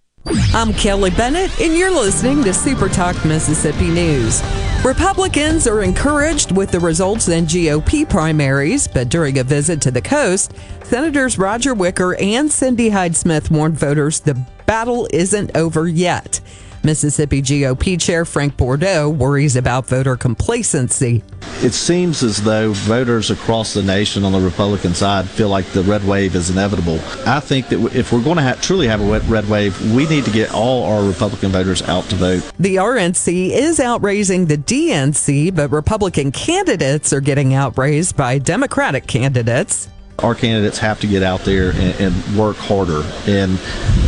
I'm 0.25 0.73
Kelly 0.73 1.09
Bennett, 1.09 1.59
and 1.59 1.75
you're 1.75 1.91
listening 1.91 2.43
to 2.43 2.53
Super 2.53 2.87
Talk 2.87 3.23
Mississippi 3.25 3.87
News. 3.87 4.41
Republicans 4.83 5.65
are 5.67 5.81
encouraged 5.81 6.55
with 6.55 6.71
the 6.71 6.79
results 6.79 7.27
in 7.27 7.45
GOP 7.45 8.07
primaries, 8.07 8.87
but 8.87 9.09
during 9.09 9.39
a 9.39 9.43
visit 9.43 9.81
to 9.81 9.91
the 9.91 10.01
coast, 10.01 10.53
Senators 10.83 11.37
Roger 11.37 11.73
Wicker 11.73 12.15
and 12.15 12.51
Cindy 12.51 12.89
Hyde 12.89 13.15
Smith 13.15 13.49
warned 13.49 13.77
voters 13.77 14.19
the 14.19 14.35
battle 14.65 15.07
isn't 15.11 15.55
over 15.55 15.87
yet. 15.87 16.39
Mississippi 16.83 17.41
GOP 17.41 17.99
Chair 17.99 18.25
Frank 18.25 18.57
Bordeaux 18.57 19.09
worries 19.09 19.55
about 19.55 19.87
voter 19.87 20.15
complacency. 20.15 21.23
It 21.63 21.73
seems 21.73 22.23
as 22.23 22.41
though 22.41 22.73
voters 22.73 23.29
across 23.29 23.75
the 23.75 23.83
nation 23.83 24.23
on 24.23 24.31
the 24.31 24.39
Republican 24.39 24.95
side 24.95 25.29
feel 25.29 25.49
like 25.49 25.65
the 25.67 25.83
red 25.83 26.03
wave 26.03 26.33
is 26.33 26.49
inevitable. 26.49 26.99
I 27.25 27.39
think 27.39 27.67
that 27.69 27.95
if 27.95 28.11
we're 28.11 28.23
going 28.23 28.37
to 28.37 28.41
have, 28.41 28.61
truly 28.61 28.87
have 28.87 29.01
a 29.01 29.19
red 29.19 29.47
wave, 29.47 29.79
we 29.93 30.07
need 30.07 30.25
to 30.25 30.31
get 30.31 30.53
all 30.53 30.83
our 30.85 31.07
Republican 31.07 31.51
voters 31.51 31.83
out 31.83 32.05
to 32.05 32.15
vote. 32.15 32.51
The 32.59 32.77
RNC 32.77 33.51
is 33.51 33.79
outraising 33.79 34.47
the 34.47 34.57
DNC, 34.57 35.53
but 35.55 35.69
Republican 35.69 36.31
candidates 36.31 37.13
are 37.13 37.21
getting 37.21 37.53
outraised 37.53 38.17
by 38.17 38.39
Democratic 38.39 39.05
candidates 39.05 39.87
our 40.19 40.35
candidates 40.35 40.77
have 40.79 40.99
to 41.01 41.07
get 41.07 41.23
out 41.23 41.41
there 41.41 41.71
and, 41.71 41.99
and 41.99 42.37
work 42.37 42.57
harder. 42.57 43.03
And 43.27 43.53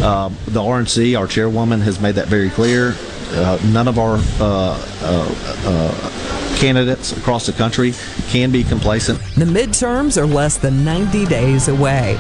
um, 0.04 0.36
the 0.46 0.62
RNC, 0.62 1.18
our 1.18 1.28
chairwoman, 1.28 1.82
has 1.82 2.00
made 2.00 2.16
that 2.16 2.28
very 2.28 2.50
clear. 2.50 2.96
Uh, 3.32 3.60
none 3.72 3.88
of 3.88 3.98
our 3.98 4.18
uh, 4.40 4.78
uh, 5.02 5.36
uh, 5.66 6.56
candidates 6.58 7.18
across 7.18 7.48
the 7.48 7.54
country 7.54 7.94
can 8.28 8.52
be 8.52 8.64
complacent. 8.64 9.20
The 9.36 9.46
midterms 9.46 10.18
are 10.18 10.28
less 10.28 10.58
than 10.58 10.86
90 10.86 11.26
days 11.26 11.68
away. 11.68 12.18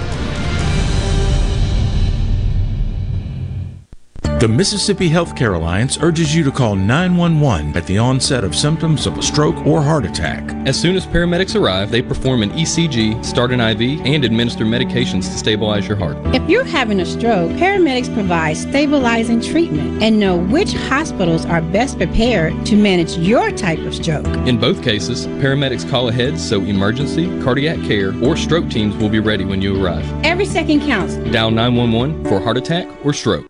The 4.43 4.49
Mississippi 4.49 5.09
Healthcare 5.09 5.55
Alliance 5.55 5.97
urges 6.01 6.35
you 6.35 6.43
to 6.43 6.51
call 6.51 6.75
911 6.75 7.77
at 7.77 7.87
the 7.87 7.97
onset 7.97 8.43
of 8.43 8.53
symptoms 8.53 9.07
of 9.07 9.17
a 9.17 9.21
stroke 9.21 9.55
or 9.65 9.81
heart 9.81 10.03
attack. 10.03 10.43
As 10.67 10.77
soon 10.77 10.97
as 10.97 11.07
paramedics 11.07 11.57
arrive, 11.57 11.91
they 11.91 12.01
perform 12.01 12.43
an 12.43 12.49
ECG, 12.49 13.23
start 13.23 13.51
an 13.53 13.61
IV, 13.61 14.01
and 14.05 14.25
administer 14.25 14.65
medications 14.65 15.31
to 15.31 15.37
stabilize 15.37 15.87
your 15.87 15.95
heart. 15.95 16.17
If 16.35 16.49
you're 16.49 16.65
having 16.65 16.99
a 16.99 17.05
stroke, 17.05 17.51
paramedics 17.51 18.13
provide 18.13 18.57
stabilizing 18.57 19.39
treatment 19.39 20.03
and 20.03 20.19
know 20.19 20.35
which 20.35 20.73
hospitals 20.73 21.45
are 21.45 21.61
best 21.61 21.95
prepared 21.95 22.65
to 22.65 22.75
manage 22.75 23.15
your 23.15 23.49
type 23.51 23.79
of 23.79 23.95
stroke. 23.95 24.27
In 24.45 24.59
both 24.59 24.83
cases, 24.83 25.25
paramedics 25.25 25.89
call 25.89 26.09
ahead 26.09 26.37
so 26.37 26.59
emergency, 26.63 27.29
cardiac 27.41 27.81
care, 27.87 28.13
or 28.21 28.35
stroke 28.35 28.69
teams 28.69 28.93
will 28.97 29.07
be 29.07 29.21
ready 29.21 29.45
when 29.45 29.61
you 29.61 29.81
arrive. 29.81 30.05
Every 30.25 30.45
second 30.45 30.81
counts. 30.81 31.15
Dial 31.31 31.49
911 31.49 32.25
for 32.25 32.41
heart 32.41 32.57
attack 32.57 32.89
or 33.05 33.13
stroke. 33.13 33.49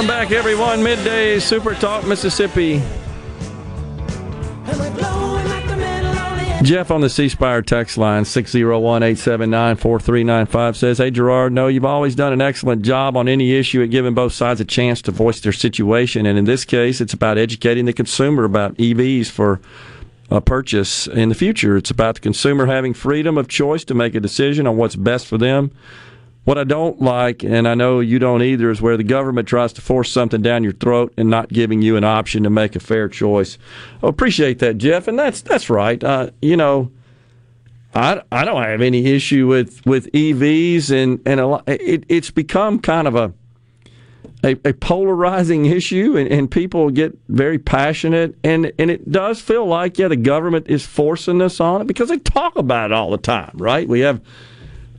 Welcome 0.00 0.16
back, 0.16 0.30
everyone. 0.30 0.82
Midday 0.82 1.38
Super 1.40 1.74
Talk 1.74 2.06
Mississippi. 2.06 2.78
Jeff 6.62 6.90
on 6.90 7.02
the 7.02 7.10
C 7.10 7.28
Spire 7.28 7.60
text 7.60 7.98
line 7.98 8.24
601 8.24 9.02
879 9.02 9.76
4395 9.76 10.76
says, 10.78 10.96
Hey 10.96 11.10
Gerard, 11.10 11.52
no, 11.52 11.66
you've 11.66 11.84
always 11.84 12.14
done 12.14 12.32
an 12.32 12.40
excellent 12.40 12.80
job 12.80 13.14
on 13.14 13.28
any 13.28 13.52
issue 13.52 13.82
at 13.82 13.90
giving 13.90 14.14
both 14.14 14.32
sides 14.32 14.58
a 14.58 14.64
chance 14.64 15.02
to 15.02 15.10
voice 15.10 15.38
their 15.40 15.52
situation. 15.52 16.24
And 16.24 16.38
in 16.38 16.46
this 16.46 16.64
case, 16.64 17.02
it's 17.02 17.12
about 17.12 17.36
educating 17.36 17.84
the 17.84 17.92
consumer 17.92 18.44
about 18.44 18.76
EVs 18.76 19.26
for 19.26 19.60
a 20.30 20.40
purchase 20.40 21.08
in 21.08 21.28
the 21.28 21.34
future. 21.34 21.76
It's 21.76 21.90
about 21.90 22.14
the 22.14 22.20
consumer 22.22 22.64
having 22.64 22.94
freedom 22.94 23.36
of 23.36 23.48
choice 23.48 23.84
to 23.84 23.92
make 23.92 24.14
a 24.14 24.20
decision 24.20 24.66
on 24.66 24.78
what's 24.78 24.96
best 24.96 25.26
for 25.26 25.36
them 25.36 25.72
what 26.44 26.56
I 26.56 26.64
don't 26.64 27.00
like, 27.00 27.44
and 27.44 27.68
I 27.68 27.74
know 27.74 28.00
you 28.00 28.18
don't 28.18 28.42
either, 28.42 28.70
is 28.70 28.80
where 28.80 28.96
the 28.96 29.04
government 29.04 29.46
tries 29.46 29.72
to 29.74 29.80
force 29.80 30.10
something 30.10 30.40
down 30.40 30.64
your 30.64 30.72
throat 30.72 31.12
and 31.16 31.28
not 31.28 31.48
giving 31.50 31.82
you 31.82 31.96
an 31.96 32.04
option 32.04 32.42
to 32.44 32.50
make 32.50 32.74
a 32.74 32.80
fair 32.80 33.08
choice. 33.08 33.58
I 34.02 34.08
appreciate 34.08 34.58
that, 34.60 34.78
Jeff, 34.78 35.06
and 35.06 35.18
that's 35.18 35.42
that's 35.42 35.68
right. 35.68 36.02
Uh, 36.02 36.30
you 36.40 36.56
know, 36.56 36.90
I, 37.94 38.22
I 38.32 38.44
don't 38.44 38.62
have 38.62 38.80
any 38.80 39.06
issue 39.06 39.46
with, 39.46 39.84
with 39.84 40.10
EVs, 40.12 40.90
and 40.90 41.20
and 41.26 41.40
a, 41.40 41.62
it, 41.66 42.04
it's 42.08 42.30
become 42.30 42.78
kind 42.78 43.06
of 43.06 43.14
a 43.16 43.32
a, 44.42 44.56
a 44.64 44.72
polarizing 44.72 45.66
issue, 45.66 46.16
and, 46.16 46.26
and 46.30 46.50
people 46.50 46.90
get 46.90 47.18
very 47.28 47.58
passionate, 47.58 48.34
and 48.42 48.72
and 48.78 48.90
it 48.90 49.12
does 49.12 49.40
feel 49.42 49.66
like 49.66 49.98
yeah, 49.98 50.08
the 50.08 50.16
government 50.16 50.68
is 50.68 50.86
forcing 50.86 51.42
us 51.42 51.60
on 51.60 51.82
it 51.82 51.86
because 51.86 52.08
they 52.08 52.18
talk 52.18 52.56
about 52.56 52.92
it 52.92 52.94
all 52.94 53.10
the 53.10 53.18
time, 53.18 53.52
right? 53.54 53.86
We 53.86 54.00
have 54.00 54.22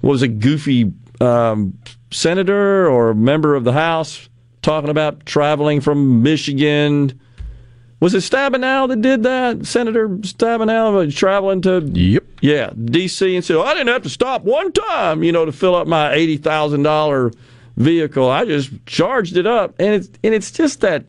was 0.01 0.21
a 0.21 0.27
goofy 0.27 0.91
um, 1.21 1.77
senator 2.11 2.89
or 2.89 3.13
member 3.13 3.55
of 3.55 3.63
the 3.63 3.73
House 3.73 4.29
talking 4.61 4.89
about 4.89 5.25
traveling 5.25 5.81
from 5.81 6.23
Michigan. 6.23 7.19
Was 7.99 8.13
it 8.15 8.19
Stabenow 8.19 8.87
that 8.87 9.01
did 9.01 9.23
that? 9.23 9.65
Senator 9.65 10.09
Stabenow 10.09 11.07
uh, 11.07 11.11
traveling 11.11 11.61
to 11.61 11.81
yep, 11.93 12.23
yeah, 12.41 12.71
D.C. 12.85 13.35
and 13.35 13.45
said 13.45 13.57
I 13.57 13.73
didn't 13.73 13.89
have 13.89 14.03
to 14.03 14.09
stop 14.09 14.43
one 14.43 14.71
time, 14.71 15.23
you 15.23 15.31
know, 15.31 15.45
to 15.45 15.51
fill 15.51 15.75
up 15.75 15.87
my 15.87 16.11
eighty 16.11 16.37
thousand 16.37 16.83
dollar 16.83 17.31
vehicle. 17.77 18.29
I 18.29 18.45
just 18.45 18.71
charged 18.87 19.37
it 19.37 19.45
up, 19.45 19.75
and 19.79 19.93
it's 19.93 20.09
and 20.23 20.33
it's 20.33 20.51
just 20.51 20.81
that 20.81 21.05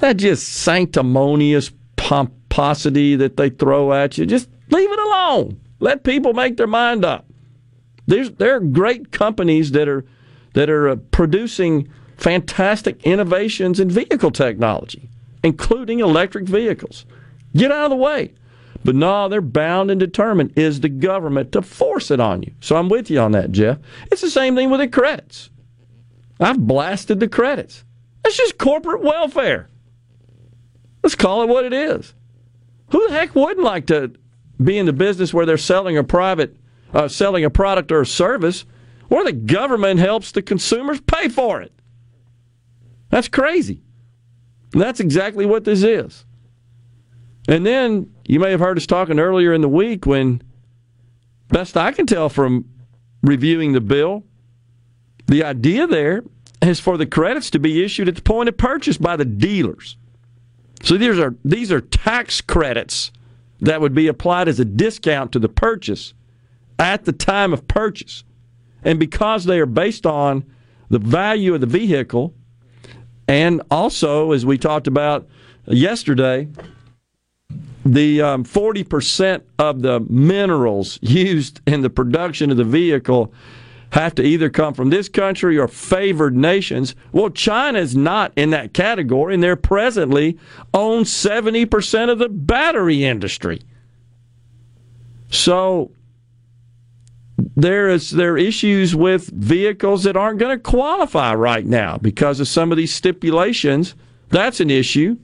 that 0.00 0.16
just 0.16 0.48
sanctimonious 0.48 1.70
pomposity 1.96 3.14
that 3.16 3.36
they 3.36 3.50
throw 3.50 3.92
at 3.92 4.18
you. 4.18 4.26
Just 4.26 4.48
leave 4.70 4.90
it 4.90 4.98
alone. 4.98 5.60
Let 5.78 6.02
people 6.02 6.32
make 6.32 6.56
their 6.56 6.66
mind 6.66 7.04
up. 7.04 7.26
There's, 8.06 8.30
there 8.32 8.56
are 8.56 8.60
great 8.60 9.10
companies 9.10 9.72
that 9.72 9.88
are 9.88 10.04
that 10.52 10.70
are 10.70 10.88
uh, 10.88 10.96
producing 11.10 11.90
fantastic 12.16 13.02
innovations 13.02 13.80
in 13.80 13.90
vehicle 13.90 14.30
technology, 14.30 15.08
including 15.42 16.00
electric 16.00 16.46
vehicles. 16.46 17.06
Get 17.56 17.72
out 17.72 17.84
of 17.84 17.90
the 17.90 17.96
way. 17.96 18.32
But 18.84 18.94
no, 18.94 19.28
they're 19.28 19.40
bound 19.40 19.90
and 19.90 19.98
determined 19.98 20.52
is 20.56 20.80
the 20.80 20.88
government 20.88 21.52
to 21.52 21.62
force 21.62 22.10
it 22.10 22.20
on 22.20 22.42
you. 22.42 22.52
So 22.60 22.76
I'm 22.76 22.88
with 22.88 23.10
you 23.10 23.18
on 23.18 23.32
that, 23.32 23.50
Jeff. 23.50 23.78
It's 24.12 24.20
the 24.20 24.30
same 24.30 24.54
thing 24.54 24.70
with 24.70 24.80
the 24.80 24.88
credits. 24.88 25.50
I've 26.38 26.58
blasted 26.58 27.18
the 27.18 27.28
credits. 27.28 27.84
That's 28.22 28.36
just 28.36 28.58
corporate 28.58 29.02
welfare. 29.02 29.70
Let's 31.02 31.14
call 31.14 31.42
it 31.42 31.48
what 31.48 31.64
it 31.64 31.72
is. 31.72 32.14
Who 32.90 33.08
the 33.08 33.14
heck 33.14 33.34
wouldn't 33.34 33.64
like 33.64 33.86
to 33.86 34.12
be 34.62 34.78
in 34.78 34.86
the 34.86 34.92
business 34.92 35.32
where 35.32 35.46
they're 35.46 35.58
selling 35.58 35.96
a 35.96 36.04
private, 36.04 36.56
uh, 36.94 37.08
selling 37.08 37.44
a 37.44 37.50
product 37.50 37.92
or 37.92 38.00
a 38.00 38.06
service 38.06 38.64
where 39.08 39.24
the 39.24 39.32
government 39.32 40.00
helps 40.00 40.32
the 40.32 40.42
consumers 40.42 41.00
pay 41.00 41.28
for 41.28 41.60
it? 41.60 41.72
That's 43.10 43.28
crazy. 43.28 43.82
that's 44.72 45.00
exactly 45.00 45.46
what 45.46 45.64
this 45.64 45.82
is. 45.82 46.24
And 47.46 47.64
then 47.66 48.12
you 48.26 48.40
may 48.40 48.50
have 48.50 48.60
heard 48.60 48.78
us 48.78 48.86
talking 48.86 49.20
earlier 49.20 49.52
in 49.52 49.60
the 49.60 49.68
week 49.68 50.06
when, 50.06 50.42
best 51.48 51.76
I 51.76 51.92
can 51.92 52.06
tell 52.06 52.28
from 52.28 52.64
reviewing 53.22 53.72
the 53.72 53.80
bill, 53.80 54.24
the 55.26 55.44
idea 55.44 55.86
there 55.86 56.24
is 56.62 56.80
for 56.80 56.96
the 56.96 57.06
credits 57.06 57.50
to 57.50 57.58
be 57.58 57.84
issued 57.84 58.08
at 58.08 58.16
the 58.16 58.22
point 58.22 58.48
of 58.48 58.56
purchase 58.56 58.96
by 58.96 59.16
the 59.16 59.24
dealers. 59.24 59.96
So 60.82 60.96
these 60.96 61.18
are 61.18 61.34
these 61.44 61.72
are 61.72 61.80
tax 61.80 62.40
credits 62.40 63.10
that 63.60 63.80
would 63.80 63.94
be 63.94 64.06
applied 64.06 64.48
as 64.48 64.60
a 64.60 64.64
discount 64.64 65.32
to 65.32 65.38
the 65.38 65.48
purchase 65.48 66.12
at 66.78 67.04
the 67.04 67.12
time 67.12 67.52
of 67.52 67.66
purchase. 67.68 68.24
And 68.82 68.98
because 68.98 69.44
they 69.44 69.60
are 69.60 69.66
based 69.66 70.06
on 70.06 70.44
the 70.90 70.98
value 70.98 71.54
of 71.54 71.60
the 71.60 71.66
vehicle 71.66 72.34
and 73.26 73.62
also 73.70 74.32
as 74.32 74.44
we 74.44 74.58
talked 74.58 74.86
about 74.86 75.26
yesterday 75.66 76.46
the 77.84 78.22
um, 78.22 78.44
40% 78.44 79.42
of 79.58 79.82
the 79.82 80.00
minerals 80.08 80.98
used 81.02 81.60
in 81.66 81.82
the 81.82 81.90
production 81.90 82.50
of 82.50 82.56
the 82.56 82.64
vehicle 82.64 83.32
have 83.90 84.14
to 84.16 84.22
either 84.22 84.50
come 84.50 84.74
from 84.74 84.90
this 84.90 85.08
country 85.08 85.56
or 85.56 85.68
favored 85.68 86.34
nations. 86.34 86.96
Well, 87.12 87.30
China's 87.30 87.94
not 87.94 88.32
in 88.34 88.50
that 88.50 88.74
category, 88.74 89.34
and 89.34 89.42
they're 89.42 89.54
presently 89.54 90.36
own 90.72 91.04
70% 91.04 92.10
of 92.10 92.18
the 92.18 92.28
battery 92.28 93.04
industry. 93.04 93.60
So 95.30 95.92
there 97.56 97.88
is 97.88 98.10
there 98.10 98.32
are 98.32 98.38
issues 98.38 98.96
with 98.96 99.28
vehicles 99.28 100.04
that 100.04 100.16
aren't 100.16 100.38
going 100.38 100.56
to 100.56 100.62
qualify 100.62 101.34
right 101.34 101.64
now 101.64 101.98
because 101.98 102.40
of 102.40 102.48
some 102.48 102.72
of 102.72 102.78
these 102.78 102.92
stipulations. 102.92 103.94
That's 104.30 104.60
an 104.60 104.70
issue. 104.70 105.16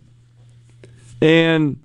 And 1.21 1.79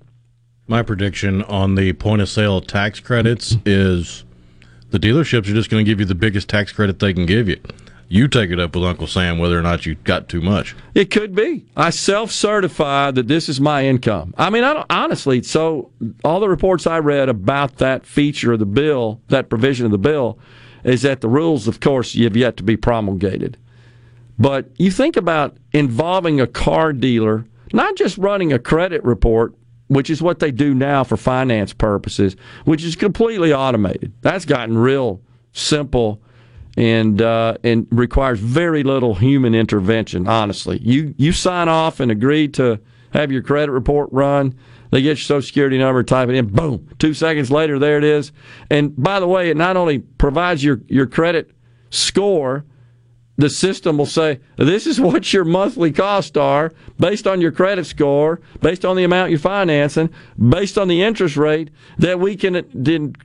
my 0.68 0.82
prediction 0.82 1.42
on 1.44 1.74
the 1.74 1.92
point 1.94 2.22
of 2.22 2.28
sale 2.28 2.60
tax 2.60 3.00
credits 3.00 3.56
is 3.64 4.24
the 4.90 4.98
dealerships 4.98 5.48
are 5.48 5.54
just 5.54 5.70
going 5.70 5.84
to 5.84 5.90
give 5.90 6.00
you 6.00 6.06
the 6.06 6.14
biggest 6.14 6.48
tax 6.48 6.72
credit 6.72 6.98
they 6.98 7.12
can 7.12 7.26
give 7.26 7.48
you. 7.48 7.60
You 8.08 8.28
take 8.28 8.50
it 8.50 8.60
up 8.60 8.74
with 8.74 8.84
Uncle 8.84 9.06
Sam 9.06 9.38
whether 9.38 9.58
or 9.58 9.62
not 9.62 9.84
you 9.84 9.96
got 9.96 10.28
too 10.28 10.40
much. 10.40 10.76
It 10.94 11.10
could 11.10 11.34
be. 11.34 11.66
I 11.76 11.90
self 11.90 12.30
certify 12.30 13.10
that 13.10 13.26
this 13.26 13.48
is 13.48 13.60
my 13.60 13.84
income. 13.84 14.32
I 14.38 14.50
mean, 14.50 14.62
I 14.62 14.84
honestly, 14.88 15.42
so 15.42 15.90
all 16.24 16.40
the 16.40 16.48
reports 16.48 16.86
I 16.86 16.98
read 16.98 17.28
about 17.28 17.78
that 17.78 18.06
feature 18.06 18.52
of 18.52 18.60
the 18.60 18.66
bill, 18.66 19.20
that 19.28 19.48
provision 19.48 19.86
of 19.86 19.92
the 19.92 19.98
bill, 19.98 20.38
is 20.84 21.02
that 21.02 21.20
the 21.20 21.28
rules, 21.28 21.66
of 21.66 21.80
course, 21.80 22.14
have 22.14 22.36
yet 22.36 22.56
to 22.58 22.62
be 22.62 22.76
promulgated. 22.76 23.56
But 24.38 24.70
you 24.76 24.90
think 24.90 25.16
about 25.16 25.56
involving 25.72 26.40
a 26.40 26.46
car 26.46 26.92
dealer, 26.92 27.46
not 27.72 27.96
just 27.96 28.18
running 28.18 28.52
a 28.52 28.58
credit 28.58 29.02
report, 29.02 29.54
which 29.88 30.10
is 30.10 30.22
what 30.22 30.38
they 30.38 30.50
do 30.50 30.74
now 30.74 31.02
for 31.02 31.16
finance 31.16 31.72
purposes, 31.72 32.36
which 32.64 32.84
is 32.84 32.94
completely 32.94 33.52
automated. 33.52 34.12
That's 34.20 34.44
gotten 34.44 34.78
real 34.78 35.20
simple 35.52 36.20
and 36.76 37.22
uh, 37.22 37.56
and 37.64 37.86
requires 37.90 38.38
very 38.38 38.82
little 38.82 39.14
human 39.14 39.54
intervention. 39.54 40.26
Honestly, 40.28 40.78
you 40.82 41.14
you 41.16 41.32
sign 41.32 41.68
off 41.68 42.00
and 42.00 42.10
agree 42.10 42.48
to 42.48 42.80
have 43.12 43.32
your 43.32 43.42
credit 43.42 43.72
report 43.72 44.10
run. 44.12 44.54
They 44.90 45.02
get 45.02 45.08
your 45.08 45.16
social 45.16 45.42
security 45.42 45.78
number, 45.78 46.02
type 46.02 46.28
it 46.28 46.36
in, 46.36 46.46
boom. 46.46 46.88
Two 46.98 47.12
seconds 47.12 47.50
later, 47.50 47.78
there 47.78 47.98
it 47.98 48.04
is. 48.04 48.30
And 48.70 48.94
by 48.96 49.18
the 49.20 49.26
way, 49.26 49.50
it 49.50 49.56
not 49.56 49.76
only 49.76 50.00
provides 50.00 50.62
your 50.62 50.80
your 50.88 51.06
credit 51.06 51.50
score 51.90 52.64
the 53.36 53.50
system 53.50 53.98
will 53.98 54.06
say, 54.06 54.40
this 54.56 54.86
is 54.86 55.00
what 55.00 55.32
your 55.32 55.44
monthly 55.44 55.92
costs 55.92 56.36
are 56.36 56.72
based 56.98 57.26
on 57.26 57.40
your 57.40 57.52
credit 57.52 57.84
score, 57.84 58.40
based 58.60 58.84
on 58.84 58.96
the 58.96 59.04
amount 59.04 59.30
you're 59.30 59.38
financing, 59.38 60.10
based 60.48 60.78
on 60.78 60.88
the 60.88 61.02
interest 61.02 61.36
rate 61.36 61.70
that 61.98 62.18
we 62.18 62.34
can, 62.34 62.64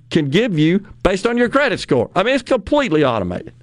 can 0.09 0.29
give 0.29 0.59
you 0.59 0.79
based 1.03 1.25
on 1.25 1.37
your 1.37 1.47
credit 1.49 1.79
score. 1.79 2.11
I 2.13 2.23
mean, 2.23 2.35
it's 2.35 2.43
completely 2.43 3.05
automated, 3.05 3.53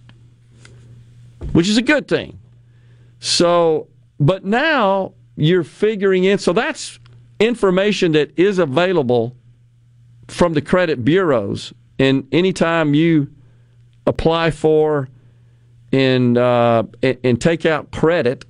which 1.53 1.69
is 1.69 1.77
a 1.77 1.83
good 1.83 2.09
thing. 2.09 2.39
So, 3.21 3.89
but 4.19 4.45
now 4.45 5.13
you're 5.37 5.65
figuring 5.65 6.25
in, 6.25 6.39
so 6.39 6.53
that's 6.53 6.99
information 7.41 8.13
that 8.13 8.37
is 8.39 8.59
available 8.59 9.37
from 10.29 10.55
the 10.55 10.63
credit 10.63 11.05
bureaus. 11.05 11.75
And 11.99 12.27
anytime 12.33 12.95
you 12.95 13.31
apply 14.07 14.51
for 14.51 15.09
and 15.93 16.37
uh, 16.37 16.85
and 17.03 17.41
take 17.41 17.67
out 17.67 17.91
credit, 17.91 18.45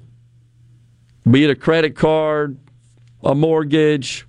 be 1.31 1.44
it 1.44 1.51
a 1.51 1.55
credit 1.55 1.94
card, 1.94 2.59
a 3.23 3.35
mortgage, 3.35 4.27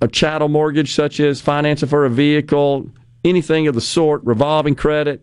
a 0.00 0.08
chattel 0.08 0.48
mortgage 0.48 0.94
such 0.94 1.20
as 1.20 1.40
financing 1.40 1.88
for 1.88 2.04
a 2.04 2.10
vehicle, 2.10 2.90
anything 3.24 3.66
of 3.66 3.74
the 3.74 3.80
sort, 3.80 4.22
revolving 4.24 4.74
credit, 4.74 5.22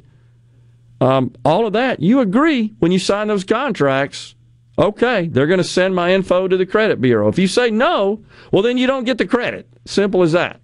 um, 1.02 1.34
all 1.46 1.66
of 1.66 1.74
that, 1.74 2.00
you 2.02 2.20
agree 2.20 2.74
when 2.80 2.92
you 2.92 3.00
sign 3.00 3.28
those 3.28 3.44
contracts. 3.44 4.36
Okay, 4.78 5.28
they're 5.28 5.48
going 5.48 5.58
to 5.60 5.64
send 5.64 5.94
my 5.94 6.14
info 6.14 6.48
to 6.48 6.56
the 6.56 6.66
credit 6.66 7.02
bureau. 7.02 7.28
If 7.28 7.38
you 7.38 7.48
say 7.48 7.70
no, 7.70 8.24
well, 8.52 8.62
then 8.62 8.78
you 8.78 8.88
don't 8.88 9.04
get 9.04 9.18
the 9.18 9.28
credit. 9.28 9.68
Simple 9.86 10.24
as 10.24 10.32
that. 10.32 10.62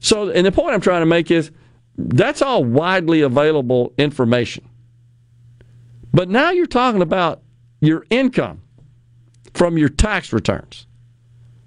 So, 0.00 0.30
and 0.30 0.44
the 0.44 0.50
point 0.50 0.74
I'm 0.74 0.80
trying 0.80 1.02
to 1.02 1.06
make 1.06 1.30
is 1.30 1.52
that's 1.96 2.42
all 2.42 2.64
widely 2.64 3.20
available 3.20 3.92
information. 3.96 4.68
But 6.12 6.28
now 6.28 6.50
you're 6.50 6.66
talking 6.66 7.02
about 7.02 7.42
your 7.80 8.04
income 8.10 8.62
from 9.54 9.78
your 9.78 9.88
tax 9.88 10.32
returns. 10.32 10.86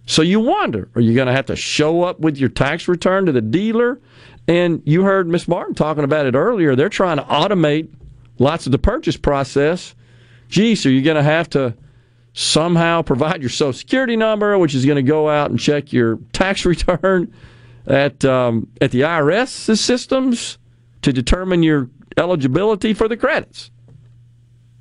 So 0.08 0.22
you 0.22 0.40
wonder, 0.40 0.90
are 0.96 1.02
you 1.02 1.16
going 1.16 1.28
to 1.28 1.34
have 1.34 1.48
to 1.48 1.56
show 1.56 2.04
up 2.04 2.20
with 2.20 2.38
your 2.38 2.50
tax 2.50 2.88
return 2.88 3.26
to 3.26 3.32
the 3.32 3.42
dealer? 3.42 4.00
And 4.48 4.84
you 4.86 5.04
heard 5.04 5.28
Miss 5.28 5.48
Martin 5.48 5.74
talking 5.74 6.04
about 6.04 6.28
it 6.28 6.36
earlier. 6.36 6.76
They're 6.76 6.90
trying 6.90 7.18
to 7.18 7.24
automate 7.24 7.92
lots 8.38 8.68
of 8.68 8.72
the 8.72 8.78
purchase 8.78 9.18
process. 9.18 9.96
Gee, 10.48 10.76
so 10.76 10.90
you're 10.90 11.04
going 11.04 11.16
to 11.16 11.24
have 11.24 11.50
to 11.52 11.76
somehow 12.34 13.02
provide 13.02 13.42
your 13.42 13.50
social 13.50 13.74
security 13.74 14.16
number, 14.16 14.58
which 14.60 14.76
is 14.76 14.86
going 14.86 14.98
to 14.98 15.04
go 15.04 15.28
out 15.28 15.50
and 15.50 15.60
check 15.60 15.92
your 15.92 16.20
tax 16.34 16.66
return 16.66 17.34
at 17.88 18.24
um, 18.26 18.68
at 18.82 18.92
the 18.92 19.02
IRS 19.02 19.78
systems 19.78 20.60
to 21.02 21.12
determine 21.12 21.64
your 21.64 21.90
eligibility 22.18 22.94
for 22.94 23.08
the 23.08 23.18
credits. 23.18 23.72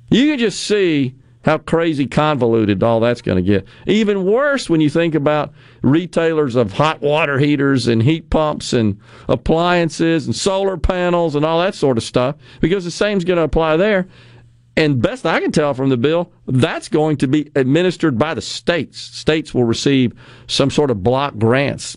You 0.09 0.29
can 0.29 0.39
just 0.39 0.61
see 0.61 1.15
how 1.45 1.59
crazy 1.59 2.07
convoluted 2.07 2.81
all 2.81 2.99
that's 2.99 3.21
going 3.21 3.37
to 3.37 3.41
get. 3.41 3.67
Even 3.85 4.25
worse 4.25 4.67
when 4.67 4.81
you 4.81 4.89
think 4.89 5.13
about 5.13 5.53
retailers 5.83 6.55
of 6.55 6.73
hot 6.73 7.01
water 7.01 7.37
heaters 7.37 7.87
and 7.87 8.01
heat 8.01 8.31
pumps 8.31 8.73
and 8.73 8.99
appliances 9.27 10.25
and 10.25 10.35
solar 10.35 10.75
panels 10.75 11.35
and 11.35 11.45
all 11.45 11.59
that 11.59 11.75
sort 11.75 11.97
of 11.97 12.03
stuff, 12.03 12.35
because 12.61 12.83
the 12.83 12.89
same's 12.89 13.23
going 13.23 13.37
to 13.37 13.43
apply 13.43 13.77
there. 13.77 14.07
And 14.75 15.01
best 15.01 15.25
I 15.25 15.39
can 15.39 15.51
tell 15.51 15.73
from 15.73 15.89
the 15.89 15.97
bill, 15.97 16.31
that's 16.47 16.89
going 16.89 17.17
to 17.17 17.27
be 17.27 17.49
administered 17.55 18.17
by 18.17 18.33
the 18.33 18.41
states. 18.41 18.99
States 18.99 19.53
will 19.53 19.63
receive 19.63 20.13
some 20.47 20.71
sort 20.71 20.91
of 20.91 21.03
block 21.03 21.37
grants, 21.37 21.95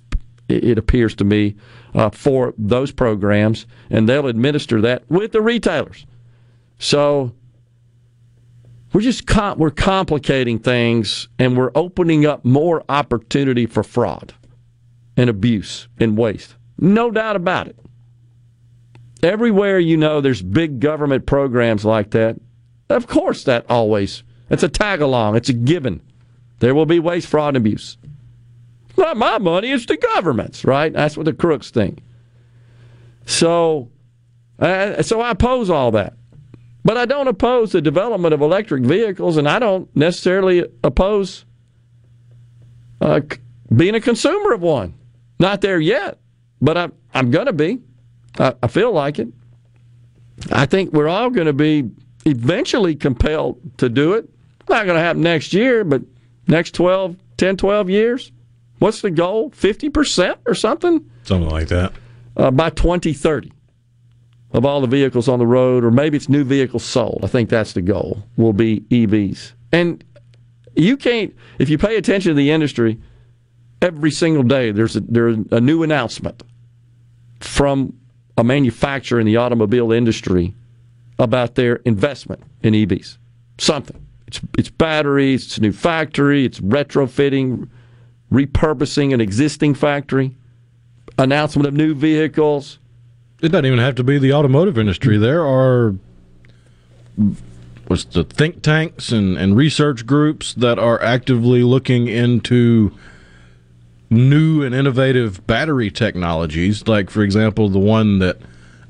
it 0.48 0.78
appears 0.78 1.14
to 1.16 1.24
me, 1.24 1.56
uh, 1.94 2.10
for 2.10 2.54
those 2.58 2.92
programs, 2.92 3.66
and 3.90 4.08
they'll 4.08 4.28
administer 4.28 4.80
that 4.82 5.10
with 5.10 5.32
the 5.32 5.40
retailers. 5.40 6.06
So 6.78 7.32
we're 8.92 9.00
just 9.02 9.26
com- 9.26 9.58
we're 9.58 9.70
complicating 9.70 10.58
things 10.58 11.28
and 11.38 11.56
we're 11.56 11.72
opening 11.74 12.24
up 12.26 12.44
more 12.44 12.84
opportunity 12.88 13.66
for 13.66 13.82
fraud 13.82 14.34
and 15.16 15.28
abuse 15.28 15.88
and 15.98 16.16
waste. 16.16 16.56
No 16.78 17.10
doubt 17.10 17.36
about 17.36 17.68
it. 17.68 17.78
Everywhere 19.22 19.78
you 19.78 19.96
know 19.96 20.20
there's 20.20 20.42
big 20.42 20.80
government 20.80 21.26
programs 21.26 21.84
like 21.84 22.10
that. 22.12 22.40
Of 22.88 23.06
course 23.06 23.44
that 23.44 23.66
always 23.68 24.22
it's 24.50 24.62
a 24.62 24.68
tag 24.68 25.00
along, 25.00 25.36
it's 25.36 25.48
a 25.48 25.52
given. 25.54 26.00
There 26.60 26.74
will 26.74 26.86
be 26.86 26.98
waste, 26.98 27.28
fraud, 27.28 27.48
and 27.48 27.56
abuse. 27.58 27.96
Not 28.96 29.16
my 29.16 29.38
money, 29.38 29.70
it's 29.70 29.86
the 29.86 29.96
government's, 29.96 30.64
right? 30.64 30.92
That's 30.92 31.16
what 31.16 31.26
the 31.26 31.32
crooks 31.32 31.70
think. 31.70 32.02
So 33.26 33.90
Uh, 34.58 35.02
so 35.02 35.20
I 35.20 35.30
oppose 35.30 35.70
all 35.70 35.90
that. 35.92 36.14
But 36.88 36.96
I 36.96 37.04
don't 37.04 37.28
oppose 37.28 37.72
the 37.72 37.82
development 37.82 38.32
of 38.32 38.40
electric 38.40 38.82
vehicles, 38.82 39.36
and 39.36 39.46
I 39.46 39.58
don't 39.58 39.94
necessarily 39.94 40.64
oppose 40.82 41.44
uh, 43.02 43.20
being 43.76 43.94
a 43.94 44.00
consumer 44.00 44.54
of 44.54 44.62
one. 44.62 44.94
Not 45.38 45.60
there 45.60 45.80
yet, 45.80 46.18
but 46.62 46.78
I'm, 46.78 46.94
I'm 47.12 47.30
going 47.30 47.44
to 47.44 47.52
be. 47.52 47.80
I, 48.38 48.54
I 48.62 48.68
feel 48.68 48.90
like 48.90 49.18
it. 49.18 49.28
I 50.50 50.64
think 50.64 50.94
we're 50.94 51.08
all 51.08 51.28
going 51.28 51.46
to 51.46 51.52
be 51.52 51.90
eventually 52.24 52.96
compelled 52.96 53.60
to 53.76 53.90
do 53.90 54.14
it. 54.14 54.26
Not 54.66 54.86
going 54.86 54.96
to 54.96 55.02
happen 55.02 55.20
next 55.20 55.52
year, 55.52 55.84
but 55.84 56.00
next 56.46 56.72
12, 56.74 57.16
10, 57.36 57.58
12 57.58 57.90
years. 57.90 58.32
What's 58.78 59.02
the 59.02 59.10
goal? 59.10 59.50
50% 59.50 60.36
or 60.46 60.54
something? 60.54 61.04
Something 61.24 61.50
like 61.50 61.68
that. 61.68 61.92
Uh, 62.34 62.50
by 62.50 62.70
2030 62.70 63.52
of 64.52 64.64
all 64.64 64.80
the 64.80 64.86
vehicles 64.86 65.28
on 65.28 65.38
the 65.38 65.46
road, 65.46 65.84
or 65.84 65.90
maybe 65.90 66.16
it's 66.16 66.28
new 66.28 66.44
vehicles 66.44 66.84
sold. 66.84 67.20
I 67.22 67.26
think 67.26 67.50
that's 67.50 67.74
the 67.74 67.82
goal, 67.82 68.24
will 68.36 68.52
be 68.52 68.80
EVs. 68.90 69.52
And 69.72 70.02
you 70.74 70.96
can't, 70.96 71.34
if 71.58 71.68
you 71.68 71.76
pay 71.76 71.96
attention 71.96 72.30
to 72.30 72.34
the 72.34 72.50
industry, 72.50 72.98
every 73.82 74.10
single 74.10 74.42
day 74.42 74.70
there's 74.70 74.96
a, 74.96 75.00
there's 75.00 75.36
a 75.50 75.60
new 75.60 75.82
announcement 75.82 76.42
from 77.40 77.94
a 78.36 78.44
manufacturer 78.44 79.20
in 79.20 79.26
the 79.26 79.36
automobile 79.36 79.92
industry 79.92 80.54
about 81.18 81.56
their 81.56 81.76
investment 81.76 82.42
in 82.62 82.74
EVs. 82.74 83.18
Something. 83.58 84.04
It's, 84.28 84.40
it's 84.56 84.70
batteries, 84.70 85.46
it's 85.46 85.58
a 85.58 85.62
new 85.62 85.72
factory, 85.72 86.44
it's 86.44 86.60
retrofitting, 86.60 87.68
repurposing 88.30 89.12
an 89.12 89.20
existing 89.20 89.74
factory, 89.74 90.36
announcement 91.18 91.66
of 91.66 91.74
new 91.74 91.94
vehicles. 91.94 92.78
It 93.40 93.48
doesn't 93.50 93.66
even 93.66 93.78
have 93.78 93.94
to 93.96 94.04
be 94.04 94.18
the 94.18 94.32
automotive 94.32 94.78
industry. 94.78 95.16
There 95.16 95.46
are 95.46 95.94
what's 97.86 98.04
the 98.04 98.24
think 98.24 98.62
tanks 98.62 99.12
and, 99.12 99.38
and 99.38 99.56
research 99.56 100.06
groups 100.06 100.54
that 100.54 100.78
are 100.78 101.00
actively 101.02 101.62
looking 101.62 102.08
into 102.08 102.92
new 104.10 104.62
and 104.62 104.74
innovative 104.74 105.46
battery 105.46 105.90
technologies. 105.90 106.88
Like, 106.88 107.10
for 107.10 107.22
example, 107.22 107.68
the 107.68 107.78
one 107.78 108.18
that 108.18 108.38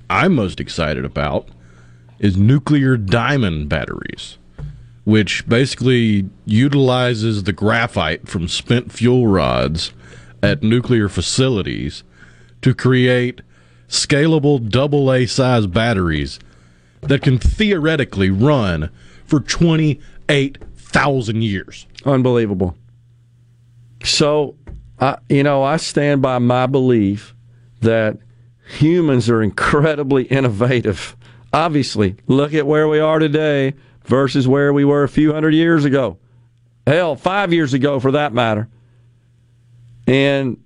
I'm 0.08 0.34
most 0.34 0.60
excited 0.60 1.04
about 1.04 1.48
is 2.18 2.36
nuclear 2.36 2.96
diamond 2.96 3.68
batteries, 3.68 4.38
which 5.04 5.46
basically 5.46 6.28
utilizes 6.46 7.44
the 7.44 7.52
graphite 7.52 8.28
from 8.28 8.48
spent 8.48 8.92
fuel 8.92 9.26
rods 9.26 9.92
at 10.42 10.62
nuclear 10.62 11.08
facilities 11.08 12.02
to 12.62 12.74
create 12.74 13.42
scalable 13.88 14.68
double 14.68 15.12
A 15.12 15.26
size 15.26 15.66
batteries 15.66 16.38
that 17.02 17.22
can 17.22 17.38
theoretically 17.38 18.30
run 18.30 18.90
for 19.24 19.40
28,000 19.40 21.42
years. 21.42 21.86
Unbelievable. 22.04 22.76
So, 24.04 24.56
I, 25.00 25.18
you 25.28 25.42
know, 25.42 25.62
I 25.62 25.76
stand 25.76 26.22
by 26.22 26.38
my 26.38 26.66
belief 26.66 27.34
that 27.80 28.18
humans 28.76 29.28
are 29.28 29.42
incredibly 29.42 30.24
innovative. 30.24 31.16
Obviously, 31.52 32.16
look 32.26 32.54
at 32.54 32.66
where 32.66 32.88
we 32.88 32.98
are 32.98 33.18
today 33.18 33.74
versus 34.04 34.46
where 34.46 34.72
we 34.72 34.84
were 34.84 35.02
a 35.02 35.08
few 35.08 35.32
hundred 35.32 35.54
years 35.54 35.84
ago. 35.84 36.18
Hell, 36.86 37.16
five 37.16 37.52
years 37.52 37.74
ago 37.74 38.00
for 38.00 38.12
that 38.12 38.32
matter. 38.32 38.68
And 40.06 40.62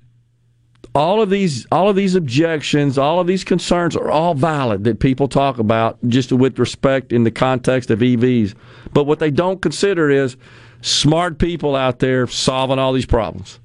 all 0.94 1.22
of 1.22 1.30
these 1.30 1.66
all 1.72 1.88
of 1.88 1.96
these 1.96 2.14
objections, 2.14 2.98
all 2.98 3.20
of 3.20 3.26
these 3.26 3.44
concerns 3.44 3.96
are 3.96 4.10
all 4.10 4.34
valid 4.34 4.84
that 4.84 5.00
people 5.00 5.28
talk 5.28 5.58
about 5.58 5.98
just 6.08 6.32
with 6.32 6.58
respect 6.58 7.12
in 7.12 7.24
the 7.24 7.30
context 7.30 7.90
of 7.90 8.00
EVs. 8.00 8.54
But 8.92 9.04
what 9.04 9.18
they 9.18 9.30
don't 9.30 9.62
consider 9.62 10.10
is 10.10 10.36
smart 10.82 11.38
people 11.38 11.76
out 11.76 12.00
there 12.00 12.26
solving 12.26 12.78
all 12.78 12.92
these 12.92 13.06
problems. 13.06 13.58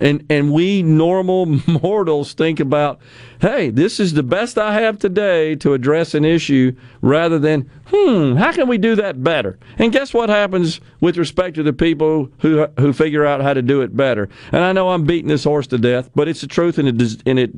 And 0.00 0.24
and 0.30 0.50
we 0.50 0.82
normal 0.82 1.44
mortals 1.66 2.32
think 2.32 2.58
about, 2.58 3.00
hey, 3.40 3.68
this 3.68 4.00
is 4.00 4.14
the 4.14 4.22
best 4.22 4.56
I 4.56 4.80
have 4.80 4.98
today 4.98 5.54
to 5.56 5.74
address 5.74 6.14
an 6.14 6.24
issue 6.24 6.74
rather 7.02 7.38
than, 7.38 7.70
hmm, 7.86 8.36
how 8.36 8.52
can 8.52 8.66
we 8.66 8.78
do 8.78 8.94
that 8.96 9.22
better? 9.22 9.58
And 9.76 9.92
guess 9.92 10.14
what 10.14 10.30
happens 10.30 10.80
with 11.00 11.18
respect 11.18 11.56
to 11.56 11.62
the 11.62 11.74
people 11.74 12.30
who 12.38 12.66
who 12.78 12.94
figure 12.94 13.26
out 13.26 13.42
how 13.42 13.52
to 13.52 13.60
do 13.60 13.82
it 13.82 13.94
better? 13.94 14.30
And 14.52 14.64
I 14.64 14.72
know 14.72 14.88
I'm 14.90 15.04
beating 15.04 15.28
this 15.28 15.44
horse 15.44 15.66
to 15.68 15.78
death, 15.78 16.10
but 16.14 16.28
it's 16.28 16.40
the 16.40 16.46
truth 16.46 16.78
and 16.78 16.88
it 16.88 16.96
des- 16.96 17.22
and 17.26 17.38
it 17.38 17.50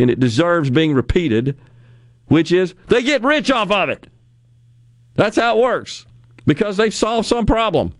and 0.00 0.10
it 0.10 0.18
deserves 0.18 0.70
being 0.70 0.94
repeated, 0.94 1.58
which 2.26 2.52
is 2.52 2.74
they 2.88 3.02
get 3.02 3.22
rich 3.22 3.50
off 3.50 3.70
of 3.70 3.90
it. 3.90 4.06
That's 5.14 5.36
how 5.36 5.58
it 5.58 5.62
works 5.62 6.06
because 6.46 6.78
they've 6.78 6.94
solved 6.94 7.28
some 7.28 7.44
problem. 7.44 7.92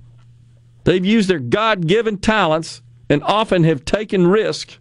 They've 0.85 1.05
used 1.05 1.29
their 1.29 1.39
God-given 1.39 2.19
talents 2.19 2.83
and 3.13 3.23
often 3.25 3.63
have 3.65 3.85
taken 3.85 4.27
risk 4.27 4.79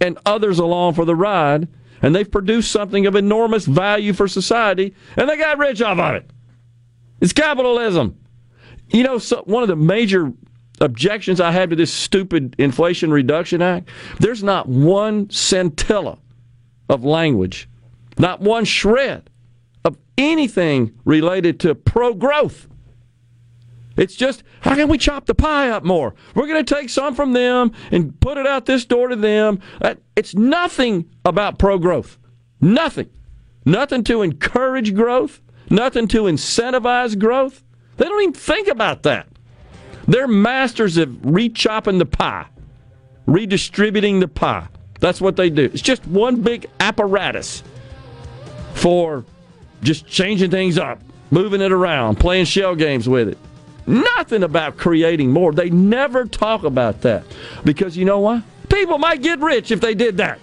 and 0.00 0.18
others 0.24 0.58
along 0.58 0.94
for 0.94 1.04
the 1.04 1.14
ride, 1.14 1.68
and 2.00 2.14
they've 2.14 2.30
produced 2.30 2.72
something 2.72 3.04
of 3.04 3.14
enormous 3.14 3.66
value 3.66 4.14
for 4.14 4.26
society, 4.26 4.94
and 5.16 5.28
they 5.28 5.36
got 5.36 5.58
rich 5.58 5.82
off 5.82 5.98
of 5.98 6.14
it. 6.14 6.30
It's 7.20 7.34
capitalism. 7.34 8.18
You 8.88 9.02
know, 9.02 9.18
so 9.18 9.42
one 9.44 9.62
of 9.62 9.68
the 9.68 9.76
major 9.76 10.32
objections 10.80 11.42
I 11.42 11.50
have 11.50 11.68
to 11.70 11.76
this 11.76 11.92
stupid 11.92 12.56
Inflation 12.58 13.10
Reduction 13.10 13.60
Act, 13.60 13.90
there's 14.18 14.42
not 14.42 14.66
one 14.66 15.28
scintilla 15.28 16.16
of 16.88 17.04
language, 17.04 17.68
not 18.16 18.40
one 18.40 18.64
shred 18.64 19.28
of 19.84 19.98
anything 20.16 20.98
related 21.04 21.60
to 21.60 21.74
pro 21.74 22.14
growth. 22.14 22.66
It's 23.96 24.14
just, 24.14 24.42
how 24.60 24.74
can 24.74 24.88
we 24.88 24.98
chop 24.98 25.26
the 25.26 25.34
pie 25.34 25.70
up 25.70 25.84
more? 25.84 26.14
We're 26.34 26.46
going 26.46 26.64
to 26.64 26.74
take 26.74 26.90
some 26.90 27.14
from 27.14 27.32
them 27.32 27.72
and 27.90 28.18
put 28.20 28.38
it 28.38 28.46
out 28.46 28.66
this 28.66 28.84
door 28.84 29.08
to 29.08 29.16
them. 29.16 29.60
Uh, 29.80 29.94
it's 30.16 30.34
nothing 30.34 31.08
about 31.24 31.58
pro 31.58 31.78
growth. 31.78 32.18
Nothing. 32.60 33.10
Nothing 33.64 34.02
to 34.04 34.22
encourage 34.22 34.94
growth. 34.94 35.40
Nothing 35.70 36.08
to 36.08 36.24
incentivize 36.24 37.18
growth. 37.18 37.62
They 37.96 38.06
don't 38.06 38.22
even 38.22 38.34
think 38.34 38.68
about 38.68 39.04
that. 39.04 39.28
They're 40.06 40.28
masters 40.28 40.96
of 40.96 41.08
rechopping 41.08 41.98
the 41.98 42.06
pie, 42.06 42.46
redistributing 43.26 44.20
the 44.20 44.28
pie. 44.28 44.68
That's 45.00 45.20
what 45.20 45.36
they 45.36 45.50
do. 45.50 45.64
It's 45.64 45.82
just 45.82 46.06
one 46.06 46.42
big 46.42 46.66
apparatus 46.80 47.62
for 48.74 49.24
just 49.82 50.06
changing 50.06 50.50
things 50.50 50.78
up, 50.78 51.00
moving 51.30 51.60
it 51.60 51.72
around, 51.72 52.16
playing 52.16 52.44
shell 52.46 52.74
games 52.74 53.08
with 53.08 53.28
it. 53.28 53.38
Nothing 53.86 54.42
about 54.42 54.76
creating 54.76 55.30
more. 55.30 55.52
They 55.52 55.70
never 55.70 56.24
talk 56.24 56.64
about 56.64 57.02
that. 57.02 57.24
Because 57.64 57.96
you 57.96 58.04
know 58.04 58.20
why? 58.20 58.42
People 58.68 58.98
might 58.98 59.22
get 59.22 59.40
rich 59.40 59.70
if 59.70 59.80
they 59.80 59.94
did 59.94 60.16
that. 60.16 60.38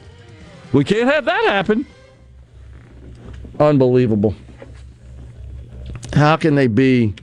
We 0.74 0.84
can't 0.84 1.12
have 1.12 1.26
that 1.26 1.44
happen. 1.46 1.86
Unbelievable. 3.60 4.36
How 6.14 6.38
can 6.38 6.56
they 6.56 6.68
be 6.68 7.16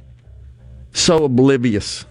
so 0.93 1.25
oblivious? 1.25 2.05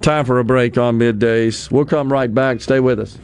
Time 0.00 0.24
for 0.24 0.38
a 0.38 0.44
break 0.44 0.78
on 0.78 0.98
middays. 0.98 1.70
We'll 1.70 1.84
come 1.84 2.12
right 2.12 2.32
back. 2.32 2.60
Stay 2.60 2.80
with 2.80 3.00
us. 3.00 3.18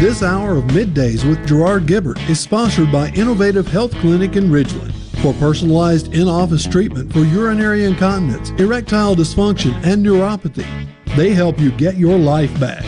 This 0.00 0.22
hour 0.22 0.56
of 0.56 0.64
Middays 0.66 1.28
with 1.28 1.44
Gerard 1.44 1.86
Gibert 1.86 2.20
is 2.30 2.38
sponsored 2.38 2.92
by 2.92 3.08
Innovative 3.16 3.66
Health 3.66 3.90
Clinic 3.96 4.36
in 4.36 4.44
Ridgeland. 4.44 4.92
For 5.22 5.32
personalized 5.40 6.14
in 6.14 6.28
office 6.28 6.64
treatment 6.64 7.12
for 7.12 7.24
urinary 7.24 7.84
incontinence, 7.84 8.50
erectile 8.60 9.16
dysfunction, 9.16 9.74
and 9.84 10.06
neuropathy, 10.06 10.86
they 11.16 11.34
help 11.34 11.58
you 11.58 11.72
get 11.72 11.96
your 11.96 12.16
life 12.16 12.60
back. 12.60 12.84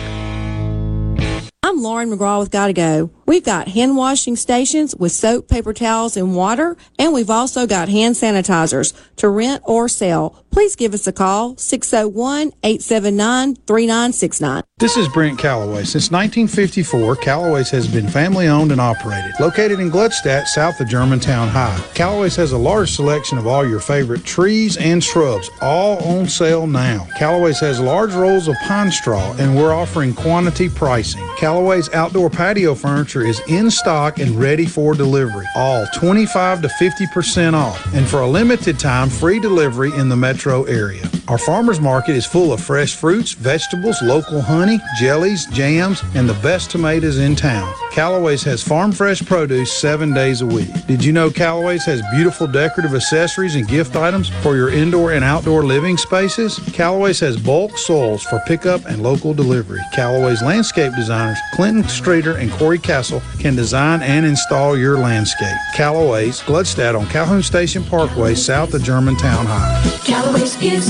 I'm 1.65 1.83
Lauren 1.83 2.13
McGraw 2.13 2.39
with 2.39 2.53
Gotta 2.53 2.73
Go. 2.73 3.11
We've 3.31 3.45
got 3.45 3.69
hand 3.69 3.97
washing 3.97 4.35
stations 4.35 4.97
with 4.97 5.13
soap, 5.13 5.47
paper 5.47 5.73
towels, 5.73 6.17
and 6.17 6.35
water, 6.35 6.77
and 6.99 7.13
we've 7.13 7.31
also 7.31 7.65
got 7.65 7.89
hand 7.89 8.17
sanitizers 8.17 8.93
to 9.19 9.29
rent 9.29 9.63
or 9.65 9.89
sell. 9.89 10.45
Please 10.51 10.75
give 10.75 10.95
us 10.95 11.07
a 11.07 11.13
call 11.13 11.57
601 11.57 12.53
879 12.65 13.55
3969. 13.55 14.65
This 14.81 14.97
is 14.97 15.07
Brent 15.09 15.39
Calloway. 15.39 15.85
Since 15.85 16.11
1954, 16.11 17.17
Calloway's 17.17 17.71
has 17.71 17.87
been 17.87 18.09
family 18.09 18.49
owned 18.49 18.73
and 18.73 18.81
operated. 18.81 19.33
Located 19.39 19.79
in 19.79 19.91
Gluckstadt, 19.91 20.47
south 20.47 20.81
of 20.81 20.89
Germantown 20.89 21.47
High, 21.47 21.79
Calloway's 21.95 22.35
has 22.35 22.51
a 22.51 22.59
large 22.59 22.91
selection 22.91 23.39
of 23.39 23.47
all 23.47 23.65
your 23.65 23.79
favorite 23.79 24.25
trees 24.25 24.77
and 24.77 25.05
shrubs, 25.05 25.51
all 25.61 26.03
on 26.03 26.27
sale 26.27 26.67
now. 26.67 27.07
Calloway's 27.17 27.61
has 27.61 27.79
large 27.79 28.13
rolls 28.15 28.49
of 28.49 28.57
pine 28.65 28.91
straw, 28.91 29.37
and 29.39 29.55
we're 29.55 29.73
offering 29.73 30.15
quantity 30.15 30.69
pricing. 30.69 31.25
Callaway's 31.37 31.93
outdoor 31.95 32.29
patio 32.29 32.75
furniture 32.75 33.20
is 33.23 33.41
in 33.49 33.71
stock 33.71 34.19
and 34.19 34.31
ready 34.39 34.67
for 34.67 34.95
delivery. 34.95 35.47
All 35.55 35.87
25 35.95 36.63
to 36.63 36.69
50% 36.69 37.55
off, 37.55 37.95
and 37.95 38.09
for 38.09 38.21
a 38.21 38.29
limited 38.29 38.79
time, 38.79 39.09
free 39.09 39.41
delivery 39.41 39.93
in 39.95 40.09
the 40.09 40.17
metro 40.17 40.65
area. 40.65 41.09
Our 41.29 41.39
farmers 41.39 41.81
market 41.81 42.17
is 42.17 42.27
full 42.27 42.53
of 42.53 42.61
fresh 42.61 42.97
fruits, 42.97 43.33
vegetables, 43.33 44.03
local 44.03 44.41
honey, 44.41 44.81
jellies, 44.99 45.47
jams, 45.47 46.03
and 46.15 46.29
the 46.29 46.35
best 46.43 46.71
tomatoes 46.71 47.19
in 47.19 47.37
town. 47.37 47.73
Callaway's 47.93 48.45
has 48.45 48.63
farm 48.63 48.93
fresh 48.93 49.25
produce 49.25 49.73
seven 49.73 50.15
days 50.15 50.43
a 50.43 50.47
week. 50.47 50.71
Did 50.87 51.05
you 51.05 51.13
know 51.13 51.31
Callaway's 51.31 51.85
has 51.87 52.03
beautiful 52.13 52.47
decorative 52.47 52.95
accessories 52.95 53.57
and 53.57 53.67
gift 53.67 53.97
items 53.97 54.29
for 54.43 54.57
your 54.57 54.71
indoor 54.71 55.13
and 55.13 55.25
outdoor 55.25 55.65
living 55.65 55.97
spaces? 55.97 56.59
Callaway's 56.73 57.21
has 57.21 57.37
bulk 57.37 57.77
soils 57.77 58.23
for 58.23 58.41
pickup 58.47 58.85
and 58.87 59.03
local 59.03 59.35
delivery. 59.35 59.81
Callaway's 59.93 60.43
landscape 60.43 60.95
designers, 60.95 61.39
Clinton 61.55 61.89
Streeter 61.89 62.37
and 62.37 62.51
Corey 62.53 62.79
Castle, 62.79 63.10
can 63.41 63.57
design 63.57 64.03
and 64.03 64.25
install 64.25 64.77
your 64.77 64.99
landscape. 64.99 65.57
Callaway's, 65.75 66.41
Gluckstadt 66.41 66.97
on 66.97 67.07
Calhoun 67.09 67.43
Station 67.43 67.83
Parkway, 67.83 68.37
south 68.37 68.75
of 68.75 68.83
Germantown 68.83 69.47
High. 69.47 69.99
Callaway's 70.05 70.55
is 70.63 70.89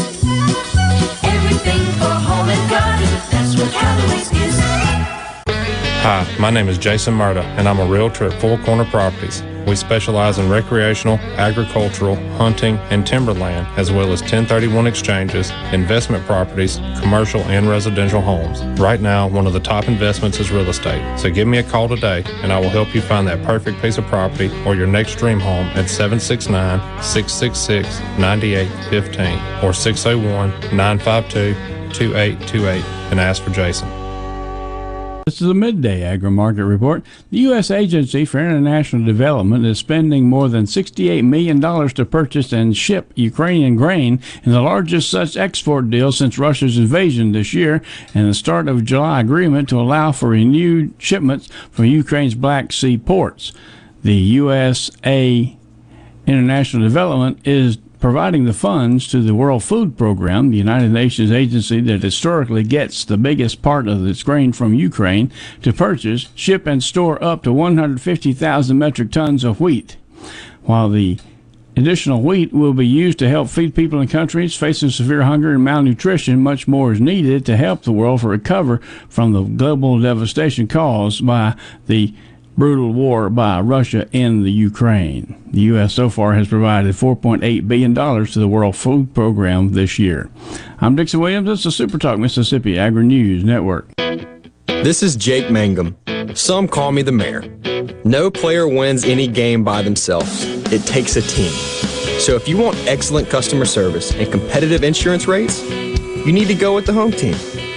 everything 1.24 1.80
for 1.98 2.12
home 2.12 2.48
and 2.48 2.70
garden. 2.70 3.08
That's 3.30 3.56
what 3.56 3.72
Callaway's. 3.72 3.99
Hi, 6.02 6.26
my 6.40 6.48
name 6.48 6.70
is 6.70 6.78
Jason 6.78 7.12
Murda, 7.12 7.44
and 7.58 7.68
I'm 7.68 7.78
a 7.78 7.84
realtor 7.84 8.24
at 8.24 8.40
Four 8.40 8.56
Corner 8.60 8.86
Properties. 8.86 9.42
We 9.66 9.76
specialize 9.76 10.38
in 10.38 10.48
recreational, 10.48 11.18
agricultural, 11.36 12.16
hunting, 12.38 12.78
and 12.88 13.06
timberland, 13.06 13.66
as 13.76 13.92
well 13.92 14.10
as 14.10 14.22
1031 14.22 14.86
exchanges, 14.86 15.50
investment 15.74 16.24
properties, 16.24 16.78
commercial 16.98 17.42
and 17.42 17.68
residential 17.68 18.22
homes. 18.22 18.62
Right 18.80 19.02
now, 19.02 19.28
one 19.28 19.46
of 19.46 19.52
the 19.52 19.60
top 19.60 19.88
investments 19.88 20.40
is 20.40 20.50
real 20.50 20.70
estate. 20.70 21.18
So 21.18 21.28
give 21.28 21.46
me 21.46 21.58
a 21.58 21.62
call 21.62 21.86
today, 21.86 22.24
and 22.42 22.50
I 22.50 22.58
will 22.58 22.70
help 22.70 22.94
you 22.94 23.02
find 23.02 23.28
that 23.28 23.44
perfect 23.44 23.82
piece 23.82 23.98
of 23.98 24.06
property 24.06 24.50
or 24.64 24.74
your 24.74 24.86
next 24.86 25.16
dream 25.16 25.38
home 25.38 25.66
at 25.76 25.90
769 25.90 26.80
666 27.02 28.00
9815 28.18 29.62
or 29.62 29.74
601 29.74 30.48
952 30.74 31.52
2828 31.92 32.84
and 33.10 33.20
ask 33.20 33.42
for 33.42 33.50
Jason. 33.50 33.99
This 35.30 35.42
is 35.42 35.48
a 35.48 35.54
midday 35.54 36.02
agri 36.02 36.28
market 36.32 36.64
report. 36.64 37.04
The 37.30 37.38
U.S. 37.38 37.70
Agency 37.70 38.24
for 38.24 38.40
International 38.40 39.04
Development 39.04 39.64
is 39.64 39.78
spending 39.78 40.28
more 40.28 40.48
than 40.48 40.64
$68 40.64 41.22
million 41.22 41.60
to 41.60 42.04
purchase 42.04 42.52
and 42.52 42.76
ship 42.76 43.12
Ukrainian 43.14 43.76
grain 43.76 44.20
in 44.42 44.50
the 44.50 44.60
largest 44.60 45.08
such 45.08 45.36
export 45.36 45.88
deal 45.88 46.10
since 46.10 46.36
Russia's 46.36 46.78
invasion 46.78 47.30
this 47.30 47.54
year 47.54 47.80
and 48.12 48.28
the 48.28 48.34
start 48.34 48.66
of 48.66 48.84
July 48.84 49.20
agreement 49.20 49.68
to 49.68 49.78
allow 49.78 50.10
for 50.10 50.30
renewed 50.30 50.94
shipments 50.98 51.48
from 51.70 51.84
Ukraine's 51.84 52.34
Black 52.34 52.72
Sea 52.72 52.98
ports. 52.98 53.52
The 54.02 54.16
USA 54.16 55.56
International 56.26 56.82
Development 56.82 57.38
is 57.46 57.78
providing 58.00 58.46
the 58.46 58.52
funds 58.52 59.06
to 59.08 59.20
the 59.20 59.34
World 59.34 59.62
Food 59.62 59.96
Program, 59.96 60.50
the 60.50 60.56
United 60.56 60.90
Nations 60.90 61.30
agency 61.30 61.80
that 61.82 62.02
historically 62.02 62.64
gets 62.64 63.04
the 63.04 63.18
biggest 63.18 63.62
part 63.62 63.86
of 63.86 64.06
its 64.06 64.22
grain 64.22 64.52
from 64.52 64.74
Ukraine, 64.74 65.30
to 65.62 65.72
purchase, 65.72 66.28
ship, 66.34 66.66
and 66.66 66.82
store 66.82 67.22
up 67.22 67.42
to 67.42 67.52
150,000 67.52 68.78
metric 68.78 69.12
tons 69.12 69.44
of 69.44 69.60
wheat. 69.60 69.98
While 70.62 70.88
the 70.88 71.18
additional 71.76 72.22
wheat 72.22 72.52
will 72.52 72.74
be 72.74 72.86
used 72.86 73.18
to 73.18 73.28
help 73.28 73.48
feed 73.48 73.74
people 73.74 74.00
in 74.00 74.08
countries 74.08 74.56
facing 74.56 74.90
severe 74.90 75.22
hunger 75.22 75.52
and 75.52 75.62
malnutrition, 75.62 76.42
much 76.42 76.66
more 76.66 76.92
is 76.92 77.00
needed 77.00 77.44
to 77.46 77.56
help 77.56 77.82
the 77.82 77.92
world 77.92 78.24
recover 78.24 78.78
from 79.08 79.32
the 79.32 79.42
global 79.42 80.00
devastation 80.00 80.66
caused 80.66 81.24
by 81.24 81.54
the 81.86 82.14
brutal 82.60 82.92
war 82.92 83.30
by 83.30 83.58
Russia 83.58 84.06
in 84.12 84.42
the 84.44 84.52
Ukraine. 84.52 85.42
The 85.46 85.62
U.S. 85.72 85.94
so 85.94 86.10
far 86.10 86.34
has 86.34 86.46
provided 86.46 86.94
$4.8 86.94 87.66
billion 87.66 87.94
to 87.94 88.38
the 88.38 88.46
World 88.46 88.76
Food 88.76 89.14
Program 89.14 89.72
this 89.72 89.98
year. 89.98 90.28
I'm 90.78 90.94
Dixon 90.94 91.20
Williams. 91.20 91.48
This 91.48 91.64
is 91.64 91.74
Super 91.74 91.96
Talk 91.96 92.18
Mississippi 92.18 92.78
Agri 92.78 93.06
News 93.06 93.42
Network. 93.42 93.90
This 94.66 95.02
is 95.02 95.16
Jake 95.16 95.50
Mangum. 95.50 95.96
Some 96.34 96.68
call 96.68 96.92
me 96.92 97.00
the 97.00 97.12
mayor. 97.12 97.42
No 98.04 98.30
player 98.30 98.68
wins 98.68 99.04
any 99.04 99.26
game 99.26 99.64
by 99.64 99.80
themselves. 99.80 100.44
It 100.70 100.84
takes 100.86 101.16
a 101.16 101.22
team. 101.22 101.50
So 102.20 102.36
if 102.36 102.46
you 102.46 102.58
want 102.58 102.76
excellent 102.86 103.30
customer 103.30 103.64
service 103.64 104.14
and 104.14 104.30
competitive 104.30 104.84
insurance 104.84 105.26
rates, 105.26 105.66
you 105.70 106.32
need 106.32 106.48
to 106.48 106.54
go 106.54 106.74
with 106.74 106.84
the 106.84 106.92
home 106.92 107.12
team, 107.12 107.32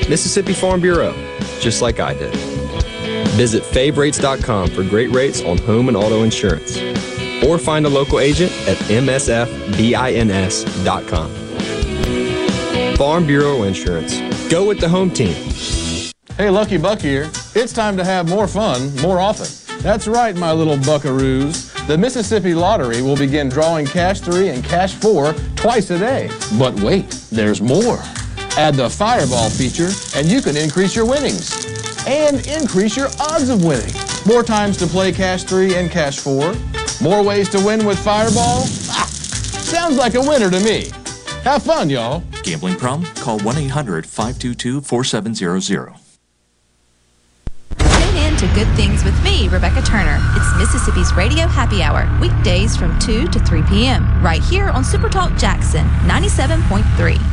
Mississippi 0.10 0.52
Farm 0.52 0.82
Bureau, 0.82 1.14
just 1.62 1.82
like 1.82 2.02
I 2.02 2.14
did. 2.14 2.53
Visit 3.34 3.64
favrates.com 3.64 4.70
for 4.70 4.84
great 4.84 5.10
rates 5.10 5.42
on 5.42 5.58
home 5.58 5.88
and 5.88 5.98
auto 5.98 6.22
insurance. 6.22 6.78
Or 7.44 7.58
find 7.58 7.88
a 7.88 7.90
local 7.90 8.20
agent 8.20 8.52
at 8.68 8.78
msfbins.com. 8.78 9.36
Farm 12.96 13.26
Bureau 13.26 13.64
Insurance. 13.64 14.20
Go 14.52 14.68
with 14.68 14.80
the 14.80 14.88
home 14.88 15.10
team. 15.10 15.34
Hey, 16.38 16.52
Lucky 16.52 16.78
Buck 16.78 17.02
here. 17.02 17.32
It's 17.56 17.74
time 17.74 17.98
to 17.98 18.06
have 18.06 18.30
more 18.30 18.48
fun 18.48 18.96
more 18.98 19.20
often. 19.20 19.48
That's 19.80 20.08
right, 20.08 20.36
my 20.36 20.52
little 20.52 20.78
buckaroos. 20.78 21.72
The 21.88 21.98
Mississippi 21.98 22.54
Lottery 22.54 23.02
will 23.02 23.18
begin 23.18 23.50
drawing 23.50 23.88
Cash 23.88 24.22
3 24.22 24.50
and 24.50 24.64
Cash 24.64 24.94
4 24.94 25.34
twice 25.56 25.90
a 25.90 25.98
day. 25.98 26.30
But 26.58 26.80
wait, 26.82 27.10
there's 27.32 27.62
more. 27.62 27.98
Add 28.56 28.76
the 28.76 28.90
Fireball 28.90 29.50
feature, 29.50 29.90
and 30.16 30.28
you 30.28 30.40
can 30.40 30.56
increase 30.56 30.96
your 30.96 31.08
winnings 31.08 31.63
and 32.08 32.46
increase 32.48 32.96
your 32.96 33.10
odds 33.20 33.50
of 33.50 33.64
winning. 33.64 33.94
More 34.26 34.44
times 34.44 34.78
to 34.78 34.88
play 34.88 35.12
Cash 35.12 35.44
3 35.44 35.76
and 35.76 35.92
Cash 35.92 36.20
4. 36.20 36.54
More 37.02 37.24
ways 37.24 37.50
to 37.50 37.64
win 37.64 37.86
with 37.86 38.00
Fireball. 38.00 38.64
Ah, 38.90 39.08
sounds 39.10 39.98
like 39.98 40.16
a 40.16 40.22
winner 40.22 40.50
to 40.50 40.60
me. 40.60 40.90
Have 41.44 41.64
fun, 41.64 41.90
y'all. 41.90 42.24
Gambling 42.44 42.78
problem? 42.78 43.10
Call 43.16 43.40
1 43.40 43.58
800 43.58 44.06
522 44.06 44.82
4700. 44.82 45.94
Tune 48.14 48.16
in 48.16 48.38
to 48.38 48.48
Good 48.54 48.74
Things 48.76 49.04
with 49.04 49.22
me, 49.24 49.50
Rebecca 49.50 49.82
Turner. 49.82 50.20
It's 50.36 50.58
Mississippi's 50.58 51.14
Radio 51.14 51.48
Happy 51.48 51.82
Hour, 51.84 52.08
weekdays 52.22 52.78
from 52.78 52.98
2 53.00 53.28
to 53.28 53.40
3 53.40 53.64
p.m., 53.64 54.24
right 54.24 54.42
here 54.44 54.70
on 54.70 54.84
Supertalk 54.84 55.38
Jackson 55.38 55.86
97.3. 56.06 57.33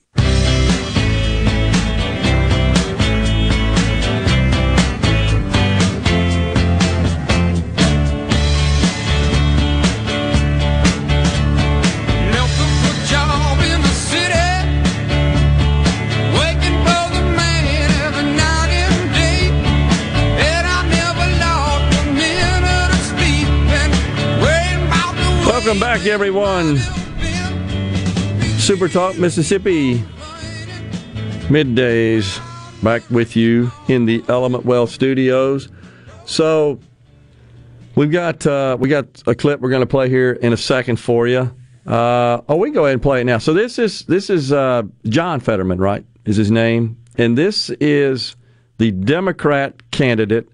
Welcome 25.71 25.87
back, 25.87 26.05
everyone. 26.05 26.75
Super 28.59 28.89
Talk 28.89 29.17
Mississippi 29.17 29.99
middays 31.47 32.41
back 32.83 33.09
with 33.09 33.37
you 33.37 33.71
in 33.87 34.03
the 34.03 34.21
Element 34.27 34.65
Wealth 34.65 34.89
Studios. 34.89 35.69
So 36.25 36.77
we've 37.95 38.11
got 38.11 38.45
uh, 38.45 38.75
we 38.81 38.89
got 38.89 39.23
a 39.27 39.33
clip 39.33 39.61
we're 39.61 39.69
going 39.69 39.79
to 39.79 39.87
play 39.87 40.09
here 40.09 40.33
in 40.33 40.51
a 40.51 40.57
second 40.57 40.97
for 40.97 41.25
you. 41.25 41.49
Uh, 41.87 42.41
oh, 42.49 42.57
we 42.57 42.67
can 42.67 42.73
go 42.73 42.83
ahead 42.83 42.95
and 42.95 43.01
play 43.01 43.21
it 43.21 43.23
now. 43.23 43.37
So 43.37 43.53
this 43.53 43.79
is 43.79 44.03
this 44.07 44.29
is 44.29 44.51
uh, 44.51 44.83
John 45.05 45.39
Fetterman, 45.39 45.79
right? 45.79 46.05
Is 46.25 46.35
his 46.35 46.51
name? 46.51 47.01
And 47.17 47.37
this 47.37 47.69
is 47.79 48.35
the 48.77 48.91
Democrat 48.91 49.89
candidate 49.91 50.49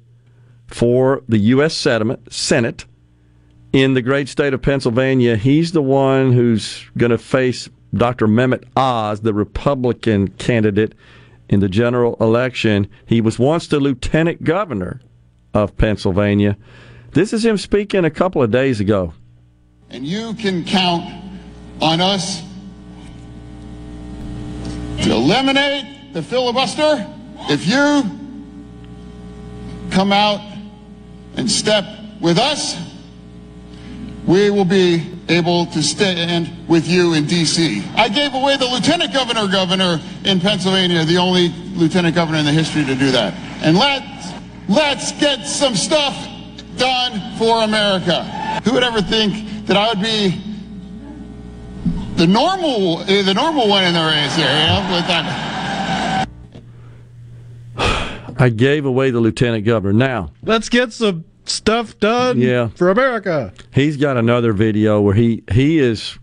for 0.67 1.23
the 1.27 1.39
U.S. 1.39 1.75
Senate. 1.75 2.31
Senate 2.31 2.85
in 3.73 3.93
the 3.93 4.01
great 4.01 4.29
state 4.29 4.53
of 4.53 4.61
Pennsylvania. 4.61 5.35
He's 5.35 5.71
the 5.71 5.81
one 5.81 6.31
who's 6.31 6.85
going 6.97 7.11
to 7.11 7.17
face 7.17 7.69
Dr. 7.93 8.27
Mehmet 8.27 8.63
Oz, 8.75 9.21
the 9.21 9.33
Republican 9.33 10.29
candidate 10.29 10.93
in 11.49 11.59
the 11.59 11.69
general 11.69 12.15
election. 12.19 12.89
He 13.05 13.21
was 13.21 13.39
once 13.39 13.67
the 13.67 13.79
lieutenant 13.79 14.43
governor 14.43 15.01
of 15.53 15.77
Pennsylvania. 15.77 16.57
This 17.11 17.33
is 17.33 17.45
him 17.45 17.57
speaking 17.57 18.05
a 18.05 18.09
couple 18.09 18.43
of 18.43 18.51
days 18.51 18.79
ago. 18.79 19.13
And 19.89 20.05
you 20.05 20.33
can 20.33 20.65
count 20.65 21.23
on 21.81 22.01
us 22.01 22.41
to 25.03 25.11
eliminate 25.11 26.13
the 26.13 26.21
filibuster 26.21 27.07
if 27.49 27.65
you 27.65 28.03
come 29.91 30.11
out 30.11 30.41
and 31.37 31.49
step 31.49 31.85
with 32.19 32.37
us. 32.37 32.75
We 34.27 34.49
will 34.49 34.65
be 34.65 35.09
able 35.29 35.67
to 35.67 35.81
stand 35.81 36.67
with 36.67 36.85
you 36.85 37.13
in 37.13 37.25
D.C. 37.27 37.81
I 37.95 38.09
gave 38.09 38.33
away 38.33 38.57
the 38.57 38.65
lieutenant 38.65 39.13
governor 39.13 39.47
governor 39.47 40.01
in 40.25 40.41
Pennsylvania, 40.41 41.05
the 41.05 41.17
only 41.17 41.47
lieutenant 41.75 42.13
governor 42.13 42.39
in 42.39 42.45
the 42.45 42.51
history 42.51 42.83
to 42.83 42.93
do 42.93 43.09
that. 43.11 43.33
And 43.63 43.77
let's 43.77 44.33
let's 44.67 45.13
get 45.13 45.45
some 45.45 45.75
stuff 45.75 46.13
done 46.75 47.37
for 47.37 47.63
America. 47.63 48.23
Who 48.65 48.73
would 48.73 48.83
ever 48.83 49.01
think 49.01 49.65
that 49.67 49.77
I 49.77 49.87
would 49.89 50.01
be 50.01 50.41
the 52.15 52.27
normal 52.27 52.97
uh, 52.97 53.05
the 53.05 53.33
normal 53.33 53.69
one 53.69 53.85
in 53.85 53.93
the 53.93 54.01
race 54.01 54.35
here? 54.35 54.45
You 54.45 54.67
know, 54.67 54.95
with 54.95 55.07
that. 55.07 55.47
I 58.39 58.49
gave 58.49 58.85
away 58.85 59.09
the 59.09 59.19
lieutenant 59.19 59.65
governor. 59.65 59.93
Now, 59.93 60.31
Let's 60.43 60.69
get 60.69 60.93
some 60.93 61.25
stuff 61.47 61.97
done 61.99 62.39
Yeah. 62.39 62.67
for 62.75 62.89
America. 62.89 63.53
He's 63.73 63.97
got 63.97 64.17
another 64.17 64.53
video 64.53 65.01
where 65.01 65.15
he 65.15 65.43
he 65.51 65.79
is 65.79 66.17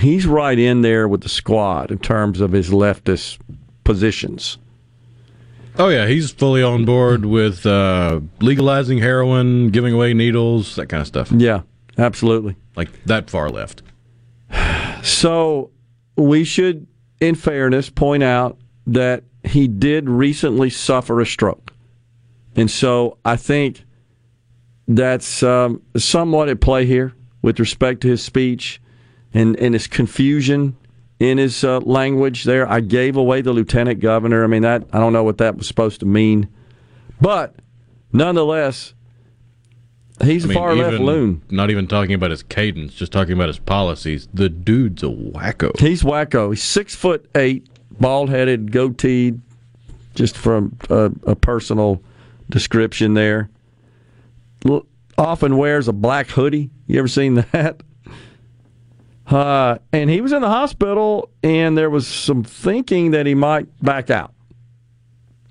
he's 0.00 0.26
right 0.26 0.58
in 0.58 0.80
there 0.82 1.06
with 1.08 1.22
the 1.22 1.28
squad 1.28 1.90
in 1.90 1.98
terms 1.98 2.40
of 2.40 2.52
his 2.52 2.70
leftist 2.70 3.38
positions. 3.84 4.58
Oh 5.78 5.88
yeah, 5.88 6.06
he's 6.06 6.30
fully 6.30 6.62
on 6.62 6.84
board 6.84 7.24
with 7.24 7.66
uh, 7.66 8.20
legalizing 8.40 8.98
heroin, 8.98 9.70
giving 9.70 9.92
away 9.92 10.14
needles, 10.14 10.76
that 10.76 10.86
kind 10.86 11.00
of 11.00 11.06
stuff. 11.08 11.32
Yeah, 11.32 11.62
absolutely. 11.98 12.54
Like 12.76 12.90
that 13.06 13.30
far 13.30 13.48
left. 13.50 13.82
So 15.02 15.70
we 16.16 16.44
should, 16.44 16.86
in 17.20 17.34
fairness, 17.34 17.90
point 17.90 18.22
out 18.22 18.56
that 18.86 19.22
he 19.42 19.68
did 19.68 20.08
recently 20.08 20.70
suffer 20.70 21.20
a 21.20 21.26
stroke, 21.26 21.72
and 22.56 22.70
so 22.70 23.18
I 23.22 23.36
think 23.36 23.84
that's 24.86 25.42
um, 25.42 25.82
somewhat 25.96 26.48
at 26.48 26.60
play 26.60 26.86
here 26.86 27.14
with 27.42 27.58
respect 27.58 28.00
to 28.02 28.08
his 28.08 28.22
speech 28.22 28.80
and, 29.32 29.56
and 29.58 29.74
his 29.74 29.86
confusion 29.86 30.76
in 31.18 31.38
his 31.38 31.64
uh, 31.64 31.78
language 31.80 32.44
there. 32.44 32.68
I 32.68 32.80
gave 32.80 33.16
away 33.16 33.40
the 33.40 33.52
lieutenant 33.52 34.00
governor. 34.00 34.44
I 34.44 34.46
mean, 34.46 34.62
that 34.62 34.84
I 34.92 34.98
don't 34.98 35.12
know 35.12 35.24
what 35.24 35.38
that 35.38 35.56
was 35.56 35.66
supposed 35.66 36.00
to 36.00 36.06
mean, 36.06 36.48
but 37.20 37.54
nonetheless, 38.12 38.94
he's 40.22 40.44
I 40.44 40.46
a 40.46 40.48
mean, 40.48 40.58
far 40.58 40.74
left 40.74 41.00
loon. 41.00 41.42
Not 41.50 41.70
even 41.70 41.86
talking 41.86 42.14
about 42.14 42.30
his 42.30 42.42
cadence, 42.42 42.94
just 42.94 43.12
talking 43.12 43.32
about 43.32 43.48
his 43.48 43.58
policies. 43.58 44.28
The 44.34 44.48
dude's 44.48 45.02
a 45.02 45.06
wacko. 45.06 45.78
He's 45.78 46.02
wacko. 46.02 46.50
He's 46.50 46.62
six 46.62 46.94
foot 46.94 47.28
eight, 47.34 47.66
bald 48.00 48.28
headed, 48.30 48.70
goateed, 48.70 49.40
just 50.14 50.36
from 50.36 50.76
a, 50.90 51.10
a 51.26 51.34
personal 51.34 52.02
description 52.50 53.14
there. 53.14 53.48
Often 55.16 55.56
wears 55.56 55.88
a 55.88 55.92
black 55.92 56.28
hoodie. 56.28 56.70
You 56.86 56.98
ever 56.98 57.08
seen 57.08 57.34
that? 57.52 57.82
Uh, 59.26 59.78
and 59.90 60.10
he 60.10 60.20
was 60.20 60.32
in 60.32 60.42
the 60.42 60.48
hospital, 60.48 61.30
and 61.42 61.78
there 61.78 61.88
was 61.88 62.06
some 62.06 62.44
thinking 62.44 63.12
that 63.12 63.24
he 63.24 63.34
might 63.34 63.66
back 63.82 64.10
out. 64.10 64.34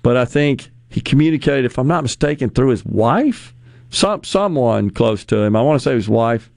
But 0.00 0.16
I 0.16 0.24
think 0.24 0.70
he 0.88 1.00
communicated, 1.00 1.64
if 1.64 1.76
I'm 1.76 1.88
not 1.88 2.02
mistaken, 2.04 2.50
through 2.50 2.68
his 2.68 2.84
wife, 2.84 3.52
some 3.90 4.22
someone 4.22 4.90
close 4.90 5.24
to 5.24 5.38
him. 5.38 5.56
I 5.56 5.62
want 5.62 5.80
to 5.80 5.82
say 5.82 5.94
his 5.94 6.08
wife 6.08 6.52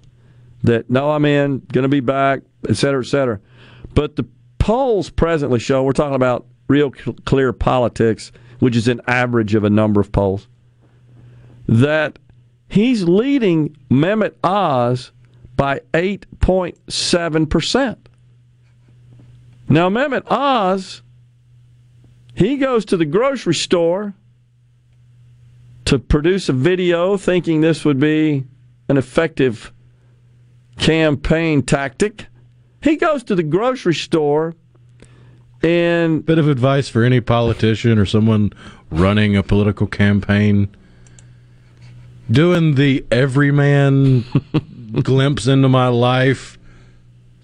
that 0.64 0.90
no, 0.90 1.12
I'm 1.12 1.26
in, 1.26 1.60
going 1.72 1.84
to 1.84 1.90
be 1.90 2.02
back, 2.02 2.42
et 2.70 2.78
cetera, 2.78 3.02
et 3.02 3.08
cetera. 3.08 3.40
But 3.94 4.16
the 4.16 4.28
polls 4.60 5.10
presently 5.10 5.60
show 5.60 5.84
we're 5.84 5.94
talking 5.94 6.16
about 6.16 6.46
real 6.68 6.92
clear 6.92 7.54
politics, 7.54 8.32
which 8.60 8.76
is 8.76 8.88
an 8.88 9.02
average 9.08 9.56
of 9.56 9.64
a 9.64 9.70
number 9.70 10.02
of 10.02 10.12
polls, 10.12 10.48
that 11.68 12.20
he's 12.68 13.04
leading 13.04 13.78
Mehmet 13.90 14.34
Oz 14.44 15.12
by 15.56 15.80
8.7%. 15.94 17.98
Now, 19.70 19.90
Mehmet 19.90 20.24
Oz, 20.28 21.02
he 22.36 22.58
goes 22.58 22.86
to 22.86 22.98
the 22.98 23.06
grocery 23.06 23.56
store 23.56 24.14
to 25.86 26.00
produce 26.00 26.50
a 26.50 26.54
video 26.54 27.18
thinking 27.18 27.62
this 27.62 27.86
would 27.86 28.00
be 28.00 28.46
an 28.90 28.98
effective 28.98 29.72
campaign 30.78 31.64
tactic. 31.64 32.28
He 32.82 32.96
goes 32.96 33.24
to 33.24 33.36
the 33.36 33.44
grocery 33.44 33.96
store 33.96 34.56
and 35.64 36.26
bit 36.26 36.38
of 36.38 36.48
advice 36.48 36.88
for 36.88 37.04
any 37.04 37.20
politician 37.20 37.98
or 37.98 38.06
someone 38.06 38.54
running 38.92 39.36
a 39.36 39.44
political 39.44 39.88
campaign 39.88 40.70
doing 42.32 42.76
the 42.76 43.06
everyman 43.12 44.24
glimpse 45.04 45.48
into 45.48 45.70
my 45.70 45.88
life 45.88 46.58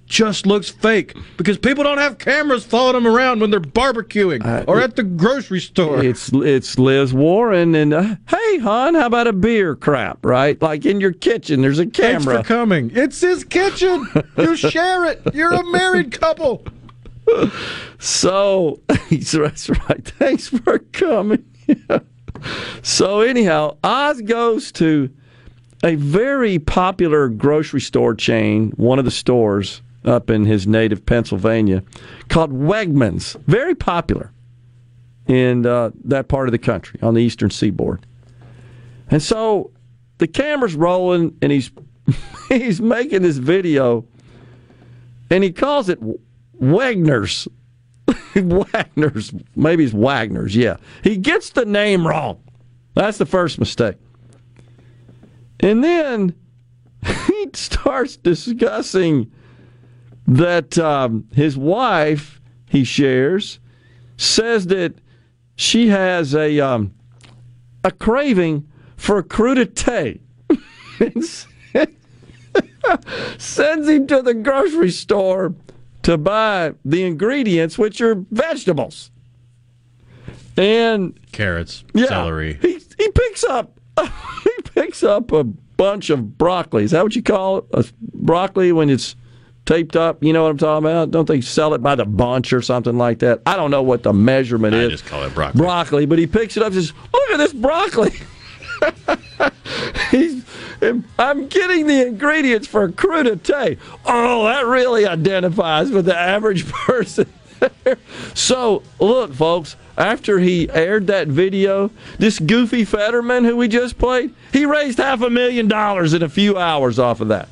just 0.06 0.46
looks 0.46 0.70
fake 0.70 1.16
because 1.38 1.58
people 1.58 1.84
don't 1.84 1.98
have 1.98 2.20
cameras 2.20 2.64
following 2.64 2.94
them 3.04 3.08
around 3.08 3.40
when 3.40 3.50
they're 3.50 3.60
barbecuing 3.60 4.68
or 4.68 4.80
at 4.80 4.96
the 4.96 5.02
grocery 5.02 5.60
store. 5.60 6.04
It's 6.04 6.32
it's 6.32 6.78
Liz 6.78 7.14
Warren 7.14 7.74
and 7.74 7.94
uh, 7.94 8.16
hey 8.30 8.60
hon, 8.60 8.94
how 8.94 9.08
about 9.08 9.26
a 9.26 9.34
beer 9.34 9.76
crap, 9.76 10.24
right? 10.24 10.62
Like 10.62 10.86
in 10.86 11.02
your 11.02 11.14
kitchen, 11.14 11.62
there's 11.62 11.80
a 11.80 11.88
camera. 11.88 12.20
Thanks 12.22 12.26
for 12.26 12.44
coming. 12.44 12.92
It's 12.94 13.22
his 13.22 13.44
kitchen. 13.44 14.08
You 14.38 14.56
share 14.56 15.06
it. 15.06 15.22
You're 15.34 15.54
a 15.54 15.66
married 15.66 16.12
couple. 16.12 16.66
So 18.00 18.82
that's 18.90 19.70
right. 19.70 20.06
Thanks 20.20 20.50
for 20.50 20.80
coming. 20.80 21.46
So 22.82 23.22
anyhow, 23.22 23.78
Oz 23.84 24.22
goes 24.22 24.72
to 24.74 25.10
a 25.84 25.96
very 25.96 26.60
popular 26.60 27.28
grocery 27.30 27.82
store 27.82 28.16
chain, 28.16 28.72
one 28.78 29.00
of 29.00 29.06
the 29.06 29.12
stores 29.12 29.82
up 30.06 30.30
in 30.30 30.46
his 30.46 30.68
native 30.68 31.06
Pennsylvania, 31.06 31.84
called 32.30 32.52
Wegmans. 32.52 33.40
Very 33.46 33.76
popular 33.76 34.32
in 35.28 35.66
uh, 35.66 35.92
that 36.04 36.28
part 36.28 36.48
of 36.48 36.52
the 36.52 36.58
country 36.58 37.00
on 37.02 37.14
the 37.14 37.22
eastern 37.22 37.50
seaboard. 37.50 38.06
And 39.10 39.22
so 39.22 39.72
the 40.18 40.28
camera's 40.28 40.76
rolling, 40.76 41.38
and 41.42 41.52
he's 41.52 41.72
he's 42.50 42.82
making 42.82 43.22
this 43.22 43.38
video, 43.38 44.06
and 45.30 45.44
he 45.44 45.52
calls 45.52 45.90
it 45.90 46.00
Wagner's. 46.54 47.48
Wagner's, 48.36 49.34
maybe 49.56 49.84
it's 49.84 49.94
Wagner's. 49.94 50.56
Yeah, 50.56 50.78
he 51.04 51.18
gets 51.18 51.52
the 51.52 51.66
name 51.66 52.06
wrong. 52.08 52.42
That's 52.96 53.18
the 53.18 53.26
first 53.26 53.60
mistake. 53.60 53.98
And 55.60 55.84
then 55.84 56.36
he 57.28 57.50
starts 57.54 58.18
discussing 58.18 59.32
that 60.28 60.78
um, 60.78 61.28
his 61.34 61.58
wife, 61.58 62.42
he 62.70 62.84
shares, 62.84 63.60
says 64.18 64.68
that 64.68 64.96
she 65.56 65.90
has 65.90 66.36
a 66.36 66.60
um, 66.60 66.94
a 67.84 67.92
craving 67.92 68.68
for 68.96 69.22
crudité. 69.24 70.20
Sends 73.38 73.88
him 73.88 74.08
to 74.08 74.22
the 74.22 74.34
grocery 74.34 74.92
store 74.92 75.56
to 76.04 76.18
buy 76.18 76.74
the 76.86 77.04
ingredients, 77.04 77.78
which 77.78 78.02
are 78.02 78.16
vegetables. 78.32 79.10
And 80.56 81.20
Carrots, 81.32 81.84
yeah, 81.94 82.06
celery. 82.06 82.60
He 82.62 82.80
he 82.98 83.10
picks 83.10 83.44
up 83.44 83.80
he 84.02 84.52
picks 84.76 85.02
up 85.04 85.32
a 85.32 85.44
bunch 85.44 86.10
of 86.10 86.38
broccoli. 86.38 86.84
Is 86.84 86.92
that 86.92 87.04
what 87.04 87.16
you 87.16 87.24
call 87.24 87.58
it? 87.60 87.66
A 87.74 87.86
broccoli 88.14 88.72
when 88.72 88.90
it's 88.90 89.16
taped 89.66 89.96
up. 89.96 90.24
You 90.24 90.32
know 90.34 90.44
what 90.44 90.50
I'm 90.52 90.58
talking 90.58 90.86
about? 90.88 91.10
Don't 91.12 91.28
they 91.28 91.42
sell 91.42 91.74
it 91.74 91.82
by 91.82 91.96
the 91.96 92.06
bunch 92.06 92.54
or 92.54 92.62
something 92.62 92.98
like 92.98 93.20
that? 93.20 93.42
I 93.48 93.56
don't 93.56 93.72
know 93.72 93.82
what 93.82 94.04
the 94.04 94.14
measurement 94.14 94.76
I 94.76 94.82
is. 94.82 94.92
just 94.92 95.06
call 95.06 95.24
it 95.24 95.34
broccoli. 95.34 95.58
Broccoli, 95.60 96.06
but 96.06 96.20
he 96.20 96.28
picks 96.28 96.56
it 96.58 96.62
up 96.62 96.68
and 96.74 96.76
says, 96.76 96.94
"Look 97.12 97.32
at 97.32 97.38
this 97.38 97.54
broccoli." 97.54 98.12
He's, 100.12 100.46
I'm 101.20 101.48
getting 101.48 101.88
the 101.88 102.08
ingredients 102.08 102.68
for 102.68 102.90
crudité. 102.90 103.78
Oh, 104.06 104.46
that 104.46 104.66
really 104.66 105.06
identifies 105.06 105.92
with 105.92 106.06
the 106.06 106.18
average 106.18 106.68
person. 106.72 107.32
So, 108.34 108.84
look, 109.00 109.34
folks, 109.34 109.76
after 109.98 110.40
he 110.40 110.70
aired 110.70 111.08
that 111.08 111.28
video, 111.28 111.92
this 112.18 112.40
goofy 112.40 112.84
Fetterman 112.84 113.46
who 113.46 113.56
we 113.56 113.68
just 113.68 113.98
played, 113.98 114.34
he 114.52 114.66
raised 114.66 114.98
half 114.98 115.22
a 115.22 115.30
million 115.30 115.68
dollars 115.68 116.14
in 116.14 116.24
a 116.24 116.30
few 116.30 116.58
hours 116.58 117.00
off 117.00 117.22
of 117.22 117.30
that. 117.30 117.48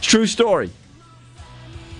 True 0.00 0.26
story. 0.26 0.70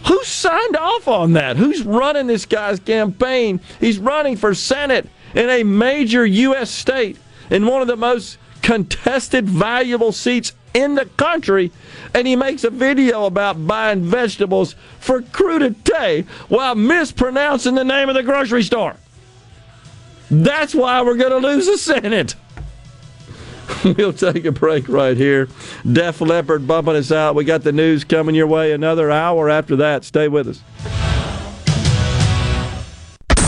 Who 0.08 0.22
signed 0.24 0.76
off 0.76 1.08
on 1.08 1.32
that? 1.32 1.56
Who's 1.56 1.82
running 1.82 2.26
this 2.26 2.46
guy's 2.46 2.78
campaign? 2.78 3.60
He's 3.80 3.98
running 3.98 4.36
for 4.36 4.54
Senate 4.54 5.08
in 5.34 5.48
a 5.48 5.62
major 5.64 6.24
U.S. 6.24 6.70
state 6.70 7.18
in 7.50 7.66
one 7.66 7.82
of 7.82 7.88
the 7.88 7.96
most 7.96 8.38
contested, 8.62 9.48
valuable 9.48 10.12
seats 10.12 10.52
in 10.76 10.94
the 10.94 11.06
country, 11.06 11.72
and 12.12 12.26
he 12.26 12.36
makes 12.36 12.62
a 12.62 12.70
video 12.70 13.24
about 13.24 13.66
buying 13.66 14.02
vegetables 14.02 14.74
for 15.00 15.22
crudité 15.22 16.26
while 16.48 16.74
mispronouncing 16.74 17.74
the 17.74 17.84
name 17.84 18.10
of 18.10 18.14
the 18.14 18.22
grocery 18.22 18.62
store. 18.62 18.96
That's 20.30 20.74
why 20.74 21.00
we're 21.02 21.16
going 21.16 21.30
to 21.30 21.48
lose 21.48 21.66
the 21.66 21.78
Senate. 21.78 22.34
we'll 23.96 24.12
take 24.12 24.44
a 24.44 24.52
break 24.52 24.86
right 24.86 25.16
here. 25.16 25.48
Def 25.90 26.20
Leppard 26.20 26.66
bumping 26.66 26.96
us 26.96 27.10
out. 27.10 27.34
We 27.34 27.44
got 27.44 27.62
the 27.62 27.72
news 27.72 28.04
coming 28.04 28.34
your 28.34 28.46
way 28.46 28.72
another 28.72 29.10
hour 29.10 29.48
after 29.48 29.76
that. 29.76 30.04
Stay 30.04 30.28
with 30.28 30.46
us. 30.48 31.15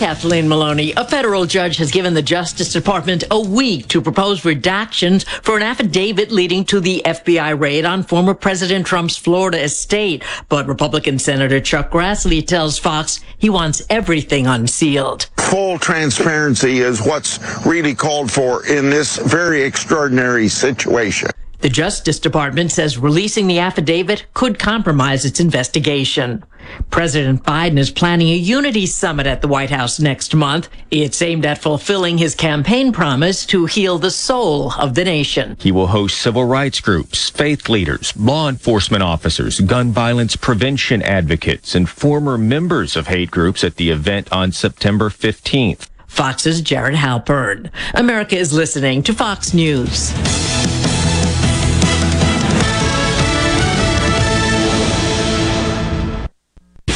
Kathleen 0.00 0.48
Maloney. 0.48 0.94
A 0.96 1.04
federal 1.04 1.44
judge 1.44 1.76
has 1.76 1.90
given 1.90 2.14
the 2.14 2.22
Justice 2.22 2.72
Department 2.72 3.22
a 3.30 3.38
week 3.38 3.86
to 3.88 4.00
propose 4.00 4.40
redactions 4.44 5.26
for 5.42 5.58
an 5.58 5.62
affidavit 5.62 6.32
leading 6.32 6.64
to 6.64 6.80
the 6.80 7.02
FBI 7.04 7.60
raid 7.60 7.84
on 7.84 8.02
former 8.02 8.32
President 8.32 8.86
Trump's 8.86 9.18
Florida 9.18 9.62
estate. 9.62 10.24
But 10.48 10.66
Republican 10.66 11.18
Senator 11.18 11.60
Chuck 11.60 11.90
Grassley 11.90 12.46
tells 12.46 12.78
Fox 12.78 13.20
he 13.36 13.50
wants 13.50 13.82
everything 13.90 14.46
unsealed. 14.46 15.26
Full 15.36 15.78
transparency 15.78 16.78
is 16.78 17.02
what's 17.02 17.38
really 17.66 17.94
called 17.94 18.32
for 18.32 18.64
in 18.64 18.88
this 18.88 19.18
very 19.18 19.60
extraordinary 19.60 20.48
situation. 20.48 21.28
The 21.60 21.68
Justice 21.68 22.18
Department 22.18 22.72
says 22.72 22.96
releasing 22.96 23.46
the 23.46 23.58
affidavit 23.58 24.24
could 24.32 24.58
compromise 24.58 25.26
its 25.26 25.40
investigation. 25.40 26.42
President 26.90 27.42
Biden 27.42 27.78
is 27.78 27.90
planning 27.90 28.28
a 28.28 28.36
unity 28.36 28.86
summit 28.86 29.26
at 29.26 29.42
the 29.42 29.48
White 29.48 29.68
House 29.68 30.00
next 30.00 30.34
month. 30.34 30.70
It's 30.90 31.20
aimed 31.20 31.44
at 31.44 31.58
fulfilling 31.58 32.16
his 32.16 32.34
campaign 32.34 32.92
promise 32.92 33.44
to 33.46 33.66
heal 33.66 33.98
the 33.98 34.10
soul 34.10 34.72
of 34.78 34.94
the 34.94 35.04
nation. 35.04 35.58
He 35.60 35.72
will 35.72 35.88
host 35.88 36.18
civil 36.18 36.44
rights 36.44 36.80
groups, 36.80 37.28
faith 37.28 37.68
leaders, 37.68 38.16
law 38.16 38.48
enforcement 38.48 39.02
officers, 39.02 39.60
gun 39.60 39.90
violence 39.90 40.36
prevention 40.36 41.02
advocates, 41.02 41.74
and 41.74 41.88
former 41.88 42.38
members 42.38 42.96
of 42.96 43.08
hate 43.08 43.30
groups 43.30 43.62
at 43.64 43.76
the 43.76 43.90
event 43.90 44.32
on 44.32 44.52
September 44.52 45.10
15th. 45.10 45.88
Fox's 46.06 46.60
Jared 46.62 46.96
Halpern. 46.96 47.70
America 47.94 48.36
is 48.36 48.52
listening 48.52 49.02
to 49.02 49.12
Fox 49.12 49.52
News. 49.52 50.12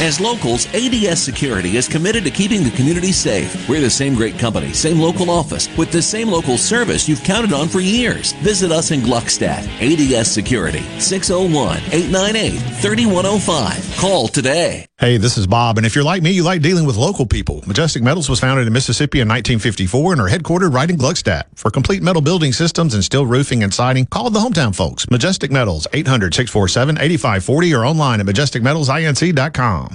As 0.05 0.19
locals, 0.19 0.67
ADS 0.75 1.19
Security 1.19 1.77
is 1.77 1.87
committed 1.87 2.23
to 2.25 2.29
keeping 2.29 2.63
the 2.63 2.69
community 2.69 3.11
safe. 3.11 3.67
We're 3.67 3.81
the 3.81 3.89
same 3.89 4.13
great 4.13 4.37
company, 4.37 4.71
same 4.71 4.99
local 4.99 5.31
office, 5.31 5.67
with 5.79 5.91
the 5.91 5.99
same 5.99 6.27
local 6.27 6.59
service 6.59 7.09
you've 7.09 7.23
counted 7.23 7.51
on 7.51 7.67
for 7.67 7.79
years. 7.79 8.33
Visit 8.33 8.71
us 8.71 8.91
in 8.91 8.99
Gluckstadt. 8.99 9.65
ADS 9.81 10.29
Security, 10.29 10.83
601 10.99 11.77
898 11.91 12.59
3105. 12.81 13.97
Call 13.97 14.27
today. 14.27 14.85
Hey, 14.97 15.17
this 15.17 15.37
is 15.37 15.45
Bob, 15.45 15.77
and 15.77 15.85
if 15.85 15.93
you're 15.95 16.05
like 16.05 16.21
me, 16.21 16.31
you 16.31 16.43
like 16.43 16.61
dealing 16.61 16.85
with 16.85 16.95
local 16.95 17.25
people. 17.25 17.63
Majestic 17.65 18.01
Metals 18.03 18.29
was 18.29 18.39
founded 18.39 18.67
in 18.67 18.73
Mississippi 18.73 19.19
in 19.19 19.27
1954 19.27 20.13
and 20.13 20.21
are 20.21 20.29
headquartered 20.29 20.73
right 20.73 20.89
in 20.89 20.97
Gluckstadt. 20.97 21.45
For 21.55 21.71
complete 21.71 22.01
metal 22.03 22.21
building 22.21 22.53
systems 22.53 22.93
and 22.93 23.03
steel 23.03 23.25
roofing 23.25 23.63
and 23.63 23.73
siding, 23.73 24.05
call 24.05 24.29
the 24.29 24.39
hometown 24.39 24.73
folks. 24.73 25.09
Majestic 25.09 25.51
Metals, 25.51 25.85
800-647-8540 25.91 27.77
or 27.77 27.85
online 27.85 28.21
at 28.21 28.25
majesticmetalsinc.com. 28.27 29.94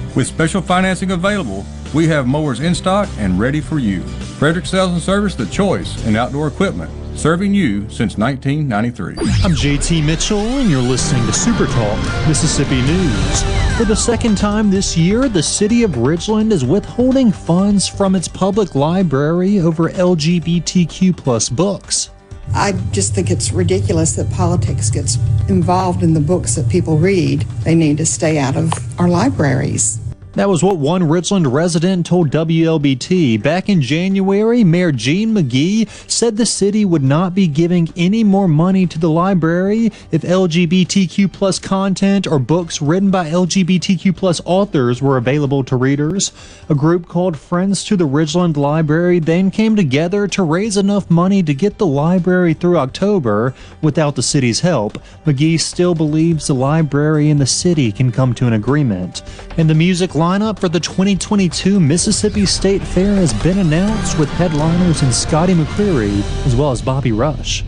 With 0.13 0.27
special 0.27 0.61
financing 0.61 1.11
available, 1.11 1.65
we 1.93 2.05
have 2.07 2.27
mowers 2.27 2.59
in 2.59 2.75
stock 2.75 3.07
and 3.17 3.39
ready 3.39 3.61
for 3.61 3.79
you. 3.79 4.01
Frederick 4.01 4.65
Sales 4.65 4.91
and 4.91 5.01
Service, 5.01 5.35
the 5.35 5.45
choice 5.45 6.05
in 6.05 6.17
outdoor 6.17 6.49
equipment, 6.49 6.91
serving 7.17 7.53
you 7.53 7.89
since 7.89 8.17
1993. 8.17 9.15
I'm 9.45 9.55
JT 9.55 10.05
Mitchell, 10.05 10.39
and 10.39 10.69
you're 10.69 10.81
listening 10.81 11.25
to 11.27 11.31
Super 11.31 11.65
Talk 11.65 12.27
Mississippi 12.27 12.81
News. 12.81 13.43
For 13.77 13.85
the 13.85 13.95
second 13.95 14.37
time 14.37 14.69
this 14.69 14.97
year, 14.97 15.29
the 15.29 15.41
city 15.41 15.83
of 15.83 15.91
Ridgeland 15.91 16.51
is 16.51 16.65
withholding 16.65 17.31
funds 17.31 17.87
from 17.87 18.13
its 18.13 18.27
public 18.27 18.75
library 18.75 19.59
over 19.59 19.89
LGBTQ 19.89 21.15
plus 21.15 21.47
books. 21.47 22.09
I 22.53 22.73
just 22.91 23.15
think 23.15 23.31
it's 23.31 23.51
ridiculous 23.51 24.13
that 24.13 24.29
politics 24.31 24.89
gets 24.89 25.17
involved 25.47 26.03
in 26.03 26.13
the 26.13 26.19
books 26.19 26.55
that 26.55 26.69
people 26.69 26.97
read. 26.97 27.41
They 27.63 27.75
need 27.75 27.97
to 27.97 28.05
stay 28.05 28.37
out 28.37 28.57
of 28.57 28.71
our 28.99 29.07
libraries. 29.07 29.99
That 30.33 30.47
was 30.47 30.63
what 30.63 30.77
one 30.77 31.01
Ridgeland 31.01 31.51
resident 31.51 32.05
told 32.05 32.29
WLBT. 32.29 33.43
Back 33.43 33.67
in 33.67 33.81
January, 33.81 34.63
Mayor 34.63 34.93
Gene 34.93 35.33
McGee 35.33 35.89
said 36.09 36.37
the 36.37 36.45
city 36.45 36.85
would 36.85 37.03
not 37.03 37.35
be 37.35 37.47
giving 37.47 37.89
any 37.97 38.23
more 38.23 38.47
money 38.47 38.87
to 38.87 38.97
the 38.97 39.09
library 39.09 39.91
if 40.09 40.21
LGBTQ 40.21 41.33
plus 41.33 41.59
content 41.59 42.27
or 42.27 42.39
books 42.39 42.81
written 42.81 43.11
by 43.11 43.29
LGBTQ 43.29 44.15
plus 44.15 44.39
authors 44.45 45.01
were 45.01 45.17
available 45.17 45.65
to 45.65 45.75
readers. 45.75 46.31
A 46.69 46.75
group 46.75 47.09
called 47.09 47.37
Friends 47.37 47.83
to 47.83 47.97
the 47.97 48.07
Ridgeland 48.07 48.55
Library 48.55 49.19
then 49.19 49.51
came 49.51 49.75
together 49.75 50.29
to 50.29 50.43
raise 50.43 50.77
enough 50.77 51.09
money 51.09 51.43
to 51.43 51.53
get 51.53 51.77
the 51.77 51.85
library 51.85 52.53
through 52.53 52.77
October 52.77 53.53
without 53.81 54.15
the 54.15 54.23
city's 54.23 54.61
help. 54.61 54.97
McGee 55.25 55.59
still 55.59 55.93
believes 55.93 56.47
the 56.47 56.55
library 56.55 57.29
and 57.29 57.41
the 57.41 57.45
city 57.45 57.91
can 57.91 58.13
come 58.13 58.33
to 58.35 58.47
an 58.47 58.53
agreement. 58.53 59.23
And 59.57 59.69
the 59.69 59.75
music 59.75 60.15
lineup 60.21 60.59
for 60.59 60.69
the 60.69 60.79
2022 60.79 61.79
Mississippi 61.79 62.45
State 62.45 62.83
Fair 62.83 63.15
has 63.15 63.33
been 63.41 63.57
announced 63.57 64.19
with 64.19 64.29
headliners 64.29 65.01
in 65.01 65.11
Scotty 65.11 65.55
McCreery 65.55 66.21
as 66.45 66.55
well 66.55 66.69
as 66.69 66.79
Bobby 66.79 67.11
Rush. 67.11 67.65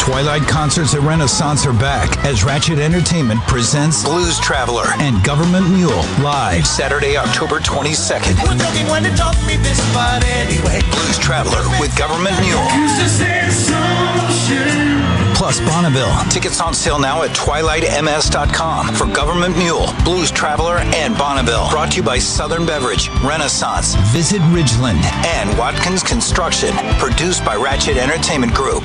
Twilight 0.00 0.48
concerts 0.48 0.94
at 0.94 1.02
Renaissance 1.02 1.66
are 1.66 1.74
back 1.74 2.24
as 2.24 2.42
Ratchet 2.42 2.78
Entertainment 2.78 3.38
presents 3.42 4.02
Blues 4.02 4.40
Traveler 4.40 4.86
and 4.98 5.22
Government 5.22 5.68
Mule 5.68 6.02
live 6.24 6.66
Saturday, 6.66 7.18
October 7.18 7.58
22nd. 7.58 8.40
Blues 10.90 11.18
Traveler 11.18 11.62
with 11.78 11.94
Government 11.98 12.40
Mule. 12.40 12.64
Plus 15.40 15.58
Bonneville. 15.60 16.14
Tickets 16.28 16.60
on 16.60 16.74
sale 16.74 16.98
now 16.98 17.22
at 17.22 17.30
twilightms.com 17.30 18.94
for 18.94 19.06
Government 19.06 19.56
Mule, 19.56 19.86
Blues 20.04 20.30
Traveler, 20.30 20.76
and 20.94 21.16
Bonneville. 21.16 21.70
Brought 21.70 21.92
to 21.92 21.96
you 21.96 22.02
by 22.02 22.18
Southern 22.18 22.66
Beverage, 22.66 23.08
Renaissance, 23.24 23.94
Visit 24.12 24.42
Ridgeland, 24.52 25.02
and 25.24 25.58
Watkins 25.58 26.02
Construction. 26.02 26.74
Produced 26.98 27.42
by 27.42 27.56
Ratchet 27.56 27.96
Entertainment 27.96 28.52
Group. 28.52 28.84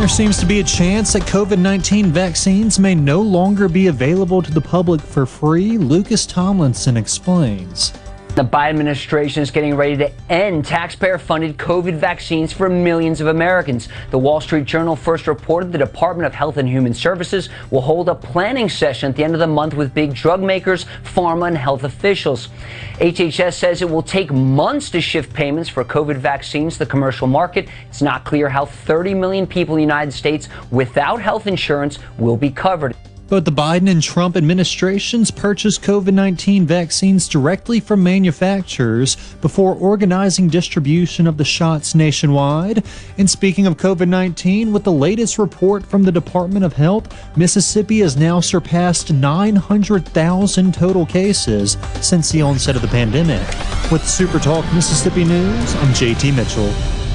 There 0.00 0.08
seems 0.08 0.38
to 0.38 0.46
be 0.46 0.60
a 0.60 0.64
chance 0.64 1.12
that 1.12 1.24
COVID 1.24 1.58
19 1.58 2.06
vaccines 2.06 2.78
may 2.78 2.94
no 2.94 3.20
longer 3.20 3.68
be 3.68 3.88
available 3.88 4.40
to 4.40 4.50
the 4.50 4.58
public 4.58 4.98
for 4.98 5.26
free. 5.26 5.76
Lucas 5.76 6.24
Tomlinson 6.24 6.96
explains. 6.96 7.92
The 8.40 8.46
Biden 8.46 8.70
administration 8.70 9.42
is 9.42 9.50
getting 9.50 9.76
ready 9.76 9.98
to 9.98 10.10
end 10.32 10.64
taxpayer 10.64 11.18
funded 11.18 11.58
COVID 11.58 11.96
vaccines 11.96 12.54
for 12.54 12.70
millions 12.70 13.20
of 13.20 13.26
Americans. 13.26 13.90
The 14.10 14.18
Wall 14.18 14.40
Street 14.40 14.64
Journal 14.64 14.96
first 14.96 15.26
reported 15.26 15.72
the 15.72 15.76
Department 15.76 16.24
of 16.26 16.32
Health 16.32 16.56
and 16.56 16.66
Human 16.66 16.94
Services 16.94 17.50
will 17.70 17.82
hold 17.82 18.08
a 18.08 18.14
planning 18.14 18.70
session 18.70 19.10
at 19.10 19.16
the 19.16 19.24
end 19.24 19.34
of 19.34 19.40
the 19.40 19.46
month 19.46 19.74
with 19.74 19.92
big 19.92 20.14
drug 20.14 20.40
makers, 20.40 20.86
pharma, 21.04 21.48
and 21.48 21.58
health 21.58 21.84
officials. 21.84 22.48
HHS 22.94 23.52
says 23.52 23.82
it 23.82 23.90
will 23.90 24.00
take 24.00 24.32
months 24.32 24.88
to 24.88 25.02
shift 25.02 25.34
payments 25.34 25.68
for 25.68 25.84
COVID 25.84 26.16
vaccines 26.16 26.72
to 26.72 26.78
the 26.78 26.86
commercial 26.86 27.26
market. 27.26 27.68
It's 27.90 28.00
not 28.00 28.24
clear 28.24 28.48
how 28.48 28.64
30 28.64 29.12
million 29.12 29.46
people 29.46 29.74
in 29.74 29.80
the 29.80 29.82
United 29.82 30.12
States 30.12 30.48
without 30.70 31.20
health 31.20 31.46
insurance 31.46 31.98
will 32.16 32.38
be 32.38 32.48
covered. 32.48 32.96
Both 33.30 33.44
the 33.44 33.52
Biden 33.52 33.88
and 33.88 34.02
Trump 34.02 34.36
administrations 34.36 35.30
purchased 35.30 35.82
COVID 35.82 36.12
19 36.12 36.66
vaccines 36.66 37.28
directly 37.28 37.78
from 37.78 38.02
manufacturers 38.02 39.16
before 39.40 39.76
organizing 39.76 40.48
distribution 40.48 41.28
of 41.28 41.36
the 41.36 41.44
shots 41.44 41.94
nationwide. 41.94 42.84
And 43.18 43.30
speaking 43.30 43.68
of 43.68 43.76
COVID 43.76 44.08
19, 44.08 44.72
with 44.72 44.82
the 44.82 44.90
latest 44.90 45.38
report 45.38 45.86
from 45.86 46.02
the 46.02 46.10
Department 46.10 46.64
of 46.64 46.72
Health, 46.72 47.36
Mississippi 47.36 48.00
has 48.00 48.16
now 48.16 48.40
surpassed 48.40 49.12
900,000 49.12 50.74
total 50.74 51.06
cases 51.06 51.76
since 52.00 52.30
the 52.30 52.42
onset 52.42 52.74
of 52.74 52.82
the 52.82 52.88
pandemic. 52.88 53.46
With 53.92 54.04
Super 54.08 54.40
Talk 54.40 54.64
Mississippi 54.74 55.22
News, 55.22 55.74
I'm 55.76 55.94
JT 55.94 56.34
Mitchell. 56.34 57.09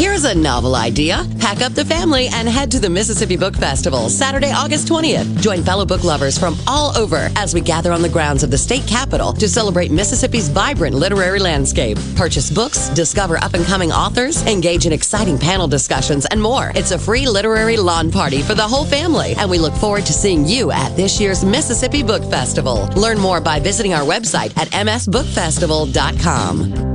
Here's 0.00 0.24
a 0.24 0.34
novel 0.34 0.76
idea. 0.76 1.26
Pack 1.40 1.60
up 1.60 1.74
the 1.74 1.84
family 1.84 2.28
and 2.32 2.48
head 2.48 2.70
to 2.70 2.80
the 2.80 2.88
Mississippi 2.88 3.36
Book 3.36 3.54
Festival 3.54 4.08
Saturday, 4.08 4.50
August 4.50 4.88
20th. 4.88 5.42
Join 5.42 5.62
fellow 5.62 5.84
book 5.84 6.04
lovers 6.04 6.38
from 6.38 6.56
all 6.66 6.96
over 6.96 7.28
as 7.36 7.52
we 7.52 7.60
gather 7.60 7.92
on 7.92 8.00
the 8.00 8.08
grounds 8.08 8.42
of 8.42 8.50
the 8.50 8.56
state 8.56 8.86
capitol 8.86 9.34
to 9.34 9.46
celebrate 9.46 9.90
Mississippi's 9.90 10.48
vibrant 10.48 10.96
literary 10.96 11.38
landscape. 11.38 11.98
Purchase 12.16 12.50
books, 12.50 12.88
discover 12.88 13.36
up 13.44 13.52
and 13.52 13.66
coming 13.66 13.92
authors, 13.92 14.42
engage 14.46 14.86
in 14.86 14.92
exciting 14.94 15.36
panel 15.36 15.68
discussions, 15.68 16.24
and 16.30 16.40
more. 16.40 16.72
It's 16.74 16.92
a 16.92 16.98
free 16.98 17.28
literary 17.28 17.76
lawn 17.76 18.10
party 18.10 18.40
for 18.40 18.54
the 18.54 18.66
whole 18.66 18.86
family, 18.86 19.34
and 19.36 19.50
we 19.50 19.58
look 19.58 19.74
forward 19.74 20.06
to 20.06 20.14
seeing 20.14 20.46
you 20.46 20.70
at 20.70 20.96
this 20.96 21.20
year's 21.20 21.44
Mississippi 21.44 22.02
Book 22.02 22.24
Festival. 22.30 22.88
Learn 22.96 23.18
more 23.18 23.42
by 23.42 23.60
visiting 23.60 23.92
our 23.92 24.06
website 24.06 24.56
at 24.56 24.68
msbookfestival.com. 24.68 26.89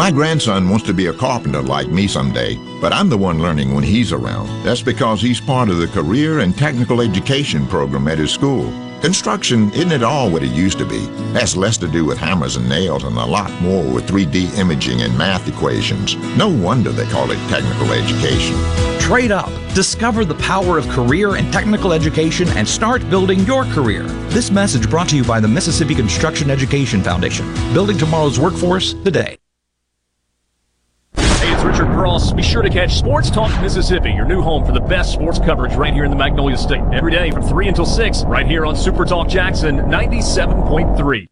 My 0.00 0.10
grandson 0.10 0.70
wants 0.70 0.86
to 0.86 0.94
be 0.94 1.08
a 1.08 1.12
carpenter 1.12 1.60
like 1.60 1.88
me 1.88 2.06
someday, 2.06 2.56
but 2.80 2.90
I'm 2.90 3.10
the 3.10 3.18
one 3.18 3.42
learning 3.42 3.74
when 3.74 3.84
he's 3.84 4.14
around. 4.14 4.48
That's 4.64 4.80
because 4.80 5.20
he's 5.20 5.42
part 5.42 5.68
of 5.68 5.76
the 5.76 5.88
career 5.88 6.38
and 6.38 6.56
technical 6.56 7.02
education 7.02 7.66
program 7.66 8.08
at 8.08 8.16
his 8.16 8.30
school. 8.30 8.72
Construction 9.02 9.70
isn't 9.74 9.92
at 9.92 10.02
all 10.02 10.30
what 10.30 10.42
it 10.42 10.52
used 10.52 10.78
to 10.78 10.86
be. 10.86 11.00
Has 11.34 11.54
less 11.54 11.76
to 11.76 11.86
do 11.86 12.06
with 12.06 12.16
hammers 12.16 12.56
and 12.56 12.66
nails 12.66 13.04
and 13.04 13.14
a 13.14 13.26
lot 13.26 13.52
more 13.60 13.84
with 13.92 14.08
3D 14.08 14.56
imaging 14.56 15.02
and 15.02 15.18
math 15.18 15.46
equations. 15.46 16.16
No 16.34 16.48
wonder 16.48 16.92
they 16.92 17.04
call 17.04 17.30
it 17.30 17.48
technical 17.50 17.92
education. 17.92 18.56
Trade 19.00 19.32
up. 19.32 19.50
Discover 19.74 20.24
the 20.24 20.34
power 20.36 20.78
of 20.78 20.88
career 20.88 21.36
and 21.36 21.52
technical 21.52 21.92
education 21.92 22.48
and 22.56 22.66
start 22.66 23.06
building 23.10 23.40
your 23.40 23.64
career. 23.64 24.04
This 24.30 24.50
message 24.50 24.88
brought 24.88 25.10
to 25.10 25.16
you 25.16 25.24
by 25.24 25.40
the 25.40 25.48
Mississippi 25.48 25.94
Construction 25.94 26.48
Education 26.48 27.02
Foundation. 27.02 27.52
Building 27.74 27.98
tomorrow's 27.98 28.40
workforce 28.40 28.94
today. 28.94 29.39
Hey, 31.80 31.86
it's 31.86 31.88
Richard 31.88 31.98
Cross. 31.98 32.32
Be 32.32 32.42
sure 32.42 32.62
to 32.62 32.68
catch 32.68 32.98
Sports 32.98 33.30
Talk 33.30 33.50
Mississippi, 33.62 34.12
your 34.12 34.26
new 34.26 34.42
home 34.42 34.66
for 34.66 34.72
the 34.72 34.80
best 34.80 35.12
sports 35.12 35.38
coverage 35.38 35.74
right 35.74 35.94
here 35.94 36.04
in 36.04 36.10
the 36.10 36.16
Magnolia 36.16 36.58
State. 36.58 36.82
Every 36.92 37.10
day 37.10 37.30
from 37.30 37.42
3 37.42 37.68
until 37.68 37.86
6, 37.86 38.24
right 38.24 38.46
here 38.46 38.66
on 38.66 38.76
Super 38.76 39.06
Talk 39.06 39.28
Jackson 39.28 39.76
97.3. 39.78 41.26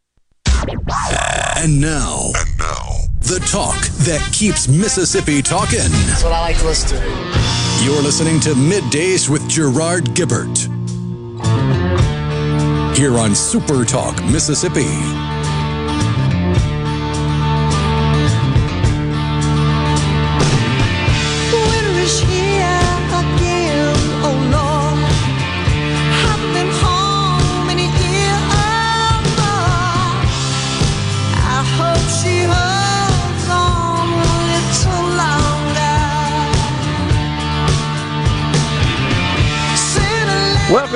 And 1.62 1.80
now, 1.80 2.30
and 2.34 2.58
now, 2.58 2.86
the 3.20 3.44
talk 3.50 3.78
that 4.06 4.26
keeps 4.32 4.68
Mississippi 4.68 5.42
talking. 5.42 5.80
That's 6.06 6.24
what 6.24 6.32
I 6.32 6.40
like 6.40 6.58
to 6.58 6.64
listen 6.64 6.98
to. 6.98 7.84
You're 7.84 8.02
listening 8.02 8.40
to 8.40 8.50
Middays 8.54 9.28
with 9.28 9.46
Gerard 9.50 10.04
Gibert. 10.14 10.66
Here 12.96 13.18
on 13.18 13.34
Super 13.34 13.84
Talk 13.84 14.16
Mississippi. 14.24 14.86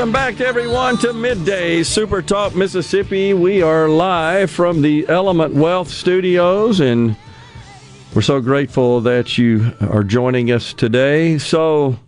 Welcome 0.03 0.13
back, 0.15 0.41
everyone, 0.41 0.99
to 0.99 1.13
Midday 1.13 1.85
Super 1.85 2.23
Talk 2.23 2.57
Mississippi. 2.57 3.35
We 3.35 3.63
are 3.63 3.89
live 3.89 4.51
from 4.51 4.83
the 4.83 5.07
Element 5.07 5.55
Wealth 5.55 5.91
Studios, 5.93 6.81
and 6.81 7.17
we're 8.13 8.23
so 8.23 8.41
grateful 8.41 9.01
that 9.03 9.39
you 9.39 9.73
are 9.81 10.03
joining 10.03 10.51
us 10.51 10.75
today. 10.75 11.39
So, 11.39 12.01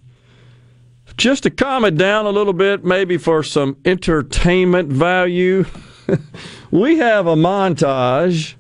just 1.17 1.45
to 1.45 1.51
calm 1.51 1.85
it 1.85 1.97
down 1.97 2.27
a 2.27 2.31
little 2.31 2.53
bit, 2.53 2.85
maybe 2.85 3.17
for 3.17 3.45
some 3.45 3.77
entertainment 3.85 4.93
value, 4.93 5.65
we 6.73 6.99
have 6.99 7.29
a 7.29 7.37
montage 7.37 8.57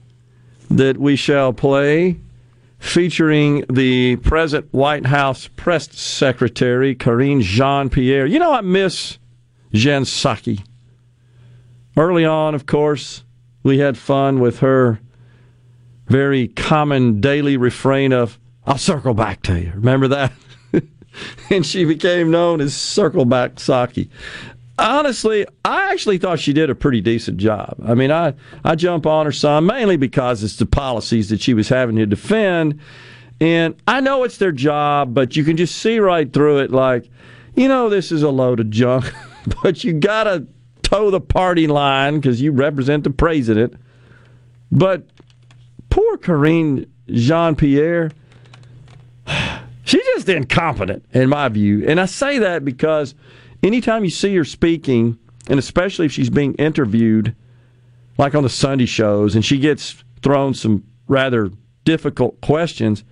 that 0.71 0.97
we 0.97 1.17
shall 1.17 1.53
play 1.53 2.21
featuring 2.79 3.65
the 3.69 4.15
present 4.15 4.73
White 4.73 5.07
House 5.07 5.49
press 5.57 5.93
secretary, 5.99 6.95
Karine 6.95 7.41
Jean 7.41 7.91
Pierre. 7.91 8.27
You 8.27 8.39
know, 8.39 8.53
I 8.53 8.61
miss 8.61 9.19
Jen 9.75 10.05
Psaki. 10.05 10.65
Early 11.97 12.25
on, 12.25 12.55
of 12.55 12.67
course, 12.67 13.25
we 13.63 13.79
had 13.79 13.99
fun 13.99 14.41
with 14.41 14.61
her 14.61 15.01
very 16.07 16.49
common 16.49 17.21
daily 17.21 17.57
refrain 17.57 18.13
of, 18.13 18.39
I'll 18.67 18.79
circle 18.79 19.15
back 19.15 19.43
to 19.43 19.61
you. 19.61 19.73
Remember 19.75 20.09
that? 20.09 20.33
and 21.51 21.65
she 21.65 21.85
became 21.85 22.31
known 22.31 22.61
as 22.61 22.75
Circle 22.75 23.25
Back 23.25 23.57
Psaki. 23.57 24.09
Honestly, 24.79 25.47
I 25.65 25.93
actually 25.93 26.19
thought 26.19 26.41
she 26.41 26.53
did 26.53 26.69
a 26.69 26.75
pretty 26.75 27.01
decent 27.01 27.39
job. 27.39 27.77
I 27.85 27.95
mean, 27.95 28.11
I, 28.11 28.35
I 28.65 28.75
jump 28.75 29.07
on 29.07 29.27
her 29.27 29.33
some, 29.33 29.67
mainly 29.67 29.97
because 29.97 30.43
it's 30.43 30.57
the 30.57 30.67
policies 30.67 31.29
that 31.29 31.41
she 31.41 31.55
was 31.55 31.69
having 31.69 31.97
to 31.97 32.07
defend. 32.07 32.81
And 33.41 33.77
I 33.87 34.01
know 34.01 34.25
it's 34.25 34.39
their 34.39 34.53
job, 34.53 35.15
but 35.15 35.37
you 35.37 35.45
can 35.45 35.57
just 35.57 35.77
see 35.77 36.01
right 36.01 36.33
through 36.33 36.59
it 36.59 36.73
like, 36.73 37.09
you 37.55 37.69
know, 37.69 37.89
this 37.89 38.11
is 38.11 38.23
a 38.23 38.31
load 38.31 38.59
of 38.59 38.71
junk, 38.71 39.13
but 39.63 39.85
you 39.85 39.93
got 39.93 40.25
to 40.25 40.47
toe 40.83 41.11
the 41.11 41.21
party 41.21 41.67
line 41.67 42.17
because 42.17 42.41
you 42.41 42.53
represent 42.53 43.05
the 43.05 43.11
president. 43.11 43.75
But 44.71 45.07
poor 45.91 46.19
Karine 46.19 46.87
Jean 47.09 47.55
Pierre, 47.57 48.11
she's 49.85 50.05
just 50.15 50.29
incompetent, 50.29 51.05
in 51.13 51.29
my 51.29 51.49
view. 51.49 51.85
And 51.87 52.01
I 52.01 52.07
say 52.07 52.39
that 52.39 52.65
because 52.65 53.15
anytime 53.63 54.05
you 54.05 54.11
see 54.11 54.35
her 54.37 54.45
speaking, 54.45 55.19
and 55.49 55.59
especially 55.59 56.07
if 56.07 56.13
she's 56.13 56.31
being 56.31 56.55
interviewed, 56.55 57.35
like 58.19 58.35
on 58.35 58.43
the 58.43 58.49
Sunday 58.49 58.87
shows, 58.87 59.35
and 59.35 59.45
she 59.45 59.59
gets 59.59 60.03
thrown 60.23 60.55
some 60.55 60.85
rather 61.09 61.51
difficult 61.85 62.41
questions, 62.41 63.05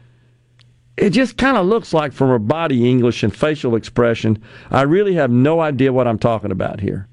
it 0.97 1.10
just 1.10 1.36
kind 1.36 1.56
of 1.56 1.66
looks 1.66 1.94
like 1.94 2.12
from 2.12 2.28
her 2.28 2.39
body 2.39 2.89
English 2.89 3.23
and 3.23 3.35
facial 3.35 3.77
expression, 3.77 4.43
I 4.70 4.82
really 4.82 5.14
have 5.14 5.31
no 5.31 5.60
idea 5.60 5.93
what 5.93 6.06
I'm 6.06 6.19
talking 6.19 6.51
about 6.51 6.81
here. 6.81 7.09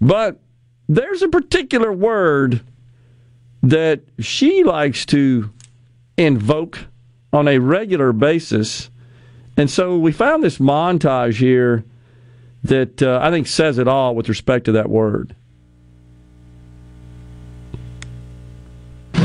But 0.00 0.40
there's 0.88 1.22
a 1.22 1.28
particular 1.28 1.92
word 1.92 2.62
that 3.62 4.00
she 4.18 4.64
likes 4.64 5.06
to 5.06 5.50
invoke 6.16 6.86
on 7.32 7.48
a 7.48 7.58
regular 7.58 8.12
basis. 8.12 8.90
And 9.56 9.70
so 9.70 9.96
we 9.96 10.12
found 10.12 10.42
this 10.42 10.58
montage 10.58 11.36
here 11.36 11.84
that 12.64 13.02
uh, 13.02 13.20
I 13.22 13.30
think 13.30 13.46
says 13.46 13.78
it 13.78 13.88
all 13.88 14.14
with 14.14 14.28
respect 14.28 14.64
to 14.66 14.72
that 14.72 14.90
word. 14.90 15.34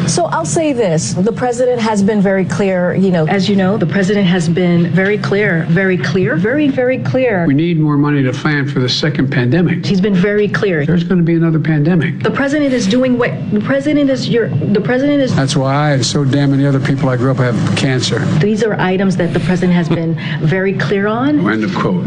So 0.08 0.26
I'll 0.26 0.46
say 0.46 0.72
this. 0.72 1.14
The 1.14 1.34
president 1.34 1.82
has 1.82 2.02
been 2.02 2.22
very 2.22 2.46
clear, 2.46 2.96
you 2.96 3.12
know. 3.12 3.28
As 3.28 3.50
you 3.50 3.58
know, 3.58 3.78
the 3.78 3.86
president 3.86 4.26
has 4.28 4.48
been 4.48 4.90
very 4.92 5.18
clear, 5.18 5.66
very 5.70 5.98
clear, 5.98 6.38
very, 6.38 6.70
very 6.70 7.04
clear. 7.04 7.46
We 7.46 7.54
need 7.54 7.78
more 7.78 7.98
money 7.98 8.24
to 8.24 8.32
plan 8.32 8.70
for 8.70 8.80
the 8.80 8.88
second 8.88 9.30
pandemic. 9.32 9.86
He's 9.86 10.00
been 10.00 10.16
very 10.16 10.48
clear. 10.48 10.86
There's 10.86 11.04
going 11.04 11.20
to 11.20 11.26
be 11.26 11.36
another 11.36 11.60
pandemic. 11.60 12.24
The 12.24 12.32
president 12.32 12.74
is 12.74 12.88
doing 12.88 13.18
what 13.18 13.32
the 13.52 13.60
president 13.60 14.10
is 14.10 14.30
your 14.30 14.48
the 14.48 14.82
president 14.82 15.22
is 15.22 15.36
That's 15.36 15.58
why 15.58 15.74
I 15.74 15.92
and 15.92 16.06
so 16.06 16.24
damn 16.24 16.52
many 16.52 16.66
other 16.66 16.80
people 16.80 17.10
I 17.10 17.18
grew 17.18 17.32
up 17.32 17.38
have 17.38 17.78
cancer. 17.78 18.20
these 18.40 18.64
are 18.64 18.80
items 18.80 19.18
that 19.18 19.34
the 19.34 19.42
president 19.42 19.74
has 19.74 19.90
been 19.90 20.16
very 20.42 20.74
clear 20.74 21.08
on. 21.08 21.48
End 21.50 21.64
of 21.66 21.76
quote. 21.76 22.06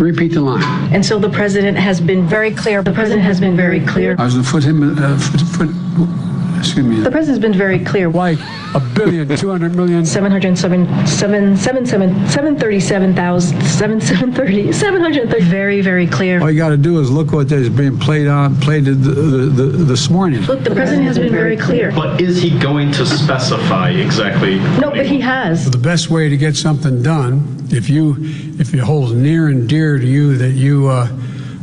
Repeat 0.00 0.32
the 0.32 0.40
line. 0.40 0.62
And 0.94 1.04
so 1.04 1.18
the 1.18 1.28
president 1.28 1.76
has 1.76 2.00
been 2.00 2.26
very 2.26 2.50
clear. 2.50 2.82
The 2.82 2.92
president 2.92 3.22
has 3.22 3.40
been 3.40 3.56
very 3.56 3.80
clear. 3.84 4.16
I 4.18 4.24
was 4.24 4.34
to 4.34 4.42
foot 4.42 4.64
him, 4.64 4.82
uh, 4.82 5.18
foot, 5.18 5.40
foot, 5.68 6.31
excuse 6.62 6.86
me. 6.86 7.00
The 7.00 7.10
president's 7.10 7.42
been 7.42 7.52
very 7.52 7.84
clear. 7.84 8.08
Like 8.08 8.38
a 8.74 8.80
billion, 8.94 9.28
two 9.36 9.50
hundred 9.50 9.74
million. 9.74 10.06
Seven 10.06 10.30
hundred 10.30 10.56
seven 10.56 10.86
seven 11.06 11.56
seven 11.56 11.84
seven 11.84 12.28
seven 12.28 12.58
thirty 12.58 12.80
seven 12.80 13.14
thousand 13.14 13.60
seven 13.62 14.00
seven 14.00 14.32
thirty 14.32 14.72
seven 14.72 15.00
hundred 15.00 15.28
thirty. 15.28 15.44
Very 15.44 15.80
very 15.80 16.06
clear. 16.06 16.40
All 16.40 16.50
you 16.50 16.58
got 16.58 16.70
to 16.70 16.76
do 16.76 17.00
is 17.00 17.10
look 17.10 17.32
what 17.32 17.50
is 17.50 17.68
being 17.68 17.98
played 17.98 18.28
on, 18.28 18.56
played 18.60 18.84
the, 18.84 18.92
the, 18.92 19.12
the, 19.12 19.62
this 19.84 20.08
morning. 20.08 20.40
Look, 20.42 20.62
the 20.62 20.74
president 20.74 21.06
has 21.06 21.18
been 21.18 21.32
very 21.32 21.56
clear. 21.56 21.90
But 21.92 22.20
is 22.20 22.40
he 22.40 22.56
going 22.58 22.92
to 22.92 23.04
specify 23.04 23.90
exactly? 23.90 24.58
No, 24.80 24.90
but 24.90 25.06
he 25.06 25.20
has. 25.20 25.70
The 25.70 25.78
best 25.78 26.10
way 26.10 26.28
to 26.28 26.36
get 26.36 26.56
something 26.56 27.02
done, 27.02 27.66
if 27.70 27.90
you 27.90 28.16
if 28.58 28.72
it 28.72 28.80
holds 28.80 29.12
near 29.12 29.48
and 29.48 29.68
dear 29.68 29.98
to 29.98 30.06
you 30.06 30.36
that 30.36 30.52
you 30.52 30.88
uh, 30.88 31.08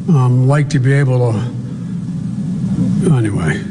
um, 0.10 0.48
like 0.48 0.70
to 0.70 0.80
be 0.80 0.94
able 0.94 1.32
to. 1.32 1.40
Anyway. 3.16 3.64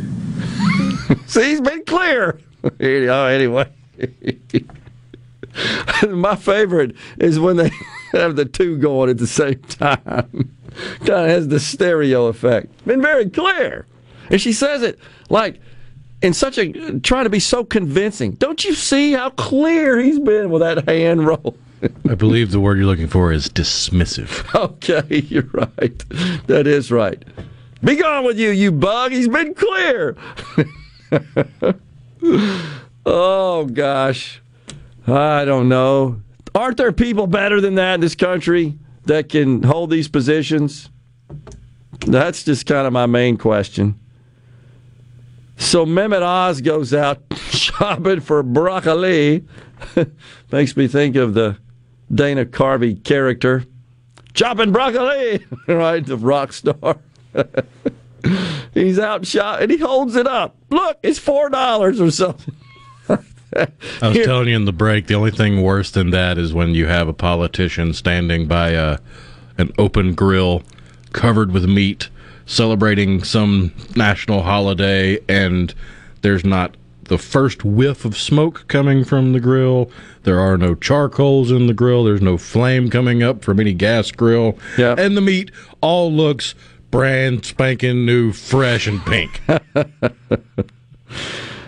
See, 1.27 1.51
he's 1.51 1.61
been 1.61 1.85
clear. 1.85 2.41
oh, 2.65 3.27
anyway. 3.27 3.69
My 6.09 6.37
favorite 6.37 6.95
is 7.19 7.41
when 7.41 7.57
they 7.57 7.71
have 8.13 8.37
the 8.37 8.45
two 8.45 8.79
going 8.79 9.11
at 9.11 9.19
the 9.19 9.27
same 9.27 9.61
time. 9.63 10.53
kind 11.01 11.09
of 11.09 11.29
has 11.29 11.49
the 11.49 11.61
stereo 11.61 12.27
effect. 12.27 12.85
Been 12.87 13.03
very 13.03 13.29
clear. 13.29 13.87
And 14.31 14.41
she 14.41 14.53
says 14.53 14.83
it 14.83 14.99
like 15.31 15.61
in 16.23 16.35
such 16.35 16.59
a 16.59 16.99
trying 17.01 17.25
to 17.25 17.31
be 17.31 17.41
so 17.41 17.65
convincing. 17.65 18.33
Don't 18.33 18.65
you 18.65 18.75
see 18.75 19.13
how 19.13 19.31
clear 19.31 19.99
he's 19.99 20.19
been 20.19 20.51
with 20.51 20.63
that 20.63 20.89
hand 20.89 21.27
roll? 21.27 21.57
I 22.09 22.15
believe 22.15 22.51
the 22.51 22.61
word 22.61 22.77
you're 22.77 22.87
looking 22.87 23.07
for 23.07 23.33
is 23.33 23.49
dismissive. 23.49 24.45
Okay, 24.55 25.21
you're 25.29 25.49
right. 25.53 26.05
That 26.49 26.67
is 26.67 26.91
right. 26.91 27.23
Be 27.85 27.95
gone 27.95 28.25
with 28.25 28.39
you, 28.39 28.51
you 28.51 28.73
bug. 28.73 29.13
He's 29.13 29.29
been 29.29 29.55
clear. 29.55 30.17
oh, 33.07 33.65
gosh. 33.67 34.41
I 35.07 35.45
don't 35.45 35.69
know. 35.69 36.21
Aren't 36.55 36.77
there 36.77 36.93
people 36.93 37.27
better 37.27 37.61
than 37.61 37.77
that 37.77 37.95
in 37.95 38.01
this 38.01 38.15
country 38.15 38.79
that 39.05 39.29
can 39.29 39.63
hold 39.63 39.91
these 39.91 40.09
positions? 40.09 40.91
That's 42.07 42.45
just 42.45 42.67
kind 42.67 42.87
of 42.87 42.93
my 42.93 43.07
main 43.07 43.37
question. 43.37 43.99
So 45.57 45.85
Mehmet 45.85 46.23
Oz 46.23 46.61
goes 46.61 46.95
out 46.95 47.21
shopping 47.51 48.21
for 48.21 48.43
broccoli. 48.43 49.45
Makes 50.53 50.77
me 50.77 50.89
think 50.89 51.17
of 51.17 51.35
the 51.35 51.59
Dana 52.13 52.45
Carvey 52.45 53.03
character. 53.03 53.65
Chopping 54.35 54.73
broccoli, 54.73 55.45
right? 55.67 56.05
The 56.05 56.17
rock 56.17 56.53
star. 56.53 56.99
He's 58.75 58.99
out 58.99 59.27
shop 59.27 59.61
and 59.61 59.71
he 59.71 59.79
holds 59.79 60.17
it 60.17 60.27
up. 60.27 60.57
Look, 60.71 60.99
it's 61.03 61.19
four 61.19 61.49
dollars 61.49 62.01
or 62.01 62.11
something. 62.11 62.55
I 63.09 64.09
was 64.09 64.19
telling 64.19 64.49
you 64.49 64.57
in 64.57 64.67
the 64.67 64.73
break, 64.73 65.07
the 65.07 65.15
only 65.15 65.31
thing 65.31 65.63
worse 65.63 65.91
than 65.91 66.11
that 66.11 66.37
is 66.37 66.53
when 66.53 66.75
you 66.75 66.87
have 66.87 67.09
a 67.09 67.15
politician 67.15 67.95
standing 67.95 68.47
by 68.47 68.71
a, 68.71 68.99
an 69.57 69.73
open 69.79 70.15
grill 70.15 70.63
covered 71.13 71.53
with 71.53 71.65
meat 71.65 72.11
celebrating 72.49 73.23
some 73.23 73.73
national 73.95 74.43
holiday 74.43 75.19
and 75.29 75.75
there's 76.23 76.45
not 76.45 76.77
the 77.05 77.19
first 77.19 77.65
whiff 77.65 78.05
of 78.05 78.17
smoke 78.17 78.65
coming 78.69 79.05
from 79.05 79.33
the 79.33 79.41
grill. 79.41 79.91
There 80.25 80.41
are 80.41 80.59
no 80.59 80.75
charcoals 80.75 81.51
in 81.51 81.67
the 81.67 81.75
grill. 81.75 82.05
There's 82.05 82.21
no 82.21 82.37
flame 82.37 82.91
coming 82.91 83.23
up 83.23 83.43
from 83.43 83.61
any 83.61 83.73
gas 83.73 84.11
grill. 84.11 84.59
Yeah. 84.77 84.95
And 84.99 85.17
the 85.17 85.21
meat 85.21 85.51
all 85.81 86.13
looks 86.13 86.55
brand 86.91 87.45
spanking 87.45 88.07
new, 88.07 88.33
fresh 88.33 88.87
and 88.87 89.05
pink. 89.05 89.41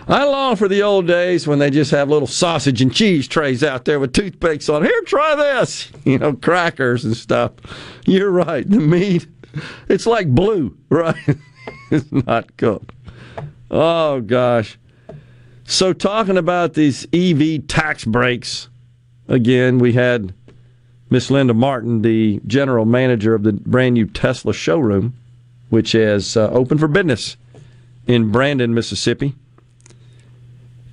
I 0.07 0.25
long 0.25 0.55
for 0.55 0.67
the 0.67 0.81
old 0.83 1.07
days 1.07 1.47
when 1.47 1.59
they 1.59 1.69
just 1.69 1.91
have 1.91 2.09
little 2.09 2.27
sausage 2.27 2.81
and 2.81 2.93
cheese 2.93 3.27
trays 3.27 3.63
out 3.63 3.85
there 3.85 3.99
with 3.99 4.13
toothpicks 4.13 4.67
on. 4.67 4.83
Here, 4.83 5.01
try 5.05 5.35
this. 5.35 5.89
You 6.03 6.17
know, 6.17 6.33
crackers 6.33 7.05
and 7.05 7.15
stuff. 7.15 7.51
You're 8.05 8.31
right. 8.31 8.67
The 8.67 8.79
meat, 8.79 9.27
it's 9.87 10.07
like 10.07 10.27
blue, 10.27 10.75
right? 10.89 11.15
it's 11.91 12.11
not 12.11 12.57
cooked. 12.57 12.91
Oh, 13.69 14.19
gosh. 14.19 14.79
So, 15.63 15.93
talking 15.93 16.37
about 16.37 16.73
these 16.73 17.07
EV 17.13 17.67
tax 17.67 18.03
breaks, 18.03 18.67
again, 19.27 19.77
we 19.77 19.93
had 19.93 20.33
Miss 21.11 21.29
Linda 21.29 21.53
Martin, 21.53 22.01
the 22.01 22.39
general 22.47 22.85
manager 22.85 23.35
of 23.35 23.43
the 23.43 23.51
brand 23.51 23.95
new 23.95 24.07
Tesla 24.07 24.53
showroom, 24.53 25.13
which 25.69 25.93
is 25.93 26.37
uh, 26.37 26.49
open 26.51 26.77
for 26.77 26.87
business 26.87 27.35
in 28.07 28.31
Brandon, 28.31 28.73
Mississippi. 28.73 29.35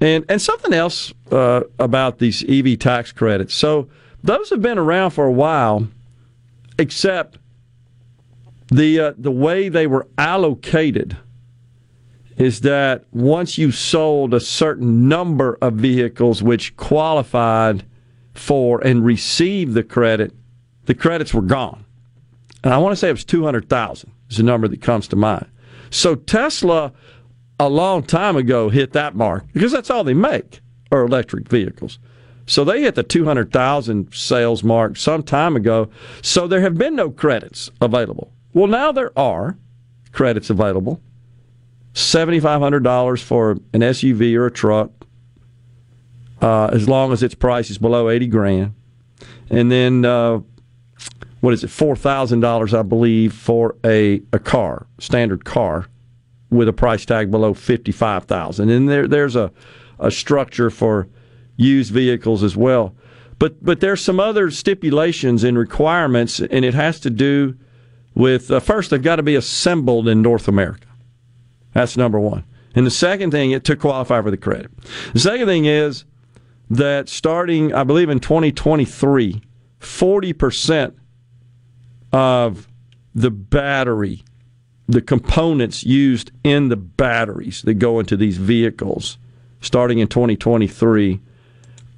And 0.00 0.24
and 0.28 0.42
something 0.42 0.72
else 0.72 1.12
uh, 1.30 1.62
about 1.78 2.18
these 2.18 2.44
EV 2.48 2.78
tax 2.80 3.12
credits. 3.12 3.54
So 3.54 3.88
those 4.22 4.50
have 4.50 4.60
been 4.60 4.78
around 4.78 5.10
for 5.12 5.24
a 5.24 5.32
while, 5.32 5.86
except 6.78 7.38
the 8.70 9.00
uh, 9.00 9.12
the 9.16 9.30
way 9.30 9.68
they 9.68 9.86
were 9.86 10.08
allocated 10.18 11.16
is 12.36 12.60
that 12.60 13.04
once 13.12 13.58
you 13.58 13.72
sold 13.72 14.34
a 14.34 14.40
certain 14.40 15.08
number 15.08 15.58
of 15.60 15.74
vehicles 15.74 16.42
which 16.42 16.76
qualified 16.76 17.84
for 18.38 18.80
and 18.84 19.04
received 19.04 19.74
the 19.74 19.82
credit, 19.82 20.32
the 20.86 20.94
credits 20.94 21.34
were 21.34 21.42
gone. 21.42 21.84
And 22.64 22.72
I 22.72 22.78
want 22.78 22.92
to 22.92 22.96
say 22.96 23.08
it 23.08 23.12
was 23.12 23.24
200,000 23.24 24.12
is 24.30 24.36
the 24.36 24.42
number 24.42 24.68
that 24.68 24.80
comes 24.80 25.08
to 25.08 25.16
mind. 25.16 25.46
So 25.90 26.14
Tesla 26.14 26.92
a 27.60 27.68
long 27.68 28.02
time 28.02 28.36
ago 28.36 28.68
hit 28.68 28.92
that 28.92 29.14
mark 29.14 29.44
because 29.52 29.72
that's 29.72 29.90
all 29.90 30.04
they 30.04 30.14
make 30.14 30.60
are 30.90 31.02
electric 31.02 31.48
vehicles. 31.48 31.98
So 32.46 32.64
they 32.64 32.82
hit 32.82 32.94
the 32.94 33.02
200,000 33.02 34.12
sales 34.14 34.64
mark 34.64 34.96
some 34.96 35.22
time 35.22 35.54
ago. 35.54 35.90
So 36.22 36.46
there 36.46 36.62
have 36.62 36.78
been 36.78 36.96
no 36.96 37.10
credits 37.10 37.70
available. 37.80 38.32
Well, 38.54 38.68
now 38.68 38.90
there 38.90 39.16
are 39.18 39.58
credits 40.12 40.48
available. 40.48 41.02
$7,500 41.92 43.22
for 43.22 43.50
an 43.50 43.80
SUV 43.80 44.34
or 44.36 44.46
a 44.46 44.50
truck, 44.50 44.90
uh, 46.40 46.70
as 46.72 46.88
long 46.88 47.12
as 47.12 47.22
its 47.22 47.34
price 47.34 47.70
is 47.70 47.78
below 47.78 48.08
80 48.08 48.26
grand. 48.28 48.74
And 49.50 49.70
then, 49.70 50.04
uh, 50.04 50.40
what 51.40 51.54
is 51.54 51.64
it, 51.64 51.70
$4,000, 51.70 52.78
I 52.78 52.82
believe, 52.82 53.32
for 53.32 53.76
a, 53.84 54.20
a 54.32 54.38
car, 54.38 54.86
standard 54.98 55.44
car 55.44 55.86
with 56.50 56.68
a 56.68 56.72
price 56.72 57.04
tag 57.04 57.30
below 57.30 57.54
55000 57.54 58.70
and 58.70 58.88
there 58.88 59.06
there's 59.06 59.36
a, 59.36 59.52
a 59.98 60.10
structure 60.10 60.70
for 60.70 61.08
used 61.56 61.92
vehicles 61.92 62.42
as 62.42 62.56
well. 62.56 62.94
But 63.38 63.62
but 63.64 63.80
there's 63.80 64.02
some 64.02 64.18
other 64.18 64.50
stipulations 64.50 65.44
and 65.44 65.58
requirements 65.58 66.40
and 66.40 66.64
it 66.64 66.74
has 66.74 67.00
to 67.00 67.10
do 67.10 67.56
with 68.14 68.50
uh, 68.50 68.60
first 68.60 68.90
they've 68.90 69.02
got 69.02 69.16
to 69.16 69.22
be 69.22 69.34
assembled 69.34 70.08
in 70.08 70.22
North 70.22 70.48
America. 70.48 70.88
That's 71.74 71.96
number 71.96 72.18
1 72.18 72.44
and 72.74 72.86
the 72.86 72.90
second 72.90 73.30
thing 73.30 73.50
it 73.50 73.64
to 73.64 73.76
qualify 73.76 74.22
for 74.22 74.30
the 74.30 74.36
credit. 74.36 74.70
The 75.12 75.20
second 75.20 75.46
thing 75.46 75.66
is 75.66 76.04
that 76.70 77.08
starting 77.08 77.72
I 77.72 77.84
believe 77.84 78.08
in 78.08 78.20
2023 78.20 79.42
40% 79.80 80.94
of 82.12 82.68
the 83.14 83.30
battery 83.30 84.22
the 84.86 85.02
components 85.02 85.84
used 85.84 86.30
in 86.42 86.68
the 86.68 86.76
batteries 86.76 87.62
that 87.62 87.74
go 87.74 88.00
into 88.00 88.16
these 88.16 88.38
vehicles 88.38 89.18
starting 89.60 89.98
in 89.98 90.08
2023 90.08 91.20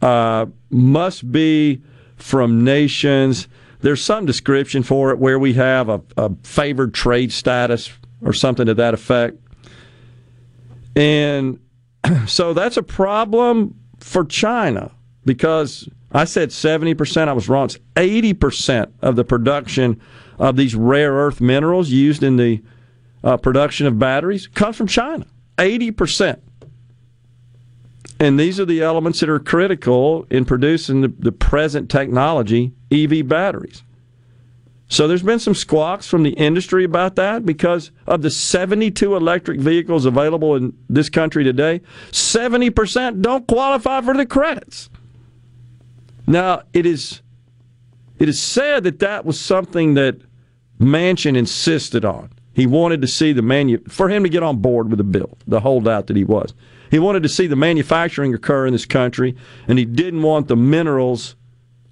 uh, 0.03 0.47
must 0.71 1.31
be 1.31 1.83
from 2.17 2.65
nations. 2.65 3.49
There's 3.81 4.03
some 4.03 4.27
description 4.27 4.83
for 4.83 5.11
it 5.11 5.19
where 5.19 5.39
we 5.39 5.55
have 5.55 5.89
a, 5.89 6.01
a 6.17 6.35
favored 6.43 6.95
trade 6.95 7.33
status 7.33 7.91
or 8.23 8.33
something 8.33 8.67
to 8.67 8.75
that 8.75 8.95
effect. 8.95 9.39
And 10.97 11.61
so 12.27 12.53
that's 12.53 12.77
a 12.77 12.83
problem 12.83 13.80
for 14.01 14.25
China 14.25 14.91
because 15.25 15.89
I 16.13 16.25
said 16.25 16.51
70%, 16.51 17.29
I 17.29 17.33
was 17.33 17.49
wrong. 17.49 17.67
It's 17.67 17.79
80% 17.95 18.91
of 19.03 19.17
the 19.17 19.25
production 19.25 20.01
of 20.39 20.57
these 20.57 20.75
rare 20.75 21.13
earth 21.13 21.41
minerals 21.41 21.91
used 21.91 22.23
in 22.23 22.37
the 22.37 22.63
uh, 23.23 23.37
production 23.37 23.87
of 23.87 23.99
batteries 23.99 24.47
comes 24.47 24.77
from 24.77 24.87
China. 24.87 25.27
80%. 25.59 26.41
And 28.19 28.39
these 28.39 28.59
are 28.59 28.65
the 28.65 28.83
elements 28.83 29.21
that 29.21 29.29
are 29.29 29.39
critical 29.39 30.27
in 30.31 30.45
producing 30.45 31.03
the, 31.03 31.09
the 31.09 31.33
present 31.33 31.91
technology, 31.91 32.73
EV 32.91 33.27
batteries. 33.27 33.83
So 34.91 35.07
there's 35.07 35.23
been 35.23 35.39
some 35.39 35.55
squawks 35.55 36.09
from 36.09 36.25
the 36.25 36.33
industry 36.33 36.83
about 36.83 37.15
that 37.15 37.47
because 37.47 37.93
of 38.09 38.23
the 38.23 38.31
72 38.31 39.15
electric 39.15 39.61
vehicles 39.61 40.05
available 40.05 40.57
in 40.57 40.77
this 40.89 41.09
country 41.09 41.45
today, 41.45 41.81
70% 42.11 43.23
don't 43.23 43.47
qualify 43.47 44.01
for 44.01 44.15
the 44.15 44.27
credits. 44.27 44.91
Now, 46.27 46.62
it 46.73 46.87
is 46.87 47.23
it 48.19 48.29
is 48.29 48.41
said 48.41 48.83
that 48.85 48.99
that 48.99 49.25
was 49.25 49.41
something 49.41 49.95
that 49.95 50.21
Manchin 50.79 51.37
insisted 51.37 52.05
on. 52.05 52.31
He 52.53 52.67
wanted 52.67 53.01
to 53.03 53.07
see 53.07 53.33
the 53.33 53.43
manu 53.43 53.79
for 53.89 54.09
him 54.09 54.25
to 54.25 54.29
get 54.29 54.43
on 54.43 54.59
board 54.59 54.91
with 54.91 54.99
the 54.99 55.05
bill, 55.05 55.39
the 55.47 55.61
holdout 55.61 56.09
that 56.09 56.17
he 56.17 56.25
was. 56.25 56.53
He 56.91 56.99
wanted 56.99 57.23
to 57.23 57.29
see 57.29 57.47
the 57.47 57.57
manufacturing 57.57 58.35
occur 58.35 58.67
in 58.67 58.73
this 58.73 58.87
country, 58.87 59.37
and 59.69 59.79
he 59.79 59.85
didn't 59.85 60.23
want 60.23 60.49
the 60.49 60.57
minerals 60.57 61.37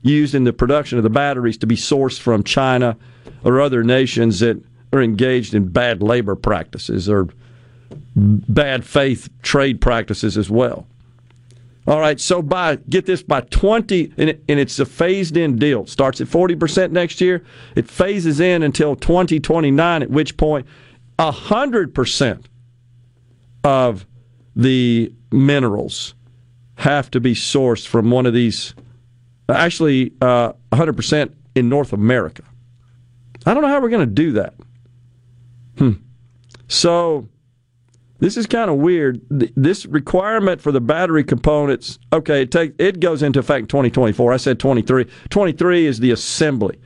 used 0.03 0.35
in 0.35 0.45
the 0.45 0.53
production 0.53 0.99
of 0.99 1.05
the 1.05 1.11
batteries 1.11 1.59
to 1.59 1.67
be 1.67 1.77
sourced 1.77 2.19
from 2.19 2.43
China 2.43 2.97
or 3.45 3.61
other 3.61 3.83
nations 3.83 4.41
that 4.41 4.63
are 4.93 5.03
engaged 5.03 5.55
in 5.55 5.69
bad 5.69 6.03
labor 6.03 6.35
practices 6.35 7.09
or 7.09 7.29
bad 8.15 8.85
faith 8.85 9.29
trade 9.43 9.81
practices 9.81 10.37
as 10.37 10.51
well. 10.51 10.87
All 11.87 12.01
right, 12.01 12.21
so 12.21 12.43
by 12.43 12.77
get 12.77 13.07
this 13.07 13.23
by 13.23 13.41
20 13.41 14.13
and, 14.19 14.31
it, 14.31 14.45
and 14.47 14.61
it's 14.61 14.79
a 14.79 14.85
phased 14.85 15.39
in 15.39 15.57
deal. 15.57 15.83
It 15.83 15.89
starts 15.89 16.21
at 16.21 16.27
40% 16.27 16.91
next 16.91 17.21
year. 17.21 17.43
It 17.77 17.89
phases 17.89 18.41
in 18.41 18.63
until 18.63 18.95
2029 18.95 20.03
at 20.03 20.11
which 20.11 20.37
point 20.37 20.67
100% 21.19 22.45
of 23.65 24.07
the 24.55 25.13
minerals 25.33 26.15
have 26.77 27.11
to 27.11 27.21
be 27.21 27.35
sourced 27.35 27.87
from 27.87 28.11
one 28.11 28.27
of 28.27 28.35
these 28.35 28.75
actually 29.57 30.13
uh, 30.21 30.53
100% 30.73 31.33
in 31.55 31.69
North 31.69 31.93
America. 31.93 32.43
I 33.47 33.55
don't 33.55 33.63
know 33.63 33.69
how 33.69 33.81
we're 33.81 33.89
going 33.89 34.07
to 34.09 34.15
do 34.15 34.33
that. 34.33 34.55
Hmm. 35.79 35.93
So 36.67 37.29
this 38.21 38.37
is 38.37 38.47
kind 38.47 38.71
of 38.71 38.77
weird. 38.77 39.21
This 39.31 39.87
requirement 39.87 40.61
for 40.61 40.73
the 40.73 40.81
battery 40.81 41.25
components, 41.25 41.99
okay, 42.13 42.43
it 42.43 42.51
take 42.51 42.75
it 42.79 43.01
goes 43.01 43.23
into 43.23 43.39
effect 43.39 43.63
in 43.63 43.69
2024. 43.69 44.33
I 44.33 44.37
said 44.37 44.59
23. 44.59 45.07
23 45.31 45.87
is 45.87 46.01
the 46.01 46.11
assembly. 46.11 46.79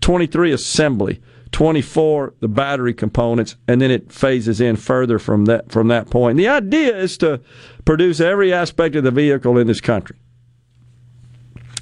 23 0.00 0.52
assembly. 0.52 1.20
24 1.50 2.34
the 2.40 2.48
battery 2.48 2.92
components 2.92 3.56
and 3.66 3.80
then 3.80 3.90
it 3.90 4.12
phases 4.12 4.60
in 4.60 4.76
further 4.76 5.18
from 5.18 5.46
that 5.46 5.72
from 5.72 5.88
that 5.88 6.10
point. 6.10 6.36
The 6.36 6.48
idea 6.48 6.94
is 6.94 7.16
to 7.18 7.40
produce 7.86 8.20
every 8.20 8.52
aspect 8.52 8.94
of 8.96 9.04
the 9.04 9.10
vehicle 9.10 9.56
in 9.56 9.66
this 9.66 9.80
country. 9.80 10.16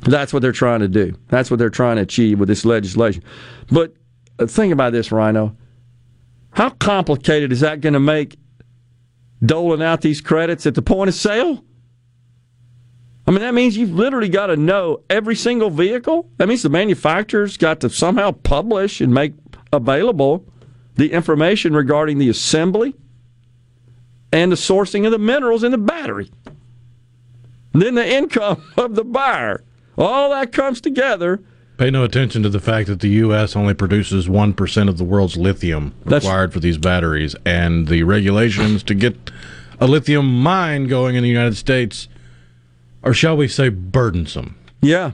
That's 0.03 0.33
what 0.33 0.43
they're 0.43 0.53
trying 0.53 0.81
to 0.81 0.89
do. 0.89 1.17
That's 1.29 1.51
what 1.51 1.59
they're 1.59 1.71
trying 1.71 1.97
to 1.97 2.03
achieve 2.03 2.39
with 2.39 2.49
this 2.49 2.65
legislation. 2.65 3.23
But 3.71 3.95
think 4.47 4.73
about 4.73 4.93
this, 4.93 5.11
Rhino. 5.11 5.57
How 6.53 6.71
complicated 6.71 7.53
is 7.53 7.61
that 7.61 7.81
going 7.81 7.95
to 7.95 8.01
make 8.01 8.39
doling 9.45 9.83
out 9.83 10.01
these 10.01 10.21
credits 10.21 10.67
at 10.67 10.75
the 10.75 10.83
point 10.83 11.09
of 11.09 11.15
sale? 11.15 11.65
I 13.27 13.33
mean, 13.33 13.41
that 13.41 13.55
means 13.55 13.77
you've 13.77 13.93
literally 13.93 14.29
got 14.29 14.47
to 14.47 14.57
know 14.57 15.01
every 15.11 15.35
single 15.35 15.69
vehicle. 15.69 16.31
That 16.37 16.49
means 16.49 16.63
the 16.63 16.69
manufacturer's 16.69 17.57
got 17.57 17.81
to 17.81 17.91
somehow 17.91 18.31
publish 18.31 19.01
and 19.01 19.13
make 19.13 19.35
available 19.73 20.47
the 20.95 21.13
information 21.13 21.75
regarding 21.75 22.19
the 22.19 22.29
assembly 22.29 22.95
and 24.33 24.53
the 24.53 24.57
sourcing 24.57 25.05
of 25.07 25.13
the 25.13 25.19
minerals 25.19 25.65
in 25.65 25.73
the 25.73 25.79
battery. 25.79 26.31
And 27.73 27.83
then 27.83 27.95
the 27.95 28.09
income 28.09 28.63
of 28.77 28.95
the 28.95 29.05
buyer. 29.05 29.65
All 29.99 30.31
that 30.31 30.53
comes 30.53 30.81
together. 30.81 31.41
Pay 31.79 31.91
no 31.91 32.05
attention 32.05 32.43
to 32.43 32.49
the 32.49 32.61
fact 32.61 32.89
that 32.89 33.01
the 33.01 33.09
U.S. 33.09 33.55
only 33.55 33.75
produces 33.75 34.29
1% 34.29 34.89
of 34.89 34.97
the 34.97 35.05
world's 35.05 35.37
lithium 35.37 35.95
required 36.05 36.53
for 36.53 36.61
these 36.61 36.79
batteries, 36.79 37.37
and 37.45 37.89
the 37.89 38.03
regulations 38.03 38.83
to 38.85 38.95
get 38.95 39.31
a 39.79 39.87
lithium 39.87 40.43
mine 40.43 40.87
going 40.87 41.17
in 41.17 41.23
the 41.23 41.29
United 41.29 41.57
States 41.57 42.09
are, 43.03 43.13
shall 43.13 43.37
we 43.37 43.47
say, 43.47 43.69
burdensome. 43.69 44.57
Yeah. 44.81 45.13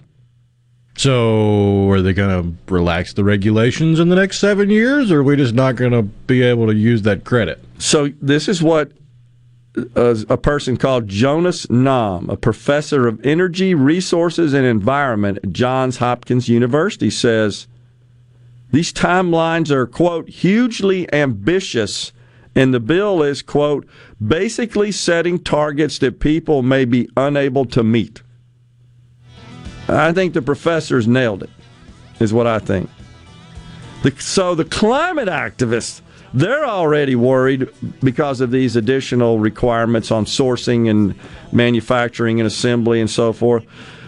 So, 0.96 1.90
are 1.90 2.02
they 2.02 2.12
going 2.12 2.42
to 2.42 2.72
relax 2.72 3.12
the 3.14 3.24
regulations 3.24 3.98
in 3.98 4.08
the 4.08 4.16
next 4.16 4.38
seven 4.38 4.70
years, 4.70 5.10
or 5.10 5.20
are 5.20 5.22
we 5.22 5.36
just 5.36 5.54
not 5.54 5.74
going 5.74 5.92
to 5.92 6.02
be 6.02 6.42
able 6.42 6.66
to 6.66 6.74
use 6.74 7.02
that 7.02 7.24
credit? 7.24 7.64
So, 7.78 8.10
this 8.20 8.46
is 8.46 8.62
what 8.62 8.92
a, 9.74 10.24
a 10.28 10.36
person 10.36 10.76
called 10.76 11.08
Jonas 11.08 11.66
Nahm, 11.66 12.28
a 12.28 12.36
professor 12.36 13.08
of 13.08 13.24
energy, 13.24 13.74
resources, 13.74 14.52
and 14.52 14.66
environment 14.66 15.38
at 15.42 15.52
Johns 15.52 15.98
Hopkins 15.98 16.48
University, 16.48 17.10
says 17.10 17.66
these 18.70 18.92
timelines 18.92 19.70
are, 19.70 19.86
quote, 19.86 20.28
hugely 20.28 21.12
ambitious, 21.12 22.12
and 22.54 22.72
the 22.72 22.80
bill 22.80 23.22
is, 23.22 23.42
quote, 23.42 23.86
basically 24.24 24.92
setting 24.92 25.38
targets 25.38 25.98
that 25.98 26.20
people 26.20 26.62
may 26.62 26.84
be 26.84 27.08
unable 27.16 27.64
to 27.66 27.82
meet. 27.82 28.22
I 29.88 30.12
think 30.12 30.32
the 30.32 30.42
professors 30.42 31.08
nailed 31.08 31.42
it, 31.42 31.50
is 32.20 32.32
what 32.32 32.46
I 32.46 32.58
think. 32.58 32.88
The, 34.02 34.14
so 34.18 34.54
the 34.54 34.64
climate 34.64 35.28
activists, 35.28 36.00
they're 36.34 36.64
already 36.64 37.14
worried 37.14 37.68
because 38.02 38.40
of 38.40 38.50
these 38.50 38.76
additional 38.76 39.38
requirements 39.38 40.10
on 40.10 40.24
sourcing 40.24 40.88
and 40.88 41.14
manufacturing 41.52 42.40
and 42.40 42.46
assembly 42.46 43.00
and 43.00 43.10
so 43.10 43.32
forth. 43.32 43.64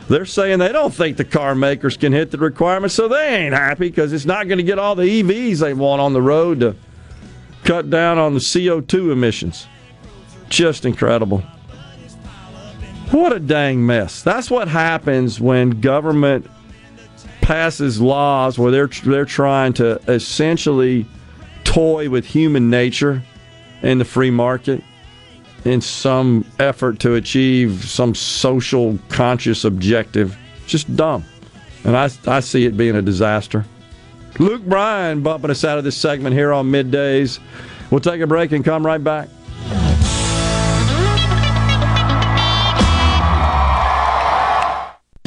They're 0.09 0.27
saying 0.27 0.59
they 0.59 0.73
don't 0.73 0.93
think 0.93 1.17
the 1.17 1.25
car 1.25 1.55
makers 1.55 1.97
can 1.97 2.13
hit 2.13 2.31
the 2.31 2.39
requirements, 2.39 2.95
so 2.95 3.09
they 3.09 3.45
ain't 3.45 3.55
happy 3.55 3.89
because 3.89 4.13
it's 4.13 4.27
not 4.27 4.49
going 4.49 4.59
to 4.59 4.65
get 4.65 4.79
all 4.79 4.95
the 4.95 5.23
EVs 5.23 5.61
they 5.61 5.73
want 5.73 6.01
on 6.01 6.13
the 6.13 6.21
road 6.23 6.61
to 6.61 6.77
cut 7.65 7.89
down 7.89 8.19
on 8.19 8.35
the 8.35 8.41
CO2 8.41 9.13
emissions. 9.13 9.67
Just 10.51 10.85
incredible. 10.85 11.43
What 13.11 13.33
a 13.33 13.41
dang 13.41 13.85
mess. 13.85 14.23
That's 14.23 14.51
what 14.51 14.69
happens 14.69 15.41
when 15.41 15.81
government 15.81 16.51
passes 17.41 18.01
laws 18.01 18.59
where 18.59 18.71
they're 18.71 18.87
they're 18.87 19.25
trying 19.25 19.73
to 19.75 20.01
essentially 20.09 21.07
toy 21.65 22.09
with 22.09 22.25
human 22.25 22.71
nature 22.71 23.23
and 23.83 24.01
the 24.01 24.05
free 24.05 24.31
market 24.31 24.83
in 25.65 25.81
some 25.81 26.45
effort 26.59 27.01
to 27.01 27.15
achieve 27.15 27.85
some 27.85 28.15
social 28.15 28.99
conscious 29.09 29.65
objective. 29.65 30.37
Just 30.67 30.95
dumb. 30.95 31.25
And 31.85 31.97
I, 31.97 32.09
I 32.27 32.41
see 32.41 32.65
it 32.67 32.77
being 32.77 32.97
a 32.97 33.03
disaster. 33.03 33.65
Luke 34.39 34.63
Bryan 34.63 35.23
bumping 35.23 35.51
us 35.51 35.65
out 35.65 35.79
of 35.79 35.85
this 35.85 35.97
segment 35.97 36.35
here 36.35 36.53
on 36.53 36.71
middays. 36.71 37.39
We'll 37.91 38.01
take 38.01 38.21
a 38.21 38.27
break 38.27 38.53
and 38.53 38.65
come 38.65 38.85
right 38.85 39.03
back. 39.03 39.29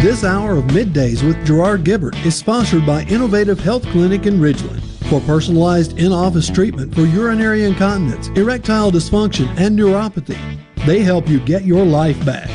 This 0.00 0.22
hour 0.22 0.52
of 0.52 0.66
Middays 0.66 1.26
with 1.26 1.44
Gerard 1.44 1.82
Gibert 1.82 2.24
is 2.24 2.36
sponsored 2.36 2.86
by 2.86 3.02
Innovative 3.06 3.58
Health 3.58 3.82
Clinic 3.86 4.26
in 4.26 4.38
Ridgeland. 4.38 4.80
For 5.10 5.20
personalized 5.22 5.98
in 5.98 6.12
office 6.12 6.48
treatment 6.48 6.94
for 6.94 7.00
urinary 7.00 7.64
incontinence, 7.64 8.28
erectile 8.38 8.92
dysfunction, 8.92 9.48
and 9.58 9.76
neuropathy, 9.76 10.38
They 10.86 11.00
help 11.00 11.28
you 11.28 11.40
get 11.40 11.64
your 11.64 11.84
life 11.84 12.24
back. 12.24 12.48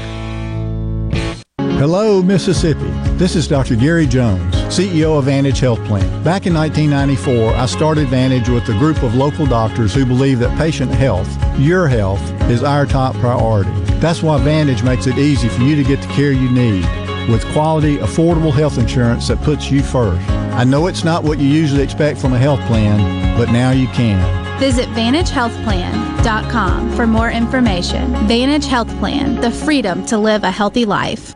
Hello, 1.60 2.24
Mississippi. 2.24 2.90
This 3.18 3.36
is 3.36 3.46
Dr. 3.46 3.76
Gary 3.76 4.08
Jones, 4.08 4.56
CEO 4.68 5.18
of 5.18 5.26
Vantage 5.26 5.60
Health 5.60 5.84
Plan. 5.84 6.24
Back 6.24 6.48
in 6.48 6.54
1994, 6.54 7.56
I 7.56 7.66
started 7.66 8.08
Vantage 8.08 8.48
with 8.48 8.70
a 8.70 8.80
group 8.80 9.04
of 9.04 9.16
local 9.16 9.46
doctors 9.46 9.94
who 9.94 10.06
believe 10.06 10.40
that 10.40 10.58
patient 10.58 10.92
health, 10.92 11.28
your 11.60 11.90
health, 11.90 12.22
is 12.44 12.64
our 12.64 12.86
top 12.86 13.14
priority. 13.16 13.70
That's 14.00 14.24
why 14.24 14.42
Vantage 14.42 14.82
makes 14.82 15.08
it 15.08 15.18
easy 15.18 15.50
for 15.50 15.64
you 15.64 15.76
to 15.76 15.84
get 15.84 16.02
the 16.02 16.08
care 16.14 16.32
you 16.32 16.50
need 16.50 17.03
with 17.30 17.46
quality, 17.54 17.98
affordable 17.98 18.54
health 18.54 18.78
insurance 18.78 19.28
that 19.28 19.42
puts 19.42 19.72
you 19.72 19.84
first. 19.84 20.28
I 20.30 20.64
know 20.64 20.88
it's 20.88 21.04
not 21.04 21.24
what 21.24 21.40
you 21.40 21.48
usually 21.48 21.84
expect 21.84 22.20
from 22.20 22.34
a 22.34 22.38
health 22.38 22.62
plan, 22.62 23.38
but 23.38 23.52
now 23.52 23.72
you 23.72 23.88
can. 23.88 24.20
Visit 24.60 24.88
VantageHealthPlan.com 24.90 26.96
for 26.96 27.08
more 27.08 27.32
information. 27.32 28.14
Vantage 28.28 28.66
Health 28.66 28.90
Plan, 29.00 29.42
the 29.42 29.52
freedom 29.52 30.06
to 30.06 30.18
live 30.18 30.44
a 30.44 30.52
healthy 30.52 30.86
life. 30.86 31.36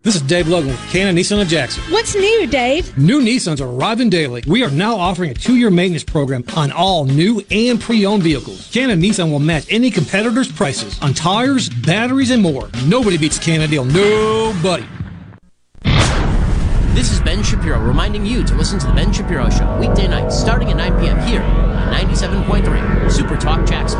This 0.03 0.15
is 0.15 0.23
Dave 0.23 0.47
Logan 0.47 0.71
with 0.71 0.79
Cannon 0.89 1.15
Nissan 1.15 1.39
of 1.39 1.47
Jackson. 1.47 1.83
What's 1.93 2.15
new, 2.15 2.47
Dave? 2.47 2.97
New 2.97 3.21
Nissans 3.21 3.61
are 3.61 3.69
arriving 3.69 4.09
daily. 4.09 4.41
We 4.47 4.63
are 4.63 4.71
now 4.71 4.95
offering 4.95 5.29
a 5.29 5.35
two-year 5.35 5.69
maintenance 5.69 6.03
program 6.03 6.43
on 6.57 6.71
all 6.71 7.05
new 7.05 7.43
and 7.51 7.79
pre-owned 7.79 8.23
vehicles. 8.23 8.67
Cannon 8.73 8.99
Nissan 8.99 9.29
will 9.29 9.37
match 9.37 9.67
any 9.69 9.91
competitor's 9.91 10.51
prices 10.51 10.99
on 11.03 11.13
tires, 11.13 11.69
batteries, 11.69 12.31
and 12.31 12.41
more. 12.41 12.67
Nobody 12.87 13.15
beats 13.15 13.37
a 13.37 13.41
Cannon 13.41 13.69
deal. 13.69 13.85
Nobody. 13.85 14.87
This 16.95 17.11
is 17.11 17.21
Ben 17.21 17.43
Shapiro 17.43 17.79
reminding 17.79 18.25
you 18.25 18.43
to 18.43 18.55
listen 18.55 18.79
to 18.79 18.87
The 18.87 18.93
Ben 18.93 19.13
Shapiro 19.13 19.51
Show 19.51 19.77
weekday 19.79 20.07
nights 20.07 20.35
starting 20.35 20.71
at 20.71 20.77
9 20.77 20.99
p.m. 20.99 21.19
here 21.27 21.43
on 21.43 21.93
97.3 21.93 23.11
Super 23.11 23.37
Talk 23.37 23.67
Jackson. 23.67 23.99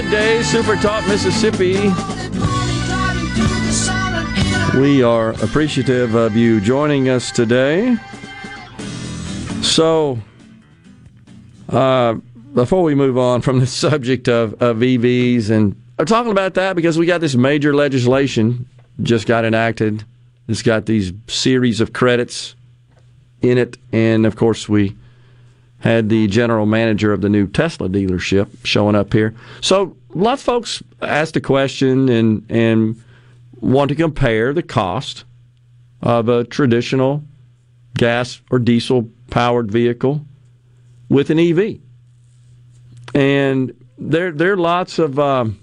Midday 0.00 0.44
Super 0.44 0.76
Talk 0.76 1.04
Mississippi. 1.08 1.72
We 4.78 5.02
are 5.02 5.30
appreciative 5.42 6.14
of 6.14 6.36
you 6.36 6.60
joining 6.60 7.08
us 7.08 7.32
today. 7.32 7.96
So, 9.60 10.20
uh, 11.68 12.14
before 12.54 12.84
we 12.84 12.94
move 12.94 13.18
on 13.18 13.40
from 13.40 13.58
the 13.58 13.66
subject 13.84 14.28
of, 14.28 14.54
of 14.62 14.76
EVs, 14.76 15.50
and 15.50 15.74
I'm 15.98 16.06
talking 16.06 16.30
about 16.30 16.54
that 16.54 16.76
because 16.76 16.96
we 16.96 17.04
got 17.04 17.20
this 17.20 17.34
major 17.34 17.74
legislation 17.74 18.68
just 19.02 19.26
got 19.26 19.44
enacted. 19.44 20.04
It's 20.46 20.62
got 20.62 20.86
these 20.86 21.12
series 21.26 21.80
of 21.80 21.92
credits 21.92 22.54
in 23.42 23.58
it, 23.58 23.76
and 23.90 24.26
of 24.26 24.36
course 24.36 24.68
we 24.68 24.96
had 25.80 26.08
the 26.08 26.26
general 26.26 26.66
manager 26.66 27.12
of 27.12 27.20
the 27.20 27.28
new 27.28 27.46
Tesla 27.46 27.88
dealership 27.88 28.48
showing 28.64 28.96
up 28.96 29.12
here. 29.12 29.34
So 29.60 29.96
a 30.14 30.18
lot 30.18 30.34
of 30.34 30.40
folks 30.40 30.82
asked 31.00 31.36
a 31.36 31.40
question 31.40 32.08
and 32.08 32.44
and 32.48 33.02
want 33.60 33.88
to 33.88 33.94
compare 33.94 34.52
the 34.52 34.62
cost 34.62 35.24
of 36.02 36.28
a 36.28 36.44
traditional 36.44 37.24
gas 37.96 38.40
or 38.50 38.58
diesel 38.58 39.08
powered 39.30 39.70
vehicle 39.70 40.24
with 41.08 41.30
an 41.30 41.38
EV. 41.38 41.78
And 43.14 43.74
there 43.98 44.30
there 44.32 44.52
are 44.52 44.56
lots 44.56 44.98
of 44.98 45.18
um, 45.18 45.58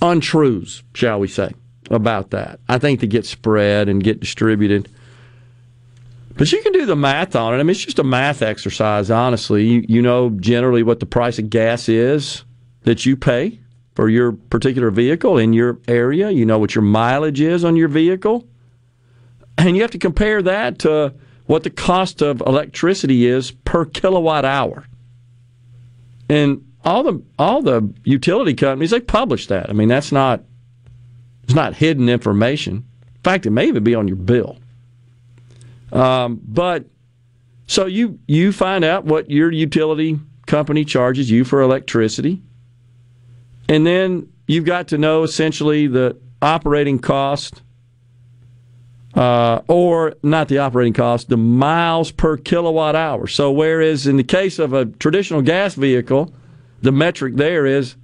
untruths, 0.00 0.82
shall 0.94 1.20
we 1.20 1.28
say, 1.28 1.52
about 1.90 2.30
that. 2.30 2.60
I 2.68 2.78
think 2.78 3.00
that 3.00 3.06
get 3.06 3.26
spread 3.26 3.88
and 3.88 4.02
get 4.02 4.20
distributed. 4.20 4.88
But 6.36 6.50
you 6.50 6.62
can 6.62 6.72
do 6.72 6.86
the 6.86 6.96
math 6.96 7.36
on 7.36 7.54
it. 7.54 7.58
I 7.58 7.62
mean, 7.62 7.70
it's 7.70 7.84
just 7.84 7.98
a 7.98 8.04
math 8.04 8.42
exercise, 8.42 9.10
honestly. 9.10 9.66
You, 9.66 9.84
you 9.88 10.02
know 10.02 10.30
generally 10.30 10.82
what 10.82 11.00
the 11.00 11.06
price 11.06 11.38
of 11.38 11.50
gas 11.50 11.88
is 11.88 12.44
that 12.82 13.04
you 13.04 13.16
pay 13.16 13.60
for 13.94 14.08
your 14.08 14.32
particular 14.32 14.90
vehicle 14.90 15.38
in 15.38 15.52
your 15.52 15.78
area. 15.88 16.30
You 16.30 16.46
know 16.46 16.58
what 16.58 16.74
your 16.74 16.82
mileage 16.82 17.40
is 17.40 17.64
on 17.64 17.76
your 17.76 17.88
vehicle. 17.88 18.46
And 19.58 19.76
you 19.76 19.82
have 19.82 19.90
to 19.90 19.98
compare 19.98 20.42
that 20.42 20.78
to 20.80 21.14
what 21.46 21.64
the 21.64 21.70
cost 21.70 22.22
of 22.22 22.40
electricity 22.40 23.26
is 23.26 23.50
per 23.50 23.84
kilowatt 23.84 24.44
hour. 24.44 24.86
And 26.28 26.66
all 26.84 27.02
the 27.02 27.22
all 27.38 27.62
the 27.62 27.92
utility 28.04 28.54
companies 28.54 28.90
they 28.90 29.00
publish 29.00 29.46
that. 29.48 29.68
I 29.68 29.72
mean, 29.72 29.88
that's 29.88 30.12
not 30.12 30.42
it's 31.44 31.54
not 31.54 31.74
hidden 31.74 32.08
information. 32.08 32.76
In 32.76 33.22
fact, 33.22 33.46
it 33.46 33.50
may 33.50 33.68
even 33.68 33.84
be 33.84 33.94
on 33.94 34.08
your 34.08 34.16
bill. 34.16 34.58
Um, 35.92 36.40
but 36.42 36.86
so 37.66 37.86
you 37.86 38.18
you 38.26 38.52
find 38.52 38.84
out 38.84 39.04
what 39.04 39.30
your 39.30 39.50
utility 39.52 40.18
company 40.46 40.84
charges 40.84 41.30
you 41.30 41.44
for 41.44 41.60
electricity, 41.60 42.42
and 43.68 43.86
then 43.86 44.32
you've 44.46 44.64
got 44.64 44.88
to 44.88 44.98
know 44.98 45.22
essentially 45.22 45.86
the 45.86 46.16
operating 46.40 46.98
cost, 46.98 47.62
uh, 49.14 49.60
or 49.68 50.14
not 50.22 50.48
the 50.48 50.58
operating 50.58 50.94
cost, 50.94 51.28
the 51.28 51.36
miles 51.36 52.10
per 52.10 52.36
kilowatt 52.36 52.96
hour. 52.96 53.26
So 53.26 53.52
whereas 53.52 54.06
in 54.06 54.16
the 54.16 54.24
case 54.24 54.58
of 54.58 54.72
a 54.72 54.86
traditional 54.86 55.42
gas 55.42 55.74
vehicle, 55.74 56.32
the 56.80 56.92
metric 56.92 57.36
there 57.36 57.66
is 57.66 57.96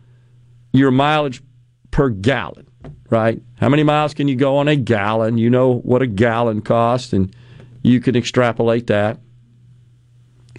your 0.72 0.90
mileage 0.90 1.42
per 1.90 2.10
gallon, 2.10 2.68
right? 3.10 3.42
How 3.56 3.68
many 3.68 3.82
miles 3.82 4.14
can 4.14 4.28
you 4.28 4.36
go 4.36 4.58
on 4.58 4.68
a 4.68 4.76
gallon? 4.76 5.38
You 5.38 5.50
know 5.50 5.74
what 5.80 6.02
a 6.02 6.06
gallon 6.06 6.60
costs, 6.60 7.12
and 7.12 7.34
you 7.88 8.00
can 8.00 8.16
extrapolate 8.16 8.86
that. 8.88 9.18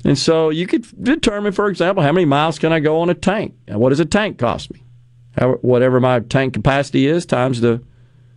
And 0.06 0.18
so 0.18 0.50
you 0.50 0.66
could 0.66 0.86
determine, 1.04 1.52
for 1.52 1.68
example, 1.68 2.04
how 2.04 2.12
many 2.12 2.26
miles 2.26 2.58
can 2.58 2.72
I 2.72 2.80
go 2.80 3.02
on 3.02 3.10
a 3.10 3.14
tank? 3.14 3.56
And 3.68 3.80
what 3.80 3.90
does 3.90 4.00
a 4.00 4.06
tank 4.06 4.38
cost 4.38 4.72
me? 4.74 4.84
Whatever 5.62 6.00
my 6.00 6.20
tank 6.22 6.54
capacity 6.54 7.06
is 7.08 7.26
times 7.26 7.62
the 7.62 7.82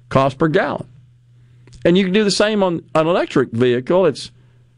cost 0.09 0.39
per 0.39 0.49
gallon. 0.49 0.89
And 1.85 1.97
you 1.97 2.05
can 2.05 2.13
do 2.13 2.25
the 2.25 2.31
same 2.31 2.63
on 2.63 2.85
an 2.95 3.07
electric 3.07 3.51
vehicle. 3.51 4.07
It's 4.07 4.31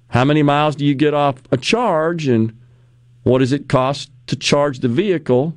how 0.08 0.24
many 0.24 0.42
miles 0.42 0.76
do 0.76 0.84
you 0.84 0.94
get 0.94 1.12
off 1.14 1.42
a 1.50 1.56
charge 1.56 2.28
and 2.28 2.58
what 3.24 3.38
does 3.38 3.52
it 3.52 3.68
cost 3.68 4.10
to 4.28 4.36
charge 4.36 4.80
the 4.80 4.88
vehicle? 4.88 5.56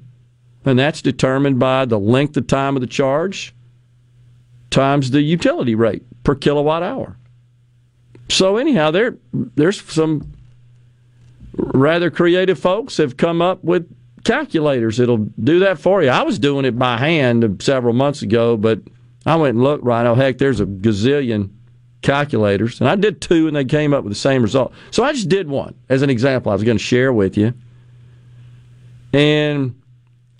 And 0.65 0.79
that's 0.79 1.01
determined 1.01 1.59
by 1.59 1.85
the 1.85 1.99
length 1.99 2.35
of 2.37 2.47
time 2.47 2.75
of 2.75 2.81
the 2.81 2.87
charge 2.87 3.53
times 4.69 5.11
the 5.11 5.21
utility 5.21 5.75
rate 5.75 6.03
per 6.23 6.35
kilowatt 6.35 6.83
hour. 6.83 7.17
So 8.29 8.57
anyhow, 8.57 8.91
there 8.91 9.17
there's 9.33 9.81
some 9.81 10.33
rather 11.53 12.11
creative 12.11 12.59
folks 12.59 12.97
have 12.97 13.17
come 13.17 13.41
up 13.41 13.63
with 13.63 13.89
calculators 14.23 14.97
that'll 14.97 15.17
do 15.17 15.59
that 15.59 15.79
for 15.79 16.03
you. 16.03 16.09
I 16.09 16.23
was 16.23 16.37
doing 16.37 16.65
it 16.65 16.77
by 16.77 16.97
hand 16.97 17.61
several 17.63 17.93
months 17.93 18.21
ago, 18.21 18.57
but 18.57 18.79
I 19.25 19.35
went 19.35 19.55
and 19.55 19.63
looked, 19.63 19.83
Right, 19.83 20.03
Rhino. 20.03 20.15
Heck, 20.15 20.37
there's 20.37 20.59
a 20.59 20.65
gazillion 20.65 21.49
calculators, 22.01 22.79
and 22.79 22.89
I 22.89 22.95
did 22.95 23.21
two, 23.21 23.47
and 23.47 23.55
they 23.55 23.65
came 23.65 23.93
up 23.93 24.03
with 24.03 24.11
the 24.11 24.19
same 24.19 24.41
result. 24.41 24.73
So 24.91 25.03
I 25.03 25.13
just 25.13 25.29
did 25.29 25.47
one 25.47 25.75
as 25.89 26.01
an 26.01 26.09
example. 26.09 26.51
I 26.51 26.55
was 26.55 26.63
going 26.63 26.77
to 26.77 26.83
share 26.83 27.11
with 27.11 27.37
you, 27.37 27.53
and 29.13 29.81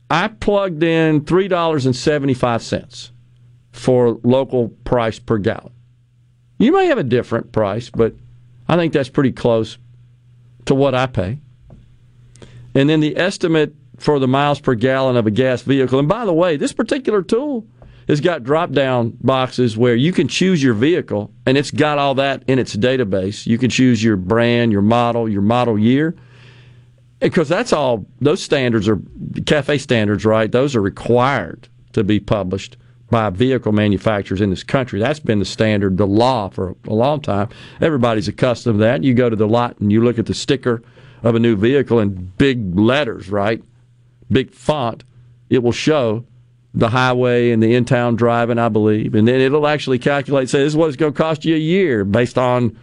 I 0.10 0.28
plugged 0.28 0.84
in 0.84 1.26
three 1.26 1.48
dollars 1.48 1.86
and 1.86 1.96
seventy 1.96 2.34
five 2.34 2.62
cents 2.62 3.12
for 3.72 4.20
local 4.24 4.70
price 4.70 5.20
per 5.20 5.38
gallon. 5.38 5.72
You 6.58 6.72
may 6.72 6.88
have 6.88 6.98
a 6.98 7.04
different 7.04 7.52
price, 7.52 7.90
but 7.90 8.14
I 8.68 8.76
think 8.76 8.94
that's 8.94 9.10
pretty 9.10 9.32
close 9.32 9.78
to 10.66 10.76
what 10.76 10.96
I 10.96 11.06
pay. 11.08 11.40
And 12.74 12.90
then 12.90 13.00
the 13.00 13.18
estimate 13.18 13.74
for 13.98 14.20
the 14.20 14.28
miles 14.28 14.60
per 14.60 14.76
gallon 14.76 15.18
of 15.18 15.26
a 15.26 15.32
gas 15.32 15.62
vehicle. 15.62 16.00
And 16.00 16.08
by 16.08 16.26
the 16.26 16.34
way, 16.34 16.58
this 16.58 16.74
particular 16.74 17.22
tool 17.22 17.66
has 18.08 18.22
got 18.22 18.44
drop 18.44 18.72
down 18.72 19.18
boxes 19.22 19.78
where 19.78 19.96
you 19.96 20.14
can 20.14 20.28
choose 20.28 20.64
your 20.64 20.74
vehicle 20.74 21.32
and 21.46 21.58
it's 21.58 21.72
got 21.72 21.98
all 21.98 22.16
that 22.16 22.44
in 22.48 22.60
its 22.60 22.76
database. 22.76 23.46
You 23.46 23.58
can 23.58 23.70
choose 23.70 24.04
your 24.04 24.16
brand, 24.16 24.72
your 24.72 24.82
model, 24.82 25.28
your 25.28 25.42
model 25.42 25.78
year. 25.78 26.16
Because 27.20 27.50
that's 27.50 27.74
all, 27.74 28.06
those 28.22 28.44
standards 28.44 28.88
are 28.88 28.98
CAFE 28.98 29.82
standards, 29.82 30.24
right? 30.24 30.52
Those 30.52 30.76
are 30.76 30.82
required 30.82 31.68
to 31.94 32.04
be 32.04 32.20
published 32.20 32.78
by 33.10 33.30
vehicle 33.30 33.72
manufacturers 33.72 34.42
in 34.42 34.50
this 34.50 34.64
country. 34.64 35.00
That's 35.00 35.20
been 35.20 35.40
the 35.40 35.46
standard, 35.46 35.98
the 35.98 36.08
law 36.08 36.50
for 36.50 36.76
a 36.88 36.94
long 36.94 37.22
time. 37.22 37.50
Everybody's 37.80 38.28
accustomed 38.28 38.80
to 38.80 38.84
that. 38.84 39.04
You 39.04 39.14
go 39.14 39.30
to 39.30 39.36
the 39.36 39.48
lot 39.48 39.80
and 39.80 39.92
you 39.92 40.04
look 40.04 40.20
at 40.20 40.26
the 40.26 40.34
sticker 40.34 40.82
of 41.24 41.36
a 41.36 41.40
new 41.40 41.56
vehicle 41.56 42.00
in 42.00 42.32
big 42.38 42.78
letters, 42.78 43.30
right? 43.30 43.64
Big 44.30 44.52
font. 44.52 45.04
It 45.50 45.64
will 45.64 45.72
show 45.72 46.26
the 46.74 46.90
highway 46.90 47.52
and 47.52 47.64
the 47.64 47.74
in 47.74 47.86
town 47.86 48.16
driving, 48.16 48.60
I 48.60 48.70
believe. 48.70 49.16
And 49.16 49.28
then 49.28 49.40
it'll 49.40 49.68
actually 49.68 50.00
calculate, 50.00 50.50
say, 50.50 50.60
this 50.60 50.74
is 50.74 50.78
what 50.78 50.88
it's 50.88 50.98
going 50.98 51.14
to 51.14 51.18
cost 51.18 51.46
you 51.46 51.56
a 51.56 51.60
year 51.60 52.04
based 52.04 52.38
on 52.38 52.78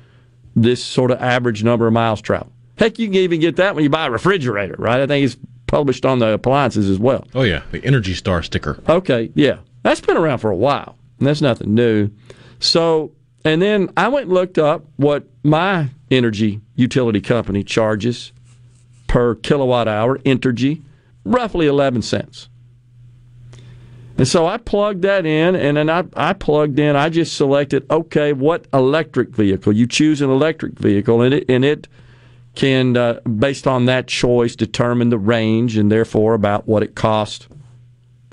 this 0.56 0.82
sort 0.82 1.10
of 1.10 1.20
average 1.20 1.62
number 1.62 1.86
of 1.86 1.92
miles 1.92 2.20
traveled. 2.20 2.52
Heck, 2.76 2.98
you 2.98 3.06
can 3.06 3.16
even 3.16 3.40
get 3.40 3.56
that 3.56 3.74
when 3.74 3.84
you 3.84 3.90
buy 3.90 4.06
a 4.06 4.10
refrigerator, 4.10 4.76
right? 4.78 5.00
I 5.00 5.06
think 5.06 5.26
it's 5.26 5.36
published 5.66 6.04
on 6.06 6.18
the 6.18 6.28
appliances 6.28 6.88
as 6.88 6.98
well. 6.98 7.26
Oh 7.34 7.42
yeah, 7.42 7.62
the 7.70 7.84
Energy 7.84 8.14
Star 8.14 8.42
sticker. 8.42 8.80
Okay, 8.88 9.30
yeah. 9.34 9.58
That's 9.84 10.00
been 10.00 10.16
around 10.16 10.38
for 10.38 10.50
a 10.50 10.56
while. 10.56 10.96
And 11.18 11.28
that's 11.28 11.42
nothing 11.42 11.74
new. 11.74 12.10
So, 12.58 13.12
and 13.44 13.62
then 13.62 13.90
I 13.96 14.08
went 14.08 14.26
and 14.26 14.34
looked 14.34 14.58
up 14.58 14.84
what 14.96 15.28
my 15.44 15.90
energy 16.10 16.60
utility 16.74 17.20
company 17.20 17.62
charges 17.62 18.32
per 19.06 19.36
kilowatt 19.36 19.86
hour, 19.86 20.18
Entergy, 20.20 20.82
roughly 21.24 21.66
11 21.66 22.02
cents. 22.02 22.48
And 24.16 24.26
so 24.26 24.46
I 24.46 24.56
plugged 24.56 25.02
that 25.02 25.26
in, 25.26 25.54
and 25.54 25.76
then 25.76 25.90
I, 25.90 26.04
I 26.16 26.32
plugged 26.32 26.78
in, 26.78 26.96
I 26.96 27.10
just 27.10 27.36
selected, 27.36 27.84
okay, 27.90 28.32
what 28.32 28.66
electric 28.72 29.30
vehicle? 29.30 29.72
You 29.72 29.86
choose 29.86 30.22
an 30.22 30.30
electric 30.30 30.78
vehicle, 30.78 31.20
and 31.20 31.34
it, 31.34 31.44
and 31.48 31.64
it 31.64 31.88
can, 32.54 32.96
uh, 32.96 33.20
based 33.20 33.66
on 33.66 33.86
that 33.86 34.06
choice, 34.06 34.56
determine 34.56 35.10
the 35.10 35.18
range 35.18 35.76
and 35.76 35.90
therefore 35.90 36.34
about 36.34 36.66
what 36.66 36.82
it 36.82 36.94
costs 36.94 37.48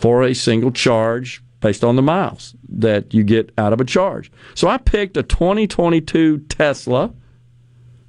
for 0.01 0.23
a 0.23 0.33
single 0.33 0.71
charge 0.71 1.43
based 1.61 1.83
on 1.83 1.95
the 1.95 2.01
miles 2.01 2.55
that 2.67 3.13
you 3.13 3.23
get 3.23 3.51
out 3.57 3.71
of 3.71 3.79
a 3.79 3.85
charge. 3.85 4.31
So 4.55 4.67
I 4.67 4.77
picked 4.77 5.15
a 5.15 5.23
2022 5.23 6.39
Tesla 6.49 7.13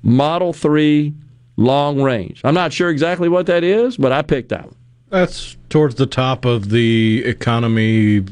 Model 0.02 0.52
3 0.52 1.14
long 1.56 2.02
range. 2.02 2.40
I'm 2.44 2.54
not 2.54 2.72
sure 2.72 2.90
exactly 2.90 3.28
what 3.28 3.46
that 3.46 3.62
is, 3.62 3.96
but 3.96 4.10
I 4.10 4.22
picked 4.22 4.48
that 4.48 4.64
one. 4.64 4.76
That's 5.10 5.56
towards 5.68 5.96
the 5.96 6.06
top 6.06 6.44
of 6.44 6.70
the 6.70 7.22
economy 7.24 8.24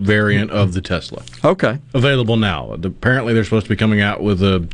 variant 0.00 0.50
of 0.50 0.74
the 0.74 0.80
Tesla. 0.80 1.22
Okay. 1.44 1.78
Available 1.94 2.36
now. 2.36 2.72
Apparently, 2.72 3.32
they're 3.32 3.44
supposed 3.44 3.66
to 3.66 3.70
be 3.70 3.76
coming 3.76 4.00
out 4.00 4.22
with 4.22 4.42
a 4.42 4.68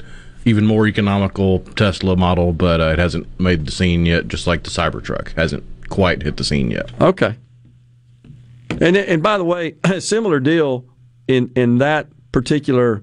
even 0.46 0.64
more 0.64 0.86
economical 0.86 1.58
Tesla 1.76 2.16
model, 2.16 2.54
but 2.54 2.80
uh, 2.80 2.84
it 2.84 2.98
hasn't 2.98 3.28
made 3.38 3.66
the 3.66 3.70
scene 3.70 4.06
yet. 4.06 4.26
Just 4.26 4.46
like 4.46 4.62
the 4.62 4.70
Cybertruck 4.70 5.32
hasn't 5.34 5.62
quite 5.90 6.22
hit 6.22 6.38
the 6.38 6.44
scene 6.44 6.70
yet. 6.70 6.90
Okay. 7.00 7.36
And 8.80 8.96
and 8.96 9.22
by 9.22 9.38
the 9.38 9.44
way, 9.44 9.76
a 9.84 10.00
similar 10.00 10.40
deal 10.40 10.84
in 11.26 11.50
in 11.54 11.78
that 11.78 12.08
particular 12.32 13.02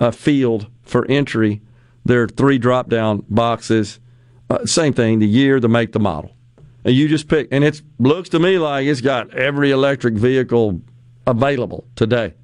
uh, 0.00 0.10
field 0.10 0.68
for 0.82 1.06
entry. 1.06 1.62
There 2.04 2.22
are 2.22 2.28
three 2.28 2.58
drop 2.58 2.88
down 2.88 3.24
boxes. 3.28 4.00
Uh, 4.50 4.66
same 4.66 4.92
thing: 4.92 5.18
the 5.18 5.28
year, 5.28 5.60
the 5.60 5.68
make, 5.68 5.92
the 5.92 6.00
model. 6.00 6.32
And 6.84 6.94
you 6.94 7.08
just 7.08 7.28
pick, 7.28 7.48
and 7.50 7.64
it 7.64 7.80
looks 7.98 8.28
to 8.30 8.38
me 8.38 8.58
like 8.58 8.86
it's 8.86 9.00
got 9.00 9.32
every 9.32 9.70
electric 9.70 10.14
vehicle 10.14 10.82
available 11.26 11.86
today, 11.96 12.34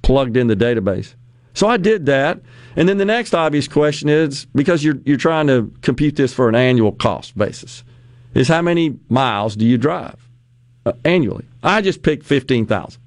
plugged 0.00 0.38
in 0.38 0.46
the 0.46 0.56
database. 0.56 1.14
So 1.52 1.68
I 1.68 1.76
did 1.76 2.06
that, 2.06 2.40
and 2.76 2.88
then 2.88 2.96
the 2.96 3.04
next 3.04 3.34
obvious 3.34 3.68
question 3.68 4.08
is 4.08 4.46
because 4.54 4.82
you're 4.82 4.98
you're 5.04 5.18
trying 5.18 5.46
to 5.48 5.70
compute 5.82 6.16
this 6.16 6.32
for 6.32 6.48
an 6.48 6.54
annual 6.54 6.92
cost 6.92 7.36
basis, 7.36 7.84
is 8.32 8.48
how 8.48 8.62
many 8.62 8.98
miles 9.08 9.54
do 9.54 9.66
you 9.66 9.76
drive 9.76 10.23
Uh, 10.86 10.92
annually? 11.04 11.46
I 11.62 11.80
just 11.80 12.02
picked 12.02 12.24
fifteen 12.24 12.66
thousand, 12.66 13.00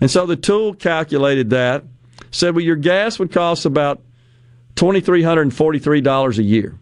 and 0.00 0.10
so 0.10 0.26
the 0.26 0.36
tool 0.36 0.74
calculated 0.74 1.50
that. 1.50 1.84
Said, 2.30 2.54
well, 2.54 2.64
your 2.64 2.76
gas 2.76 3.18
would 3.18 3.30
cost 3.30 3.64
about 3.64 4.02
twenty 4.74 5.00
three 5.00 5.22
hundred 5.22 5.42
and 5.42 5.54
forty 5.54 5.78
three 5.78 6.00
dollars 6.00 6.38
a 6.38 6.42
year. 6.42 6.78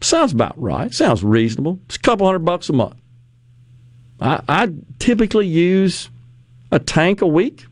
Sounds 0.00 0.32
about 0.32 0.60
right. 0.60 0.92
Sounds 0.92 1.22
reasonable. 1.22 1.80
It's 1.86 1.96
a 1.96 2.00
couple 2.00 2.26
hundred 2.26 2.44
bucks 2.44 2.68
a 2.68 2.72
month. 2.72 2.96
I, 4.20 4.42
I 4.48 4.72
typically 4.98 5.46
use 5.46 6.08
a 6.70 6.78
tank 6.78 7.20
a 7.20 7.26
week. 7.26 7.66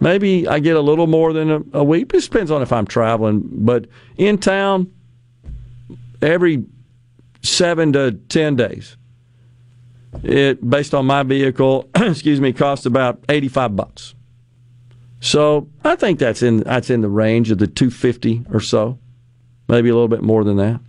Maybe 0.00 0.48
I 0.48 0.58
get 0.58 0.76
a 0.76 0.80
little 0.80 1.06
more 1.06 1.32
than 1.32 1.50
a, 1.50 1.60
a 1.74 1.84
week. 1.84 2.12
It 2.12 2.22
depends 2.22 2.50
on 2.50 2.60
if 2.60 2.72
I'm 2.72 2.86
traveling. 2.86 3.42
But 3.44 3.86
in 4.16 4.38
town, 4.38 4.92
every 6.20 6.64
seven 7.42 7.92
to 7.92 8.12
ten 8.12 8.56
days, 8.56 8.96
it 10.22 10.68
based 10.68 10.94
on 10.94 11.06
my 11.06 11.22
vehicle, 11.22 11.88
excuse 11.94 12.40
me, 12.40 12.52
costs 12.52 12.86
about 12.86 13.24
eighty 13.28 13.48
five 13.48 13.74
bucks. 13.74 14.14
So 15.20 15.68
I 15.82 15.96
think 15.96 16.18
that's 16.18 16.42
in 16.42 16.58
that's 16.58 16.90
in 16.90 17.00
the 17.00 17.08
range 17.08 17.50
of 17.50 17.58
the 17.58 17.66
two 17.66 17.90
fifty 17.90 18.44
or 18.52 18.60
so, 18.60 18.98
maybe 19.68 19.88
a 19.88 19.94
little 19.94 20.08
bit 20.08 20.22
more 20.22 20.44
than 20.44 20.58
that. 20.58 20.80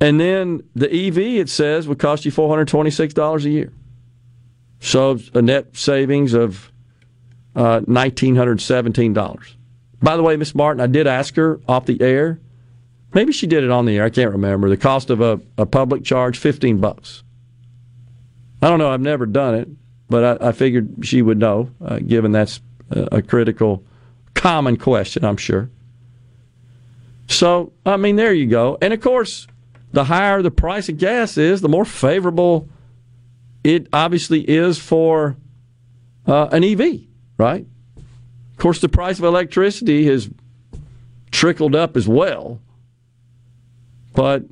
And 0.00 0.20
then 0.20 0.62
the 0.74 0.86
EV, 0.86 1.18
it 1.18 1.48
says, 1.48 1.88
would 1.88 1.98
cost 1.98 2.24
you 2.24 2.30
four 2.30 2.48
hundred 2.48 2.68
twenty 2.68 2.90
six 2.90 3.14
dollars 3.14 3.44
a 3.44 3.50
year. 3.50 3.72
So 4.80 5.18
a 5.34 5.40
net 5.40 5.76
savings 5.76 6.34
of 6.34 6.70
uh, 7.54 7.80
nineteen 7.86 8.36
hundred 8.36 8.60
seventeen 8.60 9.12
dollars. 9.12 9.56
By 10.02 10.16
the 10.16 10.22
way, 10.22 10.36
Miss 10.36 10.54
Martin, 10.54 10.80
I 10.80 10.86
did 10.86 11.06
ask 11.06 11.34
her 11.36 11.60
off 11.66 11.86
the 11.86 12.00
air. 12.02 12.38
Maybe 13.14 13.32
she 13.32 13.46
did 13.46 13.64
it 13.64 13.70
on 13.70 13.86
the 13.86 13.96
air. 13.96 14.04
I 14.04 14.10
can't 14.10 14.32
remember. 14.32 14.68
The 14.68 14.76
cost 14.76 15.08
of 15.08 15.22
a, 15.22 15.40
a 15.56 15.64
public 15.64 16.04
charge, 16.04 16.36
fifteen 16.36 16.78
bucks. 16.78 17.22
I 18.62 18.68
don't 18.68 18.78
know. 18.78 18.90
I've 18.90 19.00
never 19.00 19.26
done 19.26 19.54
it, 19.54 19.68
but 20.08 20.42
I, 20.42 20.48
I 20.48 20.52
figured 20.52 20.98
she 21.02 21.22
would 21.22 21.38
know, 21.38 21.70
uh, 21.84 21.98
given 21.98 22.32
that's 22.32 22.60
a, 22.90 23.18
a 23.18 23.22
critical, 23.22 23.84
common 24.34 24.76
question. 24.76 25.24
I'm 25.24 25.36
sure. 25.36 25.70
So 27.28 27.72
I 27.84 27.96
mean, 27.96 28.16
there 28.16 28.32
you 28.32 28.46
go. 28.46 28.78
And 28.80 28.92
of 28.92 29.00
course, 29.00 29.46
the 29.92 30.04
higher 30.04 30.42
the 30.42 30.50
price 30.50 30.88
of 30.88 30.98
gas 30.98 31.36
is, 31.36 31.60
the 31.60 31.68
more 31.68 31.84
favorable 31.84 32.68
it 33.64 33.88
obviously 33.92 34.48
is 34.48 34.78
for 34.78 35.36
uh, 36.26 36.48
an 36.52 36.62
EV, 36.62 37.00
right? 37.36 37.66
Of 37.96 38.58
course, 38.58 38.80
the 38.80 38.88
price 38.88 39.18
of 39.18 39.24
electricity 39.24 40.06
has 40.06 40.30
trickled 41.32 41.74
up 41.74 41.96
as 41.96 42.06
well. 42.06 42.60
But, 44.14 44.44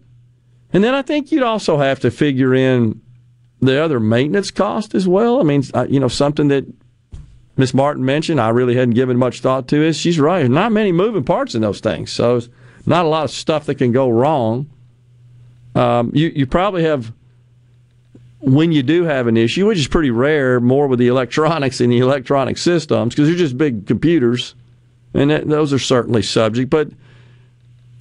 and 0.73 0.83
then 0.83 0.95
I 0.95 1.03
think 1.03 1.31
you'd 1.31 1.45
also 1.45 1.79
have 1.79 2.01
to 2.01 2.11
figure 2.11 2.55
in 2.55 3.01
the 3.61 3.83
other 3.83 4.01
maintenance 4.01 4.51
cost 4.51 4.95
as 4.95 5.09
well. 5.09 5.41
I 5.41 5.45
mean, 5.45 5.63
you 5.89 6.01
know, 6.01 6.09
something 6.09 6.49
that 6.49 6.67
Miss 7.57 7.73
Martin 7.73 8.05
mentioned, 8.05 8.41
I 8.41 8.49
really 8.49 8.75
hadn't 8.75 8.95
given 8.95 9.17
much 9.17 9.41
thought 9.41 9.69
to 9.69 9.83
is 9.83 9.97
she's 9.97 10.19
right. 10.19 10.49
Not 10.51 10.73
many 10.73 10.93
moving 10.93 11.25
parts 11.25 11.55
in 11.55 11.63
those 11.63 11.81
things. 11.81 12.11
So, 12.11 12.41
not 12.87 13.05
a 13.05 13.09
lot 13.09 13.25
of 13.25 13.31
stuff 13.31 13.67
that 13.67 13.77
can 13.77 13.93
go 13.93 14.09
wrong. 14.11 14.69
Um, 15.75 16.11
you, 16.15 16.29
you 16.35 16.47
probably 16.47 16.85
have 16.85 17.13
when 18.41 18.73
you 18.73 18.83
do 18.83 19.05
have 19.05 19.27
an 19.27 19.37
issue, 19.37 19.67
which 19.67 19.79
is 19.79 19.89
pretty 19.89 20.11
rare, 20.11 20.61
more 20.61 20.87
with 20.87 20.99
the 20.99 21.09
electronics 21.09 21.81
and 21.81 21.91
the 21.91 21.99
electronic 21.99 22.59
systems, 22.59 23.15
because 23.15 23.29
they're 23.29 23.39
just 23.39 23.57
big 23.57 23.87
computers, 23.87 24.55
and 25.15 25.31
that, 25.31 25.49
those 25.49 25.73
are 25.73 25.79
certainly 25.79 26.23
subject. 26.23 26.69
But 26.69 26.91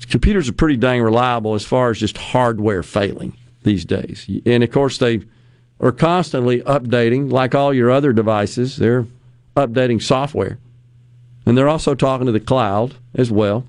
computers 0.09 0.49
are 0.49 0.53
pretty 0.53 0.75
dang 0.75 1.01
reliable 1.01 1.53
as 1.53 1.63
far 1.63 1.91
as 1.91 1.99
just 1.99 2.17
hardware 2.17 2.83
failing 2.83 3.37
these 3.63 3.85
days. 3.85 4.29
And 4.45 4.63
of 4.63 4.71
course, 4.71 4.97
they 4.97 5.21
are 5.83 5.91
constantly 5.91 6.61
updating, 6.61 7.29
like 7.29 7.53
all 7.53 7.73
your 7.73 7.91
other 7.91 8.13
devices. 8.13 8.77
They're 8.77 9.05
updating 9.55 10.01
software, 10.01 10.57
and 11.45 11.57
they're 11.57 11.67
also 11.67 11.93
talking 11.93 12.25
to 12.25 12.31
the 12.31 12.39
cloud 12.39 12.95
as 13.13 13.29
well. 13.29 13.65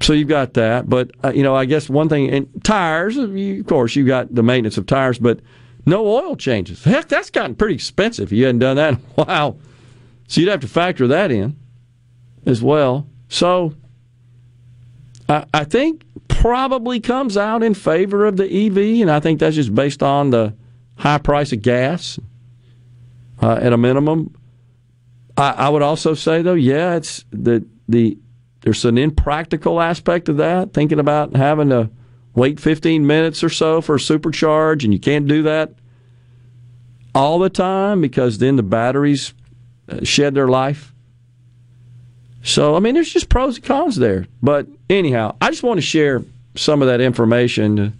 So 0.00 0.14
you've 0.14 0.28
got 0.28 0.54
that, 0.54 0.88
but 0.88 1.10
uh, 1.22 1.32
you 1.32 1.42
know, 1.42 1.54
I 1.54 1.66
guess 1.66 1.90
one 1.90 2.08
thing 2.08 2.30
and 2.30 2.64
tires. 2.64 3.16
You, 3.16 3.60
of 3.60 3.66
course, 3.66 3.94
you've 3.94 4.06
got 4.06 4.34
the 4.34 4.42
maintenance 4.42 4.78
of 4.78 4.86
tires, 4.86 5.18
but 5.18 5.40
no 5.84 6.06
oil 6.06 6.36
changes. 6.36 6.82
Heck, 6.82 7.06
that's 7.06 7.28
gotten 7.28 7.54
pretty 7.54 7.74
expensive. 7.74 8.32
You 8.32 8.46
hadn't 8.46 8.60
done 8.60 8.76
that 8.76 8.94
in 8.94 9.00
a 9.18 9.24
while, 9.24 9.58
so 10.26 10.40
you'd 10.40 10.50
have 10.50 10.60
to 10.60 10.68
factor 10.68 11.06
that 11.06 11.30
in 11.30 11.54
as 12.46 12.62
well. 12.62 13.06
So 13.28 13.74
I, 15.28 15.44
I 15.52 15.64
think 15.64 16.04
probably 16.28 16.98
comes 16.98 17.36
out 17.36 17.62
in 17.62 17.74
favor 17.74 18.24
of 18.24 18.38
the 18.38 18.46
EV, 18.46 19.02
and 19.02 19.10
I 19.10 19.20
think 19.20 19.38
that's 19.38 19.54
just 19.54 19.74
based 19.74 20.02
on 20.02 20.30
the 20.30 20.54
high 21.02 21.18
price 21.18 21.52
of 21.52 21.60
gas 21.60 22.16
uh, 23.42 23.58
at 23.60 23.72
a 23.72 23.76
minimum. 23.76 24.32
I, 25.36 25.50
I 25.50 25.68
would 25.68 25.82
also 25.82 26.14
say 26.14 26.42
though, 26.42 26.54
yeah, 26.54 26.94
it's 26.94 27.24
the 27.30 27.66
the 27.88 28.16
there's 28.60 28.84
an 28.84 28.96
impractical 28.96 29.80
aspect 29.80 30.28
of 30.28 30.36
that. 30.36 30.72
Thinking 30.72 31.00
about 31.00 31.34
having 31.34 31.70
to 31.70 31.90
wait 32.36 32.60
15 32.60 33.04
minutes 33.04 33.42
or 33.42 33.48
so 33.48 33.80
for 33.80 33.96
a 33.96 33.98
supercharge, 33.98 34.84
and 34.84 34.92
you 34.92 35.00
can't 35.00 35.26
do 35.26 35.42
that 35.42 35.74
all 37.16 37.40
the 37.40 37.50
time 37.50 38.00
because 38.00 38.38
then 38.38 38.54
the 38.54 38.62
batteries 38.62 39.34
uh, 39.88 40.04
shed 40.04 40.36
their 40.36 40.46
life. 40.46 40.94
So 42.44 42.76
I 42.76 42.78
mean, 42.78 42.94
there's 42.94 43.12
just 43.12 43.28
pros 43.28 43.56
and 43.56 43.64
cons 43.64 43.96
there. 43.96 44.28
But 44.40 44.68
anyhow, 44.88 45.34
I 45.40 45.50
just 45.50 45.64
want 45.64 45.78
to 45.78 45.82
share 45.82 46.22
some 46.54 46.80
of 46.80 46.86
that 46.86 47.00
information 47.00 47.98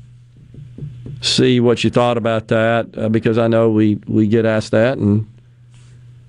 see 1.22 1.60
what 1.60 1.82
you 1.82 1.90
thought 1.90 2.18
about 2.18 2.48
that 2.48 2.98
uh, 2.98 3.08
because 3.08 3.38
I 3.38 3.48
know 3.48 3.70
we 3.70 3.98
we 4.06 4.26
get 4.26 4.44
asked 4.44 4.72
that, 4.72 4.98
and 4.98 5.26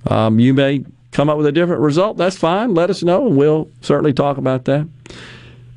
um, 0.07 0.39
you 0.39 0.53
may 0.53 0.85
come 1.11 1.29
up 1.29 1.37
with 1.37 1.47
a 1.47 1.51
different 1.51 1.81
result. 1.81 2.17
That's 2.17 2.37
fine. 2.37 2.73
Let 2.73 2.89
us 2.89 3.03
know, 3.03 3.27
and 3.27 3.35
we'll 3.35 3.69
certainly 3.81 4.13
talk 4.13 4.37
about 4.37 4.65
that. 4.65 4.87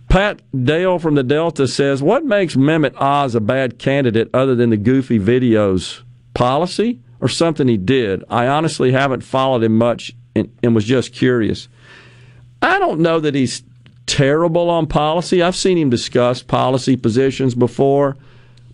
Pat 0.08 0.40
Dale 0.64 0.98
from 0.98 1.16
the 1.16 1.24
Delta 1.24 1.66
says, 1.66 2.02
"What 2.02 2.24
makes 2.24 2.54
Mehmet 2.54 2.94
Oz 2.96 3.34
a 3.34 3.40
bad 3.40 3.78
candidate 3.78 4.30
other 4.32 4.54
than 4.54 4.70
the 4.70 4.76
goofy 4.76 5.18
videos? 5.18 6.02
Policy 6.34 7.00
or 7.20 7.28
something 7.28 7.66
he 7.66 7.78
did? 7.78 8.22
I 8.28 8.46
honestly 8.46 8.92
haven't 8.92 9.22
followed 9.22 9.64
him 9.64 9.76
much 9.76 10.12
and, 10.34 10.54
and 10.62 10.74
was 10.74 10.84
just 10.84 11.12
curious. 11.12 11.68
I 12.60 12.78
don't 12.78 13.00
know 13.00 13.20
that 13.20 13.34
he's 13.34 13.62
terrible 14.06 14.70
on 14.70 14.86
policy. 14.86 15.42
I've 15.42 15.56
seen 15.56 15.78
him 15.78 15.90
discuss 15.90 16.42
policy 16.42 16.96
positions 16.96 17.54
before, 17.54 18.16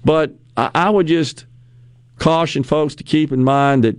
but 0.05 0.35
I, 0.57 0.91
would 0.91 1.07
just 1.07 1.47
caution 2.19 2.63
folks 2.63 2.95
to 2.97 3.05
keep 3.05 3.33
in 3.33 3.43
mind 3.43 3.85
that 3.85 3.97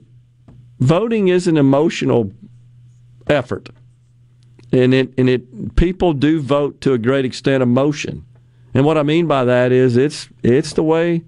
voting 0.80 1.30
is 1.30 1.48
an 1.48 1.58
emotional 1.58 2.32
effort, 3.28 3.70
and 4.72 4.94
it 4.94 5.14
and 5.18 5.30
it 5.30 5.76
people 5.76 6.14
do 6.14 6.42
vote 6.42 6.82
to 6.82 6.94
a 6.94 6.98
great 6.98 7.26
extent 7.26 7.64
emotion, 7.64 8.26
and 8.74 8.86
what 8.86 8.98
I 8.98 9.04
mean 9.04 9.28
by 9.28 9.46
that 9.46 9.72
is 9.72 9.98
it's 9.98 10.30
it's 10.44 10.74
the 10.74 10.84
way 10.84 11.24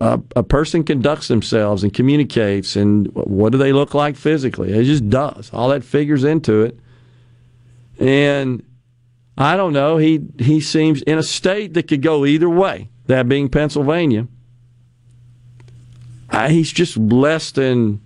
a, 0.00 0.20
a 0.34 0.42
person 0.42 0.82
conducts 0.82 1.28
themselves 1.28 1.82
and 1.82 1.92
communicates, 1.92 2.74
and 2.76 3.06
what 3.14 3.52
do 3.52 3.58
they 3.58 3.72
look 3.72 3.94
like 3.94 4.16
physically? 4.16 4.72
It 4.72 4.84
just 4.84 5.08
does. 5.08 5.50
All 5.52 5.68
that 5.68 5.84
figures 5.84 6.24
into 6.24 6.62
it, 6.62 6.78
and 7.98 8.62
I 9.36 9.56
don't 9.56 9.72
know. 9.72 9.98
He 9.98 10.20
he 10.38 10.60
seems 10.60 11.02
in 11.02 11.18
a 11.18 11.22
state 11.22 11.74
that 11.74 11.88
could 11.88 12.02
go 12.02 12.24
either 12.26 12.48
way. 12.48 12.88
That 13.10 13.28
being 13.28 13.48
Pennsylvania. 13.48 14.28
He's 16.48 16.70
just 16.70 16.96
less 16.96 17.50
than 17.50 18.00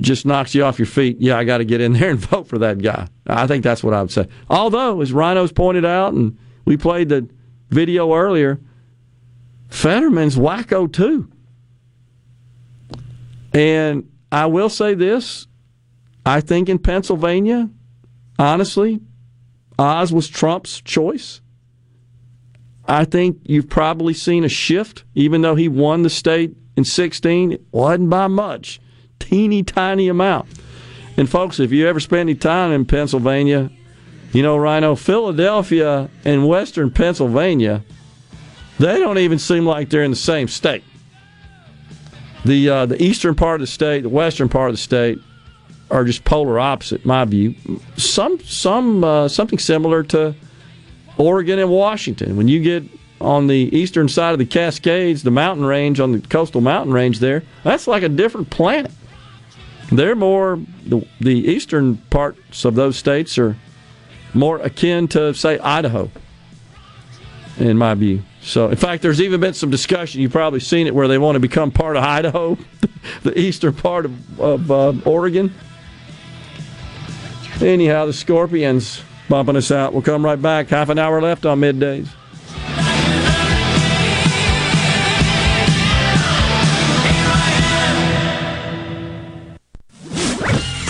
just 0.00 0.24
knocks 0.24 0.54
you 0.54 0.64
off 0.64 0.78
your 0.78 0.86
feet. 0.86 1.18
Yeah, 1.20 1.36
I 1.36 1.44
got 1.44 1.58
to 1.58 1.66
get 1.66 1.82
in 1.82 1.92
there 1.98 2.08
and 2.08 2.18
vote 2.18 2.48
for 2.48 2.56
that 2.60 2.78
guy. 2.78 3.06
I 3.26 3.46
think 3.46 3.62
that's 3.62 3.84
what 3.84 3.92
I 3.92 4.00
would 4.00 4.10
say. 4.10 4.26
Although, 4.48 5.02
as 5.02 5.12
Rhinos 5.12 5.52
pointed 5.52 5.84
out, 5.84 6.14
and 6.14 6.38
we 6.64 6.78
played 6.78 7.10
the 7.10 7.28
video 7.68 8.14
earlier, 8.14 8.60
Fetterman's 9.68 10.36
wacko 10.36 10.90
too. 10.90 11.30
And 13.52 14.10
I 14.32 14.46
will 14.46 14.70
say 14.70 14.94
this 14.94 15.48
I 16.24 16.40
think 16.40 16.70
in 16.70 16.78
Pennsylvania, 16.78 17.68
honestly, 18.38 19.02
Oz 19.78 20.14
was 20.14 20.28
Trump's 20.28 20.80
choice. 20.80 21.42
I 22.86 23.04
think 23.04 23.38
you've 23.44 23.68
probably 23.68 24.14
seen 24.14 24.44
a 24.44 24.48
shift, 24.48 25.04
even 25.14 25.42
though 25.42 25.54
he 25.54 25.68
won 25.68 26.02
the 26.02 26.10
state 26.10 26.54
in 26.76 26.84
16, 26.84 27.52
it 27.52 27.62
wasn't 27.70 28.10
by 28.10 28.26
much, 28.26 28.80
teeny 29.18 29.62
tiny 29.62 30.08
amount. 30.08 30.48
And 31.16 31.30
folks, 31.30 31.60
if 31.60 31.70
you 31.72 31.86
ever 31.86 32.00
spend 32.00 32.20
any 32.20 32.34
time 32.34 32.72
in 32.72 32.84
Pennsylvania, 32.84 33.70
you 34.32 34.42
know, 34.42 34.56
Rhino, 34.56 34.96
Philadelphia 34.96 36.10
and 36.24 36.48
Western 36.48 36.90
Pennsylvania, 36.90 37.84
they 38.78 38.98
don't 38.98 39.18
even 39.18 39.38
seem 39.38 39.64
like 39.64 39.88
they're 39.88 40.02
in 40.02 40.10
the 40.10 40.16
same 40.16 40.48
state. 40.48 40.82
The 42.44 42.68
uh, 42.68 42.86
the 42.86 43.02
eastern 43.02 43.34
part 43.36 43.60
of 43.60 43.66
the 43.66 43.72
state, 43.72 44.02
the 44.02 44.08
western 44.08 44.48
part 44.48 44.70
of 44.70 44.74
the 44.74 44.82
state, 44.82 45.18
are 45.90 46.04
just 46.04 46.24
polar 46.24 46.58
opposite, 46.58 47.06
my 47.06 47.24
view. 47.24 47.54
Some 47.96 48.40
some 48.40 49.04
uh, 49.04 49.28
something 49.28 49.58
similar 49.58 50.02
to 50.04 50.34
Oregon 51.16 51.58
and 51.58 51.70
Washington. 51.70 52.36
When 52.36 52.48
you 52.48 52.60
get 52.60 52.84
on 53.20 53.46
the 53.46 53.74
eastern 53.76 54.08
side 54.08 54.32
of 54.32 54.38
the 54.38 54.46
Cascades, 54.46 55.22
the 55.22 55.30
mountain 55.30 55.64
range 55.64 56.00
on 56.00 56.12
the 56.12 56.20
coastal 56.20 56.60
mountain 56.60 56.92
range 56.92 57.20
there, 57.20 57.42
that's 57.62 57.86
like 57.86 58.02
a 58.02 58.08
different 58.08 58.50
planet. 58.50 58.90
They're 59.90 60.16
more 60.16 60.60
the 60.86 61.06
the 61.20 61.48
eastern 61.48 61.98
parts 62.10 62.64
of 62.64 62.74
those 62.74 62.96
states 62.96 63.38
are 63.38 63.56
more 64.32 64.58
akin 64.58 65.08
to 65.08 65.32
say 65.34 65.58
Idaho, 65.58 66.10
in 67.58 67.78
my 67.78 67.94
view. 67.94 68.22
So, 68.42 68.68
in 68.68 68.76
fact, 68.76 69.02
there's 69.02 69.20
even 69.20 69.40
been 69.40 69.54
some 69.54 69.70
discussion. 69.70 70.20
You've 70.20 70.32
probably 70.32 70.60
seen 70.60 70.86
it 70.86 70.94
where 70.94 71.08
they 71.08 71.16
want 71.18 71.36
to 71.36 71.40
become 71.40 71.70
part 71.70 71.96
of 71.96 72.04
Idaho, 72.04 72.58
the 73.22 73.38
eastern 73.38 73.72
part 73.72 74.04
of, 74.04 74.40
of 74.40 74.70
uh, 74.70 74.92
Oregon. 75.06 75.54
Anyhow, 77.60 78.06
the 78.06 78.12
Scorpions 78.12 79.02
bumping 79.28 79.56
us 79.56 79.70
out. 79.70 79.92
We'll 79.92 80.02
come 80.02 80.24
right 80.24 80.40
back. 80.40 80.68
Half 80.68 80.88
an 80.88 80.98
hour 80.98 81.20
left 81.20 81.46
on 81.46 81.60
middays. 81.60 82.08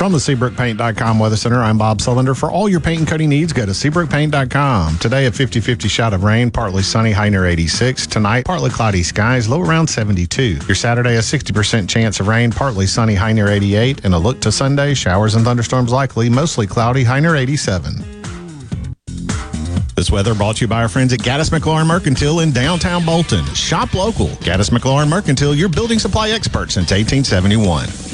From 0.04 0.12
the 0.12 0.18
SeabrookPaint.com 0.18 1.18
Weather 1.18 1.36
Center, 1.36 1.62
I'm 1.62 1.78
Bob 1.78 1.96
Sullender. 1.96 2.36
For 2.36 2.50
all 2.50 2.68
your 2.68 2.80
paint 2.80 2.98
and 2.98 3.08
coating 3.08 3.30
needs, 3.30 3.54
go 3.54 3.64
to 3.64 3.72
SeabrookPaint.com. 3.72 4.98
Today, 4.98 5.24
a 5.24 5.32
50 5.32 5.60
50 5.60 5.88
shot 5.88 6.12
of 6.12 6.24
rain, 6.24 6.50
partly 6.50 6.82
sunny, 6.82 7.10
high 7.10 7.30
near 7.30 7.46
86. 7.46 8.06
Tonight, 8.08 8.44
partly 8.44 8.68
cloudy 8.68 9.02
skies, 9.02 9.48
low 9.48 9.62
around 9.62 9.86
72. 9.86 10.58
Your 10.68 10.74
Saturday, 10.74 11.16
a 11.16 11.20
60% 11.20 11.88
chance 11.88 12.20
of 12.20 12.28
rain, 12.28 12.52
partly 12.52 12.86
sunny, 12.86 13.14
high 13.14 13.32
near 13.32 13.48
88. 13.48 14.04
And 14.04 14.12
a 14.12 14.18
look 14.18 14.40
to 14.40 14.52
Sunday, 14.52 14.92
showers 14.92 15.36
and 15.36 15.42
thunderstorms 15.42 15.90
likely, 15.90 16.28
mostly 16.28 16.66
cloudy, 16.66 17.04
high 17.04 17.20
near 17.20 17.36
87. 17.36 18.23
This 19.94 20.10
weather 20.10 20.34
brought 20.34 20.56
to 20.56 20.62
you 20.62 20.68
by 20.68 20.82
our 20.82 20.88
friends 20.88 21.12
at 21.12 21.20
Gaddis 21.20 21.56
McLaurin 21.56 21.86
Mercantile 21.86 22.40
in 22.40 22.50
downtown 22.50 23.06
Bolton. 23.06 23.44
Shop 23.54 23.94
local. 23.94 24.26
Gaddis 24.26 24.70
McLaurin 24.70 25.08
Mercantile, 25.08 25.54
your 25.54 25.68
building 25.68 26.00
supply 26.00 26.30
expert 26.30 26.72
since 26.72 26.90
1871. 26.90 28.13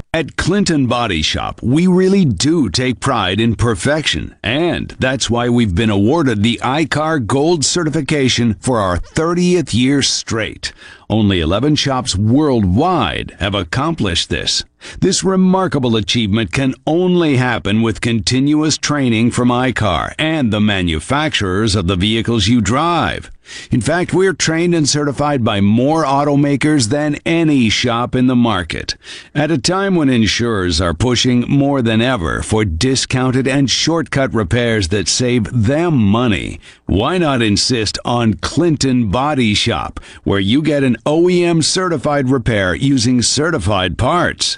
At 0.13 0.35
Clinton 0.35 0.87
Body 0.87 1.21
Shop, 1.21 1.61
we 1.63 1.87
really 1.87 2.25
do 2.25 2.69
take 2.69 2.99
pride 2.99 3.39
in 3.39 3.55
perfection, 3.55 4.35
and 4.43 4.89
that's 4.99 5.29
why 5.29 5.47
we've 5.47 5.73
been 5.73 5.89
awarded 5.89 6.43
the 6.43 6.59
iCar 6.61 7.25
Gold 7.25 7.63
certification 7.63 8.55
for 8.55 8.81
our 8.81 8.97
30th 8.97 9.73
year 9.73 10.01
straight. 10.01 10.73
Only 11.09 11.39
11 11.39 11.77
shops 11.77 12.13
worldwide 12.13 13.37
have 13.39 13.55
accomplished 13.55 14.29
this. 14.29 14.65
This 14.99 15.23
remarkable 15.23 15.95
achievement 15.95 16.51
can 16.51 16.73
only 16.87 17.37
happen 17.37 17.81
with 17.81 18.01
continuous 18.01 18.77
training 18.77 19.31
from 19.31 19.49
iCar 19.49 20.13
and 20.17 20.51
the 20.51 20.61
manufacturers 20.61 21.75
of 21.75 21.87
the 21.87 21.95
vehicles 21.95 22.47
you 22.47 22.61
drive. 22.61 23.29
In 23.69 23.81
fact, 23.81 24.13
we're 24.13 24.33
trained 24.33 24.73
and 24.73 24.87
certified 24.87 25.43
by 25.43 25.59
more 25.59 26.05
automakers 26.05 26.87
than 26.87 27.17
any 27.25 27.69
shop 27.69 28.15
in 28.15 28.27
the 28.27 28.35
market. 28.35 28.95
At 29.35 29.51
a 29.51 29.57
time 29.57 29.95
when 30.01 30.07
Genuine 30.07 30.23
insurers 30.23 30.81
are 30.81 30.95
pushing 30.95 31.41
more 31.41 31.83
than 31.83 32.01
ever 32.01 32.41
for 32.41 32.65
discounted 32.65 33.47
and 33.47 33.69
shortcut 33.69 34.33
repairs 34.33 34.87
that 34.87 35.07
save 35.07 35.43
them 35.53 35.95
money. 35.95 36.59
Why 36.87 37.19
not 37.19 37.43
insist 37.43 37.99
on 38.03 38.33
Clinton 38.33 39.11
Body 39.11 39.53
Shop, 39.53 39.99
where 40.23 40.39
you 40.39 40.63
get 40.63 40.83
an 40.83 40.97
OEM 41.05 41.63
certified 41.63 42.29
repair 42.29 42.73
using 42.73 43.21
certified 43.21 43.99
parts? 43.99 44.57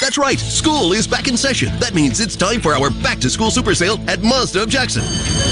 That's 0.00 0.18
right, 0.18 0.38
school 0.38 0.92
is 0.92 1.06
back 1.06 1.26
in 1.26 1.38
session. 1.38 1.72
That 1.78 1.94
means 1.94 2.20
it's 2.20 2.36
time 2.36 2.60
for 2.60 2.74
our 2.74 2.90
back 2.90 3.18
to 3.20 3.30
school 3.30 3.50
super 3.50 3.74
sale 3.74 3.98
at 4.08 4.22
Mazda 4.22 4.62
of 4.64 4.68
Jackson. 4.68 5.02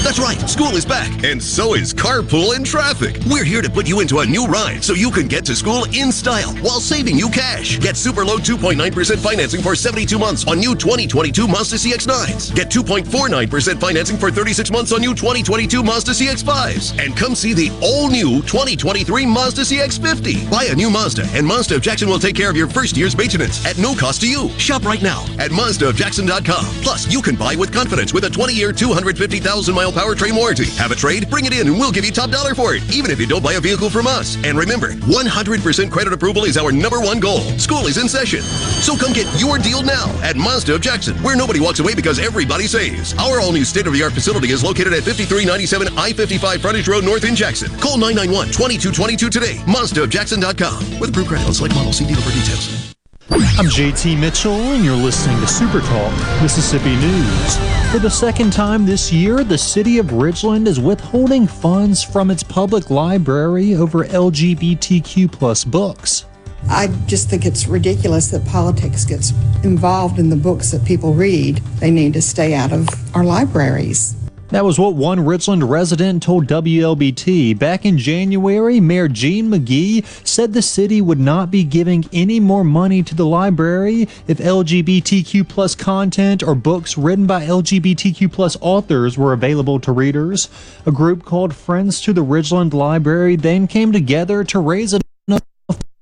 That's 0.03 0.19
right, 0.19 0.39
school 0.47 0.75
is 0.75 0.85
back, 0.85 1.23
and 1.23 1.41
so 1.41 1.73
is 1.73 1.93
carpool 1.93 2.55
and 2.55 2.63
traffic. 2.63 3.17
We're 3.25 3.43
here 3.43 3.63
to 3.63 3.69
put 3.69 3.87
you 3.87 4.01
into 4.01 4.19
a 4.19 4.25
new 4.25 4.45
ride 4.45 4.83
so 4.83 4.93
you 4.93 5.09
can 5.09 5.27
get 5.27 5.45
to 5.45 5.55
school 5.55 5.85
in 5.85 6.11
style 6.11 6.53
while 6.57 6.79
saving 6.79 7.17
you 7.17 7.27
cash. 7.29 7.79
Get 7.79 7.97
super 7.97 8.23
low 8.23 8.37
2.9% 8.37 9.17
financing 9.17 9.63
for 9.63 9.75
72 9.75 10.19
months 10.19 10.47
on 10.47 10.59
new 10.59 10.75
2022 10.75 11.47
Mazda 11.47 11.77
CX-9s. 11.77 12.53
Get 12.53 12.69
2.49% 12.69 13.79
financing 13.79 14.17
for 14.17 14.29
36 14.29 14.69
months 14.69 14.91
on 14.93 15.01
new 15.01 15.15
2022 15.15 15.81
Mazda 15.81 16.11
CX-5s. 16.11 17.03
And 17.03 17.17
come 17.17 17.33
see 17.33 17.53
the 17.53 17.71
all 17.81 18.09
new 18.09 18.43
2023 18.43 19.25
Mazda 19.25 19.63
CX-50. 19.63 20.51
Buy 20.51 20.65
a 20.65 20.75
new 20.75 20.91
Mazda, 20.91 21.27
and 21.33 21.47
Mazda 21.47 21.77
of 21.77 21.81
Jackson 21.81 22.07
will 22.07 22.19
take 22.19 22.35
care 22.35 22.51
of 22.51 22.55
your 22.55 22.67
first 22.67 22.95
year's 22.95 23.17
maintenance 23.17 23.65
at 23.65 23.79
no 23.79 23.95
cost 23.95 24.21
to 24.21 24.29
you. 24.29 24.34
Shop 24.59 24.83
right 24.83 25.01
now 25.01 25.23
at 25.39 25.51
MazdaofJackson.com. 25.51 26.65
Plus, 26.83 27.11
you 27.11 27.21
can 27.21 27.35
buy 27.35 27.55
with 27.55 27.73
confidence 27.73 28.13
with 28.13 28.25
a 28.25 28.29
20-year, 28.29 28.71
250,000-mile 28.71 29.91
powertrain 29.91 30.35
warranty. 30.35 30.69
Have 30.75 30.91
a 30.91 30.95
trade? 30.95 31.29
Bring 31.29 31.45
it 31.45 31.53
in 31.53 31.67
and 31.67 31.77
we'll 31.77 31.91
give 31.91 32.05
you 32.05 32.11
top 32.11 32.29
dollar 32.29 32.53
for 32.53 32.75
it, 32.75 32.83
even 32.93 33.11
if 33.11 33.19
you 33.19 33.27
don't 33.27 33.43
buy 33.43 33.53
a 33.53 33.59
vehicle 33.59 33.89
from 33.89 34.07
us. 34.07 34.35
And 34.43 34.57
remember, 34.57 34.91
100% 34.91 35.91
credit 35.91 36.13
approval 36.13 36.43
is 36.43 36.57
our 36.57 36.71
number 36.71 36.99
one 36.99 37.19
goal. 37.19 37.41
School 37.57 37.87
is 37.87 37.97
in 37.97 38.07
session. 38.07 38.41
So 38.41 38.95
come 38.95 39.13
get 39.13 39.27
your 39.39 39.57
deal 39.57 39.81
now 39.83 40.07
at 40.21 40.35
Mazda 40.35 40.75
of 40.75 40.81
Jackson, 40.81 41.15
where 41.23 41.35
nobody 41.35 41.59
walks 41.59 41.79
away 41.79 41.95
because 41.95 42.19
everybody 42.19 42.67
saves. 42.67 43.13
Our 43.17 43.39
all-new 43.39 43.65
state-of-the-art 43.65 44.13
facility 44.13 44.51
is 44.51 44.63
located 44.63 44.93
at 44.93 45.03
5397 45.03 45.97
I-55 45.97 46.59
Frontage 46.59 46.87
Road 46.87 47.03
North 47.03 47.23
in 47.25 47.35
Jackson. 47.35 47.69
Call 47.79 47.97
991-2222 47.97 49.29
today. 49.29 49.55
MazdaofJackson.com. 49.65 50.99
With 50.99 51.09
approved 51.09 51.29
credit 51.29 51.53
select 51.53 51.75
models. 51.75 51.97
See 51.97 52.05
dealer 52.05 52.21
for 52.21 52.31
details. 52.31 52.94
I'm 53.31 53.65
JT 53.65 54.19
Mitchell, 54.19 54.51
and 54.51 54.85
you're 54.85 54.95
listening 54.95 55.39
to 55.39 55.47
Super 55.47 55.79
Talk 55.79 56.41
Mississippi 56.43 56.95
News. 56.97 57.57
For 57.91 57.97
the 57.97 58.09
second 58.09 58.53
time 58.53 58.85
this 58.85 59.11
year, 59.11 59.43
the 59.43 59.57
city 59.57 59.97
of 59.97 60.07
Ridgeland 60.07 60.67
is 60.67 60.79
withholding 60.79 61.47
funds 61.47 62.03
from 62.03 62.29
its 62.29 62.43
public 62.43 62.91
library 62.91 63.73
over 63.73 64.05
LGBTQ 64.05 65.31
plus 65.31 65.63
books. 65.63 66.25
I 66.69 66.87
just 67.07 67.27
think 67.27 67.45
it's 67.45 67.65
ridiculous 67.67 68.27
that 68.27 68.45
politics 68.45 69.03
gets 69.05 69.31
involved 69.63 70.19
in 70.19 70.29
the 70.29 70.35
books 70.35 70.69
that 70.71 70.85
people 70.85 71.13
read. 71.13 71.57
They 71.79 71.89
need 71.89 72.13
to 72.13 72.21
stay 72.21 72.53
out 72.53 72.71
of 72.71 72.87
our 73.15 73.23
libraries. 73.23 74.15
That 74.49 74.63
was 74.63 74.77
what 74.77 74.93
one 74.93 75.25
Richland 75.25 75.67
resident 75.67 76.21
told 76.21 76.45
WLBT. 76.45 77.57
Back 77.57 77.83
in 77.83 77.97
January, 77.97 78.79
Mayor 78.79 79.07
Gene 79.07 79.49
McGee 79.49 80.05
said 80.25 80.53
the 80.53 80.61
city 80.61 81.01
would 81.01 81.19
not 81.19 81.49
be 81.49 81.63
giving 81.63 82.05
any 82.13 82.39
more 82.39 82.63
money 82.63 83.01
to 83.01 83.15
the 83.15 83.25
library 83.25 84.03
if 84.27 84.37
LGBTQ 84.37 85.49
plus 85.49 85.73
content 85.73 86.43
or 86.43 86.53
books 86.53 86.95
written 86.95 87.25
by 87.25 87.43
LGBTQ 87.43 88.31
plus 88.31 88.55
authors 88.61 89.17
were 89.17 89.33
available 89.33 89.79
to 89.79 89.91
readers. 89.91 90.47
A 90.85 90.91
group 90.91 91.25
called 91.25 91.55
Friends 91.55 91.99
to 92.01 92.13
the 92.13 92.23
Ridgeland 92.23 92.73
Library 92.73 93.35
then 93.35 93.65
came 93.65 93.91
together 93.91 94.43
to 94.43 94.59
raise 94.59 94.93
enough 94.93 95.41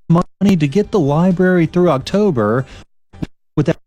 money 0.09 0.57
to 0.57 0.67
get 0.67 0.91
the 0.91 0.99
library 0.99 1.65
through 1.65 1.89
October 1.89 2.65
without 3.55 3.77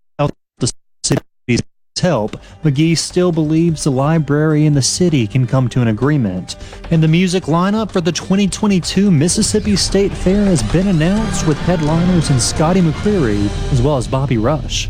help, 2.01 2.37
McGee 2.63 2.97
still 2.97 3.33
believes 3.33 3.85
the 3.85 3.91
library 3.91 4.67
and 4.67 4.77
the 4.77 4.83
city 4.83 5.27
can 5.27 5.47
come 5.47 5.69
to 5.69 5.81
an 5.81 5.89
agreement. 5.89 6.57
And 6.91 7.03
the 7.03 7.09
music 7.09 7.45
lineup 7.45 7.91
for 7.91 8.01
the 8.01 8.13
2022 8.13 9.11
Mississippi 9.11 9.77
State 9.77 10.13
Fair 10.13 10.45
has 10.45 10.63
been 10.73 10.89
announced 10.89 11.47
with 11.47 11.59
headliners 11.59 12.31
in 12.31 12.41
Scotty 12.41 12.81
McCreery 12.81 13.47
as 13.73 13.83
well 13.83 13.97
as 13.97 14.09
Bobby 14.09 14.39
Rush. 14.39 14.89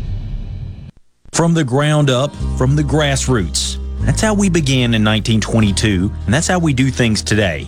From 1.31 1.53
the 1.53 1.63
ground 1.63 2.09
up, 2.09 2.35
from 2.57 2.75
the 2.75 2.83
grassroots. 2.83 3.77
That's 4.05 4.21
how 4.21 4.33
we 4.33 4.49
began 4.49 4.93
in 4.93 5.03
1922, 5.03 6.11
and 6.25 6.33
that's 6.33 6.47
how 6.47 6.59
we 6.59 6.73
do 6.73 6.89
things 6.89 7.21
today. 7.21 7.67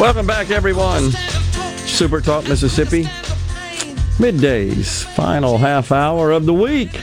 Welcome 0.00 0.26
back, 0.26 0.50
everyone. 0.50 1.10
Super 1.84 2.22
Talk 2.22 2.48
Mississippi. 2.48 3.02
Middays, 4.16 5.04
final 5.14 5.58
half 5.58 5.92
hour 5.92 6.30
of 6.30 6.46
the 6.46 6.54
week. 6.54 6.98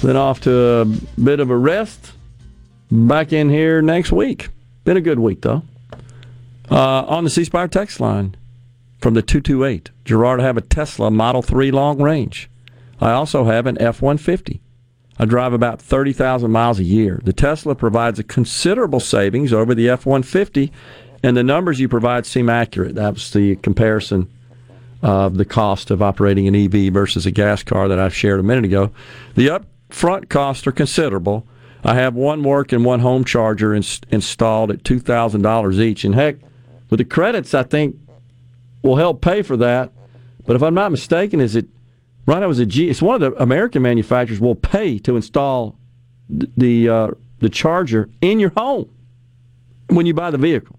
Then 0.00 0.16
off 0.16 0.40
to 0.42 0.54
a 0.54 0.84
bit 1.20 1.40
of 1.40 1.50
a 1.50 1.56
rest. 1.56 2.12
Back 2.88 3.32
in 3.32 3.50
here 3.50 3.82
next 3.82 4.12
week. 4.12 4.50
Been 4.84 4.96
a 4.96 5.00
good 5.00 5.18
week, 5.18 5.42
though. 5.42 5.64
Uh, 6.70 7.02
on 7.02 7.24
the 7.24 7.30
C 7.30 7.42
Spire 7.42 7.66
text 7.66 7.98
line 7.98 8.36
from 9.00 9.14
the 9.14 9.22
228, 9.22 9.90
Gerard, 10.04 10.38
I 10.40 10.44
have 10.44 10.56
a 10.56 10.60
Tesla 10.60 11.10
Model 11.10 11.42
3 11.42 11.72
long 11.72 12.00
range. 12.00 12.48
I 13.00 13.10
also 13.10 13.42
have 13.46 13.66
an 13.66 13.76
F 13.82 14.00
150. 14.00 14.60
I 15.18 15.24
drive 15.24 15.52
about 15.52 15.82
30,000 15.82 16.48
miles 16.48 16.78
a 16.78 16.84
year. 16.84 17.20
The 17.24 17.32
Tesla 17.32 17.74
provides 17.74 18.20
a 18.20 18.24
considerable 18.24 19.00
savings 19.00 19.52
over 19.52 19.74
the 19.74 19.90
F 19.90 20.06
150, 20.06 20.72
and 21.22 21.36
the 21.36 21.42
numbers 21.42 21.80
you 21.80 21.88
provide 21.88 22.26
seem 22.26 22.48
accurate. 22.48 22.94
That 22.94 23.14
was 23.14 23.30
the 23.30 23.56
comparison 23.56 24.28
of 25.02 25.36
the 25.36 25.44
cost 25.44 25.90
of 25.90 26.00
operating 26.02 26.46
an 26.46 26.54
EV 26.54 26.92
versus 26.92 27.26
a 27.26 27.30
gas 27.30 27.62
car 27.62 27.88
that 27.88 27.98
I 27.98 28.08
shared 28.08 28.40
a 28.40 28.42
minute 28.42 28.64
ago. 28.64 28.92
The 29.34 29.48
upfront 29.48 30.28
costs 30.28 30.66
are 30.66 30.72
considerable. 30.72 31.46
I 31.84 31.94
have 31.94 32.14
one 32.14 32.44
work 32.44 32.72
and 32.72 32.84
one 32.84 33.00
home 33.00 33.24
charger 33.24 33.74
ins- 33.74 34.00
installed 34.10 34.70
at 34.70 34.84
$2,000 34.84 35.80
each. 35.80 36.04
And 36.04 36.14
heck, 36.14 36.36
with 36.90 36.98
the 36.98 37.04
credits, 37.04 37.54
I 37.54 37.64
think 37.64 37.96
will 38.82 38.96
help 38.96 39.20
pay 39.20 39.42
for 39.42 39.56
that. 39.56 39.90
But 40.46 40.56
if 40.56 40.62
I'm 40.62 40.74
not 40.74 40.92
mistaken, 40.92 41.40
is 41.40 41.56
it 41.56 41.66
right? 42.26 42.42
I 42.42 42.46
was 42.46 42.58
a 42.58 42.66
G. 42.66 42.88
It's 42.88 43.02
one 43.02 43.20
of 43.22 43.32
the 43.32 43.42
American 43.42 43.82
manufacturers 43.82 44.40
will 44.40 44.54
pay 44.54 44.98
to 45.00 45.16
install 45.16 45.76
th- 46.28 46.50
the 46.56 46.88
uh, 46.88 47.10
the 47.38 47.48
charger 47.48 48.08
in 48.20 48.40
your 48.40 48.52
home 48.56 48.90
when 49.88 50.06
you 50.06 50.14
buy 50.14 50.30
the 50.30 50.38
vehicle. 50.38 50.78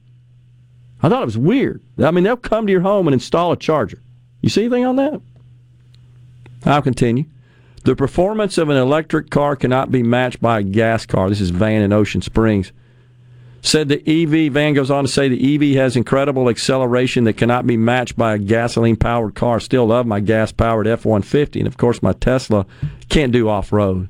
I 1.03 1.09
thought 1.09 1.21
it 1.21 1.25
was 1.25 1.37
weird. 1.37 1.81
I 1.99 2.11
mean, 2.11 2.23
they'll 2.23 2.37
come 2.37 2.65
to 2.65 2.71
your 2.71 2.81
home 2.81 3.07
and 3.07 3.13
install 3.13 3.51
a 3.51 3.57
charger. 3.57 4.01
You 4.41 4.49
see 4.49 4.61
anything 4.61 4.85
on 4.85 4.95
that? 4.95 5.21
I'll 6.65 6.81
continue. 6.81 7.25
The 7.83 7.95
performance 7.95 8.57
of 8.57 8.69
an 8.69 8.77
electric 8.77 9.29
car 9.29 9.57
cannot 9.57 9.91
be 9.91 10.01
matched 10.01 10.41
by 10.41 10.59
a 10.59 10.63
gas 10.63 11.05
car. 11.05 11.27
This 11.27 11.41
is 11.41 11.49
Van 11.49 11.81
in 11.81 11.91
Ocean 11.91 12.21
Springs. 12.21 12.71
Said 13.61 13.89
the 13.89 14.01
EV, 14.05 14.51
Van 14.51 14.73
goes 14.73 14.91
on 14.91 15.03
to 15.03 15.09
say 15.09 15.27
the 15.27 15.55
EV 15.55 15.75
has 15.75 15.95
incredible 15.95 16.49
acceleration 16.49 17.25
that 17.25 17.37
cannot 17.37 17.67
be 17.67 17.75
matched 17.75 18.17
by 18.17 18.33
a 18.33 18.37
gasoline 18.37 18.95
powered 18.95 19.35
car. 19.35 19.59
Still 19.59 19.87
love 19.87 20.05
my 20.05 20.21
gas 20.21 20.53
powered 20.53 20.87
F 20.87 21.05
150. 21.05 21.59
And 21.59 21.67
of 21.67 21.77
course, 21.77 22.01
my 22.01 22.13
Tesla 22.13 22.65
can't 23.09 23.31
do 23.31 23.49
off 23.49 23.73
road. 23.73 24.07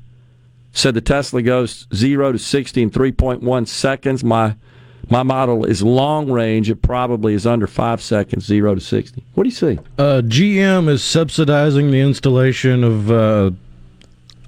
Said 0.72 0.94
the 0.94 1.00
Tesla 1.00 1.42
goes 1.42 1.86
0 1.94 2.32
to 2.32 2.38
60 2.38 2.82
in 2.82 2.90
3.1 2.90 3.68
seconds. 3.68 4.24
My 4.24 4.56
my 5.10 5.22
model 5.22 5.64
is 5.64 5.82
long 5.82 6.30
range. 6.30 6.70
It 6.70 6.82
probably 6.82 7.34
is 7.34 7.46
under 7.46 7.66
five 7.66 8.00
seconds, 8.02 8.44
0 8.46 8.76
to 8.76 8.80
60. 8.80 9.22
What 9.34 9.44
do 9.44 9.48
you 9.48 9.54
see? 9.54 9.78
Uh, 9.98 10.22
GM 10.24 10.88
is 10.88 11.02
subsidizing 11.02 11.90
the 11.90 12.00
installation 12.00 12.82
of 12.84 13.10
uh, 13.10 13.50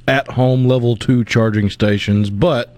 at 0.08 0.28
home 0.28 0.66
level 0.66 0.96
2 0.96 1.24
charging 1.24 1.68
stations, 1.70 2.30
but 2.30 2.76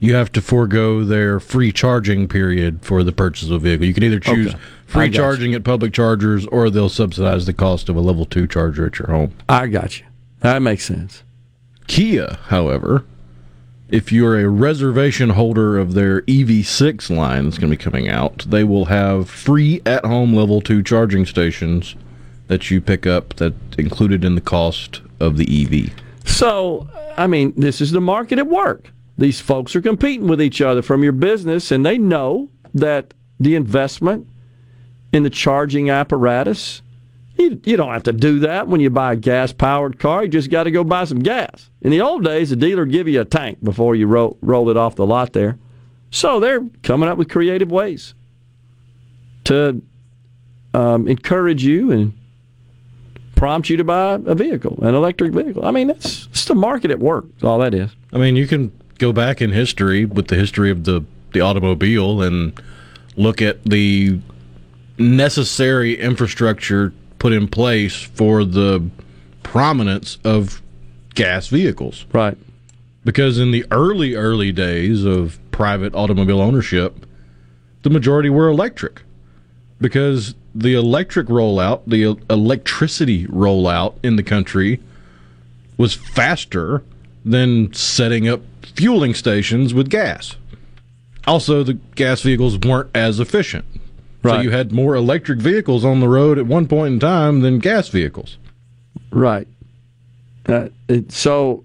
you 0.00 0.14
have 0.14 0.30
to 0.32 0.42
forego 0.42 1.04
their 1.04 1.40
free 1.40 1.72
charging 1.72 2.28
period 2.28 2.80
for 2.82 3.02
the 3.02 3.12
purchase 3.12 3.48
of 3.48 3.56
a 3.56 3.58
vehicle. 3.60 3.86
You 3.86 3.94
can 3.94 4.02
either 4.02 4.20
choose 4.20 4.48
Okay. 4.54 4.58
Free 4.86 5.06
got 5.08 5.14
you. 5.14 5.18
charging 5.18 5.54
at 5.54 5.64
public 5.64 5.92
chargers 5.92 6.46
or 6.48 6.68
they'll 6.70 6.88
subsidize 6.90 7.46
the 7.46 7.52
cost 7.54 7.88
of 7.88 7.96
a 7.96 8.00
level 8.00 8.24
2 8.26 8.46
charger 8.46 8.86
at 8.86 8.98
your 8.98 9.08
home. 9.08 9.32
I 9.48 9.66
got 9.66 9.98
you. 9.98 10.04
That 10.40 10.60
makes 10.62 10.84
sense. 10.84 11.22
Kia, 11.86 12.38
however, 12.48 13.04
if 13.94 14.10
you're 14.10 14.40
a 14.40 14.48
reservation 14.48 15.30
holder 15.30 15.78
of 15.78 15.94
their 15.94 16.22
EV6 16.22 17.16
line 17.16 17.44
that's 17.44 17.58
going 17.58 17.70
to 17.70 17.78
be 17.78 17.80
coming 17.80 18.08
out, 18.08 18.44
they 18.48 18.64
will 18.64 18.86
have 18.86 19.30
free 19.30 19.80
at 19.86 20.04
home 20.04 20.34
level 20.34 20.60
2 20.60 20.82
charging 20.82 21.24
stations 21.24 21.94
that 22.48 22.72
you 22.72 22.80
pick 22.80 23.06
up 23.06 23.34
that 23.34 23.54
included 23.78 24.24
in 24.24 24.34
the 24.34 24.40
cost 24.40 25.00
of 25.20 25.36
the 25.36 25.46
EV. 25.46 25.92
So, 26.28 26.88
I 27.16 27.28
mean, 27.28 27.52
this 27.56 27.80
is 27.80 27.92
the 27.92 28.00
market 28.00 28.40
at 28.40 28.48
work. 28.48 28.90
These 29.16 29.40
folks 29.40 29.76
are 29.76 29.80
competing 29.80 30.26
with 30.26 30.42
each 30.42 30.60
other 30.60 30.82
from 30.82 31.04
your 31.04 31.12
business, 31.12 31.70
and 31.70 31.86
they 31.86 31.96
know 31.96 32.48
that 32.74 33.14
the 33.38 33.54
investment 33.54 34.26
in 35.12 35.22
the 35.22 35.30
charging 35.30 35.88
apparatus, 35.88 36.82
you, 37.36 37.60
you 37.64 37.76
don't 37.76 37.92
have 37.92 38.04
to 38.04 38.12
do 38.12 38.40
that 38.40 38.68
when 38.68 38.80
you 38.80 38.90
buy 38.90 39.14
a 39.14 39.16
gas 39.16 39.52
powered 39.52 39.98
car. 39.98 40.22
You 40.22 40.28
just 40.28 40.50
got 40.50 40.64
to 40.64 40.70
go 40.70 40.84
buy 40.84 41.04
some 41.04 41.20
gas. 41.20 41.70
In 41.82 41.90
the 41.90 42.00
old 42.00 42.24
days, 42.24 42.50
the 42.50 42.56
dealer 42.56 42.82
would 42.82 42.92
give 42.92 43.08
you 43.08 43.20
a 43.20 43.24
tank 43.24 43.62
before 43.62 43.96
you 43.96 44.06
roll, 44.06 44.70
it 44.70 44.76
off 44.76 44.94
the 44.94 45.06
lot 45.06 45.32
there. 45.32 45.58
So 46.10 46.38
they're 46.38 46.64
coming 46.82 47.08
up 47.08 47.18
with 47.18 47.28
creative 47.28 47.70
ways 47.70 48.14
to 49.44 49.82
um, 50.72 51.08
encourage 51.08 51.64
you 51.64 51.90
and 51.90 52.12
prompt 53.34 53.68
you 53.68 53.76
to 53.76 53.84
buy 53.84 54.14
a 54.14 54.34
vehicle, 54.34 54.78
an 54.82 54.94
electric 54.94 55.32
vehicle. 55.32 55.64
I 55.64 55.72
mean, 55.72 55.90
it's, 55.90 56.28
it's 56.28 56.44
the 56.44 56.54
market 56.54 56.90
at 56.90 57.00
work. 57.00 57.26
All 57.42 57.58
that 57.58 57.74
is. 57.74 57.90
I 58.12 58.18
mean, 58.18 58.36
you 58.36 58.46
can 58.46 58.70
go 58.98 59.12
back 59.12 59.42
in 59.42 59.50
history 59.50 60.04
with 60.04 60.28
the 60.28 60.36
history 60.36 60.70
of 60.70 60.84
the, 60.84 61.04
the 61.32 61.40
automobile 61.40 62.22
and 62.22 62.58
look 63.16 63.42
at 63.42 63.64
the 63.64 64.20
necessary 64.98 65.98
infrastructure 65.98 66.92
put 67.24 67.32
in 67.32 67.48
place 67.48 68.02
for 68.02 68.44
the 68.44 68.86
prominence 69.42 70.18
of 70.24 70.60
gas 71.14 71.46
vehicles. 71.46 72.04
Right. 72.12 72.36
Because 73.02 73.38
in 73.38 73.50
the 73.50 73.64
early, 73.70 74.14
early 74.14 74.52
days 74.52 75.06
of 75.06 75.38
private 75.50 75.94
automobile 75.94 76.38
ownership, 76.38 77.06
the 77.80 77.88
majority 77.88 78.28
were 78.28 78.48
electric. 78.48 79.00
Because 79.80 80.34
the 80.54 80.74
electric 80.74 81.28
rollout, 81.28 81.80
the 81.86 82.14
electricity 82.28 83.26
rollout 83.28 83.94
in 84.02 84.16
the 84.16 84.22
country 84.22 84.82
was 85.78 85.94
faster 85.94 86.82
than 87.24 87.72
setting 87.72 88.28
up 88.28 88.42
fueling 88.76 89.14
stations 89.14 89.72
with 89.72 89.88
gas. 89.88 90.36
Also, 91.26 91.62
the 91.62 91.78
gas 91.94 92.20
vehicles 92.20 92.58
weren't 92.58 92.90
as 92.94 93.18
efficient. 93.18 93.64
So 94.32 94.40
you 94.40 94.50
had 94.50 94.72
more 94.72 94.94
electric 94.94 95.38
vehicles 95.38 95.84
on 95.84 96.00
the 96.00 96.08
road 96.08 96.38
at 96.38 96.46
one 96.46 96.66
point 96.66 96.94
in 96.94 97.00
time 97.00 97.40
than 97.40 97.58
gas 97.58 97.88
vehicles. 97.88 98.38
Right. 99.10 99.46
Uh, 100.46 100.68
it, 100.88 101.12
so, 101.12 101.64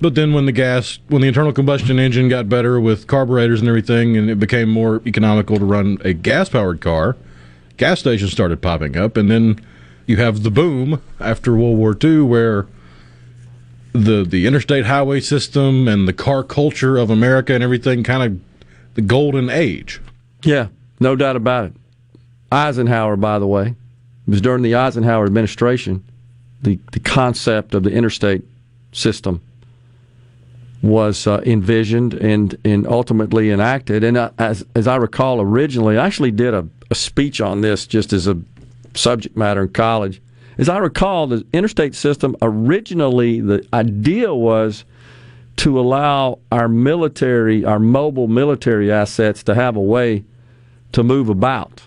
But 0.00 0.14
then 0.14 0.32
when 0.32 0.46
the 0.46 0.52
gas, 0.52 0.98
when 1.08 1.22
the 1.22 1.28
internal 1.28 1.52
combustion 1.52 1.98
engine 1.98 2.28
got 2.28 2.48
better 2.48 2.80
with 2.80 3.06
carburetors 3.06 3.60
and 3.60 3.68
everything, 3.68 4.16
and 4.16 4.30
it 4.30 4.38
became 4.38 4.68
more 4.68 5.02
economical 5.06 5.58
to 5.58 5.64
run 5.64 5.98
a 6.04 6.12
gas 6.12 6.48
powered 6.48 6.80
car, 6.80 7.16
gas 7.76 8.00
stations 8.00 8.32
started 8.32 8.62
popping 8.62 8.96
up. 8.96 9.16
And 9.16 9.30
then 9.30 9.60
you 10.06 10.16
have 10.16 10.42
the 10.42 10.50
boom 10.50 11.02
after 11.20 11.54
World 11.56 11.78
War 11.78 11.96
II 12.02 12.22
where 12.22 12.66
the, 13.92 14.24
the 14.24 14.46
interstate 14.46 14.86
highway 14.86 15.20
system 15.20 15.86
and 15.86 16.08
the 16.08 16.12
car 16.12 16.42
culture 16.42 16.96
of 16.96 17.10
America 17.10 17.54
and 17.54 17.62
everything 17.62 18.02
kind 18.02 18.22
of 18.22 18.40
the 18.94 19.02
golden 19.02 19.50
age. 19.50 20.00
yeah, 20.42 20.68
no 21.04 21.14
doubt 21.14 21.36
about 21.36 21.66
it. 21.66 21.72
Eisenhower, 22.50 23.16
by 23.16 23.38
the 23.38 23.46
way, 23.46 23.66
it 23.66 24.30
was 24.30 24.40
during 24.40 24.62
the 24.62 24.74
Eisenhower 24.74 25.26
administration, 25.26 26.02
the, 26.62 26.80
the 26.92 27.00
concept 27.00 27.74
of 27.74 27.82
the 27.82 27.90
interstate 27.90 28.42
system 28.92 29.40
was 30.82 31.26
uh, 31.26 31.40
envisioned 31.46 32.14
and, 32.14 32.56
and 32.64 32.86
ultimately 32.86 33.50
enacted. 33.50 34.02
And 34.02 34.16
uh, 34.16 34.30
as, 34.38 34.64
as 34.74 34.86
I 34.86 34.96
recall, 34.96 35.40
originally, 35.40 35.98
I 35.98 36.06
actually 36.06 36.30
did 36.30 36.54
a, 36.54 36.66
a 36.90 36.94
speech 36.94 37.40
on 37.40 37.60
this 37.60 37.86
just 37.86 38.12
as 38.12 38.26
a 38.26 38.40
subject 38.94 39.36
matter 39.36 39.62
in 39.62 39.68
college. 39.70 40.20
As 40.56 40.68
I 40.68 40.78
recall, 40.78 41.26
the 41.26 41.44
interstate 41.52 41.94
system 41.94 42.36
originally, 42.40 43.40
the 43.40 43.66
idea 43.72 44.34
was 44.34 44.84
to 45.56 45.78
allow 45.78 46.38
our 46.50 46.68
military, 46.68 47.64
our 47.64 47.78
mobile 47.78 48.28
military 48.28 48.90
assets, 48.90 49.42
to 49.44 49.54
have 49.54 49.76
a 49.76 49.80
way 49.80 50.24
to 50.94 51.02
move 51.02 51.28
about 51.28 51.82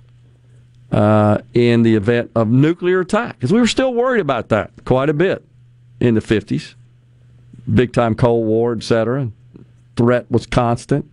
uh, 0.92 1.40
in 1.53 1.84
the 1.84 1.95
event 1.95 2.30
of 2.36 2.50
nuclear 2.50 3.00
attack. 3.00 3.38
Because 3.38 3.53
we 3.53 3.60
were 3.60 3.68
still 3.68 3.94
worried 3.94 4.19
about 4.19 4.50
that 4.50 4.72
quite 4.86 5.10
a 5.10 5.14
bit 5.14 5.45
in 6.00 6.14
the 6.14 6.22
50s. 6.22 6.76
Big 7.74 7.94
time 7.94 8.16
Cold 8.16 8.45
War, 8.45 8.74
et 8.74 8.84
cetera. 8.84 9.32
Threat 9.95 10.30
was 10.30 10.45
constant. 10.45 11.10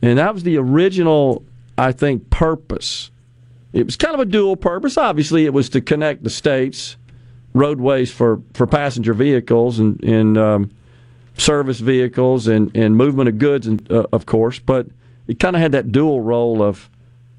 And 0.00 0.18
that 0.18 0.32
was 0.32 0.42
the 0.44 0.56
original, 0.56 1.44
I 1.76 1.92
think, 1.92 2.30
purpose. 2.30 3.10
It 3.72 3.84
was 3.84 3.96
kind 3.96 4.14
of 4.14 4.20
a 4.20 4.24
dual 4.24 4.56
purpose. 4.56 4.96
Obviously, 4.96 5.44
it 5.44 5.52
was 5.52 5.68
to 5.70 5.82
connect 5.82 6.24
the 6.24 6.30
states, 6.30 6.96
roadways 7.52 8.10
for, 8.10 8.40
for 8.54 8.66
passenger 8.66 9.12
vehicles 9.12 9.78
and, 9.78 10.02
and 10.02 10.38
um, 10.38 10.70
service 11.36 11.80
vehicles 11.80 12.48
and, 12.48 12.74
and 12.74 12.96
movement 12.96 13.28
of 13.28 13.38
goods, 13.38 13.66
and, 13.66 13.90
uh, 13.92 14.06
of 14.10 14.24
course. 14.24 14.58
But 14.58 14.86
it 15.28 15.38
kind 15.38 15.54
of 15.54 15.62
had 15.62 15.72
that 15.72 15.92
dual 15.92 16.20
role 16.20 16.62
of 16.62 16.90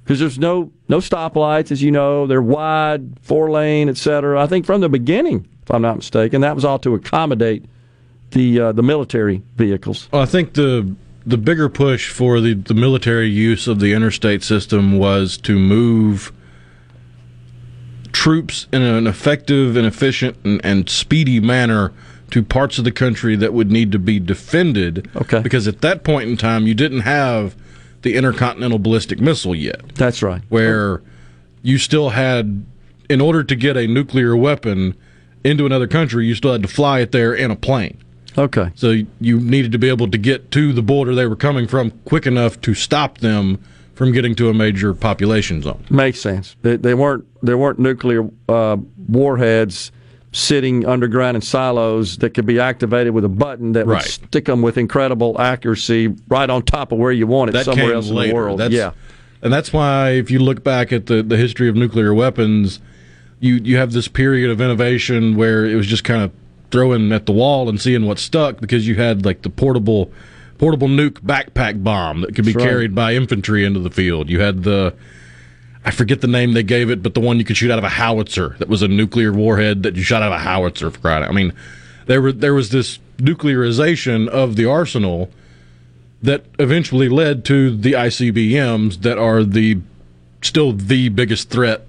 because 0.03 0.19
there's 0.19 0.40
no 0.40 0.72
no 0.88 1.00
stoplights, 1.00 1.72
as 1.72 1.84
you 1.84 1.92
know. 1.92 2.26
They're 2.26 2.42
wide, 2.42 3.19
four 3.22 3.51
lane, 3.51 3.90
et 3.90 3.98
cetera. 3.98 4.42
I 4.42 4.48
think 4.48 4.66
from 4.66 4.82
the 4.82 4.90
beginning, 4.90 5.48
if 5.64 5.72
I'm 5.72 5.82
not 5.82 5.98
mistaken, 5.98 6.42
that 6.42 6.56
was 6.56 6.64
all 6.64 6.80
to 6.80 6.95
accommodate 6.95 7.66
the 8.32 8.59
uh, 8.59 8.72
the 8.72 8.84
military 8.84 9.43
vehicles. 9.56 10.08
Well, 10.11 10.22
I 10.22 10.26
think 10.26 10.53
the 10.53 10.95
the 11.26 11.38
bigger 11.38 11.69
push 11.69 12.09
for 12.09 12.40
the, 12.40 12.53
the 12.53 12.74
military 12.74 13.30
use 13.30 13.68
of 13.68 13.80
the 13.80 13.93
interstate 13.93 14.43
system 14.43 14.98
was 14.98 15.38
to 15.38 15.59
move 15.59 16.32
troops 18.11 18.68
in 18.74 18.82
an 18.82 19.06
effective 19.06 19.76
and 19.76 19.85
efficient 19.85 20.38
and, 20.43 20.59
and 20.64 20.90
speedy 20.90 21.40
manner 21.40 21.93
to 22.32 22.42
parts 22.42 22.77
of 22.77 22.84
the 22.84 22.92
country 22.92 23.35
that 23.35 23.53
would 23.53 23.72
need 23.72 23.92
to 23.92 24.00
be 24.00 24.19
defended. 24.19 25.09
Okay. 25.16 25.42
Because 25.42 25.68
at 25.68 25.82
that 25.82 26.03
point 26.03 26.30
in 26.30 26.38
time, 26.38 26.66
you 26.66 26.74
didn't 26.74 27.01
have 27.01 27.56
the 28.02 28.16
intercontinental 28.16 28.80
ballistic 28.80 29.19
missile 29.19 29.56
yet. 29.56 29.95
That's 29.95 30.22
right. 30.22 30.42
Where 30.50 31.02
you 31.61 31.78
still 31.78 32.10
had, 32.10 32.66
in 33.10 33.22
order 33.22 33.44
to 33.44 33.56
get 33.56 33.78
a 33.78 33.88
nuclear 33.88 34.36
weapon 34.36 34.95
into 35.44 35.66
another 35.66 35.88
country, 35.88 36.26
you 36.26 36.36
still 36.36 36.52
had 36.53 36.61
to 36.61 36.68
fly 36.68 37.00
it 37.00 37.11
there 37.11 37.34
in 37.34 37.52
a 37.52 37.56
plane. 37.56 37.98
Okay. 38.38 38.72
So 38.76 38.95
you 39.19 39.40
needed 39.40 39.72
to 39.72 39.80
be 39.80 39.90
able 39.90 40.10
to 40.10 40.18
get 40.18 40.52
to 40.52 40.72
the 40.72 40.82
border 40.82 41.16
they 41.16 41.28
were 41.28 41.36
coming 41.36 41.68
from 41.68 41.92
quick 42.06 42.26
enough 42.26 42.61
to 42.61 42.74
stop 42.74 43.18
them 43.19 43.61
from 43.95 44.14
getting 44.14 44.34
to 44.36 44.48
a 44.50 44.53
major 44.53 44.94
population 44.94 45.61
zone. 45.61 45.84
Makes 45.90 46.22
sense. 46.22 46.56
They, 46.61 46.78
they 46.78 46.94
weren't 46.94 47.26
there 47.44 47.58
weren't 47.58 47.80
nuclear 47.80 48.30
uh, 48.48 48.78
warheads 49.08 49.92
sitting 50.32 50.85
underground 50.85 51.35
in 51.35 51.41
silos 51.41 52.17
that 52.17 52.33
could 52.35 52.45
be 52.45 52.59
activated 52.59 53.14
with 53.14 53.25
a 53.25 53.30
button 53.30 53.72
that 53.72 53.88
would 53.88 54.01
stick 54.01 54.45
them 54.45 54.61
with 54.61 54.77
incredible 54.77 55.40
accuracy 55.41 56.08
right 56.27 56.49
on 56.49 56.61
top 56.61 56.91
of 56.91 56.99
where 56.99 57.11
you 57.11 57.25
want 57.25 57.49
it 57.49 57.53
that 57.53 57.66
somewhere 57.66 57.93
else 57.93 58.09
later. 58.09 58.24
in 58.24 58.30
the 58.30 58.35
world. 58.35 58.59
That's, 58.59 58.74
yeah. 58.74 58.91
and 59.41 59.51
that's 59.51 59.74
why 59.74 60.11
if 60.11 60.30
you 60.30 60.40
look 60.40 60.64
back 60.64 60.93
at 60.93 61.08
the, 61.08 61.24
the 61.24 61.35
history 61.38 61.67
of 61.67 61.75
nuclear 61.75 62.14
weapons, 62.14 62.80
you 63.40 63.56
you 63.56 63.77
have 63.77 63.91
this 63.93 64.08
period 64.08 64.51
of 64.51 64.61
innovation 64.61 65.35
where 65.35 65.66
it 65.66 65.75
was 65.75 65.88
just 65.88 66.03
kind 66.03 66.22
of 66.22 66.32
throwing 66.72 67.11
at 67.11 67.25
the 67.25 67.32
wall 67.32 67.67
and 67.67 67.82
seeing 67.82 68.06
what 68.06 68.19
stuck 68.19 68.59
because 68.59 68.88
you 68.88 68.95
had 68.95 69.25
like 69.25 69.41
the 69.41 69.49
portable 69.49 70.11
portable 70.59 70.88
nuke 70.88 71.19
backpack 71.22 71.83
bomb 71.83 72.22
that 72.22 72.35
could 72.35 72.45
be 72.45 72.51
right. 72.53 72.64
carried 72.64 72.93
by 72.93 73.16
infantry 73.16 73.66
into 73.66 73.80
the 73.80 73.90
field. 73.90 74.30
You 74.30 74.41
had 74.41 74.64
the 74.64 74.93
I 75.85 75.91
forget 75.91 76.22
the 76.22 76.27
name 76.27 76.53
they 76.53 76.64
gave 76.64 76.90
it, 76.90 77.01
but 77.01 77.14
the 77.14 77.19
one 77.22 77.40
you 77.40 77.45
could 77.45 77.58
shoot 77.58 77.72
out 77.72 77.77
of 77.77 77.85
a 77.85 77.90
howitzer 77.90 78.56
that 78.59 78.67
was 78.67 78.82
a 78.82 78.88
nuclear 78.88 79.32
warhead 79.32 79.83
that 79.83 79.95
you 79.95 80.03
shot 80.03 80.22
out 80.22 80.32
of 80.32 80.40
a 80.40 80.43
howitzer 80.43 80.91
for 80.91 80.99
crying. 80.99 81.24
I 81.24 81.32
mean, 81.32 81.53
there 82.06 82.22
were 82.22 82.32
there 82.32 82.53
was 82.53 82.69
this 82.69 82.99
nuclearization 83.17 84.27
of 84.27 84.56
the 84.56 84.66
arsenal 84.66 85.30
that 86.22 86.45
eventually 86.58 87.08
led 87.08 87.45
to 87.45 87.75
the 87.75 87.93
ICBMs 87.93 89.01
that 89.03 89.17
are 89.17 89.43
the 89.43 89.80
still 90.41 90.74
the 90.74 91.09
biggest 91.09 91.49
threat 91.49 91.85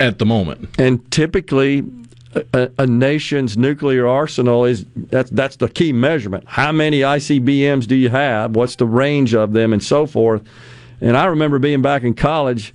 at 0.00 0.18
the 0.18 0.26
moment. 0.26 0.68
And 0.78 1.08
typically, 1.12 1.84
a, 2.52 2.70
a 2.78 2.86
nation's 2.86 3.56
nuclear 3.56 4.06
arsenal 4.06 4.64
is 4.64 4.86
that's 4.96 5.30
that's 5.30 5.56
the 5.56 5.68
key 5.68 5.92
measurement. 5.92 6.44
How 6.46 6.72
many 6.72 7.00
ICBMs 7.00 7.86
do 7.86 7.94
you 7.94 8.08
have? 8.08 8.56
What's 8.56 8.76
the 8.76 8.86
range 8.86 9.34
of 9.34 9.52
them, 9.52 9.72
and 9.72 9.82
so 9.82 10.06
forth. 10.06 10.42
And 11.00 11.16
I 11.16 11.26
remember 11.26 11.58
being 11.58 11.82
back 11.82 12.02
in 12.02 12.14
college 12.14 12.74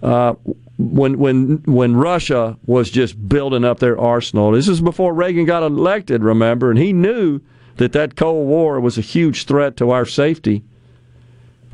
when 0.00 1.18
when 1.18 1.62
when 1.64 1.96
Russia 1.96 2.56
was 2.64 2.90
just 2.90 3.28
building 3.28 3.64
up 3.64 3.80
their 3.80 3.98
arsenal. 3.98 4.52
This 4.52 4.68
is 4.68 4.80
before 4.80 5.12
Reagan 5.12 5.44
got 5.44 5.62
elected, 5.62 6.22
remember, 6.22 6.70
and 6.70 6.78
he 6.78 6.92
knew 6.92 7.40
that 7.76 7.92
that 7.92 8.16
Cold 8.16 8.46
War 8.46 8.80
was 8.80 8.96
a 8.96 9.02
huge 9.02 9.44
threat 9.44 9.76
to 9.78 9.90
our 9.90 10.06
safety, 10.06 10.62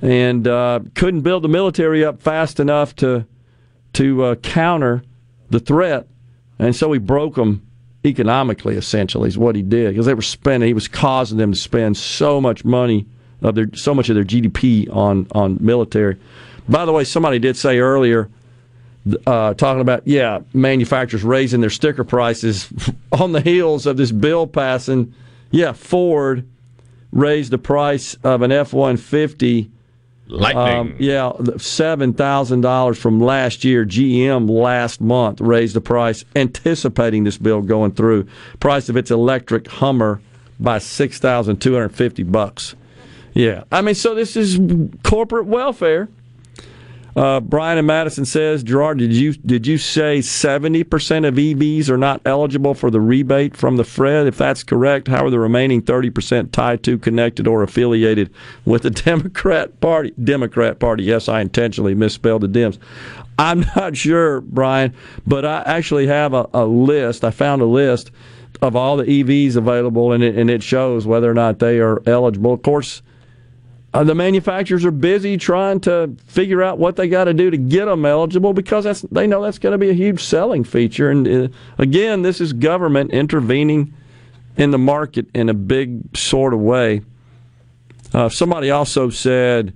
and 0.01 0.49
uh, 0.49 0.81
couldn't 0.95 1.21
build 1.21 1.45
the 1.45 1.49
military 1.49 2.05
up 2.05 2.21
fast 2.21 2.59
enough 2.59 2.97
to 2.97 3.27
to 3.95 4.25
uh, 4.25 4.35
counter 4.37 5.03
the 5.51 5.61
threat, 5.61 6.09
and 6.59 6.75
so 6.75 6.91
he 6.93 6.99
broke 6.99 7.35
them 7.35 7.67
economically. 8.07 8.77
Essentially, 8.77 9.29
is 9.29 9.37
what 9.37 9.55
he 9.55 9.63
did 9.63 9.91
because 9.91 10.07
they 10.07 10.15
were 10.15 10.23
spending. 10.23 10.67
He 10.67 10.75
was 10.75 10.89
causing 10.89 11.37
them 11.37 11.53
to 11.53 11.59
spend 11.59 11.99
so 11.99 12.41
much 12.41 12.65
money 12.65 13.07
of 13.43 13.55
their 13.55 13.69
so 13.75 13.95
much 13.95 14.09
of 14.09 14.15
their 14.15 14.25
GDP 14.25 14.89
on 14.95 15.27
on 15.33 15.59
military. 15.61 16.17
By 16.69 16.85
the 16.85 16.93
way, 16.93 17.05
somebody 17.05 17.39
did 17.39 17.57
say 17.57 17.79
earlier, 17.79 18.31
uh, 19.27 19.55
talking 19.55 19.81
about 19.81 20.07
yeah, 20.07 20.41
manufacturers 20.53 21.23
raising 21.23 21.61
their 21.61 21.71
sticker 21.71 22.05
prices 22.05 22.73
on 23.13 23.33
the 23.33 23.41
heels 23.41 23.87
of 23.87 23.97
this 23.97 24.13
bill 24.13 24.47
passing. 24.47 25.15
Yeah, 25.51 25.73
Ford 25.73 26.49
raised 27.13 27.53
the 27.53 27.59
price 27.59 28.15
of 28.25 28.43
an 28.43 28.53
F 28.53 28.73
one 28.73 28.97
fifty. 28.97 29.71
Lightning. 30.27 30.65
Um, 30.65 30.97
yeah, 30.99 31.33
seven 31.59 32.15
thousand 32.15 32.63
dollars 32.63 32.97
from 32.97 33.21
last 33.21 33.63
year. 33.63 33.85
GM 33.85 34.49
last 34.49 35.03
month 35.03 35.41
raised 35.41 35.77
the 35.77 35.83
price, 35.83 36.25
anticipating 36.35 37.25
this 37.25 37.37
bill 37.37 37.61
going 37.61 37.93
through. 37.93 38.27
Price 38.59 38.89
of 38.89 38.97
its 38.97 39.11
electric 39.11 39.69
Hummer 39.69 40.23
by 40.59 40.79
six 40.79 41.19
thousand 41.19 41.61
two 41.61 41.75
hundred 41.75 41.91
fifty 41.91 42.23
bucks. 42.23 42.75
Yeah, 43.35 43.65
I 43.71 43.83
mean, 43.83 43.95
so 43.97 44.15
this 44.15 44.35
is 44.35 44.59
corporate 45.03 45.47
welfare. 45.47 46.09
Uh, 47.17 47.39
Brian 47.39 47.79
and 47.79 47.87
Madison 47.87 48.25
says, 48.25 48.65
Gerard, 48.65 48.99
did 48.99 49.13
you 49.13 49.35
did 49.35 49.67
you 49.67 49.79
say 49.79 50.21
seventy 50.21 50.83
percent 50.83 51.25
of 51.25 51.35
EVs 51.35 51.89
are 51.89 51.97
not 51.97 52.21
eligible 52.25 52.75
for 52.75 52.91
the 52.91 53.01
rebate 53.01 53.57
from 53.57 53.77
the 53.77 53.85
Fed? 53.85 54.27
If 54.27 54.37
that's 54.37 54.65
correct, 54.65 55.07
how 55.07 55.25
are 55.27 55.31
the 55.31 55.39
remaining 55.39 55.81
thirty 55.81 56.11
percent 56.11 56.53
tied 56.53 56.83
to, 56.85 56.99
connected, 56.99 57.47
or 57.47 57.63
affiliated 57.63 58.31
with 58.65 58.83
the 58.83 58.91
Democrat 58.91 59.81
Party? 59.81 60.13
Democrat 60.23 60.81
Party. 60.81 61.05
Yes, 61.05 61.29
I 61.29 61.41
intentionally 61.41 61.95
misspelled 61.95 62.43
the 62.43 62.49
Dems. 62.49 62.79
I'm 63.39 63.65
not 63.77 63.97
sure, 63.97 64.41
Brian, 64.41 64.93
but 65.27 65.45
I 65.45 65.63
actually 65.67 66.09
have 66.09 66.35
a, 66.35 66.49
a 66.53 66.65
list. 66.65 67.25
I 67.25 67.31
found 67.31 67.63
a 67.63 67.67
list 67.67 68.11
of 68.61 68.75
all 68.75 68.97
the 68.97 69.05
EVs 69.05 69.55
available, 69.55 70.11
and 70.11 70.23
it, 70.25 70.37
and 70.37 70.51
it 70.51 70.65
shows 70.65 71.07
whether 71.07 71.31
or 71.31 71.35
not 71.35 71.61
they 71.61 71.79
are 71.79 72.03
eligible. 72.07 72.53
Of 72.53 72.63
course. 72.63 73.03
Uh, 73.95 74.03
the 74.03 74.15
manufacturers 74.15 74.85
are 74.85 74.91
busy 74.91 75.37
trying 75.37 75.79
to 75.79 76.17
figure 76.27 76.65
out 76.65 76.79
what 76.79 76.97
they 76.97 77.07
got 77.07 77.25
to 77.25 77.33
do 77.33 77.49
to 77.49 77.57
get 77.57 77.85
them 77.85 78.05
eligible 78.05 78.53
because 78.53 79.03
they 79.03 79.25
know 79.25 79.41
that's 79.41 79.61
going 79.61 79.71
to 79.71 79.79
be 79.79 79.89
a 79.89 79.95
huge 79.95 80.21
selling 80.21 80.65
feature. 80.65 81.11
And 81.11 81.29
uh, 81.29 81.49
again, 81.79 82.23
this 82.23 82.41
is 82.41 82.53
government 82.53 83.13
intervening 83.13 83.95
in 84.57 84.73
the 84.73 84.79
market 84.79 85.27
in 85.33 85.49
a 85.49 85.55
big 85.55 86.17
sort 86.17 86.53
of 86.53 86.59
way. 86.59 87.03
Uh, 88.13 88.29
somebody 88.29 88.73
also 88.73 89.11
said, 89.11 89.73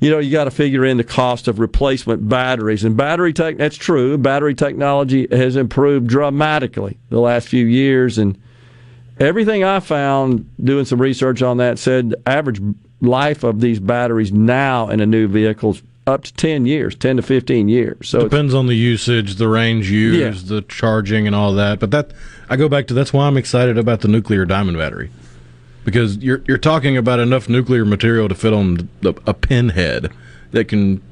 you 0.00 0.10
know, 0.10 0.18
you 0.18 0.32
got 0.32 0.44
to 0.44 0.50
figure 0.50 0.82
in 0.86 0.96
the 0.96 1.04
cost 1.04 1.48
of 1.48 1.60
replacement 1.60 2.26
batteries. 2.30 2.82
And 2.82 2.96
battery 2.96 3.34
tech, 3.34 3.58
that's 3.58 3.76
true. 3.76 4.16
Battery 4.16 4.54
technology 4.54 5.28
has 5.30 5.56
improved 5.56 6.06
dramatically 6.06 6.98
the 7.10 7.20
last 7.20 7.46
few 7.46 7.66
years. 7.66 8.16
And 8.16 8.40
everything 9.20 9.64
I 9.64 9.80
found 9.80 10.50
doing 10.64 10.86
some 10.86 11.00
research 11.00 11.42
on 11.42 11.58
that 11.58 11.78
said 11.78 12.14
average 12.24 12.60
life 13.02 13.42
of 13.42 13.60
these 13.60 13.80
batteries 13.80 14.32
now 14.32 14.88
in 14.88 15.00
a 15.00 15.06
new 15.06 15.28
vehicle 15.28 15.72
is 15.72 15.82
up 16.06 16.24
to 16.24 16.32
10 16.34 16.66
years, 16.66 16.94
10 16.96 17.16
to 17.16 17.22
15 17.22 17.68
years. 17.68 18.08
So 18.08 18.22
Depends 18.22 18.54
on 18.54 18.66
the 18.66 18.74
usage, 18.74 19.36
the 19.36 19.48
range 19.48 19.90
used, 19.90 20.48
the 20.48 20.62
charging, 20.62 21.26
and 21.26 21.36
all 21.36 21.52
that. 21.54 21.78
But 21.78 21.90
that 21.90 22.12
I 22.48 22.56
go 22.56 22.68
back 22.68 22.86
to 22.88 22.94
that's 22.94 23.12
why 23.12 23.26
I'm 23.26 23.36
excited 23.36 23.76
about 23.76 24.00
the 24.00 24.08
nuclear 24.08 24.44
diamond 24.44 24.78
battery 24.78 25.10
because 25.84 26.16
you're 26.18 26.42
you're 26.46 26.58
talking 26.58 26.96
about 26.96 27.18
enough 27.18 27.48
nuclear 27.48 27.84
material 27.84 28.28
to 28.28 28.34
fit 28.34 28.52
on 28.52 28.88
the, 29.00 29.14
a 29.26 29.34
pinhead 29.34 30.12
that 30.52 30.68
can 30.68 31.02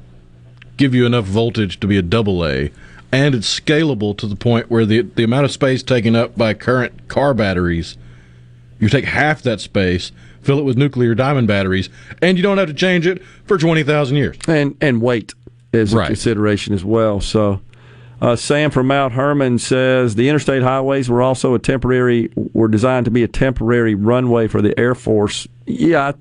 give 0.77 0.95
you 0.95 1.05
enough 1.05 1.25
voltage 1.25 1.79
to 1.79 1.87
be 1.87 1.97
a 1.97 2.01
double 2.01 2.45
A, 2.45 2.71
and 3.11 3.35
it's 3.35 3.59
scalable 3.59 4.17
to 4.17 4.27
the 4.27 4.35
point 4.35 4.69
where 4.69 4.85
the 4.85 5.01
the 5.01 5.23
amount 5.23 5.45
of 5.45 5.51
space 5.51 5.83
taken 5.83 6.15
up 6.15 6.37
by 6.37 6.53
current 6.53 7.07
car 7.07 7.33
batteries, 7.33 7.97
you 8.79 8.89
take 8.89 9.05
half 9.05 9.41
that 9.43 9.61
space, 9.61 10.11
fill 10.41 10.59
it 10.59 10.63
with 10.63 10.77
nuclear 10.77 11.15
diamond 11.15 11.47
batteries, 11.47 11.89
and 12.21 12.37
you 12.37 12.43
don't 12.43 12.57
have 12.57 12.67
to 12.67 12.73
change 12.73 13.07
it 13.07 13.23
for 13.45 13.57
twenty 13.57 13.83
thousand 13.83 14.17
years. 14.17 14.37
and 14.47 14.75
and 14.81 15.01
weight 15.01 15.33
is 15.73 15.93
a 15.93 16.05
consideration 16.07 16.73
as 16.73 16.83
well. 16.83 17.21
So, 17.21 17.61
uh, 18.21 18.35
Sam 18.35 18.71
from 18.71 18.87
Mount 18.87 19.13
Hermon 19.13 19.57
says 19.57 20.15
the 20.15 20.27
interstate 20.27 20.63
highways 20.63 21.09
were 21.09 21.21
also 21.21 21.53
a 21.53 21.59
temporary 21.59 22.29
were 22.53 22.67
designed 22.67 23.05
to 23.05 23.11
be 23.11 23.23
a 23.23 23.27
temporary 23.27 23.95
runway 23.95 24.47
for 24.47 24.61
the 24.61 24.77
Air 24.79 24.95
Force. 24.95 25.47
Yeah, 25.65 26.11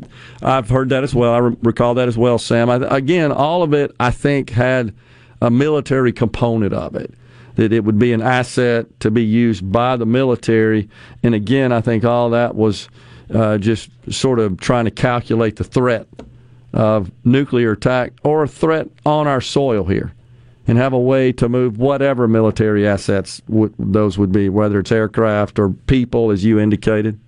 I, 0.42 0.58
I've 0.58 0.68
heard 0.68 0.90
that 0.90 1.02
as 1.02 1.14
well. 1.14 1.32
I 1.34 1.38
re- 1.38 1.56
recall 1.62 1.94
that 1.94 2.06
as 2.06 2.16
well, 2.16 2.38
Sam. 2.38 2.70
I, 2.70 2.76
again, 2.96 3.32
all 3.32 3.62
of 3.62 3.74
it 3.74 3.90
I 3.98 4.10
think 4.12 4.50
had 4.50 4.94
a 5.42 5.50
military 5.50 6.12
component 6.12 6.72
of 6.72 6.94
it. 6.94 7.12
That 7.56 7.72
it 7.72 7.84
would 7.84 7.98
be 7.98 8.12
an 8.12 8.22
asset 8.22 9.00
to 9.00 9.10
be 9.10 9.24
used 9.24 9.70
by 9.70 9.96
the 9.96 10.06
military, 10.06 10.88
and 11.24 11.34
again, 11.34 11.72
I 11.72 11.80
think 11.80 12.04
all 12.04 12.30
that 12.30 12.54
was 12.54 12.88
uh, 13.34 13.58
just 13.58 13.90
sort 14.12 14.38
of 14.38 14.58
trying 14.60 14.84
to 14.84 14.90
calculate 14.90 15.56
the 15.56 15.64
threat 15.64 16.06
of 16.72 17.10
nuclear 17.24 17.72
attack 17.72 18.12
or 18.22 18.42
a 18.44 18.48
threat 18.48 18.88
on 19.04 19.26
our 19.26 19.40
soil 19.40 19.84
here 19.84 20.12
and 20.66 20.78
have 20.78 20.92
a 20.92 20.98
way 20.98 21.32
to 21.32 21.48
move 21.48 21.78
whatever 21.78 22.28
military 22.28 22.86
assets 22.86 23.40
w- 23.48 23.74
those 23.78 24.16
would 24.16 24.30
be, 24.30 24.48
whether 24.48 24.78
it's 24.78 24.92
aircraft 24.92 25.58
or 25.58 25.70
people, 25.70 26.30
as 26.30 26.44
you 26.44 26.60
indicated, 26.60 27.18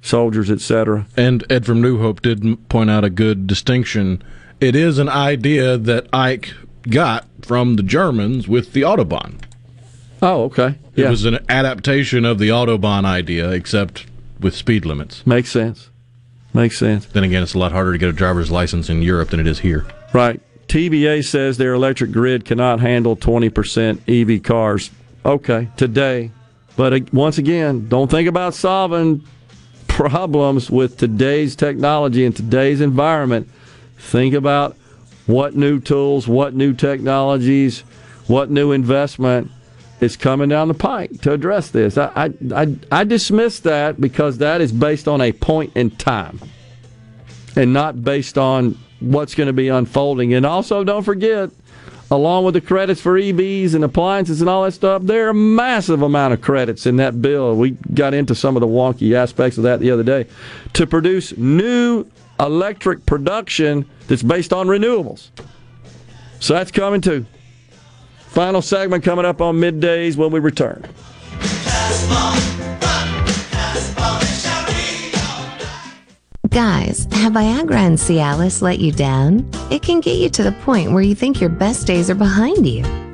soldiers, 0.00 0.50
etc. 0.50 1.06
And 1.16 1.44
Ed 1.50 1.66
from 1.66 1.80
New 1.80 1.98
Hope 1.98 2.22
did 2.22 2.68
point 2.68 2.90
out 2.90 3.04
a 3.04 3.10
good 3.10 3.46
distinction. 3.46 4.22
It 4.60 4.76
is 4.76 4.98
an 4.98 5.08
idea 5.08 5.76
that 5.76 6.06
Ike 6.12 6.52
got 6.88 7.26
from 7.42 7.76
the 7.76 7.82
Germans 7.82 8.46
with 8.46 8.72
the 8.74 8.82
Autobahn. 8.82 9.40
Oh, 10.22 10.44
okay. 10.44 10.78
It 10.94 11.08
was 11.08 11.24
an 11.24 11.38
adaptation 11.48 12.24
of 12.24 12.38
the 12.38 12.48
Autobahn 12.50 13.04
idea, 13.04 13.50
except 13.50 14.06
with 14.40 14.54
speed 14.54 14.84
limits. 14.84 15.26
Makes 15.26 15.50
sense. 15.50 15.90
Makes 16.52 16.78
sense. 16.78 17.06
Then 17.06 17.24
again, 17.24 17.42
it's 17.42 17.54
a 17.54 17.58
lot 17.58 17.72
harder 17.72 17.92
to 17.92 17.98
get 17.98 18.08
a 18.08 18.12
driver's 18.12 18.50
license 18.50 18.88
in 18.88 19.02
Europe 19.02 19.30
than 19.30 19.40
it 19.40 19.46
is 19.46 19.60
here. 19.60 19.86
Right. 20.12 20.40
TBA 20.68 21.24
says 21.24 21.56
their 21.56 21.74
electric 21.74 22.12
grid 22.12 22.44
cannot 22.44 22.80
handle 22.80 23.16
20% 23.16 24.00
EV 24.08 24.42
cars. 24.42 24.90
Okay, 25.24 25.68
today. 25.76 26.30
But 26.76 27.12
once 27.12 27.38
again, 27.38 27.88
don't 27.88 28.10
think 28.10 28.28
about 28.28 28.54
solving 28.54 29.24
problems 29.88 30.70
with 30.70 30.96
today's 30.96 31.54
technology 31.54 32.24
and 32.24 32.34
today's 32.34 32.80
environment. 32.80 33.48
Think 33.98 34.34
about 34.34 34.76
what 35.26 35.54
new 35.56 35.80
tools, 35.80 36.28
what 36.28 36.54
new 36.54 36.72
technologies, 36.72 37.80
what 38.26 38.50
new 38.50 38.72
investment 38.72 39.50
is 40.00 40.16
coming 40.16 40.48
down 40.48 40.68
the 40.68 40.74
pike 40.74 41.20
to 41.22 41.32
address 41.32 41.70
this. 41.70 41.96
I, 41.96 42.10
I, 42.14 42.30
I, 42.54 42.76
I 42.90 43.04
dismiss 43.04 43.60
that 43.60 44.00
because 44.00 44.38
that 44.38 44.60
is 44.60 44.72
based 44.72 45.08
on 45.08 45.20
a 45.20 45.32
point 45.32 45.72
in 45.76 45.90
time 45.90 46.40
and 47.56 47.72
not 47.72 48.02
based 48.02 48.36
on 48.36 48.78
what's 49.00 49.34
going 49.34 49.46
to 49.46 49.52
be 49.52 49.68
unfolding. 49.68 50.34
And 50.34 50.44
also, 50.44 50.84
don't 50.84 51.04
forget, 51.04 51.50
along 52.10 52.44
with 52.44 52.54
the 52.54 52.60
credits 52.60 53.00
for 53.00 53.18
EVs 53.18 53.74
and 53.74 53.84
appliances 53.84 54.40
and 54.40 54.50
all 54.50 54.64
that 54.64 54.72
stuff, 54.72 55.02
there 55.02 55.26
are 55.26 55.30
a 55.30 55.34
massive 55.34 56.02
amount 56.02 56.34
of 56.34 56.40
credits 56.40 56.86
in 56.86 56.96
that 56.96 57.20
bill. 57.22 57.54
We 57.56 57.70
got 57.70 58.14
into 58.14 58.34
some 58.34 58.56
of 58.56 58.60
the 58.60 58.66
wonky 58.66 59.14
aspects 59.14 59.58
of 59.58 59.64
that 59.64 59.80
the 59.80 59.90
other 59.90 60.02
day 60.02 60.26
to 60.74 60.86
produce 60.86 61.36
new 61.36 62.06
electric 62.40 63.06
production 63.06 63.88
that's 64.08 64.22
based 64.22 64.52
on 64.52 64.66
renewables. 64.66 65.28
So 66.40 66.54
that's 66.54 66.70
coming 66.70 67.00
too. 67.00 67.26
Final 68.34 68.62
segment 68.62 69.04
coming 69.04 69.24
up 69.24 69.40
on 69.40 69.54
middays 69.54 70.16
when 70.16 70.32
we 70.32 70.40
return. 70.40 70.84
Guys, 76.48 77.06
have 77.12 77.34
Viagra 77.34 77.76
and 77.76 77.96
Cialis 77.96 78.60
let 78.60 78.80
you 78.80 78.90
down? 78.90 79.48
It 79.70 79.82
can 79.82 80.00
get 80.00 80.18
you 80.18 80.28
to 80.30 80.42
the 80.42 80.50
point 80.64 80.90
where 80.90 81.02
you 81.02 81.14
think 81.14 81.40
your 81.40 81.48
best 81.48 81.86
days 81.86 82.10
are 82.10 82.16
behind 82.16 82.66
you. 82.66 82.82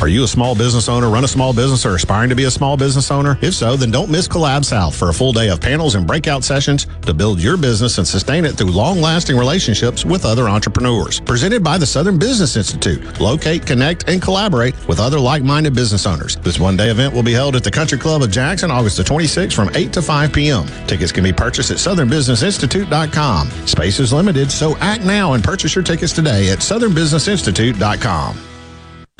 Are 0.00 0.08
you 0.08 0.24
a 0.24 0.28
small 0.28 0.56
business 0.56 0.88
owner, 0.88 1.08
run 1.08 1.22
a 1.24 1.28
small 1.28 1.52
business, 1.52 1.86
or 1.86 1.94
aspiring 1.94 2.28
to 2.30 2.34
be 2.34 2.44
a 2.44 2.50
small 2.50 2.76
business 2.76 3.10
owner? 3.10 3.38
If 3.40 3.54
so, 3.54 3.76
then 3.76 3.90
don't 3.90 4.10
miss 4.10 4.26
Collab 4.26 4.64
South 4.64 4.96
for 4.96 5.10
a 5.10 5.14
full 5.14 5.32
day 5.32 5.48
of 5.48 5.60
panels 5.60 5.94
and 5.94 6.06
breakout 6.06 6.42
sessions 6.42 6.86
to 7.02 7.14
build 7.14 7.40
your 7.40 7.56
business 7.56 7.98
and 7.98 8.06
sustain 8.06 8.44
it 8.44 8.52
through 8.52 8.72
long 8.72 9.00
lasting 9.00 9.36
relationships 9.36 10.04
with 10.04 10.24
other 10.24 10.48
entrepreneurs. 10.48 11.20
Presented 11.20 11.62
by 11.62 11.78
the 11.78 11.86
Southern 11.86 12.18
Business 12.18 12.56
Institute. 12.56 13.20
Locate, 13.20 13.64
connect, 13.64 14.08
and 14.08 14.20
collaborate 14.20 14.74
with 14.88 14.98
other 14.98 15.20
like 15.20 15.44
minded 15.44 15.74
business 15.74 16.04
owners. 16.04 16.34
This 16.36 16.58
one 16.58 16.76
day 16.76 16.90
event 16.90 17.14
will 17.14 17.22
be 17.22 17.32
held 17.32 17.54
at 17.54 17.62
the 17.62 17.70
Country 17.70 17.98
Club 17.98 18.22
of 18.22 18.30
Jackson 18.30 18.70
August 18.72 18.96
the 18.96 19.04
26th 19.04 19.54
from 19.54 19.70
8 19.74 19.92
to 19.92 20.02
5 20.02 20.32
p.m. 20.32 20.66
Tickets 20.88 21.12
can 21.12 21.22
be 21.22 21.32
purchased 21.32 21.70
at 21.70 21.76
southernbusinessinstitute.com. 21.76 23.50
Space 23.66 24.00
is 24.00 24.12
limited, 24.12 24.50
so 24.50 24.76
act 24.78 25.04
now 25.04 25.34
and 25.34 25.44
purchase 25.44 25.74
your 25.74 25.84
tickets 25.84 26.12
today 26.12 26.50
at 26.50 26.58
southernbusinessinstitute.com. 26.58 28.51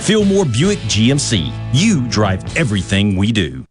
Fillmore 0.00 0.44
Buick 0.44 0.78
GMC. 0.80 1.52
You 1.72 2.06
drive 2.08 2.56
everything 2.56 3.16
we 3.16 3.32
do. 3.32 3.64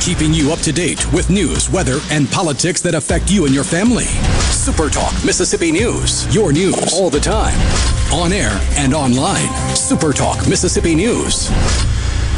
Keeping 0.00 0.32
you 0.32 0.52
up 0.52 0.60
to 0.60 0.72
date 0.72 1.04
with 1.12 1.28
news, 1.28 1.68
weather, 1.70 1.98
and 2.10 2.30
politics 2.30 2.80
that 2.80 2.94
affect 2.94 3.30
you 3.30 3.44
and 3.44 3.54
your 3.54 3.64
family. 3.64 4.04
Super 4.52 4.88
Talk 4.88 5.12
Mississippi 5.24 5.70
News. 5.70 6.32
Your 6.34 6.52
news 6.52 6.94
all 6.94 7.10
the 7.10 7.20
time. 7.20 7.58
On 8.12 8.32
air 8.32 8.58
and 8.76 8.94
online. 8.94 9.48
Super 9.76 10.12
Talk 10.12 10.48
Mississippi 10.48 10.94
News. 10.94 11.50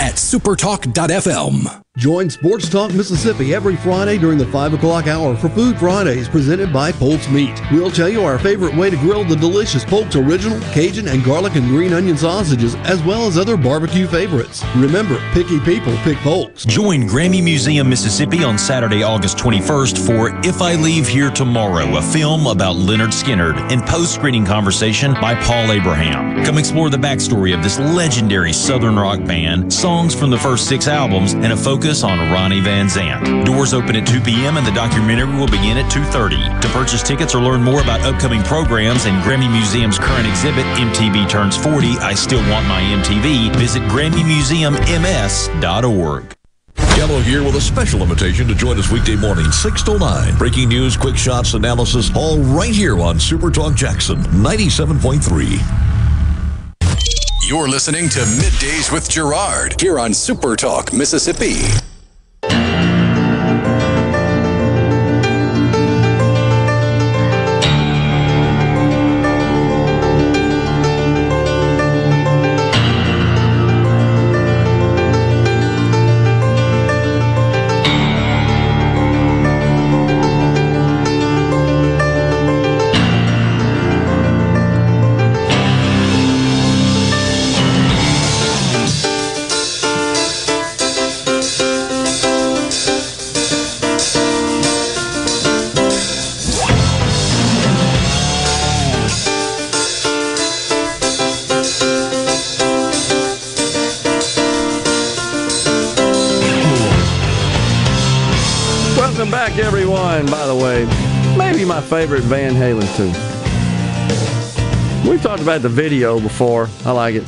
At 0.01 0.15
supertalk.fm. 0.15 1.83
Join 2.01 2.31
Sports 2.31 2.71
Talk 2.71 2.95
Mississippi 2.95 3.55
every 3.55 3.77
Friday 3.77 4.17
during 4.17 4.39
the 4.39 4.47
5 4.47 4.73
o'clock 4.73 5.07
hour 5.07 5.37
for 5.37 5.51
Food 5.51 5.79
Fridays 5.79 6.31
presented 6.31 6.73
by 6.73 6.93
Polk's 6.93 7.29
Meat. 7.29 7.61
We'll 7.71 7.91
tell 7.91 8.09
you 8.09 8.25
our 8.25 8.39
favorite 8.39 8.75
way 8.75 8.89
to 8.89 8.97
grill 8.97 9.23
the 9.23 9.37
delicious 9.37 9.85
Polk's 9.85 10.17
Original, 10.17 10.59
Cajun, 10.73 11.09
and 11.09 11.23
garlic 11.23 11.57
and 11.57 11.67
green 11.67 11.93
onion 11.93 12.17
sausages, 12.17 12.75
as 12.87 13.03
well 13.03 13.27
as 13.27 13.37
other 13.37 13.55
barbecue 13.55 14.07
favorites. 14.07 14.65
Remember, 14.77 15.19
picky 15.33 15.61
people 15.61 15.95
pick 15.99 16.17
Polk's. 16.21 16.65
Join 16.65 17.03
Grammy 17.03 17.45
Museum 17.45 17.91
Mississippi 17.91 18.43
on 18.45 18.57
Saturday, 18.57 19.03
August 19.03 19.37
21st 19.37 19.99
for 19.99 20.31
If 20.43 20.63
I 20.63 20.77
Leave 20.77 21.07
Here 21.07 21.31
Tomorrow, 21.31 21.99
a 21.99 22.01
film 22.01 22.47
about 22.47 22.77
Lynyrd 22.77 23.13
Skynyrd 23.13 23.59
and 23.71 23.83
post-screening 23.83 24.47
conversation 24.47 25.13
by 25.21 25.35
Paul 25.35 25.73
Abraham. 25.73 26.47
Come 26.47 26.57
explore 26.57 26.89
the 26.89 26.97
backstory 26.97 27.55
of 27.55 27.63
this 27.63 27.79
legendary 27.79 28.55
Southern 28.55 28.97
rock 28.97 29.23
band, 29.27 29.71
songs 29.71 30.15
from 30.15 30.31
the 30.31 30.39
first 30.39 30.67
six 30.67 30.89
albums, 30.89 31.35
and 31.35 31.53
a 31.53 31.57
focus 31.59 31.90
on 31.91 32.31
Ronnie 32.31 32.61
Van 32.61 32.87
Zant. 32.87 33.45
Doors 33.45 33.75
open 33.75 33.97
at 33.97 34.07
2 34.07 34.21
p.m. 34.21 34.57
and 34.57 34.65
the 34.65 34.71
documentary 34.71 35.35
will 35.35 35.49
begin 35.49 35.77
at 35.77 35.91
2.30. 35.91 36.61
To 36.61 36.69
purchase 36.69 37.03
tickets 37.03 37.35
or 37.35 37.43
learn 37.43 37.65
more 37.65 37.83
about 37.83 38.01
upcoming 38.03 38.45
programs 38.45 39.07
and 39.07 39.21
Grammy 39.25 39.51
Museum's 39.51 39.99
current 39.99 40.29
exhibit, 40.29 40.65
MTV 40.79 41.29
Turns 41.29 41.57
40, 41.57 41.99
I 41.99 42.15
Still 42.15 42.49
Want 42.49 42.69
My 42.69 42.81
MTV, 42.81 43.57
visit 43.57 43.83
GrammyMuseumMS.org. 43.91 46.37
Gallo 46.97 47.21
here 47.21 47.43
with 47.43 47.57
a 47.57 47.61
special 47.61 48.03
invitation 48.03 48.47
to 48.47 48.55
join 48.55 48.79
us 48.79 48.93
weekday 48.93 49.17
morning, 49.17 49.51
6 49.51 49.83
to 49.83 49.99
9. 49.99 50.39
Breaking 50.39 50.69
news, 50.69 50.97
quick 50.97 51.17
shots, 51.17 51.55
analysis, 51.55 52.13
all 52.15 52.39
right 52.39 52.73
here 52.73 53.01
on 53.01 53.19
Super 53.19 53.51
Talk 53.51 53.75
Jackson 53.75 54.19
97.3. 54.19 56.00
You're 57.51 57.67
listening 57.67 58.09
to 58.11 58.21
Middays 58.21 58.93
with 58.93 59.11
Gerard 59.11 59.81
here 59.81 59.99
on 59.99 60.15
Super 60.15 60.55
Talk 60.55 60.93
Mississippi. 60.93 61.57
Favorite 112.01 112.23
Van 112.23 112.55
Halen 112.55 112.97
tune. 112.97 113.13
We've 115.07 115.21
talked 115.21 115.43
about 115.43 115.61
the 115.61 115.69
video 115.69 116.19
before. 116.19 116.71
I 116.87 116.93
like 116.93 117.15
it. 117.15 117.25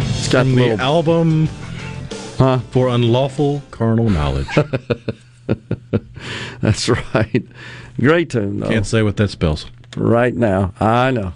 It's 0.00 0.26
got 0.26 0.46
the 0.46 0.52
little, 0.52 0.80
album 0.80 1.48
huh? 2.38 2.58
for 2.72 2.88
unlawful 2.88 3.62
carnal 3.70 4.10
knowledge. 4.10 4.48
That's 6.60 6.88
right. 6.88 7.44
Great 8.00 8.30
tune, 8.30 8.58
though. 8.58 8.68
Can't 8.68 8.84
say 8.84 9.04
what 9.04 9.16
that 9.18 9.28
spells. 9.28 9.66
right 9.96 10.34
now. 10.34 10.74
I 10.80 11.12
know. 11.12 11.32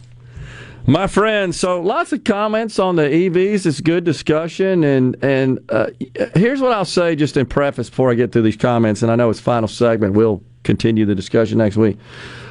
My 0.84 1.06
friend, 1.06 1.55
so 1.55 1.80
lots 1.80 2.12
of 2.12 2.24
comments 2.24 2.80
on 2.80 2.96
the 2.96 3.02
EVs. 3.02 3.66
It's 3.66 3.80
good 3.80 4.02
discussion, 4.02 4.82
and 4.82 5.16
and 5.22 5.60
uh, 5.68 5.90
here's 6.34 6.60
what 6.60 6.72
I'll 6.72 6.84
say 6.84 7.14
just 7.14 7.36
in 7.36 7.46
preface 7.46 7.88
before 7.88 8.10
I 8.10 8.14
get 8.14 8.32
through 8.32 8.42
these 8.42 8.56
comments. 8.56 9.02
And 9.02 9.12
I 9.12 9.14
know 9.14 9.30
it's 9.30 9.38
final 9.38 9.68
segment. 9.68 10.14
We'll 10.14 10.42
continue 10.66 11.06
the 11.06 11.14
discussion 11.14 11.58
next 11.58 11.76
week, 11.76 11.96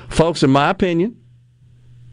folks. 0.09 0.41
In 0.41 0.49
my 0.49 0.71
opinion, 0.71 1.21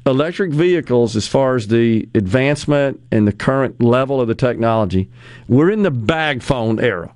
electric 0.05 0.53
vehicles, 0.53 1.17
as 1.17 1.27
far 1.27 1.55
as 1.55 1.69
the 1.69 2.09
advancement 2.15 3.01
and 3.11 3.27
the 3.27 3.33
current 3.33 3.81
level 3.81 4.21
of 4.21 4.29
the 4.29 4.35
technology, 4.35 5.11
we're 5.49 5.71
in 5.71 5.83
the 5.83 5.91
bag 5.91 6.43
phone 6.43 6.81
era. 6.81 7.15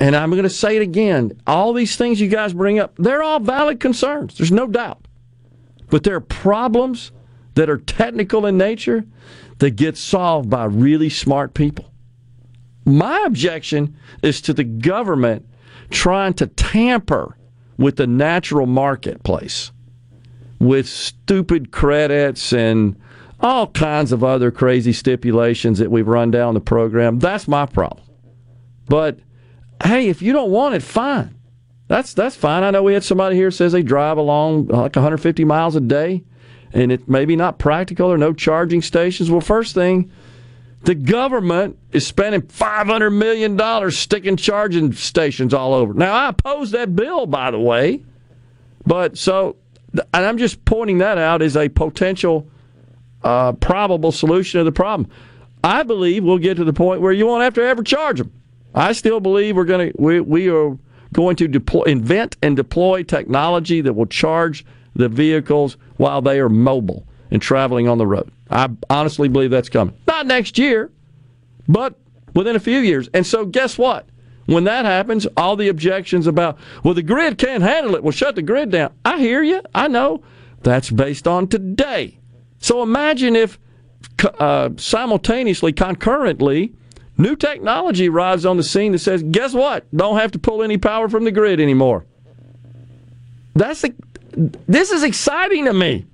And 0.00 0.14
I'm 0.14 0.30
going 0.30 0.42
to 0.42 0.50
say 0.50 0.76
it 0.76 0.82
again. 0.82 1.40
All 1.46 1.72
these 1.72 1.96
things 1.96 2.20
you 2.20 2.28
guys 2.28 2.52
bring 2.52 2.78
up, 2.78 2.94
they're 2.98 3.22
all 3.22 3.40
valid 3.40 3.80
concerns. 3.80 4.36
There's 4.36 4.52
no 4.52 4.66
doubt. 4.66 5.06
But 5.90 6.04
there 6.04 6.14
are 6.14 6.20
problems 6.20 7.10
that 7.54 7.70
are 7.70 7.78
technical 7.78 8.46
in 8.46 8.58
nature 8.58 9.04
that 9.58 9.70
get 9.70 9.96
solved 9.96 10.50
by 10.50 10.66
really 10.66 11.08
smart 11.08 11.54
people. 11.54 11.92
My 12.84 13.24
objection 13.26 13.96
is 14.22 14.40
to 14.42 14.54
the 14.54 14.64
government 14.64 15.47
trying 15.90 16.34
to 16.34 16.46
tamper 16.46 17.36
with 17.76 17.96
the 17.96 18.06
natural 18.06 18.66
marketplace 18.66 19.72
with 20.58 20.88
stupid 20.88 21.70
credits 21.70 22.52
and 22.52 22.96
all 23.40 23.68
kinds 23.68 24.10
of 24.10 24.24
other 24.24 24.50
crazy 24.50 24.92
stipulations 24.92 25.78
that 25.78 25.90
we've 25.90 26.08
run 26.08 26.30
down 26.30 26.54
the 26.54 26.60
program. 26.60 27.18
That's 27.18 27.46
my 27.46 27.66
problem. 27.66 28.04
But 28.88 29.18
hey, 29.84 30.08
if 30.08 30.22
you 30.22 30.32
don't 30.32 30.50
want 30.50 30.74
it, 30.74 30.82
fine. 30.82 31.34
That's 31.86 32.12
that's 32.12 32.36
fine. 32.36 32.64
I 32.64 32.70
know 32.70 32.82
we 32.82 32.94
had 32.94 33.04
somebody 33.04 33.36
here 33.36 33.50
says 33.50 33.72
they 33.72 33.82
drive 33.82 34.18
along 34.18 34.66
like 34.66 34.96
150 34.96 35.44
miles 35.44 35.76
a 35.76 35.80
day, 35.80 36.24
and 36.72 36.92
it 36.92 37.08
maybe 37.08 37.36
not 37.36 37.58
practical 37.58 38.12
or 38.12 38.18
no 38.18 38.32
charging 38.32 38.82
stations. 38.82 39.30
Well, 39.30 39.40
first 39.40 39.74
thing, 39.74 40.10
the 40.82 40.94
government 40.94 41.78
is 41.92 42.06
spending 42.06 42.42
500 42.42 43.10
million 43.10 43.56
dollars 43.56 43.98
sticking 43.98 44.36
charging 44.36 44.92
stations 44.92 45.52
all 45.52 45.74
over. 45.74 45.92
Now, 45.92 46.14
I 46.14 46.28
oppose 46.28 46.70
that 46.70 46.94
bill, 46.94 47.26
by 47.26 47.50
the 47.50 47.58
way, 47.58 48.02
but 48.86 49.18
so, 49.18 49.56
and 49.92 50.24
I'm 50.24 50.38
just 50.38 50.64
pointing 50.64 50.98
that 50.98 51.18
out 51.18 51.42
as 51.42 51.56
a 51.56 51.68
potential 51.68 52.48
uh, 53.22 53.52
probable 53.54 54.12
solution 54.12 54.58
to 54.58 54.64
the 54.64 54.72
problem. 54.72 55.10
I 55.64 55.82
believe 55.82 56.22
we'll 56.22 56.38
get 56.38 56.56
to 56.58 56.64
the 56.64 56.72
point 56.72 57.00
where 57.00 57.12
you 57.12 57.26
won't 57.26 57.42
have 57.42 57.54
to 57.54 57.62
ever 57.62 57.82
charge 57.82 58.18
them. 58.18 58.32
I 58.74 58.92
still 58.92 59.18
believe 59.20 59.56
we're 59.56 59.64
going 59.64 59.92
to 59.92 60.00
we, 60.00 60.20
we 60.20 60.48
are 60.48 60.78
going 61.12 61.36
to 61.36 61.48
deploy, 61.48 61.82
invent 61.82 62.36
and 62.42 62.56
deploy 62.56 63.02
technology 63.02 63.80
that 63.80 63.92
will 63.92 64.06
charge 64.06 64.64
the 64.94 65.08
vehicles 65.08 65.76
while 65.96 66.22
they 66.22 66.38
are 66.38 66.48
mobile 66.48 67.06
and 67.30 67.42
traveling 67.42 67.88
on 67.88 67.98
the 67.98 68.06
road. 68.06 68.30
I 68.50 68.68
honestly 68.88 69.28
believe 69.28 69.50
that's 69.50 69.68
coming. 69.68 69.96
Not 70.06 70.26
next 70.26 70.58
year, 70.58 70.90
but 71.68 71.98
within 72.34 72.56
a 72.56 72.60
few 72.60 72.78
years. 72.78 73.08
And 73.12 73.26
so 73.26 73.44
guess 73.44 73.76
what? 73.78 74.08
When 74.46 74.64
that 74.64 74.86
happens, 74.86 75.26
all 75.36 75.56
the 75.56 75.68
objections 75.68 76.26
about, 76.26 76.58
well, 76.82 76.94
the 76.94 77.02
grid 77.02 77.36
can't 77.36 77.62
handle 77.62 77.94
it, 77.94 78.02
well, 78.02 78.12
shut 78.12 78.34
the 78.34 78.42
grid 78.42 78.70
down. 78.70 78.94
I 79.04 79.18
hear 79.18 79.42
you. 79.42 79.60
I 79.74 79.88
know. 79.88 80.22
That's 80.62 80.90
based 80.90 81.28
on 81.28 81.48
today. 81.48 82.18
So 82.58 82.82
imagine 82.82 83.36
if 83.36 83.58
uh, 84.38 84.70
simultaneously, 84.76 85.72
concurrently, 85.72 86.72
new 87.18 87.36
technology 87.36 88.08
arrives 88.08 88.46
on 88.46 88.56
the 88.56 88.62
scene 88.62 88.92
that 88.92 89.00
says, 89.00 89.22
guess 89.22 89.52
what? 89.52 89.84
Don't 89.94 90.16
have 90.16 90.32
to 90.32 90.38
pull 90.38 90.62
any 90.62 90.78
power 90.78 91.08
from 91.08 91.24
the 91.24 91.30
grid 91.30 91.60
anymore. 91.60 92.06
That's 93.54 93.82
the, 93.82 93.94
this 94.66 94.90
is 94.90 95.02
exciting 95.02 95.66
to 95.66 95.74
me. 95.74 96.06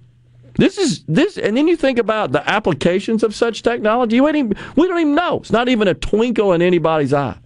This 0.57 0.79
is 0.79 1.05
this, 1.09 1.37
and 1.37 1.57
then 1.57 1.67
you 1.67 1.77
think 1.77 1.99
about 1.99 2.33
the 2.33 2.49
applications 2.49 3.23
of 3.23 3.35
such 3.35 3.63
technology. 3.63 4.21
We 4.21 4.33
don't, 4.33 4.37
even, 4.37 4.57
we 4.77 4.87
don't 4.87 5.01
even 5.01 5.15
know. 5.15 5.39
It's 5.39 5.51
not 5.51 5.69
even 5.69 5.89
a 5.89 5.95
twinkle 5.95 6.53
in 6.53 6.63
anybody's 6.63 7.13
eye. 7.13 7.39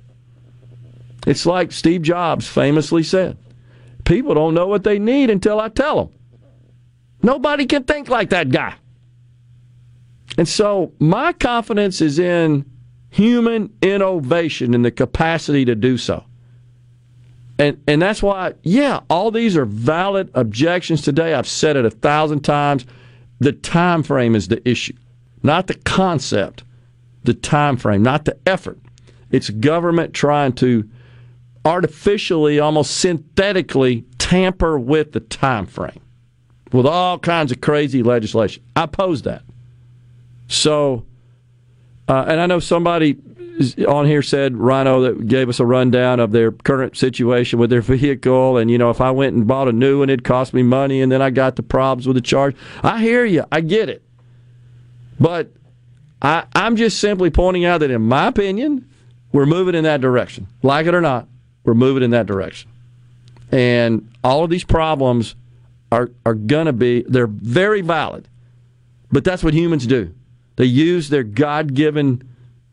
It's 1.26 1.46
like 1.46 1.72
Steve 1.72 2.02
Jobs 2.02 2.46
famously 2.46 3.02
said: 3.02 3.38
"People 4.04 4.34
don't 4.34 4.54
know 4.54 4.66
what 4.66 4.84
they 4.84 4.98
need 4.98 5.30
until 5.30 5.58
I 5.58 5.68
tell 5.68 6.04
them." 6.04 6.14
Nobody 7.22 7.66
can 7.66 7.84
think 7.84 8.08
like 8.08 8.30
that 8.30 8.50
guy. 8.50 8.74
And 10.36 10.48
so 10.48 10.92
my 10.98 11.32
confidence 11.32 12.00
is 12.00 12.18
in 12.18 12.64
human 13.10 13.72
innovation 13.82 14.74
and 14.74 14.84
the 14.84 14.90
capacity 14.90 15.64
to 15.64 15.74
do 15.74 15.96
so. 15.96 16.24
And 17.58 17.82
and 17.88 18.00
that's 18.00 18.22
why, 18.22 18.54
yeah, 18.62 19.00
all 19.10 19.30
these 19.32 19.56
are 19.56 19.64
valid 19.64 20.30
objections 20.34 21.02
today. 21.02 21.34
I've 21.34 21.48
said 21.48 21.76
it 21.76 21.84
a 21.84 21.90
thousand 21.90 22.42
times. 22.42 22.86
The 23.40 23.52
time 23.52 24.02
frame 24.02 24.34
is 24.34 24.48
the 24.48 24.66
issue, 24.68 24.96
not 25.42 25.66
the 25.66 25.74
concept. 25.74 26.64
The 27.24 27.34
time 27.34 27.76
frame, 27.76 28.02
not 28.02 28.24
the 28.24 28.38
effort. 28.46 28.78
It's 29.30 29.50
government 29.50 30.14
trying 30.14 30.52
to 30.54 30.88
artificially, 31.64 32.58
almost 32.58 32.96
synthetically 32.96 34.04
tamper 34.16 34.78
with 34.78 35.12
the 35.12 35.20
time 35.20 35.66
frame 35.66 36.00
with 36.72 36.86
all 36.86 37.18
kinds 37.18 37.52
of 37.52 37.60
crazy 37.60 38.02
legislation. 38.02 38.62
I 38.76 38.84
oppose 38.84 39.22
that. 39.22 39.42
So, 40.48 41.04
uh, 42.08 42.24
and 42.28 42.40
I 42.40 42.46
know 42.46 42.60
somebody 42.60 43.16
on 43.86 44.06
here 44.06 44.22
said 44.22 44.56
Rhino 44.56 45.00
that 45.02 45.26
gave 45.26 45.48
us 45.48 45.60
a 45.60 45.66
rundown 45.66 46.20
of 46.20 46.32
their 46.32 46.52
current 46.52 46.96
situation 46.96 47.58
with 47.58 47.70
their 47.70 47.80
vehicle, 47.82 48.56
and 48.56 48.70
you 48.70 48.78
know 48.78 48.90
if 48.90 49.00
I 49.00 49.10
went 49.10 49.34
and 49.34 49.46
bought 49.46 49.68
a 49.68 49.72
new 49.72 50.00
one, 50.00 50.10
it'd 50.10 50.24
cost 50.24 50.54
me 50.54 50.62
money, 50.62 51.00
and 51.00 51.10
then 51.10 51.22
I 51.22 51.30
got 51.30 51.56
the 51.56 51.62
problems 51.62 52.06
with 52.06 52.16
the 52.16 52.20
charge. 52.20 52.56
I 52.82 53.00
hear 53.00 53.24
you, 53.24 53.44
I 53.50 53.60
get 53.60 53.88
it, 53.88 54.02
but 55.18 55.50
I, 56.22 56.44
I'm 56.54 56.76
just 56.76 57.00
simply 57.00 57.30
pointing 57.30 57.64
out 57.64 57.78
that 57.78 57.90
in 57.90 58.02
my 58.02 58.26
opinion, 58.26 58.88
we're 59.32 59.46
moving 59.46 59.74
in 59.74 59.84
that 59.84 60.00
direction. 60.00 60.46
Like 60.62 60.86
it 60.86 60.94
or 60.94 61.00
not, 61.00 61.28
we're 61.64 61.74
moving 61.74 62.02
in 62.02 62.10
that 62.10 62.26
direction, 62.26 62.70
and 63.50 64.08
all 64.22 64.44
of 64.44 64.50
these 64.50 64.64
problems 64.64 65.34
are 65.90 66.10
are 66.24 66.34
gonna 66.34 66.72
be 66.72 67.04
they're 67.08 67.26
very 67.26 67.80
valid, 67.80 68.28
but 69.10 69.24
that's 69.24 69.42
what 69.42 69.54
humans 69.54 69.86
do. 69.86 70.14
They 70.56 70.64
use 70.64 71.08
their 71.08 71.22
God 71.22 71.74
given 71.74 72.28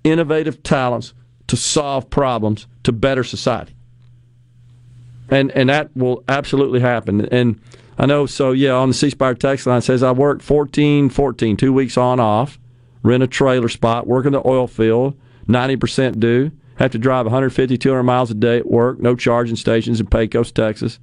innovative 0.06 0.64
talents 0.64 1.14
to 1.48 1.58
solve 1.58 2.10
problems 2.10 2.68
to 2.84 2.94
better 2.94 3.24
society. 3.24 3.74
And 5.30 5.52
and 5.52 5.70
that 5.70 5.90
will 5.98 6.24
absolutely 6.30 6.80
happen. 6.80 7.26
And 7.26 7.60
I 7.98 8.06
know 8.06 8.26
so 8.26 8.52
yeah, 8.52 8.74
on 8.74 8.90
the 8.90 8.94
C 8.94 9.10
Spire 9.10 9.34
text 9.34 9.66
line 9.66 9.82
says 9.82 10.04
I 10.04 10.12
work 10.12 10.42
14 10.42 11.10
14, 11.10 11.58
two 11.58 11.74
weeks 11.74 11.98
on 11.98 12.20
off, 12.20 12.60
rent 13.04 13.24
a 13.24 13.28
trailer 13.28 13.70
spot, 13.70 14.08
work 14.08 14.26
in 14.26 14.34
the 14.34 14.48
oil 14.48 14.68
field, 14.68 15.18
90% 15.48 16.20
due, 16.20 16.52
have 16.78 16.92
to 16.92 16.98
drive 16.98 17.26
150, 17.26 17.78
200 17.78 18.04
miles 18.04 18.30
a 18.30 18.36
day 18.36 18.60
at 18.60 18.70
work, 18.70 19.00
no 19.00 19.16
charging 19.16 19.56
stations 19.56 20.00
in 20.00 20.06
Pecos, 20.08 20.52
Texas. 20.52 21.00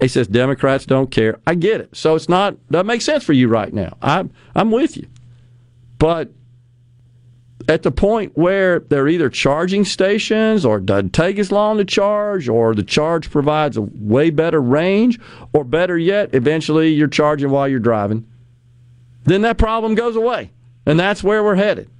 He 0.00 0.08
says 0.08 0.26
Democrats 0.26 0.84
don't 0.84 1.12
care. 1.12 1.38
I 1.46 1.54
get 1.54 1.80
it. 1.80 1.96
So 1.96 2.16
it's 2.16 2.28
not 2.28 2.56
that 2.70 2.84
makes 2.84 3.04
sense 3.04 3.22
for 3.22 3.32
you 3.32 3.46
right 3.46 3.72
now. 3.72 3.96
I'm 4.02 4.32
I'm 4.56 4.72
with 4.72 4.96
you. 4.96 5.06
But 5.98 6.32
at 7.68 7.82
the 7.82 7.90
point 7.90 8.32
where 8.36 8.80
they're 8.80 9.08
either 9.08 9.28
charging 9.28 9.84
stations 9.84 10.64
or 10.64 10.78
doesn't 10.78 11.12
take 11.12 11.38
as 11.38 11.50
long 11.50 11.78
to 11.78 11.84
charge 11.84 12.48
or 12.48 12.74
the 12.74 12.82
charge 12.82 13.30
provides 13.30 13.76
a 13.76 13.82
way 13.82 14.30
better 14.30 14.60
range 14.60 15.18
or 15.52 15.64
better 15.64 15.98
yet 15.98 16.34
eventually 16.34 16.90
you're 16.90 17.08
charging 17.08 17.50
while 17.50 17.66
you're 17.66 17.80
driving 17.80 18.26
then 19.26 19.42
that 19.42 19.58
problem 19.58 19.94
goes 19.94 20.16
away. 20.16 20.52
And 20.86 20.98
that's 20.98 21.22
where 21.22 21.44
we're 21.44 21.56
headed. 21.56 21.90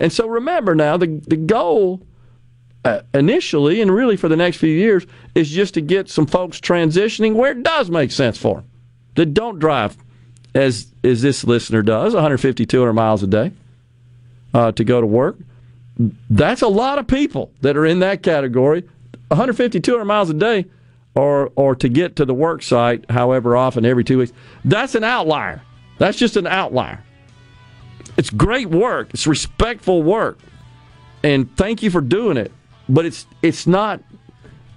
And 0.00 0.12
so 0.12 0.26
remember 0.26 0.74
now 0.74 0.96
the, 0.96 1.20
the 1.28 1.36
goal 1.36 2.00
uh, 2.84 3.02
initially 3.12 3.82
and 3.82 3.92
really 3.92 4.16
for 4.16 4.28
the 4.28 4.36
next 4.36 4.56
few 4.56 4.74
years 4.74 5.06
is 5.34 5.50
just 5.50 5.74
to 5.74 5.82
get 5.82 6.08
some 6.08 6.26
folks 6.26 6.58
transitioning 6.58 7.34
where 7.34 7.52
it 7.52 7.62
does 7.62 7.90
make 7.90 8.10
sense 8.10 8.38
for 8.38 8.56
them 8.56 8.70
that 9.16 9.34
don't 9.34 9.58
drive 9.58 9.98
as 10.54 10.86
as 11.04 11.20
this 11.20 11.44
listener 11.44 11.82
does 11.82 12.14
150 12.14 12.64
200 12.64 12.92
miles 12.94 13.22
a 13.22 13.26
day 13.26 13.52
uh, 14.54 14.72
to 14.72 14.84
go 14.84 15.00
to 15.00 15.06
work. 15.06 15.38
That's 16.30 16.62
a 16.62 16.68
lot 16.68 16.98
of 16.98 17.06
people 17.06 17.52
that 17.60 17.76
are 17.76 17.86
in 17.86 18.00
that 18.00 18.22
category. 18.22 18.82
150, 19.28 19.80
200 19.80 20.04
miles 20.04 20.30
a 20.30 20.34
day, 20.34 20.66
or 21.14 21.52
or 21.54 21.74
to 21.76 21.88
get 21.88 22.16
to 22.16 22.24
the 22.24 22.34
work 22.34 22.62
site, 22.62 23.08
however 23.10 23.56
often, 23.56 23.84
every 23.84 24.04
two 24.04 24.18
weeks. 24.18 24.32
That's 24.64 24.94
an 24.94 25.04
outlier. 25.04 25.62
That's 25.98 26.18
just 26.18 26.36
an 26.36 26.46
outlier. 26.46 27.02
It's 28.16 28.30
great 28.30 28.68
work. 28.68 29.10
It's 29.12 29.26
respectful 29.26 30.02
work, 30.02 30.38
and 31.22 31.54
thank 31.56 31.82
you 31.82 31.90
for 31.90 32.00
doing 32.00 32.36
it. 32.36 32.52
But 32.88 33.06
it's 33.06 33.26
it's 33.42 33.66
not 33.66 34.02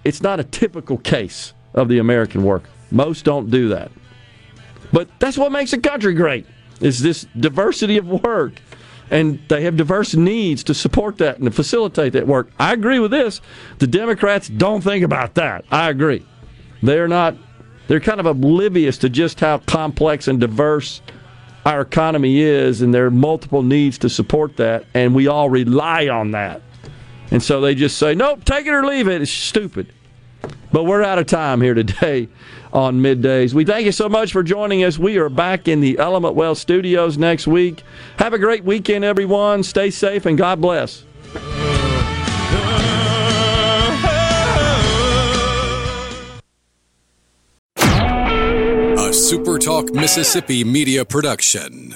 it's 0.04 0.22
not 0.22 0.40
a 0.40 0.44
typical 0.44 0.98
case 0.98 1.54
of 1.74 1.88
the 1.88 2.00
American 2.00 2.44
worker. 2.44 2.70
Most 2.92 3.26
don't 3.26 3.50
do 3.50 3.70
that. 3.70 3.92
But 4.92 5.10
that's 5.20 5.38
what 5.38 5.52
makes 5.52 5.74
a 5.74 5.80
country 5.80 6.14
great. 6.14 6.46
Is 6.80 7.02
this 7.02 7.26
diversity 7.40 7.98
of 7.98 8.08
work. 8.08 8.54
And 9.12 9.40
they 9.50 9.64
have 9.64 9.78
diverse 9.78 10.16
needs 10.16 10.64
to 10.66 10.74
support 10.74 11.18
that 11.18 11.38
and 11.38 11.46
to 11.46 11.52
facilitate 11.52 12.14
that 12.14 12.28
work. 12.28 12.50
I 12.60 12.74
agree 12.74 13.00
with 13.00 13.12
this. 13.12 13.42
The 13.80 13.88
Democrats 13.88 14.48
don't 14.48 14.82
think 14.82 15.04
about 15.04 15.36
that. 15.36 15.66
I 15.72 15.90
agree. 15.90 16.26
They're 16.82 17.08
not 17.08 17.36
they're 17.88 18.00
kind 18.00 18.20
of 18.20 18.26
oblivious 18.26 18.98
to 19.00 19.10
just 19.10 19.40
how 19.40 19.58
complex 19.60 20.28
and 20.28 20.40
diverse 20.40 21.02
our 21.66 21.82
economy 21.82 22.42
is, 22.42 22.82
and 22.82 22.94
there 22.94 23.06
are 23.06 23.12
multiple 23.12 23.62
needs 23.62 23.98
to 24.00 24.10
support 24.10 24.58
that, 24.58 24.86
and 24.94 25.14
we 25.16 25.28
all 25.28 25.50
rely 25.50 26.08
on 26.08 26.32
that. 26.32 26.62
And 27.32 27.42
so 27.42 27.62
they 27.62 27.74
just 27.76 27.98
say, 27.98 28.16
nope, 28.16 28.44
take 28.44 28.66
it 28.66 28.72
or 28.72 28.86
leave 28.86 29.08
it. 29.08 29.22
It's 29.22 29.32
stupid. 29.32 29.92
But 30.72 30.84
we're 30.84 31.04
out 31.04 31.20
of 31.20 31.26
time 31.28 31.62
here 31.62 31.74
today 31.74 32.30
on 32.74 33.00
middays. 33.00 33.54
We 33.54 33.64
thank 33.64 33.86
you 33.86 33.92
so 33.92 34.10
much 34.10 34.34
for 34.34 34.44
joining 34.44 34.84
us. 34.84 35.00
We 35.00 35.18
are 35.18 35.30
back 35.30 35.68
in 35.68 35.80
the 35.80 35.98
Element 36.00 36.36
Wealth 36.36 36.58
studios 36.58 37.18
next 37.18 37.48
week. 37.48 37.84
Have 38.18 38.34
a 38.34 38.40
great 38.40 38.66
weekend, 38.66 39.06
everyone. 39.06 39.64
Stay 39.64 39.92
safe 39.92 40.26
and 40.26 40.38
God 40.38 40.60
bless. 40.60 41.04
A 47.78 49.16
SuperTalk 49.16 49.94
Mississippi 49.94 50.64
media 50.64 51.06
production. 51.06 51.94